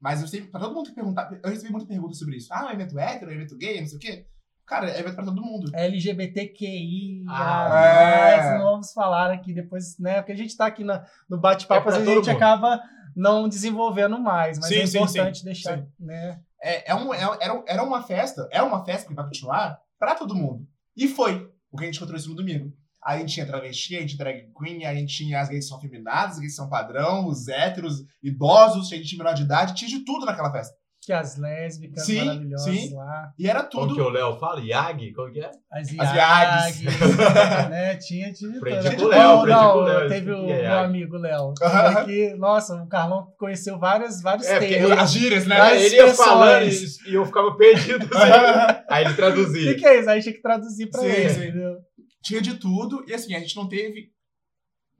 Mas 0.00 0.20
eu 0.20 0.28
sempre, 0.28 0.48
pra 0.50 0.60
todo 0.60 0.74
mundo 0.74 0.90
que 0.90 0.94
perguntar, 0.94 1.28
eu 1.42 1.50
recebi 1.50 1.72
muita 1.72 1.88
pergunta 1.88 2.14
sobre 2.14 2.36
isso. 2.36 2.52
Ah, 2.52 2.64
é 2.64 2.66
um 2.66 2.70
evento 2.70 2.98
hétero, 2.98 3.30
é 3.30 3.34
um 3.34 3.36
evento 3.38 3.56
gay, 3.56 3.80
não 3.80 3.88
sei 3.88 3.96
o 3.96 4.00
quê. 4.00 4.26
Cara, 4.68 4.90
é 4.90 5.00
evento 5.00 5.14
pra 5.14 5.24
todo 5.24 5.40
mundo. 5.40 5.70
LGBTQI, 5.74 7.24
Ah, 7.28 8.38
é. 8.54 8.58
não 8.58 8.64
vamos 8.64 8.92
falar 8.92 9.30
aqui 9.32 9.52
depois, 9.54 9.98
né? 9.98 10.16
Porque 10.16 10.32
a 10.32 10.36
gente 10.36 10.56
tá 10.56 10.66
aqui 10.66 10.84
na- 10.84 11.04
no 11.28 11.38
bate-papo, 11.40 11.88
É 11.90 11.94
a 11.96 11.98
gente 12.04 12.08
mundo. 12.16 12.30
acaba 12.30 12.80
não 13.16 13.48
desenvolvendo 13.48 14.18
mais, 14.20 14.58
mas 14.58 14.68
Sim, 14.68 14.80
é 14.80 14.86
sim, 14.86 14.98
importante 14.98 15.38
sim, 15.38 15.44
deixar, 15.44 15.78
sim. 15.78 15.86
né? 15.98 16.38
É, 16.62 16.90
é 16.90 16.94
um, 16.94 17.12
é, 17.14 17.20
era, 17.40 17.62
era 17.66 17.82
uma 17.82 18.02
festa, 18.02 18.48
é 18.52 18.60
uma 18.62 18.84
festa 18.84 19.08
que 19.08 19.14
vai 19.14 19.24
continuar 19.24 19.78
pra 19.98 20.14
todo 20.14 20.34
mundo. 20.34 20.66
E 20.96 21.08
foi 21.08 21.48
o 21.70 21.76
que 21.76 21.84
a 21.84 21.86
gente 21.86 21.96
encontrou 21.96 22.18
isso 22.18 22.28
no 22.28 22.36
domingo. 22.36 22.72
Aí 23.02 23.16
a 23.18 23.20
gente 23.20 23.32
tinha 23.34 23.46
travesti, 23.46 23.96
a 23.96 24.00
gente 24.00 24.16
tinha 24.16 24.24
drag 24.24 24.50
queen, 24.58 24.84
a 24.84 24.92
gente 24.94 25.16
tinha 25.16 25.40
as 25.40 25.48
gays 25.48 25.64
que 25.64 25.68
são 25.70 25.80
feminadas, 25.80 26.32
as 26.32 26.38
gays 26.40 26.52
que 26.52 26.56
são 26.56 26.68
padrão, 26.68 27.26
os 27.28 27.46
héteros, 27.48 28.02
idosos, 28.22 28.92
a 28.92 28.96
gente 28.96 29.08
tinha 29.08 29.18
menor 29.22 29.34
de 29.34 29.44
idade, 29.44 29.74
tinha 29.74 29.88
de 29.88 30.04
tudo 30.04 30.26
naquela 30.26 30.50
festa. 30.52 30.76
Que 31.08 31.12
as 31.14 31.38
lésbicas 31.38 32.04
Sim, 32.04 32.22
maravilhosas 32.22 32.74
sim. 32.74 32.94
lá, 32.94 33.32
E 33.38 33.48
era 33.48 33.64
Como 33.64 33.86
tudo. 33.86 33.94
que 33.94 34.00
o 34.02 34.10
Léo 34.10 34.36
fala? 34.38 34.60
Yag? 34.60 35.10
Como 35.14 35.32
que 35.32 35.40
é? 35.40 35.50
as 35.72 35.88
As 35.98 36.14
Iags, 36.14 36.82
né? 37.70 37.96
Tinha, 37.96 38.30
tinha. 38.30 38.58
Aprendi 38.58 38.90
tudo. 38.90 38.98
com 38.98 39.04
o 39.04 39.08
Léo, 39.08 39.18
Não, 39.18 39.38
aprendi 39.40 39.56
não, 39.58 39.72
com 39.72 39.78
o 39.78 39.82
Léo, 39.84 40.08
teve 40.10 40.30
o 40.30 40.34
é 40.34 40.46
meu 40.46 40.56
Iag. 40.64 40.84
amigo 40.84 41.16
Léo. 41.16 41.54
Que, 42.04 42.34
nossa, 42.34 42.74
o 42.82 42.86
Carlão 42.88 43.32
conheceu 43.38 43.78
vários, 43.78 44.20
vários 44.20 44.46
É, 44.46 44.58
termos. 44.58 44.90
As 44.98 45.10
gírias, 45.10 45.46
né? 45.46 45.56
Ele 45.82 45.96
ia 45.96 46.04
expressões. 46.08 46.16
falando 46.28 46.62
e 46.68 47.10
e 47.10 47.14
eu 47.14 47.24
ficava 47.24 47.56
perdido. 47.56 48.04
assim. 48.14 48.82
Aí 48.90 49.04
ele 49.04 49.12
O 49.14 49.16
traduzia. 49.16 49.72
que, 49.74 49.80
que 49.80 49.86
é 49.86 50.00
isso? 50.00 50.10
Aí 50.10 50.20
tinha 50.20 50.34
que 50.34 50.42
traduzir 50.42 50.90
pra 50.90 51.00
Sim, 51.00 51.06
ele, 51.06 51.28
sim. 51.30 51.40
entendeu? 51.48 51.76
tinha 52.22 52.42
de 52.42 52.54
tudo, 52.58 53.02
e 53.08 53.14
assim, 53.14 53.34
a 53.34 53.38
gente 53.38 53.56
não 53.56 53.66
teve 53.66 54.10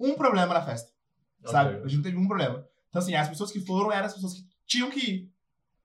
um 0.00 0.14
problema 0.14 0.54
na 0.54 0.62
festa, 0.62 0.88
sabe? 1.44 1.70
Ok. 1.72 1.84
A 1.84 1.88
gente 1.88 1.96
não 1.96 2.02
teve 2.04 2.16
um 2.16 2.26
problema. 2.26 2.64
Então, 2.88 3.02
assim, 3.02 3.14
as 3.14 3.28
pessoas 3.28 3.50
que 3.52 3.60
foram 3.60 3.92
eram 3.92 4.06
as 4.06 4.14
pessoas 4.14 4.32
que 4.32 4.40
tinham 4.66 4.88
que 4.88 4.98
ir. 5.00 5.37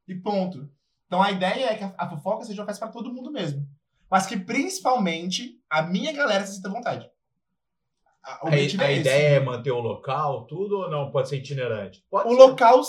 E 0.07 0.15
ponto. 0.15 0.69
Então, 1.07 1.21
a 1.21 1.31
ideia 1.31 1.67
é 1.67 1.75
que 1.75 1.83
a, 1.83 1.93
a 1.97 2.09
fofoca 2.09 2.43
seja 2.45 2.61
uma 2.61 2.67
festa 2.67 2.85
pra 2.85 2.93
todo 2.93 3.13
mundo 3.13 3.31
mesmo. 3.31 3.67
Mas 4.09 4.25
que, 4.25 4.37
principalmente, 4.37 5.59
a 5.69 5.81
minha 5.81 6.11
galera 6.11 6.45
se 6.45 6.55
sinta 6.55 6.69
à 6.69 6.71
vontade. 6.71 7.09
A, 8.23 8.47
A, 8.49 8.55
é 8.55 8.95
ideia 8.95 9.35
é 9.35 9.39
manter 9.39 9.71
o 9.71 9.79
local, 9.79 10.45
tudo 10.45 10.77
ou 10.77 10.89
não? 10.89 11.11
Pode 11.11 11.29
ser 11.29 11.37
itinerante? 11.37 12.03
Pode 12.09 12.27
O 12.27 12.31
ser. 12.31 12.37
local, 12.37 12.81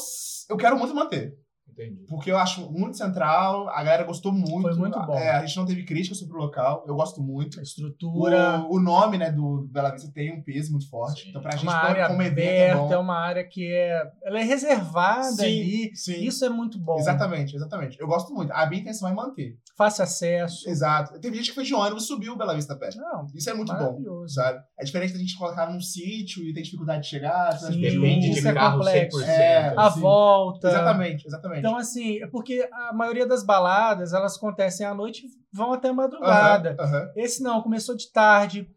eu 0.48 0.56
quero 0.56 0.78
muito 0.78 0.94
manter. 0.94 1.36
Entendi. 1.74 2.04
Porque 2.08 2.30
eu 2.30 2.38
acho 2.38 2.70
muito 2.70 2.96
central, 2.96 3.68
a 3.68 3.82
galera 3.82 4.04
gostou 4.04 4.32
muito. 4.32 4.62
Foi 4.62 4.74
muito 4.74 4.98
bom. 5.06 5.14
É, 5.14 5.30
a 5.32 5.44
gente 5.44 5.56
não 5.56 5.66
teve 5.66 5.84
crítica 5.84 6.14
sobre 6.14 6.34
o 6.36 6.38
local, 6.40 6.84
eu 6.86 6.94
gosto 6.94 7.20
muito. 7.20 7.58
A 7.58 7.62
estrutura. 7.62 8.60
O, 8.68 8.76
o 8.76 8.80
nome, 8.80 9.18
né, 9.18 9.30
do 9.30 9.68
Bela 9.70 9.90
Vista 9.90 10.10
tem 10.12 10.32
um 10.32 10.42
peso 10.42 10.70
muito 10.70 10.88
forte. 10.88 11.22
Sim. 11.24 11.30
Então, 11.30 11.42
pra 11.42 11.52
gente, 11.52 11.64
uma 11.64 11.74
área 11.74 12.08
como 12.08 12.22
evento, 12.22 12.38
aberta, 12.38 12.72
é 12.72 12.76
bom. 12.76 12.92
é 12.92 12.98
uma 12.98 13.18
área 13.18 13.44
que 13.44 13.66
é. 13.72 14.02
Ela 14.24 14.40
é 14.40 14.44
reservada 14.44 15.24
Sim, 15.32 15.42
ali. 15.44 15.90
sim. 15.96 16.24
Isso 16.24 16.44
é 16.44 16.48
muito 16.48 16.78
bom. 16.78 16.96
Exatamente, 16.98 17.54
exatamente. 17.56 17.98
Eu 18.00 18.06
gosto 18.06 18.32
muito. 18.32 18.52
A 18.52 18.66
minha 18.66 18.80
intenção 18.80 19.08
é 19.08 19.12
manter. 19.12 19.56
Fácil 19.76 20.04
acesso. 20.04 20.68
Exato. 20.68 21.18
Teve 21.20 21.36
gente 21.36 21.48
que 21.48 21.54
foi 21.54 21.64
de 21.64 21.74
ônibus 21.74 22.04
e 22.04 22.06
subiu 22.06 22.34
o 22.34 22.36
Bela 22.36 22.54
Vista 22.54 22.76
pé. 22.76 22.90
Não, 22.96 23.26
Isso 23.34 23.50
é 23.50 23.54
muito 23.54 23.72
bom, 23.72 23.78
maravilhoso. 23.78 24.34
sabe? 24.34 24.60
É 24.78 24.84
diferente 24.84 25.12
da 25.12 25.18
gente 25.18 25.36
colocar 25.36 25.70
num 25.70 25.80
sítio 25.80 26.44
e 26.44 26.52
ter 26.52 26.62
dificuldade 26.62 27.02
de 27.02 27.08
chegar. 27.08 27.52
Sim? 27.58 27.80
Depende 27.80 28.30
de 28.30 28.46
é 28.46 28.52
carro 28.52 28.78
complexo. 28.78 29.18
100%. 29.18 29.24
É, 29.28 29.74
A 29.76 29.90
Sim. 29.90 30.00
volta. 30.00 30.68
Exatamente, 30.68 31.26
exatamente. 31.26 31.62
Então, 31.66 31.78
assim, 31.78 32.22
é 32.22 32.26
porque 32.26 32.68
a 32.70 32.92
maioria 32.92 33.26
das 33.26 33.42
baladas, 33.44 34.12
elas 34.12 34.36
acontecem 34.36 34.86
à 34.86 34.94
noite 34.94 35.26
e 35.26 35.30
vão 35.52 35.72
até 35.72 35.88
a 35.88 35.94
madrugada. 35.94 36.76
Esse 37.16 37.42
não, 37.42 37.62
começou 37.62 37.96
de 37.96 38.12
tarde. 38.12 38.68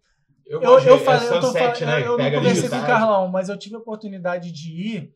Eu, 0.46 0.62
Eu, 0.62 0.80
eu 0.80 1.00
falei, 1.00 1.28
é 1.28 1.38
eu 1.38 1.42
sunset, 1.42 1.80
falando, 1.80 1.86
né? 1.86 2.08
eu 2.08 2.18
não 2.18 2.32
conversei 2.32 2.70
com 2.70 2.78
o. 2.78 2.86
Carlão, 2.86 3.28
mas 3.28 3.50
eu 3.50 3.58
tive 3.58 3.76
a 3.76 3.80
oportunidade 3.80 4.52
de 4.52 4.72
ir. 4.72 5.12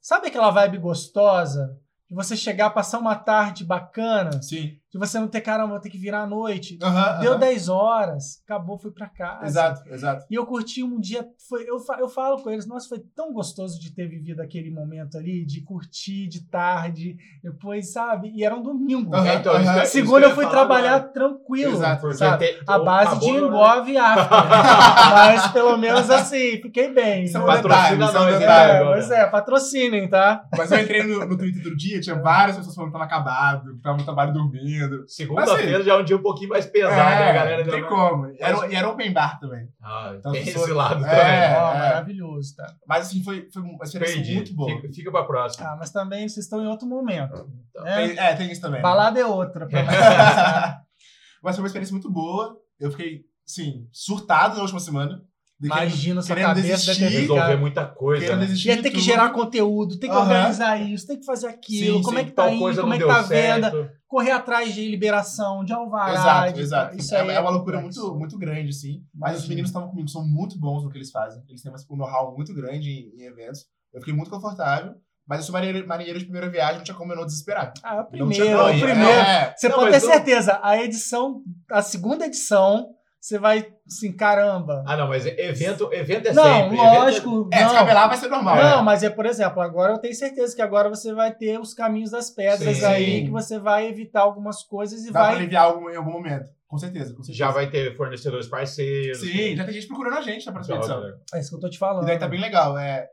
Sabe 0.00 0.28
aquela 0.28 0.50
vibe 0.50 0.76
gostosa? 0.78 1.78
De 2.10 2.14
você 2.14 2.36
chegar, 2.36 2.68
passar 2.70 2.98
uma 2.98 3.16
tarde 3.16 3.64
bacana, 3.64 4.42
Sim. 4.42 4.76
De 4.94 4.98
você 5.00 5.18
não 5.18 5.26
ter, 5.26 5.40
caramba, 5.40 5.70
vou 5.72 5.80
ter 5.80 5.90
que 5.90 5.98
virar 5.98 6.20
à 6.22 6.26
noite. 6.26 6.78
Aham, 6.80 7.18
Deu 7.20 7.32
aham. 7.32 7.40
10 7.40 7.68
horas, 7.68 8.40
acabou, 8.44 8.78
fui 8.78 8.92
pra 8.92 9.08
casa. 9.08 9.44
Exato, 9.44 9.82
exato. 9.92 10.24
E 10.30 10.36
eu 10.36 10.46
curti 10.46 10.84
um 10.84 11.00
dia, 11.00 11.26
foi, 11.48 11.62
eu, 11.68 11.78
eu 11.98 12.08
falo 12.08 12.40
com 12.40 12.48
eles, 12.48 12.64
nossa, 12.64 12.88
foi 12.88 13.00
tão 13.14 13.32
gostoso 13.32 13.80
de 13.80 13.92
ter 13.92 14.06
vivido 14.06 14.40
aquele 14.40 14.70
momento 14.70 15.18
ali, 15.18 15.44
de 15.44 15.62
curtir 15.62 16.28
de 16.28 16.42
tarde, 16.48 17.16
depois, 17.42 17.92
sabe? 17.92 18.30
E 18.36 18.44
era 18.44 18.54
um 18.54 18.62
domingo. 18.62 19.12
Aham, 19.16 19.26
É, 19.26 19.34
então, 19.34 19.54
que 19.80 19.86
segunda 19.86 20.26
eu 20.26 20.30
fui 20.36 20.46
trabalhar 20.46 20.94
agora. 20.94 21.12
tranquilo, 21.12 21.72
Exato, 21.72 22.12
sabe? 22.12 22.46
tem- 22.46 22.60
A 22.64 22.78
base 22.78 23.18
de 23.18 23.30
engove 23.30 23.96
after. 23.96 24.28
Mas 25.10 25.48
pelo 25.48 25.76
menos 25.76 26.08
assim, 26.08 26.60
fiquei 26.62 26.92
bem. 26.92 27.24
É 27.28 27.32
né? 27.32 27.40
Patrocina 27.44 28.04
é 28.04 28.38
detalhe. 28.38 28.44
É, 28.44 28.76
agora. 28.76 28.92
pois 28.92 29.10
é, 29.10 29.26
patrocinem, 29.26 30.08
tá? 30.08 30.44
Mas 30.56 30.70
eu 30.70 30.78
entrei 30.78 31.02
no, 31.02 31.26
no 31.26 31.36
Twitter 31.36 31.62
do 31.64 31.76
dia, 31.76 32.00
tinha 32.00 32.14
várias 32.14 32.56
pessoas 32.56 32.76
falando 32.76 32.92
que 32.92 32.98
tava 32.98 33.04
acabado, 33.04 33.74
que 33.74 33.82
tava 33.82 33.96
no 33.98 34.04
trabalho 34.04 34.32
dormindo. 34.32 34.83
Segunda-feira 35.06 35.82
já 35.82 35.94
é 35.94 35.96
um 35.96 36.04
dia 36.04 36.16
um 36.16 36.22
pouquinho 36.22 36.50
mais 36.50 36.66
pesado, 36.66 36.96
né, 36.96 37.30
é, 37.30 37.32
galera? 37.32 37.64
não 37.64 37.70
tem 37.72 37.80
Já- 37.82 37.88
como. 37.88 38.26
E 38.28 38.36
era, 38.40 38.66
e 38.66 38.74
era 38.74 38.88
open 38.88 39.12
bar 39.12 39.38
também. 39.40 39.68
Ah, 39.82 40.14
Então, 40.18 40.32
tem 40.32 40.42
se 40.44 40.50
esse 40.50 40.58
for- 40.58 40.74
lado 40.74 41.04
É, 41.04 41.08
também. 41.08 41.62
Ó, 41.62 41.72
é. 41.74 41.78
maravilhoso, 41.78 42.56
tá? 42.56 42.66
Mas 42.86 43.06
assim, 43.06 43.22
foi, 43.22 43.48
foi 43.52 43.62
uma 43.62 43.84
experiência 43.84 44.16
Perdi. 44.16 44.34
muito 44.34 44.54
boa. 44.54 44.70
Fica, 44.76 44.92
fica 44.92 45.10
pra 45.10 45.24
próxima. 45.24 45.66
Ah, 45.68 45.76
mas 45.76 45.90
também 45.90 46.28
vocês 46.28 46.44
estão 46.46 46.62
em 46.62 46.66
outro 46.66 46.86
momento. 46.86 47.48
né? 47.82 48.06
Tem- 48.08 48.18
é, 48.18 48.34
tem 48.34 48.50
isso 48.52 48.60
também. 48.60 48.78
né? 48.78 48.82
Balada 48.82 49.18
é 49.20 49.26
outra. 49.26 49.66
pra 49.66 49.82
Mas 51.42 51.56
foi 51.56 51.62
uma 51.62 51.66
experiência 51.66 51.92
muito 51.92 52.10
boa. 52.10 52.56
Eu 52.80 52.90
fiquei, 52.90 53.22
sim, 53.44 53.86
surtado 53.92 54.56
na 54.56 54.62
última 54.62 54.80
semana. 54.80 55.22
Imagina 55.66 56.22
querendo 56.22 56.44
cabeça 56.46 56.68
desistir, 56.68 57.00
deve 57.00 57.14
ter 57.14 57.20
Resolver 57.22 57.56
muita 57.56 57.86
coisa. 57.86 58.36
Né? 58.36 58.46
de 58.46 58.76
ter 58.82 58.90
que 58.90 59.00
gerar 59.00 59.30
conteúdo, 59.30 59.98
tem 59.98 60.10
que 60.10 60.16
Aham. 60.16 60.26
organizar 60.28 60.76
isso, 60.80 61.06
tem 61.06 61.18
que 61.18 61.24
fazer 61.24 61.48
aquilo, 61.48 61.96
Sim, 61.98 62.02
como 62.02 62.16
sim, 62.18 62.22
é 62.22 62.26
que 62.26 62.32
tá 62.32 62.50
indo, 62.50 62.80
como 62.80 62.94
é 62.94 62.98
que 62.98 63.04
tá 63.06 63.18
a 63.18 63.22
venda, 63.22 63.70
certo. 63.70 63.90
correr 64.06 64.30
atrás 64.32 64.74
de 64.74 64.88
liberação, 64.88 65.64
de 65.64 65.72
alvará. 65.72 66.12
Exato, 66.14 66.52
de- 66.52 66.60
exato. 66.60 66.96
Isso 66.96 67.14
é, 67.14 67.20
aí 67.20 67.30
é 67.30 67.40
uma 67.40 67.50
loucura 67.50 67.80
muito, 67.80 68.14
muito 68.14 68.38
grande, 68.38 68.72
sim. 68.72 69.02
Mas 69.14 69.38
os 69.40 69.48
meninos 69.48 69.70
que 69.70 69.76
estavam 69.76 69.88
comigo 69.90 70.08
são 70.08 70.26
muito 70.26 70.58
bons 70.58 70.82
no 70.84 70.90
que 70.90 70.98
eles 70.98 71.10
fazem. 71.10 71.42
Eles 71.48 71.62
têm 71.62 71.72
um 71.90 71.96
know-how 71.96 72.34
muito 72.34 72.52
grande 72.54 72.90
em, 72.90 73.20
em 73.20 73.26
eventos. 73.26 73.64
Eu 73.92 74.00
fiquei 74.00 74.14
muito 74.14 74.30
confortável. 74.30 74.94
Mas 75.26 75.38
eu 75.38 75.44
sou 75.46 75.52
marinheiro, 75.54 75.88
marinheiro 75.88 76.18
de 76.18 76.26
primeira 76.26 76.50
viagem, 76.50 76.76
não 76.76 76.84
tinha 76.84 76.94
como 76.94 77.10
eu 77.10 77.16
não 77.16 77.24
desesperar. 77.24 77.72
Ah, 77.82 78.06
o 78.12 78.16
Não 78.18 78.28
tinha 78.28 78.44
primeiro, 78.44 78.62
o 78.62 78.70
e- 78.70 78.78
primeiro. 78.80 79.10
É, 79.10 79.54
Você 79.56 79.68
Não, 79.70 79.76
pode 79.76 79.90
ter 79.92 80.02
não- 80.02 80.12
certeza, 80.12 80.60
a 80.62 80.76
edição, 80.84 81.40
a 81.70 81.80
segunda 81.80 82.26
edição, 82.26 82.88
você 83.24 83.38
vai 83.38 83.66
assim, 83.86 84.12
caramba. 84.12 84.84
Ah, 84.86 84.98
não, 84.98 85.08
mas 85.08 85.24
evento, 85.24 85.90
evento 85.94 86.28
é 86.28 86.32
não, 86.34 86.44
sempre. 86.44 86.76
lógico. 86.76 87.48
É, 87.50 87.60
não. 87.60 87.68
descabelar 87.68 88.06
vai 88.06 88.18
ser 88.18 88.28
normal. 88.28 88.56
Não, 88.56 88.80
é. 88.80 88.82
mas 88.82 89.02
é, 89.02 89.08
por 89.08 89.24
exemplo, 89.24 89.62
agora 89.62 89.94
eu 89.94 89.98
tenho 89.98 90.14
certeza 90.14 90.54
que 90.54 90.60
agora 90.60 90.90
você 90.90 91.10
vai 91.14 91.32
ter 91.34 91.58
os 91.58 91.72
caminhos 91.72 92.10
das 92.10 92.28
pedras 92.28 92.76
Sim. 92.76 92.84
aí, 92.84 93.24
que 93.24 93.30
você 93.30 93.58
vai 93.58 93.88
evitar 93.88 94.20
algumas 94.20 94.62
coisas 94.62 95.04
e 95.04 95.06
Dá 95.06 95.12
pra 95.12 95.22
vai. 95.22 95.36
aliviar 95.36 95.64
algum, 95.64 95.88
em 95.88 95.96
algum 95.96 96.12
momento. 96.12 96.50
Com 96.68 96.76
certeza, 96.76 97.14
com 97.14 97.22
certeza. 97.22 97.38
Já 97.38 97.50
vai 97.50 97.70
ter 97.70 97.96
fornecedores 97.96 98.46
parceiros. 98.46 99.20
Sim, 99.20 99.56
já 99.56 99.64
tem 99.64 99.72
gente 99.72 99.86
procurando 99.86 100.18
a 100.18 100.20
gente 100.20 100.44
na 100.44 100.52
próxima 100.52 100.76
edição. 100.76 101.02
É 101.32 101.40
isso 101.40 101.48
que 101.48 101.56
eu 101.56 101.60
tô 101.60 101.70
te 101.70 101.78
falando. 101.78 102.02
E 102.02 102.06
daí 102.08 102.18
tá 102.18 102.28
bem 102.28 102.40
legal. 102.40 102.76
É, 102.76 103.08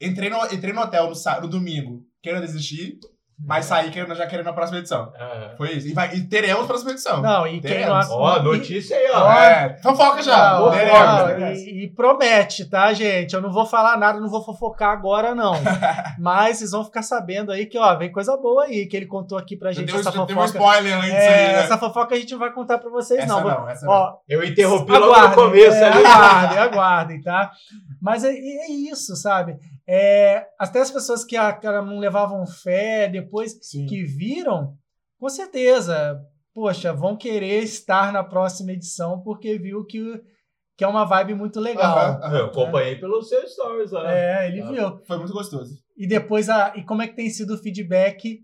entrei, 0.00 0.30
no, 0.30 0.42
entrei 0.46 0.72
no 0.72 0.80
hotel 0.80 1.10
no, 1.10 1.40
no 1.42 1.48
domingo, 1.48 2.02
querendo 2.22 2.46
desistir, 2.46 2.98
mas 3.42 3.64
saí 3.64 3.90
querendo, 3.90 4.14
já 4.14 4.26
querendo 4.26 4.48
a 4.48 4.52
próxima 4.52 4.78
edição. 4.78 5.12
Ah. 5.18 5.54
Foi 5.56 5.72
isso. 5.72 5.88
E, 5.88 5.92
vai, 5.94 6.14
e 6.14 6.22
teremos 6.22 6.64
a 6.64 6.66
próxima 6.66 6.90
edição. 6.92 7.20
Não, 7.22 7.46
e 7.46 7.60
quem 7.60 7.86
não. 7.86 8.00
Teremos. 8.00 8.10
Ó, 8.10 8.42
notícia 8.42 8.96
aí, 8.96 9.10
ó. 9.12 9.32
É, 9.32 9.78
fofoca 9.82 10.22
já. 10.22 10.58
Não, 10.60 10.70
teremos, 10.70 11.00
não, 11.00 11.26
teremos. 11.26 11.58
e, 11.60 11.84
e 11.84 11.90
promete, 11.94 12.64
tá, 12.68 12.92
gente? 12.92 13.34
Eu 13.34 13.40
não 13.40 13.50
vou 13.50 13.64
falar 13.66 13.96
nada, 13.96 14.20
não 14.20 14.28
vou 14.28 14.44
fofocar 14.44 14.90
agora, 14.90 15.34
não. 15.34 15.54
Mas 16.18 16.58
vocês 16.58 16.70
vão 16.70 16.84
ficar 16.84 17.02
sabendo 17.02 17.50
aí 17.50 17.66
que, 17.66 17.78
ó, 17.78 17.96
vem 17.96 18.12
coisa 18.12 18.36
boa 18.36 18.64
aí, 18.64 18.86
que 18.86 18.96
ele 18.96 19.06
contou 19.06 19.38
aqui 19.38 19.56
pra 19.56 19.72
gente 19.72 19.86
deu, 19.86 19.96
essa 20.00 20.10
já 20.10 20.10
deu 20.10 20.22
um 20.22 20.28
fofoca. 20.28 20.46
spoiler 20.58 20.96
antes 20.98 21.10
É, 21.10 21.28
aí, 21.28 21.52
né? 21.54 21.58
essa 21.60 21.78
fofoca 21.78 22.14
a 22.14 22.18
gente 22.18 22.32
não 22.32 22.38
vai 22.38 22.52
contar 22.52 22.78
pra 22.78 22.90
vocês, 22.90 23.20
Essa 23.20 23.40
não. 23.40 23.42
não, 23.48 23.68
essa 23.68 23.86
não. 23.86 23.92
Ó, 23.92 24.14
Eu 24.28 24.44
interrompi 24.44 24.92
logo 24.92 25.06
no 25.06 25.12
aguardem, 25.12 25.34
começo 25.36 25.76
é, 25.76 25.84
ali. 25.88 26.04
aguardem, 26.04 26.58
aguardem, 26.58 27.22
tá? 27.22 27.50
Mas 28.00 28.24
é, 28.24 28.30
é 28.30 28.70
isso, 28.70 29.16
sabe? 29.16 29.56
É, 29.92 30.46
até 30.56 30.80
as 30.80 30.90
pessoas 30.90 31.24
que, 31.24 31.36
a- 31.36 31.52
não 31.82 31.98
levavam 31.98 32.46
fé, 32.46 33.08
depois 33.08 33.58
Sim. 33.60 33.86
que 33.86 34.04
viram, 34.04 34.76
com 35.18 35.28
certeza, 35.28 36.20
poxa, 36.54 36.92
vão 36.92 37.16
querer 37.16 37.64
estar 37.64 38.12
na 38.12 38.22
próxima 38.22 38.70
edição 38.70 39.20
porque 39.20 39.58
viu 39.58 39.84
que, 39.84 40.00
que 40.78 40.84
é 40.84 40.86
uma 40.86 41.04
vibe 41.04 41.34
muito 41.34 41.58
legal. 41.58 41.98
Aham. 42.22 42.38
Eu 42.38 42.44
acompanhei 42.46 42.96
pelos 43.00 43.28
seus 43.28 43.52
stories 43.52 43.90
lá. 43.90 44.12
É, 44.14 44.46
ele 44.46 44.62
Ah. 44.62 44.70
viu. 44.70 45.00
Foi 45.06 45.18
muito 45.18 45.32
gostoso. 45.32 45.74
E 45.96 46.06
depois, 46.06 46.48
a, 46.48 46.72
e 46.76 46.84
como 46.84 47.02
é 47.02 47.08
que 47.08 47.16
tem 47.16 47.28
sido 47.28 47.54
o 47.54 47.58
feedback 47.58 48.38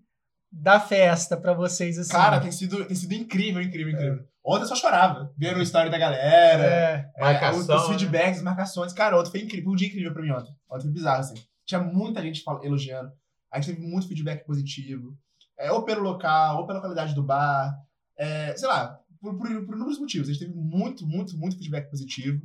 da 0.50 0.80
festa 0.80 1.36
pra 1.36 1.52
vocês, 1.54 1.96
assim? 1.98 2.10
Cara, 2.12 2.40
tem 2.40 2.50
sido, 2.50 2.84
tem 2.84 2.96
sido 2.96 3.12
incrível, 3.14 3.62
incrível, 3.62 3.92
incrível. 3.92 4.24
Ontem 4.46 4.62
eu 4.62 4.68
só 4.68 4.76
chorava, 4.76 5.32
vendo 5.36 5.58
o 5.58 5.62
story 5.62 5.90
da 5.90 5.98
galera. 5.98 6.62
é, 6.62 7.10
É, 7.16 7.20
Marcação, 7.20 7.60
os, 7.60 7.68
os 7.68 7.88
né? 7.88 7.98
feedbacks, 7.98 8.38
as 8.38 8.44
marcações. 8.44 8.92
Cara, 8.92 9.18
ontem 9.18 9.30
foi 9.30 9.40
incrível. 9.40 9.64
Foi 9.64 9.72
um 9.72 9.76
dia 9.76 9.88
incrível 9.88 10.12
pra 10.12 10.22
mim 10.22 10.30
ontem. 10.30 10.54
Ontem 10.70 10.82
foi 10.84 10.92
bizarro, 10.92 11.20
assim. 11.20 11.34
Tinha 11.64 11.80
muita 11.80 12.22
gente 12.22 12.44
elogiando. 12.62 13.10
A 13.50 13.60
gente 13.60 13.74
teve 13.74 13.84
muito 13.86 14.06
feedback 14.06 14.46
positivo. 14.46 15.18
É, 15.58 15.72
ou 15.72 15.82
pelo 15.82 16.02
local, 16.02 16.58
ou 16.58 16.66
pela 16.66 16.80
qualidade 16.80 17.12
do 17.12 17.24
bar. 17.24 17.74
É, 18.16 18.56
sei 18.56 18.68
lá, 18.68 19.00
por, 19.20 19.36
por, 19.36 19.48
por 19.48 19.74
inúmeros 19.74 19.98
motivos. 19.98 20.28
A 20.28 20.32
gente 20.32 20.46
teve 20.46 20.54
muito, 20.54 21.04
muito, 21.04 21.36
muito 21.36 21.56
feedback 21.56 21.90
positivo. 21.90 22.40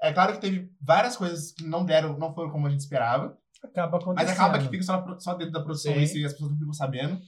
É 0.00 0.10
claro 0.10 0.32
que 0.32 0.40
teve 0.40 0.70
várias 0.80 1.16
coisas 1.16 1.52
que 1.52 1.64
não 1.64 1.84
deram, 1.84 2.18
não 2.18 2.34
foram 2.34 2.50
como 2.50 2.66
a 2.66 2.70
gente 2.70 2.80
esperava. 2.80 3.36
acaba 3.62 3.98
acontecendo. 3.98 4.26
Mas 4.26 4.30
acaba 4.30 4.58
que 4.58 4.68
fica 4.68 4.82
só, 4.82 5.18
só 5.18 5.34
dentro 5.34 5.52
da 5.52 5.62
produção 5.62 5.92
e 5.92 6.02
as 6.02 6.32
pessoas 6.32 6.50
não 6.50 6.58
ficam 6.58 6.72
sabendo. 6.72 7.20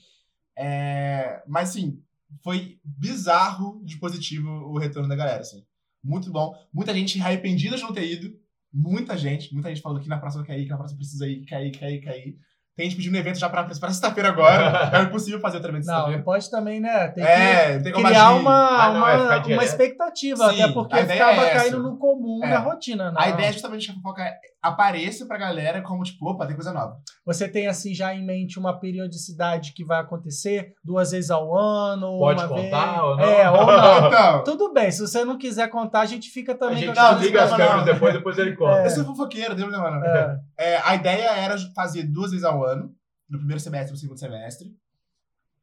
É, 0.57 1.43
mas, 1.47 1.69
sim, 1.69 2.01
foi 2.43 2.79
bizarro 2.83 3.81
de 3.83 3.97
positivo 3.97 4.49
o 4.49 4.77
retorno 4.77 5.09
da 5.09 5.15
galera, 5.15 5.41
assim. 5.41 5.63
Muito 6.03 6.31
bom. 6.31 6.53
Muita 6.73 6.93
gente 6.93 7.19
arrependida 7.19 7.75
de 7.75 7.83
não 7.83 7.93
ter 7.93 8.05
ido. 8.05 8.37
Muita 8.71 9.17
gente. 9.17 9.53
Muita 9.53 9.69
gente 9.69 9.81
falando 9.81 10.01
que 10.01 10.09
na 10.09 10.19
próxima 10.19 10.43
quer 10.43 10.59
ir, 10.59 10.63
que 10.63 10.69
na 10.69 10.77
próxima 10.77 10.99
precisa 10.99 11.27
ir, 11.27 11.45
quer 11.45 11.65
ir, 11.65 11.71
quer 11.71 11.91
ir, 11.91 12.01
quer 12.01 12.27
ir. 12.27 12.37
Tem 12.75 12.89
gente 12.89 12.97
pedindo 12.97 13.15
evento 13.15 13.39
já 13.39 13.49
pra, 13.49 13.63
pra 13.63 13.73
sexta-feira 13.73 14.27
agora. 14.29 14.89
é 14.97 15.01
impossível 15.03 15.39
fazer 15.39 15.57
outro 15.57 15.71
evento 15.71 15.85
Não, 15.85 16.21
pode 16.23 16.51
também, 16.51 16.81
né? 16.81 17.07
Tem 17.07 17.23
que 17.23 17.29
É, 17.29 17.79
tem 17.79 17.93
como 17.93 18.05
criar 18.05 18.31
uma, 18.33 18.67
Ah, 18.67 18.91
não, 18.91 18.99
uma, 18.99 19.11
é 19.11 19.53
uma 19.53 19.63
expectativa, 19.63 20.49
Sim, 20.53 20.61
até 20.61 20.73
porque 20.73 20.95
a 20.95 21.05
ficava 21.05 21.45
é 21.45 21.53
caindo 21.53 21.81
no 21.81 21.97
comum 21.97 22.41
É. 22.43 22.49
da 22.49 22.59
rotina. 22.59 23.11
Não. 23.11 23.21
A 23.21 23.29
ideia 23.29 23.47
é 23.47 23.53
justamente 23.53 23.85
que 23.85 23.91
a 23.91 23.95
fofoca 23.95 24.23
apareça 24.61 25.25
pra 25.25 25.37
galera 25.37 25.81
como, 25.81 26.03
tipo, 26.03 26.29
opa, 26.29 26.45
tem 26.45 26.55
coisa 26.55 26.73
nova. 26.73 26.97
Você 27.25 27.47
tem 27.47 27.67
assim 27.67 27.93
já 27.93 28.13
em 28.13 28.25
mente 28.25 28.59
uma 28.59 28.77
periodicidade 28.77 29.73
que 29.73 29.85
vai 29.85 29.99
acontecer 30.01 30.73
duas 30.83 31.11
vezes 31.11 31.29
ao 31.31 31.55
ano, 31.57 32.17
Pode 32.17 32.41
uma 32.43 32.49
contar 32.49 32.85
vez. 32.91 33.01
ou 33.03 33.15
não? 33.17 33.23
É, 33.23 33.51
ou 33.51 33.65
não. 33.65 34.05
Então, 34.15 34.43
Tudo 34.43 34.73
bem, 34.73 34.91
se 34.91 35.01
você 35.01 35.23
não 35.23 35.37
quiser 35.37 35.69
contar, 35.69 36.01
a 36.01 36.05
gente 36.05 36.29
fica 36.29 36.53
A 36.53 36.55
também 36.55 36.77
gente 36.77 36.95
com 36.95 37.01
Não, 37.01 37.13
desliga 37.15 37.43
as 37.43 37.51
câmeras 37.51 37.85
depois, 37.85 38.13
depois 38.13 38.37
ele 38.37 38.55
conta. 38.55 38.79
É. 38.79 38.85
eu 38.85 38.89
sou 38.89 39.05
fofoqueiro, 39.05 39.49
não 39.51 39.55
tem 39.55 39.69
problema 39.69 39.91
não. 39.91 40.05
É. 40.05 40.37
É, 40.57 40.77
a 40.77 40.95
ideia 40.95 41.31
era 41.31 41.55
fazer 41.73 42.03
duas 42.03 42.31
vezes 42.31 42.45
ao 42.45 42.63
ano, 42.63 42.95
no 43.29 43.37
primeiro 43.37 43.59
semestre 43.59 43.89
e 43.89 43.93
no 43.93 43.97
segundo 43.97 44.19
semestre. 44.19 44.75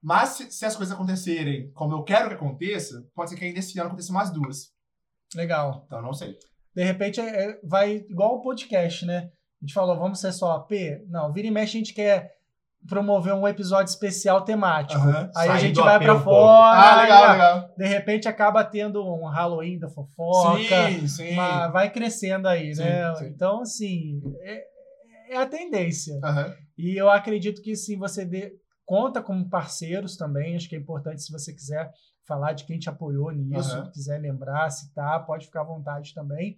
Mas 0.02 0.30
se, 0.30 0.50
se 0.50 0.64
as 0.66 0.76
coisas 0.76 0.94
acontecerem 0.94 1.70
como 1.72 1.94
eu 1.94 2.02
quero 2.02 2.28
que 2.28 2.34
aconteça, 2.34 3.06
pode 3.14 3.30
ser 3.30 3.36
que 3.36 3.44
ainda 3.44 3.58
esse 3.60 3.78
ano 3.78 3.88
aconteça 3.88 4.12
mais 4.12 4.30
duas. 4.30 4.72
Legal. 5.34 5.84
Então 5.86 6.02
não 6.02 6.12
sei. 6.12 6.36
De 6.74 6.82
repente 6.82 7.20
é- 7.20 7.50
é- 7.50 7.60
vai 7.62 8.04
igual 8.08 8.36
o 8.36 8.42
podcast, 8.42 9.06
né? 9.06 9.30
A 9.60 9.64
gente 9.64 9.74
falou, 9.74 9.96
vamos 9.96 10.18
ser 10.20 10.32
só 10.32 10.52
AP? 10.52 10.72
Não, 11.08 11.32
vira 11.32 11.46
e 11.46 11.50
mexe 11.50 11.76
a 11.76 11.80
gente 11.80 11.94
quer 11.94 12.32
promover 12.88 13.32
um 13.32 13.46
episódio 13.46 13.90
especial 13.90 14.42
temático. 14.44 15.00
Aham. 15.00 15.30
Aí 15.36 15.48
a 15.50 15.58
gente 15.58 15.76
vai 15.80 15.94
AP 15.94 16.02
pra 16.02 16.14
um 16.16 16.20
fora. 16.20 16.78
Ah, 16.80 17.02
legal, 17.02 17.24
aí, 17.24 17.32
legal. 17.32 17.70
De 17.76 17.86
repente 17.86 18.26
acaba 18.26 18.64
tendo 18.64 19.06
um 19.06 19.24
Halloween 19.26 19.78
da 19.78 19.88
fofoca. 19.88 20.58
Sim, 20.90 21.06
sim. 21.06 21.34
Mas 21.36 21.72
vai 21.72 21.90
crescendo 21.92 22.48
aí, 22.48 22.74
Sim, 22.74 22.82
né? 22.82 23.14
sim. 23.14 23.26
Então, 23.26 23.60
assim, 23.60 24.20
é, 24.42 24.64
é 25.32 25.36
a 25.38 25.46
tendência. 25.46 26.18
Aham. 26.22 26.54
E 26.78 26.96
eu 26.96 27.10
acredito 27.10 27.60
que 27.62 27.74
sim, 27.76 27.96
você 27.98 28.24
dê- 28.24 28.54
conta 28.84 29.22
como 29.22 29.48
parceiros 29.48 30.16
também. 30.16 30.56
Acho 30.56 30.68
que 30.68 30.74
é 30.76 30.78
importante 30.78 31.22
se 31.22 31.32
você 31.32 31.52
quiser 31.52 31.90
falar 32.26 32.52
de 32.52 32.64
quem 32.64 32.78
te 32.78 32.88
apoiou 32.88 33.30
nisso, 33.32 33.74
Aham. 33.74 33.90
quiser 33.90 34.18
lembrar, 34.20 34.70
citar, 34.70 35.24
pode 35.26 35.46
ficar 35.46 35.62
à 35.62 35.64
vontade 35.64 36.14
também. 36.14 36.56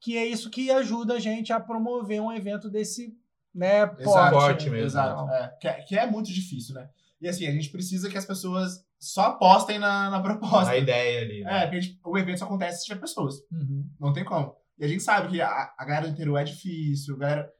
Que 0.00 0.16
é 0.16 0.24
isso 0.26 0.50
que 0.50 0.70
ajuda 0.70 1.14
a 1.14 1.18
gente 1.20 1.52
a 1.52 1.58
promover 1.58 2.20
um 2.20 2.32
evento 2.32 2.70
desse, 2.70 3.12
né, 3.54 3.82
Exato. 3.98 4.34
Forte 4.34 4.70
mesmo. 4.70 4.86
Exato. 4.86 5.28
É, 5.30 5.48
que, 5.60 5.68
é, 5.68 5.72
que 5.82 5.98
é 5.98 6.06
muito 6.06 6.32
difícil, 6.32 6.74
né? 6.74 6.88
E 7.20 7.26
assim, 7.28 7.46
a 7.46 7.50
gente 7.50 7.68
precisa 7.70 8.08
que 8.08 8.16
as 8.16 8.24
pessoas 8.24 8.84
só 9.00 9.22
apostem 9.22 9.78
na, 9.78 10.08
na 10.08 10.20
proposta. 10.20 10.70
A 10.70 10.76
ideia 10.76 11.22
ali. 11.22 11.42
né? 11.42 11.58
É, 11.58 11.62
porque 11.62 11.76
a 11.76 11.80
gente- 11.80 12.00
o 12.04 12.16
evento 12.18 12.38
só 12.38 12.44
acontece 12.44 12.80
se 12.80 12.86
tiver 12.86 13.00
pessoas. 13.00 13.34
Uhum. 13.50 13.88
Não 13.98 14.12
tem 14.12 14.24
como. 14.24 14.54
E 14.78 14.84
a 14.84 14.88
gente 14.88 15.02
sabe 15.02 15.28
que 15.30 15.40
a, 15.40 15.72
a 15.76 15.84
galera 15.84 16.06
do 16.06 16.12
interior 16.12 16.38
é 16.38 16.44
difícil, 16.44 17.16
a 17.16 17.18
galera 17.18 17.52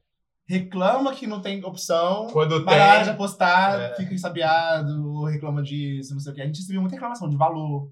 reclama 0.49 1.13
que 1.13 1.27
não 1.27 1.41
tem 1.41 1.63
opção, 1.63 2.27
Quando 2.31 2.65
mas 2.65 2.77
na 2.77 2.85
hora 2.87 2.97
de 2.99 3.05
tem. 3.05 3.13
apostar, 3.13 3.79
É. 3.79 3.95
fica 3.95 4.13
ensabiado, 4.13 5.07
ou 5.13 5.25
reclama 5.25 5.61
disso, 5.61 6.13
não 6.13 6.19
sei 6.19 6.31
o 6.31 6.35
que. 6.35 6.41
A 6.41 6.45
gente 6.45 6.59
recebeu 6.59 6.81
muita 6.81 6.95
reclamação 6.95 7.29
de 7.29 7.37
valor, 7.37 7.89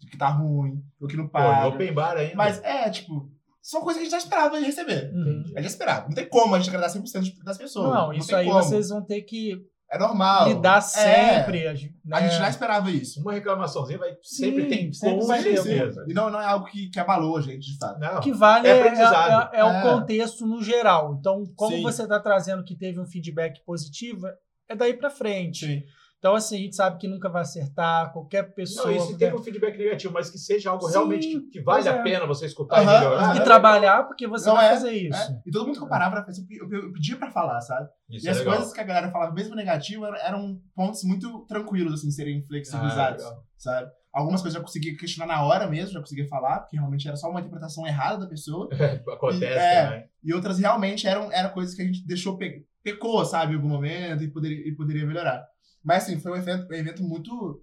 de 0.00 0.06
que 0.08 0.16
tá 0.16 0.28
ruim, 0.28 0.80
ou 1.00 1.08
que 1.08 1.16
não 1.16 1.24
Pô, 1.26 1.32
paga. 1.32 1.66
open 1.66 1.92
bar 1.92 2.16
ainda. 2.16 2.36
Mas 2.36 2.62
é, 2.62 2.88
tipo, 2.90 3.28
são 3.60 3.80
coisas 3.80 3.96
que 4.00 4.06
a 4.06 4.10
gente 4.10 4.12
já 4.12 4.18
esperava 4.24 4.58
receber. 4.60 5.10
Uhum. 5.12 5.42
A 5.42 5.46
gente 5.48 5.62
já 5.62 5.68
esperava. 5.68 6.06
Não 6.06 6.14
tem 6.14 6.28
como 6.28 6.54
a 6.54 6.58
gente 6.60 6.68
agradar 6.68 6.90
100% 6.90 7.42
das 7.42 7.58
pessoas. 7.58 7.90
Não, 7.92 8.12
isso 8.12 8.28
tem 8.28 8.36
aí 8.36 8.46
como. 8.46 8.62
vocês 8.62 8.88
vão 8.90 9.02
ter 9.04 9.22
que 9.22 9.60
É 9.90 9.98
normal. 9.98 10.48
lidar 10.48 10.78
É. 10.78 10.80
sempre. 10.80 11.66
A 11.68 11.72
né? 11.72 12.28
gente 12.28 12.38
já 12.38 12.48
esperava 12.48 12.90
isso. 12.90 13.20
Uma 13.20 13.32
reclamaçãozinha 13.32 13.98
vai 13.98 14.16
sempre 14.22 14.62
Sim, 14.64 14.68
tem 14.68 14.92
sempre 14.92 15.24
vai 15.26 15.42
ter. 15.42 15.56
certeza. 15.62 16.04
E 16.08 16.12
não, 16.12 16.28
não 16.30 16.40
é 16.40 16.44
algo 16.46 16.66
que, 16.66 16.88
que 16.90 16.98
abalou 16.98 17.36
a 17.36 17.40
gente, 17.40 17.72
de 17.72 17.78
fato. 17.78 17.98
Não. 18.00 18.18
O 18.18 18.20
que 18.20 18.32
vale 18.32 18.66
É 18.66 18.72
é, 18.72 18.86
é- 18.88 19.48
é 19.60 19.64
o 19.64 19.68
É. 19.68 19.82
contexto 19.82 20.44
no 20.46 20.60
geral. 20.62 21.16
Então, 21.18 21.44
como 21.54 21.76
Sim. 21.76 21.82
você 21.82 22.02
está 22.02 22.18
trazendo 22.18 22.64
que 22.64 22.74
teve 22.76 22.98
um 23.00 23.06
feedback 23.06 23.62
positivo, 23.64 24.26
é 24.68 24.74
daí 24.74 24.92
para 24.94 25.08
frente. 25.08 25.66
Sim. 25.66 25.82
Então, 26.26 26.34
assim, 26.34 26.56
a 26.56 26.58
gente 26.58 26.74
sabe 26.74 26.98
que 26.98 27.06
nunca 27.06 27.28
vai 27.28 27.42
acertar, 27.42 28.12
qualquer 28.12 28.52
pessoa. 28.52 28.86
Não, 28.86 28.96
e 28.96 29.00
se 29.00 29.06
qualquer- 29.10 29.26
teve 29.26 29.36
um 29.40 29.44
feedback 29.44 29.78
negativo, 29.78 30.12
mas 30.12 30.28
que 30.28 30.38
seja 30.38 30.70
algo 30.70 30.84
Sim, 30.88 30.92
realmente 30.94 31.28
que, 31.28 31.40
que 31.50 31.62
vale 31.62 31.84
pois 31.84 31.86
a 31.86 32.00
é. 32.00 32.02
pena 32.02 32.26
você 32.26 32.46
escutar 32.46 32.82
e 32.82 32.86
melhorar. 32.86 33.36
E 33.36 33.38
é 33.38 33.42
trabalhar, 33.42 34.02
porque 34.08 34.26
você 34.26 34.48
Não 34.48 34.56
vai 34.56 34.66
é, 34.66 34.70
fazer 34.70 34.90
isso. 34.92 35.16
É, 35.32 35.40
E 35.46 35.50
todo 35.52 35.66
mundo 35.68 35.78
comparava, 35.78 36.26
eu, 36.50 36.68
eu, 36.68 36.82
eu 36.86 36.92
pedia 36.92 37.16
pra 37.16 37.30
falar, 37.30 37.60
sabe? 37.60 37.88
Isso 38.10 38.26
e 38.26 38.28
é 38.28 38.32
as 38.32 38.38
legal. 38.38 38.56
coisas 38.56 38.72
que 38.72 38.80
a 38.80 38.84
galera 38.84 39.12
falava, 39.12 39.32
mesmo 39.32 39.54
negativo, 39.54 40.04
eram, 40.04 40.60
pontos 40.74 41.04
muito 41.04 41.46
tranquilos, 41.46 41.94
assim, 41.94 42.10
serem 42.10 42.40
Ah, 42.42 42.46
flexibilizados, 42.48 43.22
legal. 43.22 43.44
sabe? 43.56 43.88
Algumas 44.12 44.42
coisas 44.42 44.56
eu 44.56 44.60
já 44.62 44.66
conseguia 44.66 44.96
questionar 44.96 45.32
na 45.32 45.44
hora 45.44 45.68
mesmo, 45.68 45.92
já 45.92 46.00
conseguia 46.00 46.26
falar, 46.26 46.58
porque 46.60 46.76
realmente 46.76 47.06
era 47.06 47.16
só 47.16 47.30
uma 47.30 47.38
interpretação 47.38 47.86
errada 47.86 48.18
da 48.18 48.26
pessoa. 48.26 48.68
Acontece 49.14 49.44
É. 49.64 49.84
também. 49.84 50.04
E 50.24 50.34
outras 50.34 50.58
realmente 50.58 51.06
eram, 51.06 51.30
eram 51.30 51.50
coisas 51.50 51.72
que 51.76 51.82
a 51.82 51.84
gente 51.84 52.04
deixou, 52.04 52.36
pe 52.36 52.64
pecou, 52.82 53.24
sabe, 53.24 53.52
em 53.52 53.56
algum 53.56 53.68
momento 53.68 54.22
e 54.22 54.28
poderia, 54.30 54.68
e 54.68 54.72
poderia 54.72 55.04
melhorar. 55.04 55.44
Mas, 55.86 56.02
assim, 56.02 56.18
foi 56.18 56.32
um 56.32 56.36
evento, 56.36 56.68
um 56.68 56.74
evento 56.74 57.02
muito... 57.04 57.62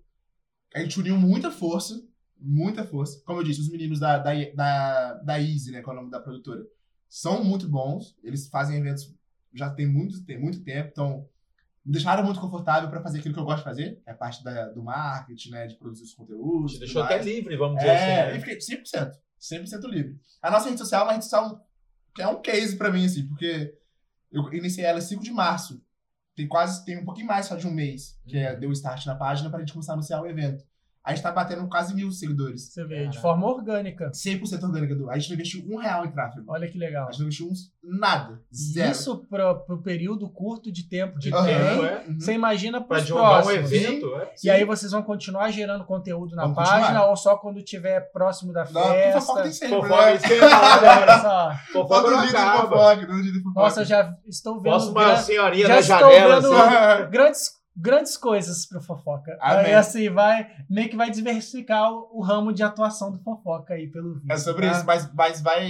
A 0.73 0.79
gente 0.79 0.97
uniu 0.97 1.17
muita 1.17 1.51
força, 1.51 2.01
muita 2.39 2.85
força. 2.85 3.21
Como 3.25 3.41
eu 3.41 3.43
disse, 3.43 3.59
os 3.59 3.69
meninos 3.69 3.99
da, 3.99 4.17
da, 4.17 4.31
da, 4.55 5.13
da 5.15 5.41
Easy, 5.41 5.71
né, 5.71 5.83
que 5.83 5.89
é 5.89 5.91
o 5.91 5.95
nome 5.95 6.09
da 6.09 6.21
produtora, 6.21 6.65
são 7.09 7.43
muito 7.43 7.67
bons. 7.67 8.17
Eles 8.23 8.47
fazem 8.47 8.77
eventos 8.77 9.13
já 9.53 9.69
tem 9.69 9.85
muito, 9.85 10.25
tem 10.25 10.39
muito 10.39 10.63
tempo, 10.63 10.89
então 10.91 11.29
me 11.85 11.91
deixaram 11.91 12.23
muito 12.23 12.39
confortável 12.39 12.89
para 12.89 13.01
fazer 13.01 13.19
aquilo 13.19 13.33
que 13.33 13.39
eu 13.39 13.45
gosto 13.45 13.59
de 13.59 13.65
fazer, 13.65 14.01
que 14.01 14.09
é 14.09 14.13
a 14.13 14.15
parte 14.15 14.43
da, 14.43 14.69
do 14.69 14.81
marketing, 14.81 15.51
né, 15.51 15.67
de 15.67 15.75
produzir 15.75 16.03
os 16.03 16.13
conteúdos. 16.13 16.73
Te 16.73 16.79
deixou 16.79 17.03
mais. 17.03 17.15
até 17.15 17.23
livre, 17.23 17.57
vamos 17.57 17.77
dizer 17.77 17.89
É, 17.89 18.21
assim. 18.21 18.29
e 18.29 18.33
né? 18.33 18.39
fiquei 18.39 18.57
100%. 18.57 19.11
100% 19.39 19.89
livre. 19.89 20.19
A 20.41 20.49
nossa 20.49 20.69
rede 20.69 20.79
social 20.79 21.01
é 21.01 21.03
uma 21.03 21.13
rede 21.13 21.25
social 21.25 21.67
é 22.17 22.27
um 22.27 22.41
case 22.41 22.77
pra 22.77 22.91
mim, 22.91 23.05
assim, 23.05 23.27
porque 23.27 23.77
eu 24.31 24.51
iniciei 24.53 24.85
ela 24.85 24.99
em 24.99 25.01
5 25.01 25.23
de 25.23 25.31
março. 25.31 25.83
Tem 26.35 26.47
quase, 26.47 26.83
tem 26.85 26.97
um 26.97 27.05
pouquinho 27.05 27.27
mais 27.27 27.45
só 27.45 27.55
de 27.55 27.67
um 27.67 27.71
mês, 27.71 28.19
que 28.27 28.37
é, 28.37 28.53
Uhum. 28.53 28.59
deu 28.59 28.71
start 28.71 29.05
na 29.05 29.15
página 29.15 29.49
pra 29.49 29.59
gente 29.59 29.73
começar 29.73 29.93
a 29.93 29.95
anunciar 29.95 30.21
o 30.21 30.27
evento. 30.27 30.63
A 31.05 31.13
gente 31.13 31.21
tá 31.21 31.31
batendo 31.33 31.67
quase 31.67 31.93
mil 31.93 32.09
seguidores. 32.11 32.71
Você 32.71 32.83
vê, 32.85 32.95
de 32.99 33.01
Caraca. 33.07 33.21
forma 33.21 33.45
orgânica. 33.47 34.09
100% 34.11 34.63
orgânica. 34.63 34.95
Do... 34.95 35.09
A 35.09 35.17
gente 35.17 35.29
não 35.29 35.35
investiu 35.35 35.65
um 35.69 35.75
real 35.77 36.05
em 36.05 36.11
tráfego. 36.11 36.45
Olha 36.47 36.65
que 36.67 36.77
legal. 36.77 37.09
A 37.09 37.11
gente 37.11 37.19
não 37.19 37.25
investiu 37.25 37.47
uns... 37.47 37.71
nada. 37.83 38.39
Zero. 38.55 38.91
Isso 38.91 39.17
pro, 39.29 39.55
pro 39.65 39.81
período 39.81 40.29
curto 40.29 40.71
de 40.71 40.87
tempo 40.87 41.19
De 41.19 41.33
Aham. 41.33 41.45
tem. 41.45 41.55
tempo, 41.57 41.83
é. 41.85 42.03
Uhum. 42.07 42.19
Você 42.19 42.33
imagina 42.33 42.79
Pra 42.79 42.87
pros 42.95 43.05
divulgar 43.05 43.45
um 43.45 43.51
evento, 43.51 44.15
é. 44.15 44.33
E 44.45 44.49
aí 44.49 44.63
vocês 44.63 44.93
vão 44.93 45.03
continuar 45.03 45.51
gerando 45.51 45.83
conteúdo 45.83 46.35
na 46.37 46.43
Vamos 46.43 46.55
página 46.55 46.79
continuar. 46.81 47.09
ou 47.09 47.15
só 47.17 47.35
quando 47.35 47.61
tiver 47.61 47.99
próximo 48.13 48.53
da 48.53 48.63
Não, 48.63 48.71
festa? 48.81 49.19
fofoca 49.19 49.43
tem 49.43 49.51
sempre, 49.51 49.75
Fofoca, 49.75 50.05
né? 50.11 50.19
falar 50.19 50.73
agora. 50.75 51.01
Olha 51.01 51.19
só. 51.21 51.51
Fofoca 51.73 52.11
não 52.11 52.19
tem 52.21 52.29
acaba. 52.29 52.61
fofoca, 52.61 53.07
tem. 53.07 53.43
Nossa, 53.55 53.83
já 53.85 54.15
estou 54.25 54.61
vendo 54.61 54.71
Posso 54.71 54.91
uma 54.91 55.17
senhorinha 55.17 55.67
já 55.67 55.73
na 55.73 55.79
estou 55.81 55.99
janela, 55.99 56.39
vendo 56.39 56.53
assim. 56.53 57.09
grandes, 57.11 57.62
grandes 57.75 58.17
coisas 58.17 58.65
pro 58.65 58.81
fofoca. 58.81 59.37
Amém. 59.41 59.65
Aí 59.67 59.73
assim, 59.73 60.09
vai, 60.09 60.49
meio 60.69 60.89
que 60.89 60.95
vai 60.95 61.09
diversificar 61.09 61.91
o, 61.91 62.19
o 62.19 62.21
ramo 62.21 62.53
de 62.53 62.63
atuação 62.63 63.11
do 63.11 63.19
fofoca 63.19 63.73
aí, 63.73 63.87
pelo 63.87 64.15
visto. 64.15 64.31
É 64.31 64.37
sobre 64.37 64.67
tá? 64.67 64.71
isso, 64.73 64.85
mas, 64.85 65.13
mas 65.13 65.41
vai. 65.41 65.65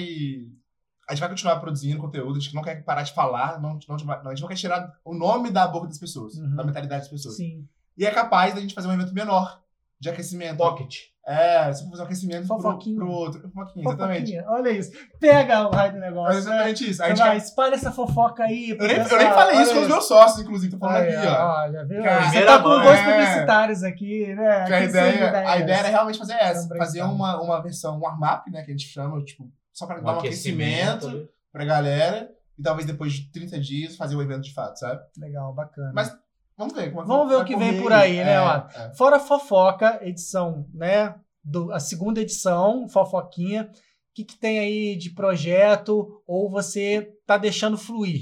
A 1.08 1.14
gente 1.14 1.20
vai 1.20 1.30
continuar 1.30 1.60
produzindo 1.60 2.00
conteúdo, 2.00 2.38
a 2.38 2.40
gente 2.40 2.56
não 2.56 2.62
quer 2.62 2.84
parar 2.84 3.04
de 3.04 3.14
falar, 3.14 3.62
não, 3.62 3.78
não, 3.88 3.98
não, 3.98 4.32
a 4.32 4.34
gente 4.34 4.42
não 4.42 4.48
quer 4.48 4.56
tirar 4.56 4.94
o 5.04 5.14
nome 5.14 5.52
da 5.52 5.68
boca 5.68 5.88
das 5.88 6.00
pessoas, 6.00 6.36
Uhum. 6.36 6.56
da 6.56 6.64
mentalidade 6.64 7.02
das 7.02 7.10
pessoas. 7.10 7.36
Sim. 7.36 7.68
E 7.98 8.06
é 8.06 8.12
capaz 8.12 8.54
da 8.54 8.62
gente 8.62 8.74
fazer 8.74 8.88
um 8.88 8.94
evento 8.94 9.14
menor, 9.14 9.62
de 10.00 10.10
aquecimento. 10.10 10.58
Pocket. 10.58 11.13
É, 11.26 11.72
você 11.72 11.90
fazer 11.90 12.02
um 12.02 12.06
aquecimento 12.06 12.46
pro, 12.48 12.56
Fofoquinha. 12.58 12.96
pro 12.98 13.10
outro. 13.10 13.42
Fofoquinha, 13.42 13.86
exatamente. 13.88 14.20
Fofoquinha. 14.36 14.46
Olha 14.50 14.70
isso. 14.72 14.92
Pega 15.22 15.68
o 15.68 15.72
raio 15.72 15.94
do 15.94 16.00
negócio. 16.00 16.34
né? 16.34 16.40
exatamente 16.40 16.90
isso. 16.90 17.02
A 17.02 17.06
Você 17.06 17.10
gente 17.16 17.26
vai, 17.26 17.38
espalha 17.38 17.76
essa 17.76 17.92
fofoca 17.94 18.44
aí. 18.44 18.72
eu, 18.72 18.78
nem, 18.88 18.98
eu 18.98 19.18
nem 19.18 19.32
falei 19.32 19.62
isso 19.62 19.74
com 19.74 19.80
os 19.82 19.88
meus 19.88 20.06
sócios, 20.06 20.42
inclusive, 20.44 20.74
tô 20.74 20.80
falando 20.80 20.98
aqui, 21.04 21.16
ó. 21.28 21.62
Olha, 21.62 21.86
viu? 21.86 22.04
Cara, 22.04 22.30
Você 22.30 22.46
tá 22.46 22.58
com 22.62 22.70
dois 22.70 23.00
é. 23.00 23.12
publicitários 23.12 23.84
aqui, 23.84 24.36
né? 24.36 24.66
Que 24.66 24.74
a 24.74 24.84
ideia, 24.84 25.50
a 25.50 25.58
ideia 25.60 25.78
era 25.78 25.88
realmente 25.88 26.20
fazer 26.20 26.34
essa, 26.34 26.68
fazer 26.76 27.02
uma, 27.04 27.42
uma 27.42 27.62
versão 27.62 28.00
warm-up, 28.02 28.52
né, 28.52 28.62
que 28.64 28.72
a 28.72 28.74
gente 28.76 28.88
chama, 28.90 29.24
tipo, 29.24 29.50
só 29.72 29.86
pra 29.86 30.00
Um 30.00 30.04
dar 30.04 30.16
um 30.16 30.20
aquecimento, 30.20 31.08
ali. 31.08 31.30
pra 31.54 31.64
galera, 31.64 32.30
e 32.60 32.62
talvez 32.62 32.86
depois 32.86 33.14
de 33.14 33.32
30 33.32 33.60
dias 33.62 33.96
fazer 33.96 34.16
o 34.16 34.22
evento 34.22 34.42
de 34.44 34.54
fato, 34.54 34.78
sabe? 34.78 35.02
Legal, 35.18 35.54
bacana. 35.54 35.92
Mas 35.96 36.14
Vamos 36.58 36.74
ver 36.74 36.92
como 36.92 37.04
é 37.04 37.06
Vamos 37.06 37.30
ver 37.30 37.36
o 37.36 37.46
que 37.46 37.56
vem 37.56 37.70
correr 37.72 37.82
por 37.82 37.94
aí, 37.94 38.18
né, 38.18 38.36
É, 38.36 38.82
é. 38.82 38.94
Fora 38.96 39.20
fofoca, 39.20 40.00
edição, 40.02 40.68
né? 40.74 41.16
Do, 41.44 41.72
a 41.72 41.80
segunda 41.80 42.22
edição, 42.22 42.88
fofoquinha. 42.88 43.70
O 43.72 44.14
que, 44.14 44.24
que 44.24 44.38
tem 44.38 44.60
aí 44.60 44.96
de 44.96 45.10
projeto? 45.10 46.22
Ou 46.28 46.50
você 46.50 47.14
tá 47.26 47.38
deixando 47.38 47.78
fluir? 47.78 48.22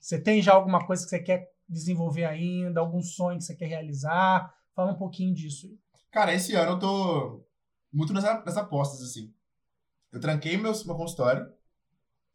Você 0.00 0.20
tem 0.20 0.42
já 0.42 0.52
alguma 0.52 0.84
coisa 0.84 1.04
que 1.04 1.10
você 1.10 1.20
quer 1.20 1.48
desenvolver 1.68 2.24
ainda? 2.24 2.80
Algum 2.80 3.00
sonho 3.00 3.38
que 3.38 3.44
você 3.44 3.54
quer 3.54 3.66
realizar? 3.66 4.52
Fala 4.74 4.92
um 4.92 4.98
pouquinho 4.98 5.34
disso. 5.34 5.68
Cara, 6.10 6.34
esse 6.34 6.54
ano 6.54 6.72
eu 6.72 6.78
tô 6.78 7.44
muito 7.92 8.12
nas, 8.12 8.24
nas 8.24 8.56
apostas, 8.56 9.00
assim. 9.02 9.32
Eu 10.12 10.20
tranquei 10.20 10.56
meu, 10.56 10.72
meu 10.84 10.96
consultório 10.96 11.46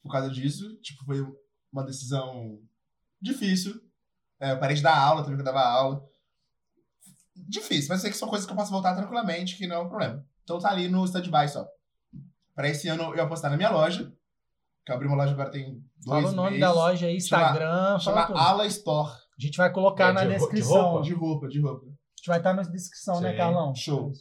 por 0.01 0.11
causa 0.11 0.29
disso. 0.29 0.75
Tipo, 0.77 1.03
foi 1.03 1.21
uma 1.71 1.83
decisão 1.83 2.61
difícil. 3.21 3.81
É, 4.39 4.51
eu 4.51 4.59
parei 4.59 4.75
de 4.75 4.81
dar 4.83 4.97
aula, 4.97 5.21
também 5.23 5.35
que 5.37 5.41
eu 5.41 5.45
dava 5.45 5.61
aula. 5.61 6.03
Difícil, 7.35 7.89
mas 7.89 7.99
eu 7.99 8.01
sei 8.03 8.11
que 8.11 8.17
são 8.17 8.29
coisas 8.29 8.45
que 8.45 8.51
eu 8.51 8.55
posso 8.57 8.71
voltar 8.71 8.95
tranquilamente, 8.95 9.57
que 9.57 9.67
não 9.67 9.75
é 9.75 9.79
um 9.79 9.89
problema. 9.89 10.25
Então 10.43 10.59
tá 10.59 10.69
ali 10.69 10.87
no 10.87 11.03
stand-by 11.05 11.47
só. 11.49 11.67
Pra 12.55 12.69
esse 12.69 12.87
ano 12.87 13.03
eu 13.03 13.15
ia 13.17 13.23
apostar 13.23 13.51
na 13.51 13.57
minha 13.57 13.69
loja, 13.69 14.11
que 14.85 14.91
eu 14.91 14.95
abri 14.95 15.07
uma 15.07 15.17
loja 15.17 15.33
agora 15.33 15.49
tem 15.51 15.81
dois 16.05 16.23
Fala 16.23 16.29
o 16.29 16.35
nome 16.35 16.49
meses. 16.51 16.61
da 16.61 16.71
loja 16.73 17.07
aí, 17.07 17.19
Chama- 17.19 17.43
Instagram, 17.43 17.75
fala 17.85 17.99
Chama 17.99 18.27
tudo. 18.27 18.39
Ala 18.39 18.67
Store, 18.67 19.11
A 19.37 19.41
gente 19.41 19.57
vai 19.57 19.69
colocar 19.71 20.09
É, 20.09 20.13
na 20.13 20.23
de 20.25 20.29
descrição. 20.33 20.81
roupa? 20.81 20.99
A 20.99 21.01
de 21.03 21.13
roupa, 21.13 21.47
de 21.49 21.59
roupa. 21.61 21.85
gente 21.87 22.27
vai 22.27 22.37
estar 22.37 22.53
na 22.53 22.61
descrição, 22.61 23.19
né, 23.19 23.31
Sim, 23.31 23.37
Carlão? 23.37 23.75
show. 23.75 24.11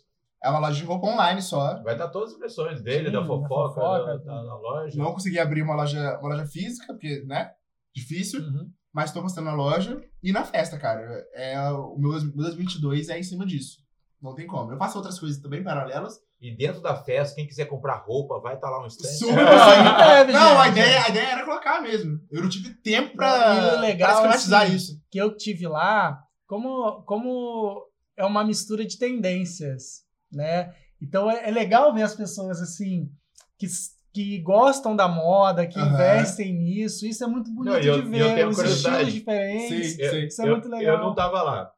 É 0.43 0.51
uma 0.51 0.59
loja 0.59 0.77
de 0.77 0.85
roupa 0.85 1.07
online 1.07 1.41
só. 1.41 1.81
Vai 1.85 1.95
estar 1.95 2.09
todas 2.09 2.31
as 2.31 2.37
impressões 2.37 2.83
dele, 2.83 3.07
Sim, 3.07 3.13
da 3.13 3.21
da 3.21 3.27
fofoca, 3.27 3.75
fofoca, 3.81 4.07
da, 4.07 4.17
da- 4.25 4.43
da 4.43 4.57
loja. 4.57 4.99
Não 4.99 5.13
consegui 5.13 5.39
abrir 5.39 5.63
uma 5.63 5.75
loja, 5.77 6.19
uma 6.19 6.31
loja 6.35 6.47
física, 6.47 6.93
porque, 6.93 7.23
né? 7.27 7.53
Difícil. 7.95 8.41
Uhum. 8.41 8.71
Mas 8.95 9.11
tô 9.11 9.21
postando 9.21 9.51
na 9.51 9.57
loja 9.57 10.01
e 10.23 10.31
na 10.31 10.45
festa, 10.45 10.79
cara. 10.79 11.27
É, 11.35 11.61
o 11.71 11.99
meu 11.99 12.13
2022 12.13 13.09
é 13.09 13.19
em 13.19 13.25
cima 13.25 13.45
disso. 13.45 13.83
Não 14.23 14.35
tem 14.35 14.47
como. 14.47 14.71
Eu 14.71 14.79
faço 14.79 14.97
outras 14.97 15.19
coisas 15.19 15.43
também 15.43 15.65
paralelas. 15.65 16.21
E 16.41 16.55
dentro 16.55 16.81
da 16.81 16.95
festa, 16.95 17.35
quem 17.35 17.47
quiser 17.47 17.65
comprar 17.65 18.05
roupa, 18.07 18.39
vai 18.39 18.55
estar 18.55 18.71
lá 18.71 18.83
um 18.83 18.87
stand. 18.87 19.09
Super 19.09 19.39
É, 19.39 20.25
Não, 20.33 20.61
a 20.61 20.69
ideia, 20.69 21.05
a 21.05 21.09
ideia 21.09 21.27
era 21.27 21.45
colocar 21.45 21.81
mesmo. 21.83 22.21
Eu 22.31 22.43
não 22.43 22.49
tive 22.49 22.73
tempo 22.75 23.17
pra, 23.17 23.81
legal, 23.81 24.23
pra 24.23 24.35
assim, 24.35 24.75
isso. 24.75 25.03
que 25.11 25.19
eu 25.19 25.37
tive 25.37 25.67
lá, 25.67 26.23
como, 26.47 27.03
como 27.03 27.85
é 28.17 28.25
uma 28.25 28.45
mistura 28.45 28.85
de 28.85 28.97
tendências, 28.97 30.05
né? 30.33 30.73
Então 31.01 31.31
é, 31.31 31.49
é 31.49 31.51
legal 31.51 31.93
ver 31.93 32.03
as 32.03 32.15
pessoas 32.15 32.61
assim 32.61 33.11
que, 33.59 33.67
que 34.15 34.39
gostam 34.39 34.95
da 34.95 35.09
moda, 35.09 35.67
que 35.67 35.77
Aham. 35.79 35.93
investem 35.93 36.55
nisso. 36.55 37.05
Isso 37.05 37.25
é 37.25 37.27
muito 37.27 37.51
bonito 37.51 37.73
Não, 37.73 37.81
eu- 37.81 37.95
de 38.01 38.05
eu 38.05 38.11
ver, 38.29 38.35
tenho 38.37 38.49
os 38.49 38.59
estilos 38.61 39.13
diferentes. 39.13 39.93
Sim, 39.97 40.03
Eu- 40.03 40.11
sim. 40.13 40.27
Isso 40.27 40.41
é 40.43 40.47
eu, 40.47 40.51
muito 40.53 40.69
legal. 40.69 40.95
Eu 40.95 41.01
não 41.03 41.15
tava 41.17 41.43
lá. 41.43 41.73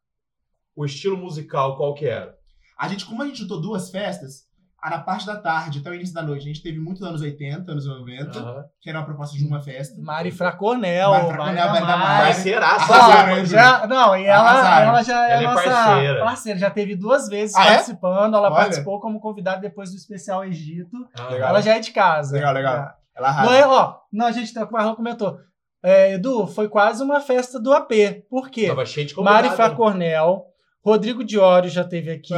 O 0.77 0.85
estilo 0.85 1.17
musical, 1.17 1.79
qual 1.79 1.95
que 1.95 2.05
era? 2.05 2.37
A 2.79 2.89
gente, 2.89 3.07
como 3.07 3.23
a 3.23 3.27
gente 3.27 3.39
juntou 3.39 3.59
duas 3.59 3.91
festas, 3.91 4.47
na 4.85 4.99
parte 4.99 5.27
da 5.27 5.37
tarde 5.37 5.81
até 5.81 5.91
o 5.91 5.95
início 5.95 6.15
da 6.15 6.23
noite, 6.23 6.43
a 6.43 6.47
gente 6.47 6.63
teve 6.63 6.79
muito 6.79 7.05
anos 7.05 7.21
80, 7.21 7.73
anos 7.73 7.87
90, 7.87 8.39
Aham. 8.39 8.65
que 8.81 8.89
era 8.89 8.99
uma 9.01 9.05
proposta 9.05 9.37
de 9.37 9.45
uma 9.45 9.61
festa. 9.61 10.01
Mari 10.01 10.31
Fracornel, 10.31 11.11
Mari 11.11 11.23
Mari 11.25 11.35
Fracornel, 11.35 11.67
da 11.67 11.73
Mari 11.73 11.87
da 11.87 11.97
Mari. 11.97 12.55
Arrasaram, 12.55 13.37
hein, 13.39 13.47
já, 13.47 13.87
não, 13.87 14.17
e 14.17 14.25
ela, 14.27 14.49
Arrasaram. 14.49 14.89
ela 14.89 15.03
já 15.03 15.29
é 15.29 15.33
Ela 15.33 15.41
é 15.43 15.45
nossa 15.45 15.71
parceira. 15.71 16.21
parceira. 16.25 16.59
Já 16.59 16.71
teve 16.71 16.95
duas 16.97 17.29
vezes 17.29 17.57
Ah, 17.57 17.65
é? 17.65 17.69
participando. 17.71 18.35
Ela 18.37 18.47
Olha. 18.49 18.55
participou 18.57 19.01
como 19.01 19.19
convidada 19.21 19.61
depois 19.61 19.91
do 19.91 19.97
especial 19.97 20.45
Egito. 20.45 20.97
Ah, 21.19 21.29
Legal. 21.31 21.49
Ela 21.49 21.61
já 21.63 21.75
é 21.77 21.81
de 21.81 21.91
casa. 21.91 22.35
Legal, 22.35 22.53
legal. 22.55 22.75
Já. 22.77 22.95
Ela 23.17 23.29
arrasa. 23.29 23.51
Não 23.51 23.57
é, 23.57 23.67
ó, 23.67 23.95
não, 24.13 24.27
a 24.27 24.33
gente, 24.33 24.57
o 24.59 24.71
Marlon 24.71 24.95
comentou. 24.95 25.39
É, 25.83 26.15
Edu, 26.15 26.47
foi 26.47 26.69
quase 26.69 27.03
uma 27.03 27.21
festa 27.21 27.59
do 27.61 27.73
AP. 27.73 27.91
Por 28.29 28.51
quê? 28.51 28.69
Tava 28.69 28.85
cheio 28.85 29.07
de 29.07 29.15
convidados. 29.15 29.43
Mari 29.45 29.57
Fracornel, 29.57 30.45
Rodrigo 30.87 31.25
Diório 31.25 31.69
já 31.69 31.83
teve 31.83 32.13
aqui. 32.13 32.33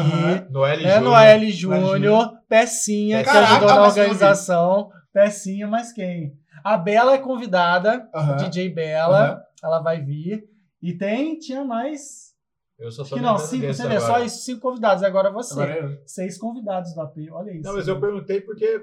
Noelle 0.50 0.82
né, 0.82 0.94
Júnior. 0.94 1.02
Noelle 1.02 1.50
Júnior, 1.50 2.32
Pecinha, 2.48 3.18
que 3.18 3.24
Caraca, 3.24 3.52
ajudou 3.52 3.68
na 3.68 3.82
organização. 3.82 4.90
Pecinha, 5.12 5.66
mas 5.66 5.92
quem? 5.92 6.32
A 6.64 6.78
Bela 6.78 7.12
é 7.12 7.18
convidada, 7.18 8.08
Aham. 8.14 8.36
DJ 8.36 8.70
Bela, 8.70 9.32
Aham. 9.32 9.40
ela 9.62 9.78
vai 9.80 10.00
vir. 10.00 10.44
E 10.80 10.94
tem, 10.94 11.38
tinha 11.38 11.62
mais. 11.62 12.28
Eu 12.78 12.90
só 12.90 13.04
que 13.04 13.20
não, 13.20 13.36
cinco, 13.36 13.66
você 13.66 13.86
vê, 13.86 14.00
só 14.00 14.06
agora. 14.06 14.24
isso, 14.24 14.38
cinco 14.44 14.60
convidados. 14.60 15.02
Agora 15.02 15.30
você. 15.30 15.52
Agora 15.52 15.76
eu. 15.76 15.98
Seis 16.06 16.38
convidados 16.38 16.94
do 16.94 17.00
AP, 17.02 17.16
olha 17.32 17.50
isso. 17.50 17.64
Não, 17.68 17.74
mas 17.74 17.86
eu 17.86 18.00
perguntei 18.00 18.40
porque, 18.40 18.80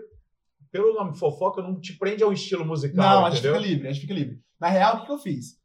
pelo 0.72 0.94
nome 0.94 1.18
fofoca, 1.18 1.64
não 1.64 1.80
te 1.80 1.94
prende 1.98 2.22
ao 2.22 2.32
estilo 2.32 2.64
musical, 2.66 3.04
Não, 3.22 3.26
a 3.26 3.30
gente 3.32 3.40
entendeu? 3.40 3.60
fica 3.60 3.68
livre, 3.68 3.88
a 3.88 3.92
gente 3.92 4.02
fica 4.02 4.14
livre. 4.14 4.40
Na 4.60 4.68
real, 4.68 4.98
o 4.98 5.00
que 5.00 5.06
que 5.08 5.12
eu 5.12 5.18
fiz? 5.18 5.58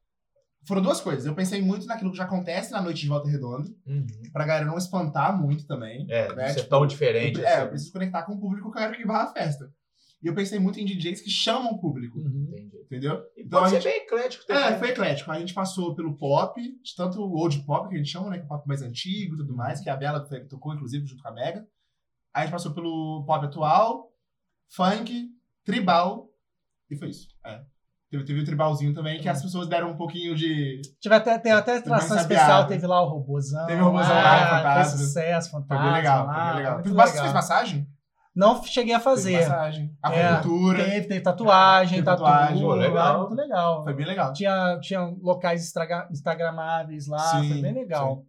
Foram 0.66 0.82
duas 0.82 1.00
coisas. 1.00 1.24
Eu 1.26 1.34
pensei 1.34 1.60
muito 1.62 1.86
naquilo 1.86 2.10
que 2.10 2.16
já 2.18 2.24
acontece 2.24 2.70
na 2.70 2.82
noite 2.82 3.00
de 3.00 3.08
Volta 3.08 3.28
Redonda, 3.28 3.68
Uhum. 3.86 4.06
pra 4.32 4.44
galera 4.46 4.66
não 4.66 4.76
espantar 4.78 5.36
muito 5.40 5.66
também. 5.66 6.06
É, 6.10 6.32
Né, 6.34 6.50
é 6.50 6.54
tipo, 6.54 6.68
tão 6.68 6.80
Eu, 6.82 6.86
diferente. 6.86 7.40
é, 7.44 7.54
eu 7.54 7.58
assim. 7.62 7.68
preciso 7.70 7.92
conectar 7.92 8.22
com 8.24 8.34
o 8.34 8.40
público 8.40 8.70
que 8.70 8.78
eu 8.78 8.82
quero 8.82 8.96
que 8.96 9.06
vá 9.06 9.22
à 9.22 9.32
festa. 9.32 9.72
E 10.22 10.26
eu 10.26 10.34
pensei 10.34 10.58
muito 10.58 10.78
em 10.78 10.84
DJs 10.84 11.22
que 11.22 11.30
chamam 11.30 11.72
o 11.72 11.80
público, 11.80 12.18
Uhum. 12.18 12.70
Entendeu? 12.84 13.22
E 13.36 13.42
Então, 13.42 13.60
pode 13.62 13.76
a 13.76 13.80
ser 13.80 13.88
bem 13.88 13.98
eclético 14.02 14.46
também. 14.46 14.62
É, 14.64 14.78
foi 14.78 14.88
eclético. 14.90 15.30
A 15.30 15.38
gente 15.40 15.54
passou 15.54 15.94
pelo 15.94 16.14
pop, 16.16 16.60
tanto 16.96 17.20
o 17.22 17.32
old 17.36 17.58
pop, 17.64 17.88
que 17.88 17.94
a 17.94 17.98
gente 17.98 18.10
chama, 18.10 18.28
né? 18.28 18.36
Que 18.36 18.42
é 18.42 18.44
o 18.44 18.48
pop 18.48 18.66
mais 18.68 18.82
antigo 18.82 19.34
e 19.34 19.38
tudo 19.38 19.54
mais, 19.56 19.80
que 19.80 19.88
a 19.88 19.96
Bela 19.96 20.20
tocou, 20.48 20.74
inclusive, 20.74 21.06
junto 21.06 21.22
com 21.22 21.28
a 21.28 21.32
Mega. 21.32 21.60
Aí 22.34 22.42
a 22.42 22.46
gente 22.46 22.52
passou 22.52 22.72
pelo 22.74 23.24
pop 23.26 23.46
atual, 23.46 24.12
funk, 24.68 25.30
tribal, 25.64 26.28
e 26.90 26.96
foi 26.96 27.08
isso. 27.08 27.28
É. 27.46 27.62
Teve, 28.10 28.24
teve 28.24 28.40
o 28.40 28.44
tribalzinho 28.44 28.92
também, 28.92 29.20
que 29.20 29.28
as 29.28 29.40
pessoas 29.40 29.68
deram 29.68 29.90
um 29.92 29.96
pouquinho 29.96 30.34
de. 30.34 30.82
Tive 31.00 31.14
até, 31.14 31.38
tem 31.38 31.52
até 31.52 31.76
atração 31.76 32.16
especial, 32.16 32.66
teve 32.66 32.84
lá 32.86 33.00
o 33.02 33.08
Robozão. 33.08 33.66
Teve 33.66 33.80
o 33.80 33.84
Robozão 33.84 34.14
lá, 34.14 34.22
lá, 34.22 34.46
fantasma. 34.48 34.74
Fez 34.96 35.06
sucesso, 35.08 35.50
Foi 35.50 35.60
fantasma. 35.60 35.84
bem 35.84 35.92
legal, 35.94 36.24
foi 36.26 36.34
lá, 36.34 36.46
bem 36.46 36.56
legal. 36.56 36.76
Teve 36.82 36.88
legal. 36.96 37.08
fez 37.08 37.32
massagem? 37.32 37.88
Não 38.34 38.62
cheguei 38.64 38.94
a 38.94 39.00
fazer. 39.00 39.38
massagem. 39.40 39.96
É, 40.06 40.26
Acupuntura. 40.26 40.84
Teve, 40.84 41.06
teve 41.08 41.20
tatuagem, 41.20 41.94
Teve 41.98 42.04
tatu. 42.04 42.22
tatuagem, 42.24 42.62
pô, 42.62 42.74
legal. 42.74 43.18
Muito 43.20 43.34
legal. 43.34 43.84
Foi 43.84 43.94
bem 43.94 44.06
legal. 44.06 44.32
Tinha, 44.32 44.78
tinha 44.80 45.00
locais 45.20 45.62
instagra- 45.62 46.08
instagramáveis 46.10 47.06
lá, 47.06 47.18
Sim, 47.40 47.48
foi 47.48 47.60
bem 47.62 47.74
legal. 47.74 48.24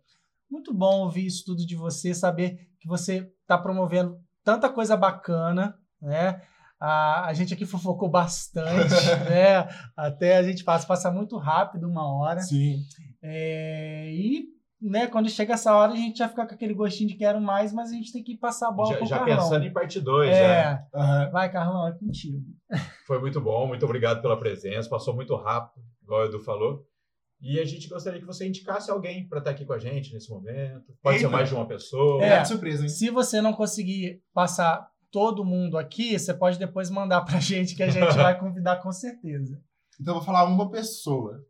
Muito 0.50 0.74
bom 0.74 1.02
ouvir 1.02 1.26
isso 1.26 1.44
tudo 1.46 1.66
de 1.66 1.76
você, 1.76 2.14
saber 2.14 2.68
que 2.80 2.88
você 2.88 3.28
está 3.42 3.58
promovendo 3.58 4.18
tanta 4.44 4.70
coisa 4.70 4.98
bacana, 4.98 5.76
né? 6.02 6.42
A, 6.82 7.28
a 7.28 7.34
gente 7.34 7.54
aqui 7.54 7.64
fofocou 7.64 8.10
bastante, 8.10 8.90
né? 9.30 9.68
Até 9.96 10.38
a 10.38 10.44
gente 10.44 10.64
passa, 10.64 10.88
passa 10.88 11.12
muito 11.12 11.38
rápido 11.38 11.88
uma 11.88 12.12
hora. 12.12 12.40
Sim. 12.42 12.80
É, 13.22 14.10
e 14.12 14.48
né, 14.82 15.06
quando 15.06 15.30
chega 15.30 15.54
essa 15.54 15.76
hora, 15.76 15.94
a 15.94 15.96
gente 15.96 16.18
já 16.18 16.28
fica 16.28 16.44
com 16.48 16.56
aquele 16.56 16.74
gostinho 16.74 17.08
de 17.08 17.16
quero 17.16 17.40
mais, 17.40 17.72
mas 17.72 17.92
a 17.92 17.94
gente 17.94 18.12
tem 18.12 18.24
que 18.24 18.36
passar 18.36 18.70
a 18.70 18.72
bola 18.72 18.94
Já, 18.94 18.98
pro 18.98 19.06
já 19.06 19.20
Carlão. 19.20 19.38
pensando 19.38 19.66
em 19.66 19.72
parte 19.72 20.02
2, 20.02 20.32
é, 20.32 20.84
Aham. 20.96 21.30
vai, 21.30 21.52
Carlão, 21.52 21.88
é 21.88 21.92
contigo. 21.92 22.40
Foi 23.06 23.20
muito 23.20 23.40
bom, 23.40 23.68
muito 23.68 23.86
obrigado 23.86 24.20
pela 24.20 24.40
presença. 24.40 24.90
Passou 24.90 25.14
muito 25.16 25.36
rápido, 25.36 25.84
igual 26.02 26.22
o 26.22 26.26
Edu 26.26 26.40
falou. 26.40 26.84
E 27.40 27.60
a 27.60 27.66
gente 27.66 27.88
gostaria 27.88 28.20
que 28.20 28.26
você 28.26 28.48
indicasse 28.48 28.90
alguém 28.90 29.28
para 29.28 29.40
estar 29.40 29.52
aqui 29.52 29.66
com 29.66 29.74
a 29.74 29.80
gente 29.80 30.14
nesse 30.14 30.30
momento. 30.30 30.94
Pode 31.02 31.18
Eita. 31.18 31.28
ser 31.28 31.32
mais 31.32 31.50
de 31.50 31.56
uma 31.56 31.68
pessoa. 31.68 32.24
É. 32.24 32.30
É, 32.30 32.42
de 32.42 32.48
surpresa, 32.48 32.84
hein? 32.84 32.90
Se 32.90 33.10
você 33.10 33.42
não 33.42 33.54
conseguir 33.54 34.22
passar 34.34 34.91
todo 35.12 35.44
mundo 35.46 35.78
aqui, 35.78 36.18
você 36.18 36.34
pode 36.34 36.58
depois 36.58 36.90
mandar 36.90 37.22
pra 37.22 37.38
gente 37.42 37.76
que 37.76 37.84
a 37.84 37.90
gente 37.90 38.16
vai 38.16 38.38
convidar 38.40 38.78
com 38.78 38.92
certeza. 38.92 39.62
Então 40.00 40.14
eu 40.14 40.20
vou 40.20 40.26
falar 40.26 40.46
uma 40.46 40.70
pessoa. 40.72 41.46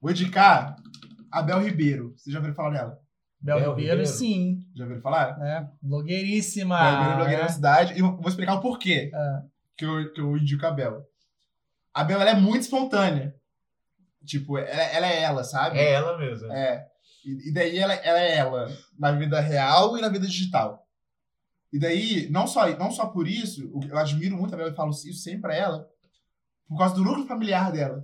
Vou 0.00 0.10
indicar 0.10 0.76
a 1.30 1.42
Bel 1.42 1.60
Ribeiro. 1.62 2.14
Vocês 2.16 2.32
já 2.32 2.38
ouviram 2.38 2.54
falar 2.54 2.70
dela? 2.70 3.00
Bel 3.40 3.60
Bel 3.60 3.70
Ribeiro, 3.70 3.90
Ribeiro. 3.98 4.06
sim. 4.18 4.60
Já 4.74 4.84
ouviram 4.84 5.02
falar? 5.02 5.38
Né? 5.38 5.70
Blogueiríssima. 5.82 6.78
Bel 6.78 6.90
Ribeiro 6.92 7.12
é 7.12 7.16
blogueira 7.16 7.42
né? 7.42 7.48
da 7.48 7.52
cidade. 7.52 7.94
E 7.98 8.02
vou 8.02 8.28
explicar 8.28 8.54
o 8.54 8.60
porquê 8.60 9.10
Ah. 9.14 9.42
que, 9.76 9.84
eu, 9.84 10.12
que 10.12 10.20
eu 10.20 10.36
indico 10.36 10.66
a 10.66 10.70
Bel. 10.70 11.04
A 11.94 12.04
Bel 12.04 12.20
ela 12.20 12.30
é 12.30 12.34
muito 12.34 12.62
espontânea. 12.62 13.34
Tipo, 14.24 14.58
ela, 14.58 14.82
ela 14.82 15.06
é 15.06 15.22
ela, 15.22 15.44
sabe? 15.44 15.78
É 15.78 15.92
ela 15.92 16.18
mesmo. 16.18 16.50
É. 16.52 16.86
E, 17.24 17.48
e 17.48 17.52
daí 17.52 17.78
ela, 17.78 17.94
ela 17.94 18.20
é 18.20 18.36
ela 18.36 18.68
na 18.98 19.12
vida 19.12 19.40
real 19.40 19.96
e 19.96 20.00
na 20.00 20.08
vida 20.08 20.26
digital. 20.26 20.85
E 21.76 21.78
daí, 21.78 22.30
não 22.30 22.46
só, 22.46 22.66
não 22.78 22.90
só 22.90 23.04
por 23.04 23.28
isso, 23.28 23.70
eu 23.86 23.98
admiro 23.98 24.34
muito 24.34 24.54
a 24.54 24.56
Bela 24.56 24.70
e 24.70 24.74
falo 24.74 24.92
isso 24.92 25.12
sempre 25.12 25.42
pra 25.42 25.54
ela, 25.54 25.86
por 26.66 26.78
causa 26.78 26.94
do 26.94 27.04
núcleo 27.04 27.26
familiar 27.26 27.70
dela. 27.70 28.02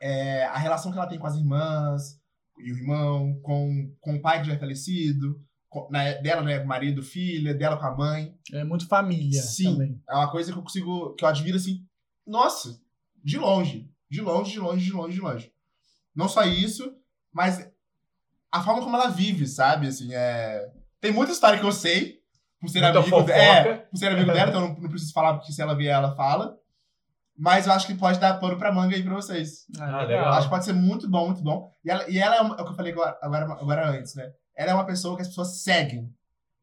É, 0.00 0.44
a 0.44 0.56
relação 0.56 0.92
que 0.92 0.96
ela 0.98 1.08
tem 1.08 1.18
com 1.18 1.26
as 1.26 1.34
irmãs 1.34 2.20
e 2.60 2.72
o 2.72 2.78
irmão, 2.78 3.40
com, 3.42 3.92
com 4.00 4.14
o 4.14 4.22
pai 4.22 4.40
que 4.40 4.46
já 4.46 4.54
é 4.54 4.58
falecido, 4.58 5.42
com- 5.68 5.90
dela, 6.22 6.42
né, 6.42 6.62
marido, 6.62 7.02
filha, 7.02 7.52
dela 7.52 7.76
com 7.76 7.86
a 7.86 7.96
mãe. 7.96 8.38
É 8.52 8.62
muito 8.62 8.86
família 8.86 9.42
Sim. 9.42 9.72
também. 9.72 10.02
É 10.08 10.14
uma 10.14 10.30
coisa 10.30 10.52
que 10.52 10.56
eu 10.58 10.62
consigo, 10.62 11.12
que 11.16 11.24
eu 11.24 11.28
admiro 11.28 11.56
assim, 11.56 11.84
nossa, 12.24 12.80
de 13.24 13.36
longe, 13.36 13.90
de 14.08 14.20
longe, 14.20 14.52
de 14.52 14.60
longe, 14.60 14.84
de 14.84 14.92
longe, 14.92 15.14
de 15.14 15.20
longe. 15.20 15.52
Não 16.14 16.28
só 16.28 16.44
isso, 16.44 16.96
mas 17.32 17.68
a 18.52 18.62
forma 18.62 18.80
como 18.80 18.94
ela 18.94 19.08
vive, 19.08 19.44
sabe? 19.48 19.88
Assim, 19.88 20.14
é... 20.14 20.70
Tem 21.00 21.10
muita 21.12 21.32
história 21.32 21.58
que 21.58 21.66
eu 21.66 21.72
sei, 21.72 22.22
por 22.64 22.70
ser 22.70 22.80
Muita 22.80 22.98
amigo 22.98 23.10
fofoca. 23.16 23.32
é, 23.32 23.74
por 23.74 23.96
ser 23.96 24.06
amigo 24.08 24.32
dela, 24.32 24.50
então 24.50 24.62
eu 24.62 24.68
não, 24.68 24.80
não 24.80 24.88
preciso 24.90 25.12
falar, 25.12 25.34
porque 25.34 25.52
se 25.52 25.60
ela 25.62 25.74
vier, 25.76 25.94
ela 25.94 26.14
fala. 26.16 26.56
Mas 27.36 27.66
eu 27.66 27.72
acho 27.72 27.86
que 27.86 27.94
pode 27.94 28.18
dar 28.20 28.38
pano 28.38 28.56
pra 28.56 28.70
manga 28.72 28.94
aí 28.94 29.02
pra 29.02 29.14
vocês. 29.14 29.66
Ah, 29.78 29.98
Ah, 30.00 30.02
legal. 30.04 30.32
acho 30.34 30.42
que 30.46 30.50
pode 30.50 30.64
ser 30.64 30.72
muito 30.72 31.08
bom, 31.10 31.26
muito 31.26 31.42
bom. 31.42 31.68
E 31.84 31.90
ela, 31.90 32.08
e 32.08 32.18
ela 32.18 32.36
é, 32.36 32.40
uma- 32.40 32.56
é 32.56 32.60
o 32.62 32.64
que 32.64 32.70
eu 32.70 32.76
falei 32.76 32.92
agora, 32.92 33.18
agora, 33.20 33.44
agora 33.44 33.90
antes, 33.90 34.14
né? 34.14 34.30
Ela 34.56 34.70
é 34.70 34.74
uma 34.74 34.86
pessoa 34.86 35.16
que 35.16 35.22
as 35.22 35.28
pessoas 35.28 35.62
seguem, 35.62 36.08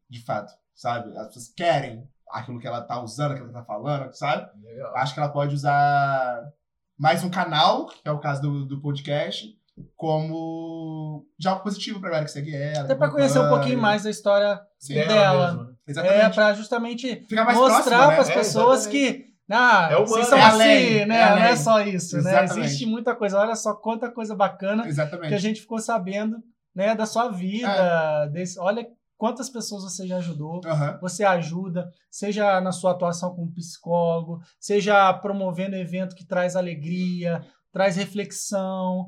de 0.10 0.24
fato, 0.24 0.54
sabe? 0.74 1.10
As 1.18 1.28
pessoas 1.28 1.50
querem 1.56 2.08
aquilo 2.32 2.58
que 2.60 2.66
ela 2.68 2.82
tá 2.82 3.02
usando, 3.02 3.32
aquilo 3.34 3.50
que 3.50 3.54
ela 3.56 3.66
tá 3.66 3.68
falando, 3.74 4.14
sabe? 4.14 4.50
Legal. 4.64 4.96
Acho 4.96 5.14
que 5.14 5.20
ela 5.20 5.30
pode 5.30 5.54
usar 5.56 6.42
mais 6.98 7.22
um 7.24 7.30
canal, 7.30 7.88
que 7.88 8.08
é 8.08 8.12
o 8.12 8.20
caso 8.20 8.42
do, 8.42 8.66
do 8.66 8.80
podcast, 8.82 9.46
como 10.16 11.26
de 11.38 11.48
algo 11.48 11.64
positivo 11.64 12.00
pra 12.00 12.10
galera 12.10 12.26
que 12.26 12.32
segue 12.32 12.56
ela. 12.56 12.86
Até 12.86 12.96
pra 12.96 13.10
conhecer 13.10 13.40
um 13.40 13.50
pouquinho 13.50 13.80
mais 13.80 14.04
da 14.04 14.10
história 14.10 14.60
Sim, 14.80 14.96
Dela 14.96 15.08
dela. 15.14 15.48
mesmo, 15.52 15.64
né? 15.66 15.71
É, 15.98 16.02
exatamente. 16.02 16.36
pra 16.36 16.54
justamente 16.54 17.26
Ficar 17.28 17.46
mais 17.46 17.58
mostrar 17.58 17.82
próxima, 17.84 18.08
né? 18.08 18.16
pras 18.16 18.30
É, 18.30 18.34
pessoas 18.34 18.80
exatamente. 18.86 19.14
que. 19.26 19.32
Ah, 19.54 19.90
É 19.92 19.98
humano. 19.98 20.24
são 20.24 20.38
É 20.38 20.42
assim, 20.44 20.54
além, 20.62 21.06
né? 21.06 21.22
é 21.22 21.30
Não 21.32 21.38
é 21.44 21.56
só 21.58 21.82
isso, 21.82 22.16
né? 22.22 22.22
Exatamente. 22.32 22.66
Existe 22.68 22.86
muita 22.86 23.14
coisa. 23.16 23.38
Olha 23.38 23.56
só 23.56 23.74
quanta 23.74 24.10
coisa 24.10 24.34
bacana 24.34 24.84
que 24.84 24.88
a 24.88 24.92
Exatamente. 24.92 25.38
gente 25.40 25.60
ficou 25.62 25.78
sabendo, 25.80 26.38
né, 26.74 26.96
da 26.96 27.06
sua 27.06 27.30
vida. 27.30 27.68
É. 27.70 28.30
desse- 28.30 28.58
olha 28.60 28.88
quantas 29.18 29.50
pessoas 29.50 29.84
você 29.84 30.08
já 30.08 30.18
ajudou. 30.18 30.62
Aham. 30.66 30.98
Você 31.02 31.24
ajuda, 31.26 31.90
seja 32.10 32.62
na 32.62 32.72
sua 32.72 32.92
atuação 32.92 33.36
como 33.36 33.54
psicólogo, 33.54 34.40
seja 34.60 35.14
promovendo 35.16 35.76
evento 35.76 36.16
que 36.16 36.26
traz 36.26 36.56
alegria, 36.56 37.42
traz 37.74 37.98
reflexão. 37.98 39.08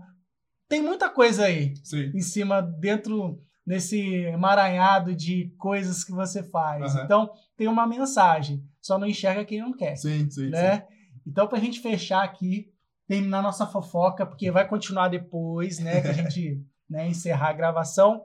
Tem 0.68 0.82
muita 0.82 1.10
coisa 1.10 1.46
aí 1.46 1.74
Sim. 1.84 2.12
em 2.14 2.22
cima, 2.22 2.62
dentro 2.62 3.40
desse 3.66 4.00
emaranhado 4.26 5.16
de 5.16 5.54
coisas 5.58 6.04
que 6.04 6.12
você 6.12 6.44
faz. 6.44 6.96
Aham. 6.96 7.04
Então, 7.06 7.30
tem 7.56 7.68
uma 7.68 7.88
mensagem. 7.88 8.64
Só 8.82 8.98
não 8.98 9.08
enxerga 9.08 9.46
quem 9.46 9.62
não 9.62 9.72
quer, 9.76 9.96
Sim, 9.96 10.30
sim, 10.30 10.46
sim. 10.46 10.50
né? 10.50 10.86
Então, 11.26 11.48
pra 11.48 11.60
gente 11.60 11.80
fechar 11.80 12.24
aqui, 12.24 12.70
terminar 13.08 13.42
nossa 13.42 13.66
fofoca, 13.66 14.26
porque 14.26 14.52
vai 14.52 14.68
continuar 14.68 15.08
depois, 15.08 15.80
né? 15.80 16.02
Que 16.02 16.08
a 16.10 16.14
gente 16.14 16.62
né, 16.90 17.08
encerrar 17.08 17.50
a 17.50 17.54
gravação. 17.54 18.24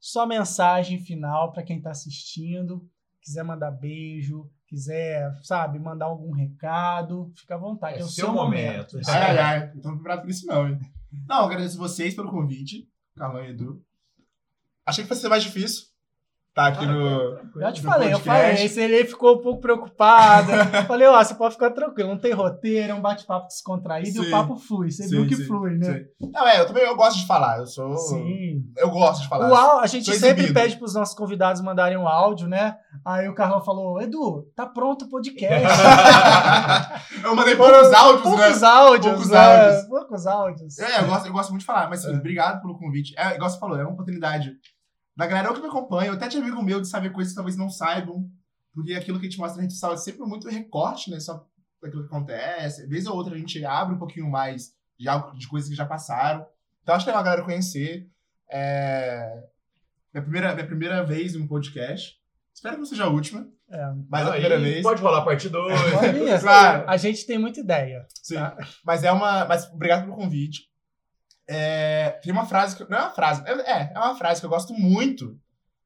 Só 0.00 0.24
mensagem 0.26 0.98
final 1.00 1.52
para 1.52 1.62
quem 1.62 1.80
tá 1.80 1.90
assistindo. 1.90 2.88
Quiser 3.20 3.42
mandar 3.42 3.70
beijo, 3.72 4.48
quiser, 4.66 5.30
sabe, 5.42 5.78
mandar 5.78 6.06
algum 6.06 6.32
recado, 6.32 7.30
fica 7.36 7.56
à 7.56 7.58
vontade. 7.58 7.96
É 7.98 8.00
É, 8.00 8.04
o 8.04 8.08
seu 8.08 8.32
momento. 8.32 8.92
momento. 8.94 9.10
Ai, 9.10 9.22
ai, 9.22 9.38
ai. 9.38 9.72
Não 9.74 9.80
tô 9.82 9.92
preparado 9.92 10.20
pra 10.22 10.30
isso, 10.30 10.46
não, 10.46 10.66
hein? 10.68 10.78
Não, 11.28 11.44
agradeço 11.44 11.76
vocês 11.76 12.14
pelo 12.14 12.30
convite, 12.30 12.88
Carlão 13.16 13.44
e 13.44 13.50
Edu. 13.50 13.82
Achei 14.88 15.04
que 15.04 15.08
fosse 15.08 15.20
ser 15.20 15.28
mais 15.28 15.42
difícil 15.42 15.82
estar 16.48 16.66
aqui 16.68 16.86
no. 16.86 17.38
Já 17.60 17.70
te 17.72 17.84
no 17.84 17.90
falei, 17.90 18.08
eu 18.08 18.12
podcast. 18.18 18.40
falei. 18.48 18.64
Esse 18.64 18.80
ele 18.80 19.04
ficou 19.04 19.36
um 19.36 19.42
pouco 19.42 19.60
preocupado. 19.60 20.50
falei, 20.88 21.06
ó, 21.06 21.22
você 21.22 21.34
pode 21.34 21.54
ficar 21.54 21.70
tranquilo, 21.70 22.08
não 22.08 22.18
tem 22.18 22.32
roteiro, 22.32 22.90
é 22.90 22.94
um 22.94 23.00
bate-papo 23.00 23.46
descontraído 23.46 24.08
e 24.08 24.12
Sim. 24.12 24.26
o 24.26 24.30
papo 24.30 24.56
flui. 24.56 24.90
Você 24.90 25.04
Sim, 25.04 25.10
viu 25.10 25.26
que 25.28 25.36
sim, 25.36 25.44
flui, 25.46 25.76
né? 25.76 26.04
Não, 26.20 26.46
é, 26.48 26.58
eu 26.60 26.66
também 26.66 26.82
eu 26.82 26.96
gosto 26.96 27.18
de 27.20 27.26
falar. 27.26 27.58
Eu 27.58 27.66
sou. 27.66 27.96
Sim. 27.96 28.64
Eu 28.76 28.90
gosto 28.90 29.22
de 29.22 29.28
falar. 29.28 29.48
O 29.50 29.54
áudio, 29.54 29.84
a 29.84 29.86
gente 29.86 30.06
Sou 30.06 30.14
sempre 30.14 30.42
exibido. 30.44 30.54
pede 30.60 30.76
para 30.76 30.84
os 30.86 30.94
nossos 30.94 31.14
convidados 31.14 31.62
mandarem 31.62 31.96
um 31.96 32.08
áudio, 32.08 32.48
né? 32.48 32.74
Aí 33.06 33.28
o 33.28 33.34
Carlão 33.34 33.62
falou: 33.64 34.00
Edu, 34.00 34.50
tá 34.56 34.66
pronto 34.66 35.04
o 35.04 35.08
podcast. 35.08 35.68
eu 37.22 37.36
mandei 37.36 37.54
poucos 37.54 37.92
áudios, 37.92 38.22
Poucos 38.22 38.60
né? 38.60 38.68
áudios, 38.68 39.06
Poucos 39.12 39.30
né? 39.30 39.38
áudios. 39.38 39.86
Poucos 39.88 40.26
áudios. 40.26 40.78
É, 40.78 41.00
eu 41.02 41.06
gosto, 41.06 41.26
eu 41.26 41.32
gosto 41.32 41.50
muito 41.50 41.60
de 41.60 41.66
falar, 41.66 41.88
mas 41.88 42.02
sim, 42.02 42.12
É. 42.12 42.16
obrigado 42.16 42.60
pelo 42.60 42.76
convite. 42.78 43.14
É, 43.16 43.34
igual 43.36 43.48
você 43.48 43.58
falou, 43.60 43.78
é 43.78 43.82
uma 43.82 43.92
oportunidade 43.92 44.50
da 45.18 45.26
galera 45.26 45.52
que 45.52 45.60
me 45.60 45.66
acompanha, 45.66 46.12
até 46.12 46.28
tinha 46.28 46.40
amigo 46.40 46.62
meu 46.62 46.80
de 46.80 46.86
saber 46.88 47.10
coisas 47.10 47.32
que 47.32 47.36
talvez 47.36 47.56
não 47.56 47.68
saibam, 47.68 48.30
porque 48.72 48.94
aquilo 48.94 49.18
que 49.18 49.26
a 49.26 49.28
gente 49.28 49.38
mostra 49.40 49.56
na 49.56 49.62
rede 49.62 49.74
social 49.74 49.92
é 49.94 49.96
sempre 49.96 50.24
muito 50.24 50.48
recorte, 50.48 51.10
né? 51.10 51.18
Só 51.18 51.44
daquilo 51.82 52.02
que 52.02 52.14
acontece. 52.14 52.86
Vez 52.86 53.04
ou 53.06 53.16
outra 53.16 53.34
a 53.34 53.38
gente 53.38 53.64
abre 53.64 53.96
um 53.96 53.98
pouquinho 53.98 54.30
mais 54.30 54.72
de 54.96 55.08
algo 55.08 55.36
de 55.36 55.48
coisas 55.48 55.68
que 55.68 55.74
já 55.74 55.84
passaram. 55.84 56.46
Então 56.84 56.94
acho 56.94 57.04
legal 57.04 57.20
a 57.20 57.24
galera 57.24 57.42
conhecer. 57.44 58.08
É... 58.48 59.42
Minha, 60.14 60.22
primeira, 60.22 60.54
minha 60.54 60.66
primeira 60.66 61.04
vez 61.04 61.34
em 61.34 61.40
um 61.42 61.48
podcast. 61.48 62.16
Espero 62.54 62.74
que 62.76 62.80
não 62.80 62.86
seja 62.86 63.04
a 63.04 63.08
última, 63.08 63.46
É. 63.70 63.92
mas 64.08 64.22
a 64.26 64.32
Aí 64.32 64.40
primeira 64.40 64.58
vez. 64.60 64.82
Pode 64.82 65.02
rolar 65.02 65.22
parte 65.24 65.48
2. 65.48 65.80
Olha, 65.94 66.38
Claro. 66.40 66.84
A 66.88 66.96
gente 66.96 67.26
tem 67.26 67.38
muita 67.38 67.60
ideia. 67.60 68.06
Sim. 68.22 68.34
Tá. 68.36 68.56
Mas 68.84 69.02
é 69.04 69.10
uma. 69.12 69.44
Mas 69.46 69.68
obrigado 69.72 70.04
pelo 70.04 70.16
convite. 70.16 70.68
É, 71.48 72.10
tem 72.22 72.32
uma 72.32 72.44
frase 72.46 72.76
que. 72.76 72.88
Não 72.90 72.98
é 72.98 73.00
uma 73.02 73.10
frase. 73.10 73.42
É, 73.46 73.92
é 73.94 73.98
uma 73.98 74.14
frase 74.16 74.40
que 74.40 74.46
eu 74.46 74.50
gosto 74.50 74.72
muito. 74.74 75.38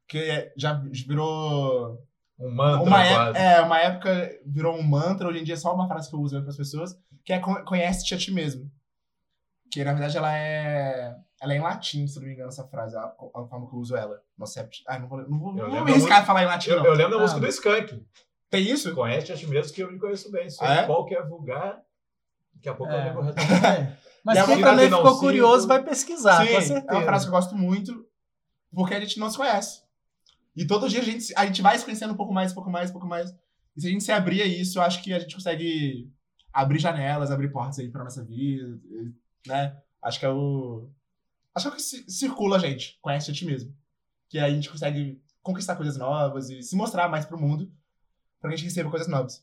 Que 0.09 0.19
é- 0.19 0.53
já 0.57 0.75
virou. 1.07 2.03
Um 2.39 2.51
mantra 2.51 2.83
uma, 2.83 2.97
quase. 2.97 3.13
época, 3.13 3.39
é, 3.39 3.61
uma 3.61 3.79
época 3.79 4.31
virou 4.45 4.77
um 4.77 4.83
mantra, 4.83 5.29
hoje 5.29 5.39
em 5.39 5.45
dia 5.45 5.55
é 5.55 5.57
só 5.57 5.73
uma 5.73 5.87
frase 5.87 6.09
que 6.11 6.17
eu 6.17 6.21
uso 6.21 6.41
para 6.41 6.51
as 6.51 6.57
pessoas, 6.57 6.99
que 7.25 7.33
é 7.33 7.39
con- 7.39 7.63
conhece-te 7.65 8.15
a 8.15 8.19
ti 8.19 8.33
mesmo. 8.33 8.69
Que 9.71 9.85
na 9.85 9.93
verdade 9.93 10.17
ela 10.19 10.37
é. 10.37 11.15
Ela 11.41 11.55
é 11.55 11.57
em 11.57 11.61
latim, 11.61 12.07
se 12.07 12.19
não 12.19 12.27
me 12.27 12.35
engano, 12.35 12.49
essa 12.49 12.67
frase, 12.67 12.97
a, 12.97 13.01
a 13.03 13.45
forma 13.47 13.69
que 13.69 13.75
eu 13.75 13.79
uso 13.81 13.97
ela. 13.97 14.17
É. 14.57 14.69
Ai, 14.89 14.99
não 15.01 15.09
vou, 15.09 15.19
não 15.29 15.39
vou, 15.39 15.49
Eu 15.51 15.55
não 15.55 15.57
vou 15.57 15.69
lembro 15.71 15.85
me 15.87 15.91
arriscar 15.93 16.21
a 16.21 16.25
falar 16.25 16.43
em 16.43 16.47
latim, 16.47 16.71
Eu, 16.71 16.77
não. 16.79 16.87
eu 16.87 16.93
lembro 16.95 17.13
da 17.13 17.19
Ah. 17.19 17.21
música 17.23 17.41
do 17.41 17.47
Skank. 17.47 18.07
Tem 18.51 18.63
isso? 18.63 18.95
Conhece 18.95 19.33
a 19.33 19.37
ti 19.37 19.47
mesmo 19.47 19.73
que 19.73 19.83
eu 19.83 19.91
me 19.93 19.99
conheço 19.99 20.31
bem. 20.31 20.47
Ah, 20.61 20.75
é? 20.75 20.87
qualquer 20.87 21.27
vulgar. 21.27 21.81
Daqui 22.55 22.69
a 22.69 22.75
pouco 22.75 22.93
eu 22.93 22.99
É. 22.99 23.05
lembro 23.05 23.21
o 23.23 23.25
resto. 23.33 23.41
É. 23.67 23.97
Mas 24.25 24.39
é 24.39 24.47
quem 24.47 24.61
também 24.63 24.87
ficou 24.89 25.09
sinto. 25.11 25.21
curioso 25.21 25.67
vai 25.67 25.83
pesquisar, 25.83 26.47
Sim, 26.47 26.55
com 26.55 26.61
certeza. 26.61 26.87
é 26.89 26.95
uma 26.95 27.03
frase 27.03 27.25
que 27.25 27.29
eu 27.29 27.33
gosto 27.33 27.57
muito, 27.57 28.07
porque 28.73 28.95
a 28.95 29.01
gente 29.01 29.19
não 29.19 29.29
se 29.31 29.37
conhece. 29.37 29.83
E 30.55 30.67
todo 30.67 30.89
dia 30.89 31.01
a 31.01 31.05
gente, 31.05 31.33
a 31.37 31.47
gente 31.47 31.61
vai 31.63 31.77
se 31.79 31.85
conhecendo 31.85 32.13
um 32.13 32.17
pouco 32.17 32.33
mais, 32.33 32.53
um 32.53 32.55
pouco 32.55 32.71
mais, 32.71 32.91
um 32.91 32.93
pouco 32.93 33.07
mais. 33.09 33.31
E 33.77 33.81
se 33.81 33.87
a 33.87 33.91
gente 33.91 34.05
se 34.05 34.13
abrir 34.13 34.43
a 34.43 34.47
isso, 34.47 34.79
eu 34.79 34.83
acho 34.83 35.03
que 35.03 35.13
a 35.13 35.19
gente 35.19 35.35
consegue 35.35 36.11
abrir 36.53 36.79
janelas, 36.79 37.31
abrir 37.31 37.51
portas 37.51 37.79
aí 37.79 37.89
pra 37.91 38.05
nossa 38.05 38.23
vida, 38.23 38.79
né? 39.47 39.77
Acho 40.03 40.21
que 40.21 40.27
é 40.27 40.31
o... 40.31 40.89
Acho 41.55 41.65
que 41.67 41.71
é 41.71 41.73
o 41.73 41.77
que 41.77 41.83
ci- 41.83 42.05
circula 42.11 42.57
a 42.57 42.61
gente, 42.61 42.99
conhece 43.01 43.31
a 43.31 43.35
ti 43.35 43.45
mesmo. 43.47 43.75
Que 44.29 44.39
aí 44.39 44.53
a 44.53 44.55
gente 44.55 44.71
consegue 44.71 45.21
conquistar 45.43 45.75
coisas 45.77 45.97
novas 45.97 46.49
e 46.51 46.63
se 46.63 46.77
mostrar 46.77 47.09
mais 47.09 47.25
pro 47.25 47.41
mundo, 47.41 47.73
pra 48.41 48.51
que 48.51 48.55
a 48.55 48.57
gente 48.59 48.67
receba 48.69 48.91
coisas 48.91 49.09
novas. 49.09 49.43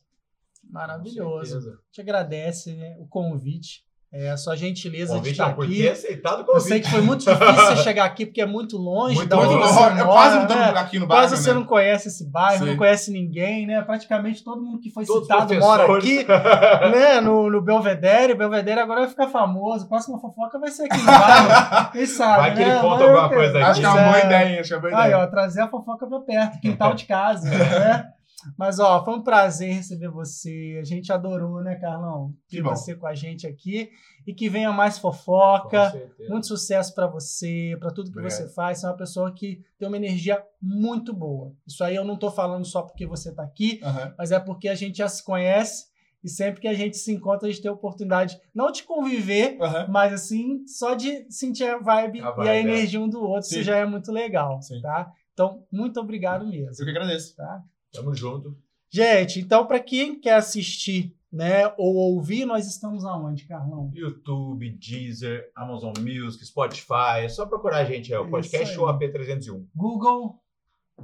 Maravilhoso. 0.62 1.78
Te 1.90 2.00
agradece 2.00 2.72
né, 2.74 2.96
o 2.98 3.06
convite, 3.06 3.84
é, 4.12 4.28
a 4.30 4.36
sua 4.36 4.56
gentileza 4.56 5.20
de 5.20 5.30
estar 5.30 5.46
aqui. 5.50 5.76
ter 5.82 5.90
aceitado 5.90 6.38
o 6.38 6.40
Eu 6.40 6.44
convite. 6.46 6.68
sei 6.68 6.80
que 6.80 6.90
foi 6.90 7.00
muito 7.00 7.20
difícil 7.24 7.54
você 7.54 7.76
chegar 7.76 8.04
aqui, 8.06 8.26
porque 8.26 8.40
é 8.40 8.46
muito 8.46 8.76
longe 8.76 9.14
Muito 9.14 9.28
da 9.28 9.38
onde 9.38 9.54
longe. 9.54 9.68
você 9.72 9.78
eu 9.78 9.94
mora, 9.94 10.04
quase 10.04 10.38
né? 10.38 10.64
aqui 10.74 10.98
no 10.98 11.06
bairro, 11.06 11.22
Quase 11.28 11.36
você 11.42 11.50
né? 11.50 11.54
não 11.54 11.64
conhece 11.64 12.08
esse 12.08 12.28
bairro, 12.28 12.64
Sim. 12.64 12.70
não 12.72 12.76
conhece 12.76 13.12
ninguém, 13.12 13.66
né? 13.68 13.80
Praticamente 13.82 14.42
todo 14.42 14.60
mundo 14.62 14.80
que 14.80 14.90
foi 14.90 15.04
Todos 15.06 15.22
os 15.22 15.28
citado 15.28 15.54
mora 15.60 15.96
aqui, 15.96 16.24
né? 16.92 17.20
No, 17.20 17.48
no 17.48 17.60
Belvedere. 17.62 18.34
Belvedere 18.34 18.80
agora 18.80 19.00
vai 19.02 19.08
ficar 19.08 19.28
famoso. 19.28 19.84
A 19.84 19.88
próxima 19.88 20.18
fofoca 20.18 20.58
vai 20.58 20.70
ser 20.70 20.84
aqui 20.86 20.98
no 20.98 21.04
bairro. 21.06 21.92
Quem 21.92 22.06
sabe, 22.06 22.38
Vai 22.40 22.54
que 22.56 22.62
ele 22.62 22.70
né? 22.74 22.80
conta 22.80 23.04
alguma 23.04 23.28
coisa 23.28 23.58
aqui. 23.58 23.66
Acho 23.70 23.80
que 23.80 23.86
é 23.86 23.88
uma 23.90 24.02
boa 24.02 24.18
é. 24.18 24.26
ideia, 24.26 24.60
acho 24.60 24.68
que 24.68 24.74
é 24.74 24.76
uma 24.76 24.82
boa 24.90 25.00
Aí, 25.02 25.08
ideia. 25.10 25.22
ó, 25.22 25.26
trazer 25.28 25.60
a 25.62 25.68
fofoca 25.68 26.06
pra 26.06 26.18
perto, 26.20 26.60
quintal 26.60 26.94
de 26.94 27.04
casa, 27.04 27.48
né? 27.48 28.08
Mas, 28.58 28.78
ó, 28.78 29.04
foi 29.04 29.14
um 29.14 29.22
prazer 29.22 29.72
receber 29.74 30.08
você. 30.08 30.78
A 30.80 30.84
gente 30.84 31.12
adorou, 31.12 31.62
né, 31.62 31.76
Carlão? 31.76 32.34
Que 32.48 32.56
Ter 32.56 32.62
você 32.62 32.94
com 32.94 33.06
a 33.06 33.14
gente 33.14 33.46
aqui. 33.46 33.90
E 34.26 34.34
que 34.34 34.48
venha 34.48 34.72
mais 34.72 34.98
fofoca. 34.98 35.92
Muito 36.28 36.46
sucesso 36.46 36.94
pra 36.94 37.06
você, 37.06 37.76
pra 37.80 37.90
tudo 37.90 38.10
que 38.10 38.18
Obrigado. 38.18 38.38
você 38.38 38.48
faz. 38.54 38.78
Você 38.80 38.86
é 38.86 38.88
uma 38.90 38.96
pessoa 38.96 39.32
que 39.34 39.62
tem 39.78 39.88
uma 39.88 39.96
energia 39.96 40.42
muito 40.60 41.12
boa. 41.14 41.52
Isso 41.66 41.82
aí 41.82 41.94
eu 41.96 42.04
não 42.04 42.16
tô 42.16 42.30
falando 42.30 42.64
só 42.64 42.82
porque 42.82 43.06
você 43.06 43.34
tá 43.34 43.42
aqui, 43.42 43.80
mas 44.18 44.30
é 44.32 44.38
porque 44.40 44.68
a 44.68 44.74
gente 44.74 44.98
já 44.98 45.08
se 45.08 45.24
conhece 45.24 45.88
e 46.22 46.28
sempre 46.28 46.60
que 46.60 46.68
a 46.68 46.74
gente 46.74 46.98
se 46.98 47.10
encontra, 47.12 47.48
a 47.48 47.50
gente 47.50 47.62
tem 47.62 47.70
a 47.70 47.74
oportunidade 47.74 48.38
não 48.54 48.70
de 48.70 48.82
conviver, 48.82 49.56
Aham. 49.58 49.86
mas 49.88 50.12
assim, 50.12 50.66
só 50.66 50.92
de 50.94 51.26
sentir 51.32 51.64
a 51.64 51.78
vibe, 51.78 52.20
A 52.20 52.28
e 52.28 52.32
vibe, 52.36 52.48
a 52.50 52.54
é. 52.54 52.60
energia 52.60 53.00
um 53.00 53.08
do 53.08 53.22
outro, 53.22 53.48
Sim. 53.48 53.54
isso 53.56 53.64
já 53.64 53.78
é 53.78 53.86
muito 53.86 54.12
legal, 54.12 54.60
Sim. 54.60 54.82
tá? 54.82 55.10
Então, 55.32 55.64
muito 55.72 55.98
obrigado 55.98 56.46
mesmo, 56.46 56.72
Eu 56.78 56.84
que 56.84 56.90
agradeço. 56.90 57.34
tá? 57.34 57.62
Tamo 57.92 58.14
junto. 58.14 58.56
Gente, 58.90 59.40
então 59.40 59.66
para 59.66 59.80
quem 59.80 60.18
quer 60.20 60.34
assistir, 60.34 61.14
né, 61.32 61.68
ou 61.78 61.94
ouvir, 61.94 62.44
nós 62.44 62.66
estamos 62.66 63.04
aonde, 63.04 63.44
Carlão? 63.46 63.90
YouTube, 63.94 64.68
Deezer, 64.70 65.50
Amazon 65.54 65.92
Music, 66.00 66.44
Spotify. 66.44 67.20
É 67.22 67.28
só 67.28 67.46
procurar 67.46 67.78
a 67.78 67.84
gente, 67.84 68.12
é 68.12 68.18
o 68.18 68.22
Isso 68.22 68.30
podcast 68.30 68.78
ou 68.78 68.86
AP301. 68.86 69.64
Google 69.74 70.40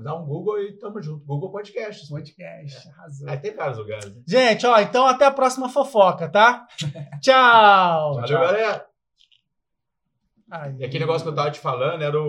Dá 0.02 0.14
um 0.14 0.26
Google 0.26 0.60
e 0.60 0.72
tamo 0.74 1.00
junto. 1.00 1.24
Google 1.24 1.50
Podcasts. 1.50 2.08
Podcast, 2.08 2.88
arrasou. 2.90 3.28
Aí 3.28 3.38
tem 3.38 3.54
vários 3.54 3.78
lugares. 3.78 4.14
né? 4.14 4.22
Gente, 4.26 4.66
ó, 4.66 4.78
então 4.78 5.06
até 5.06 5.24
a 5.24 5.30
próxima 5.30 5.68
fofoca, 5.68 6.28
tá? 6.28 6.66
Tchau! 7.20 8.14
Valeu, 8.14 8.40
galera. 8.40 8.86
Aí. 10.50 10.76
E 10.78 10.84
aquele 10.84 11.00
negócio 11.00 11.24
que 11.24 11.30
eu 11.30 11.34
tava 11.34 11.50
te 11.50 11.58
falando 11.58 12.02
era 12.02 12.20
o 12.20 12.28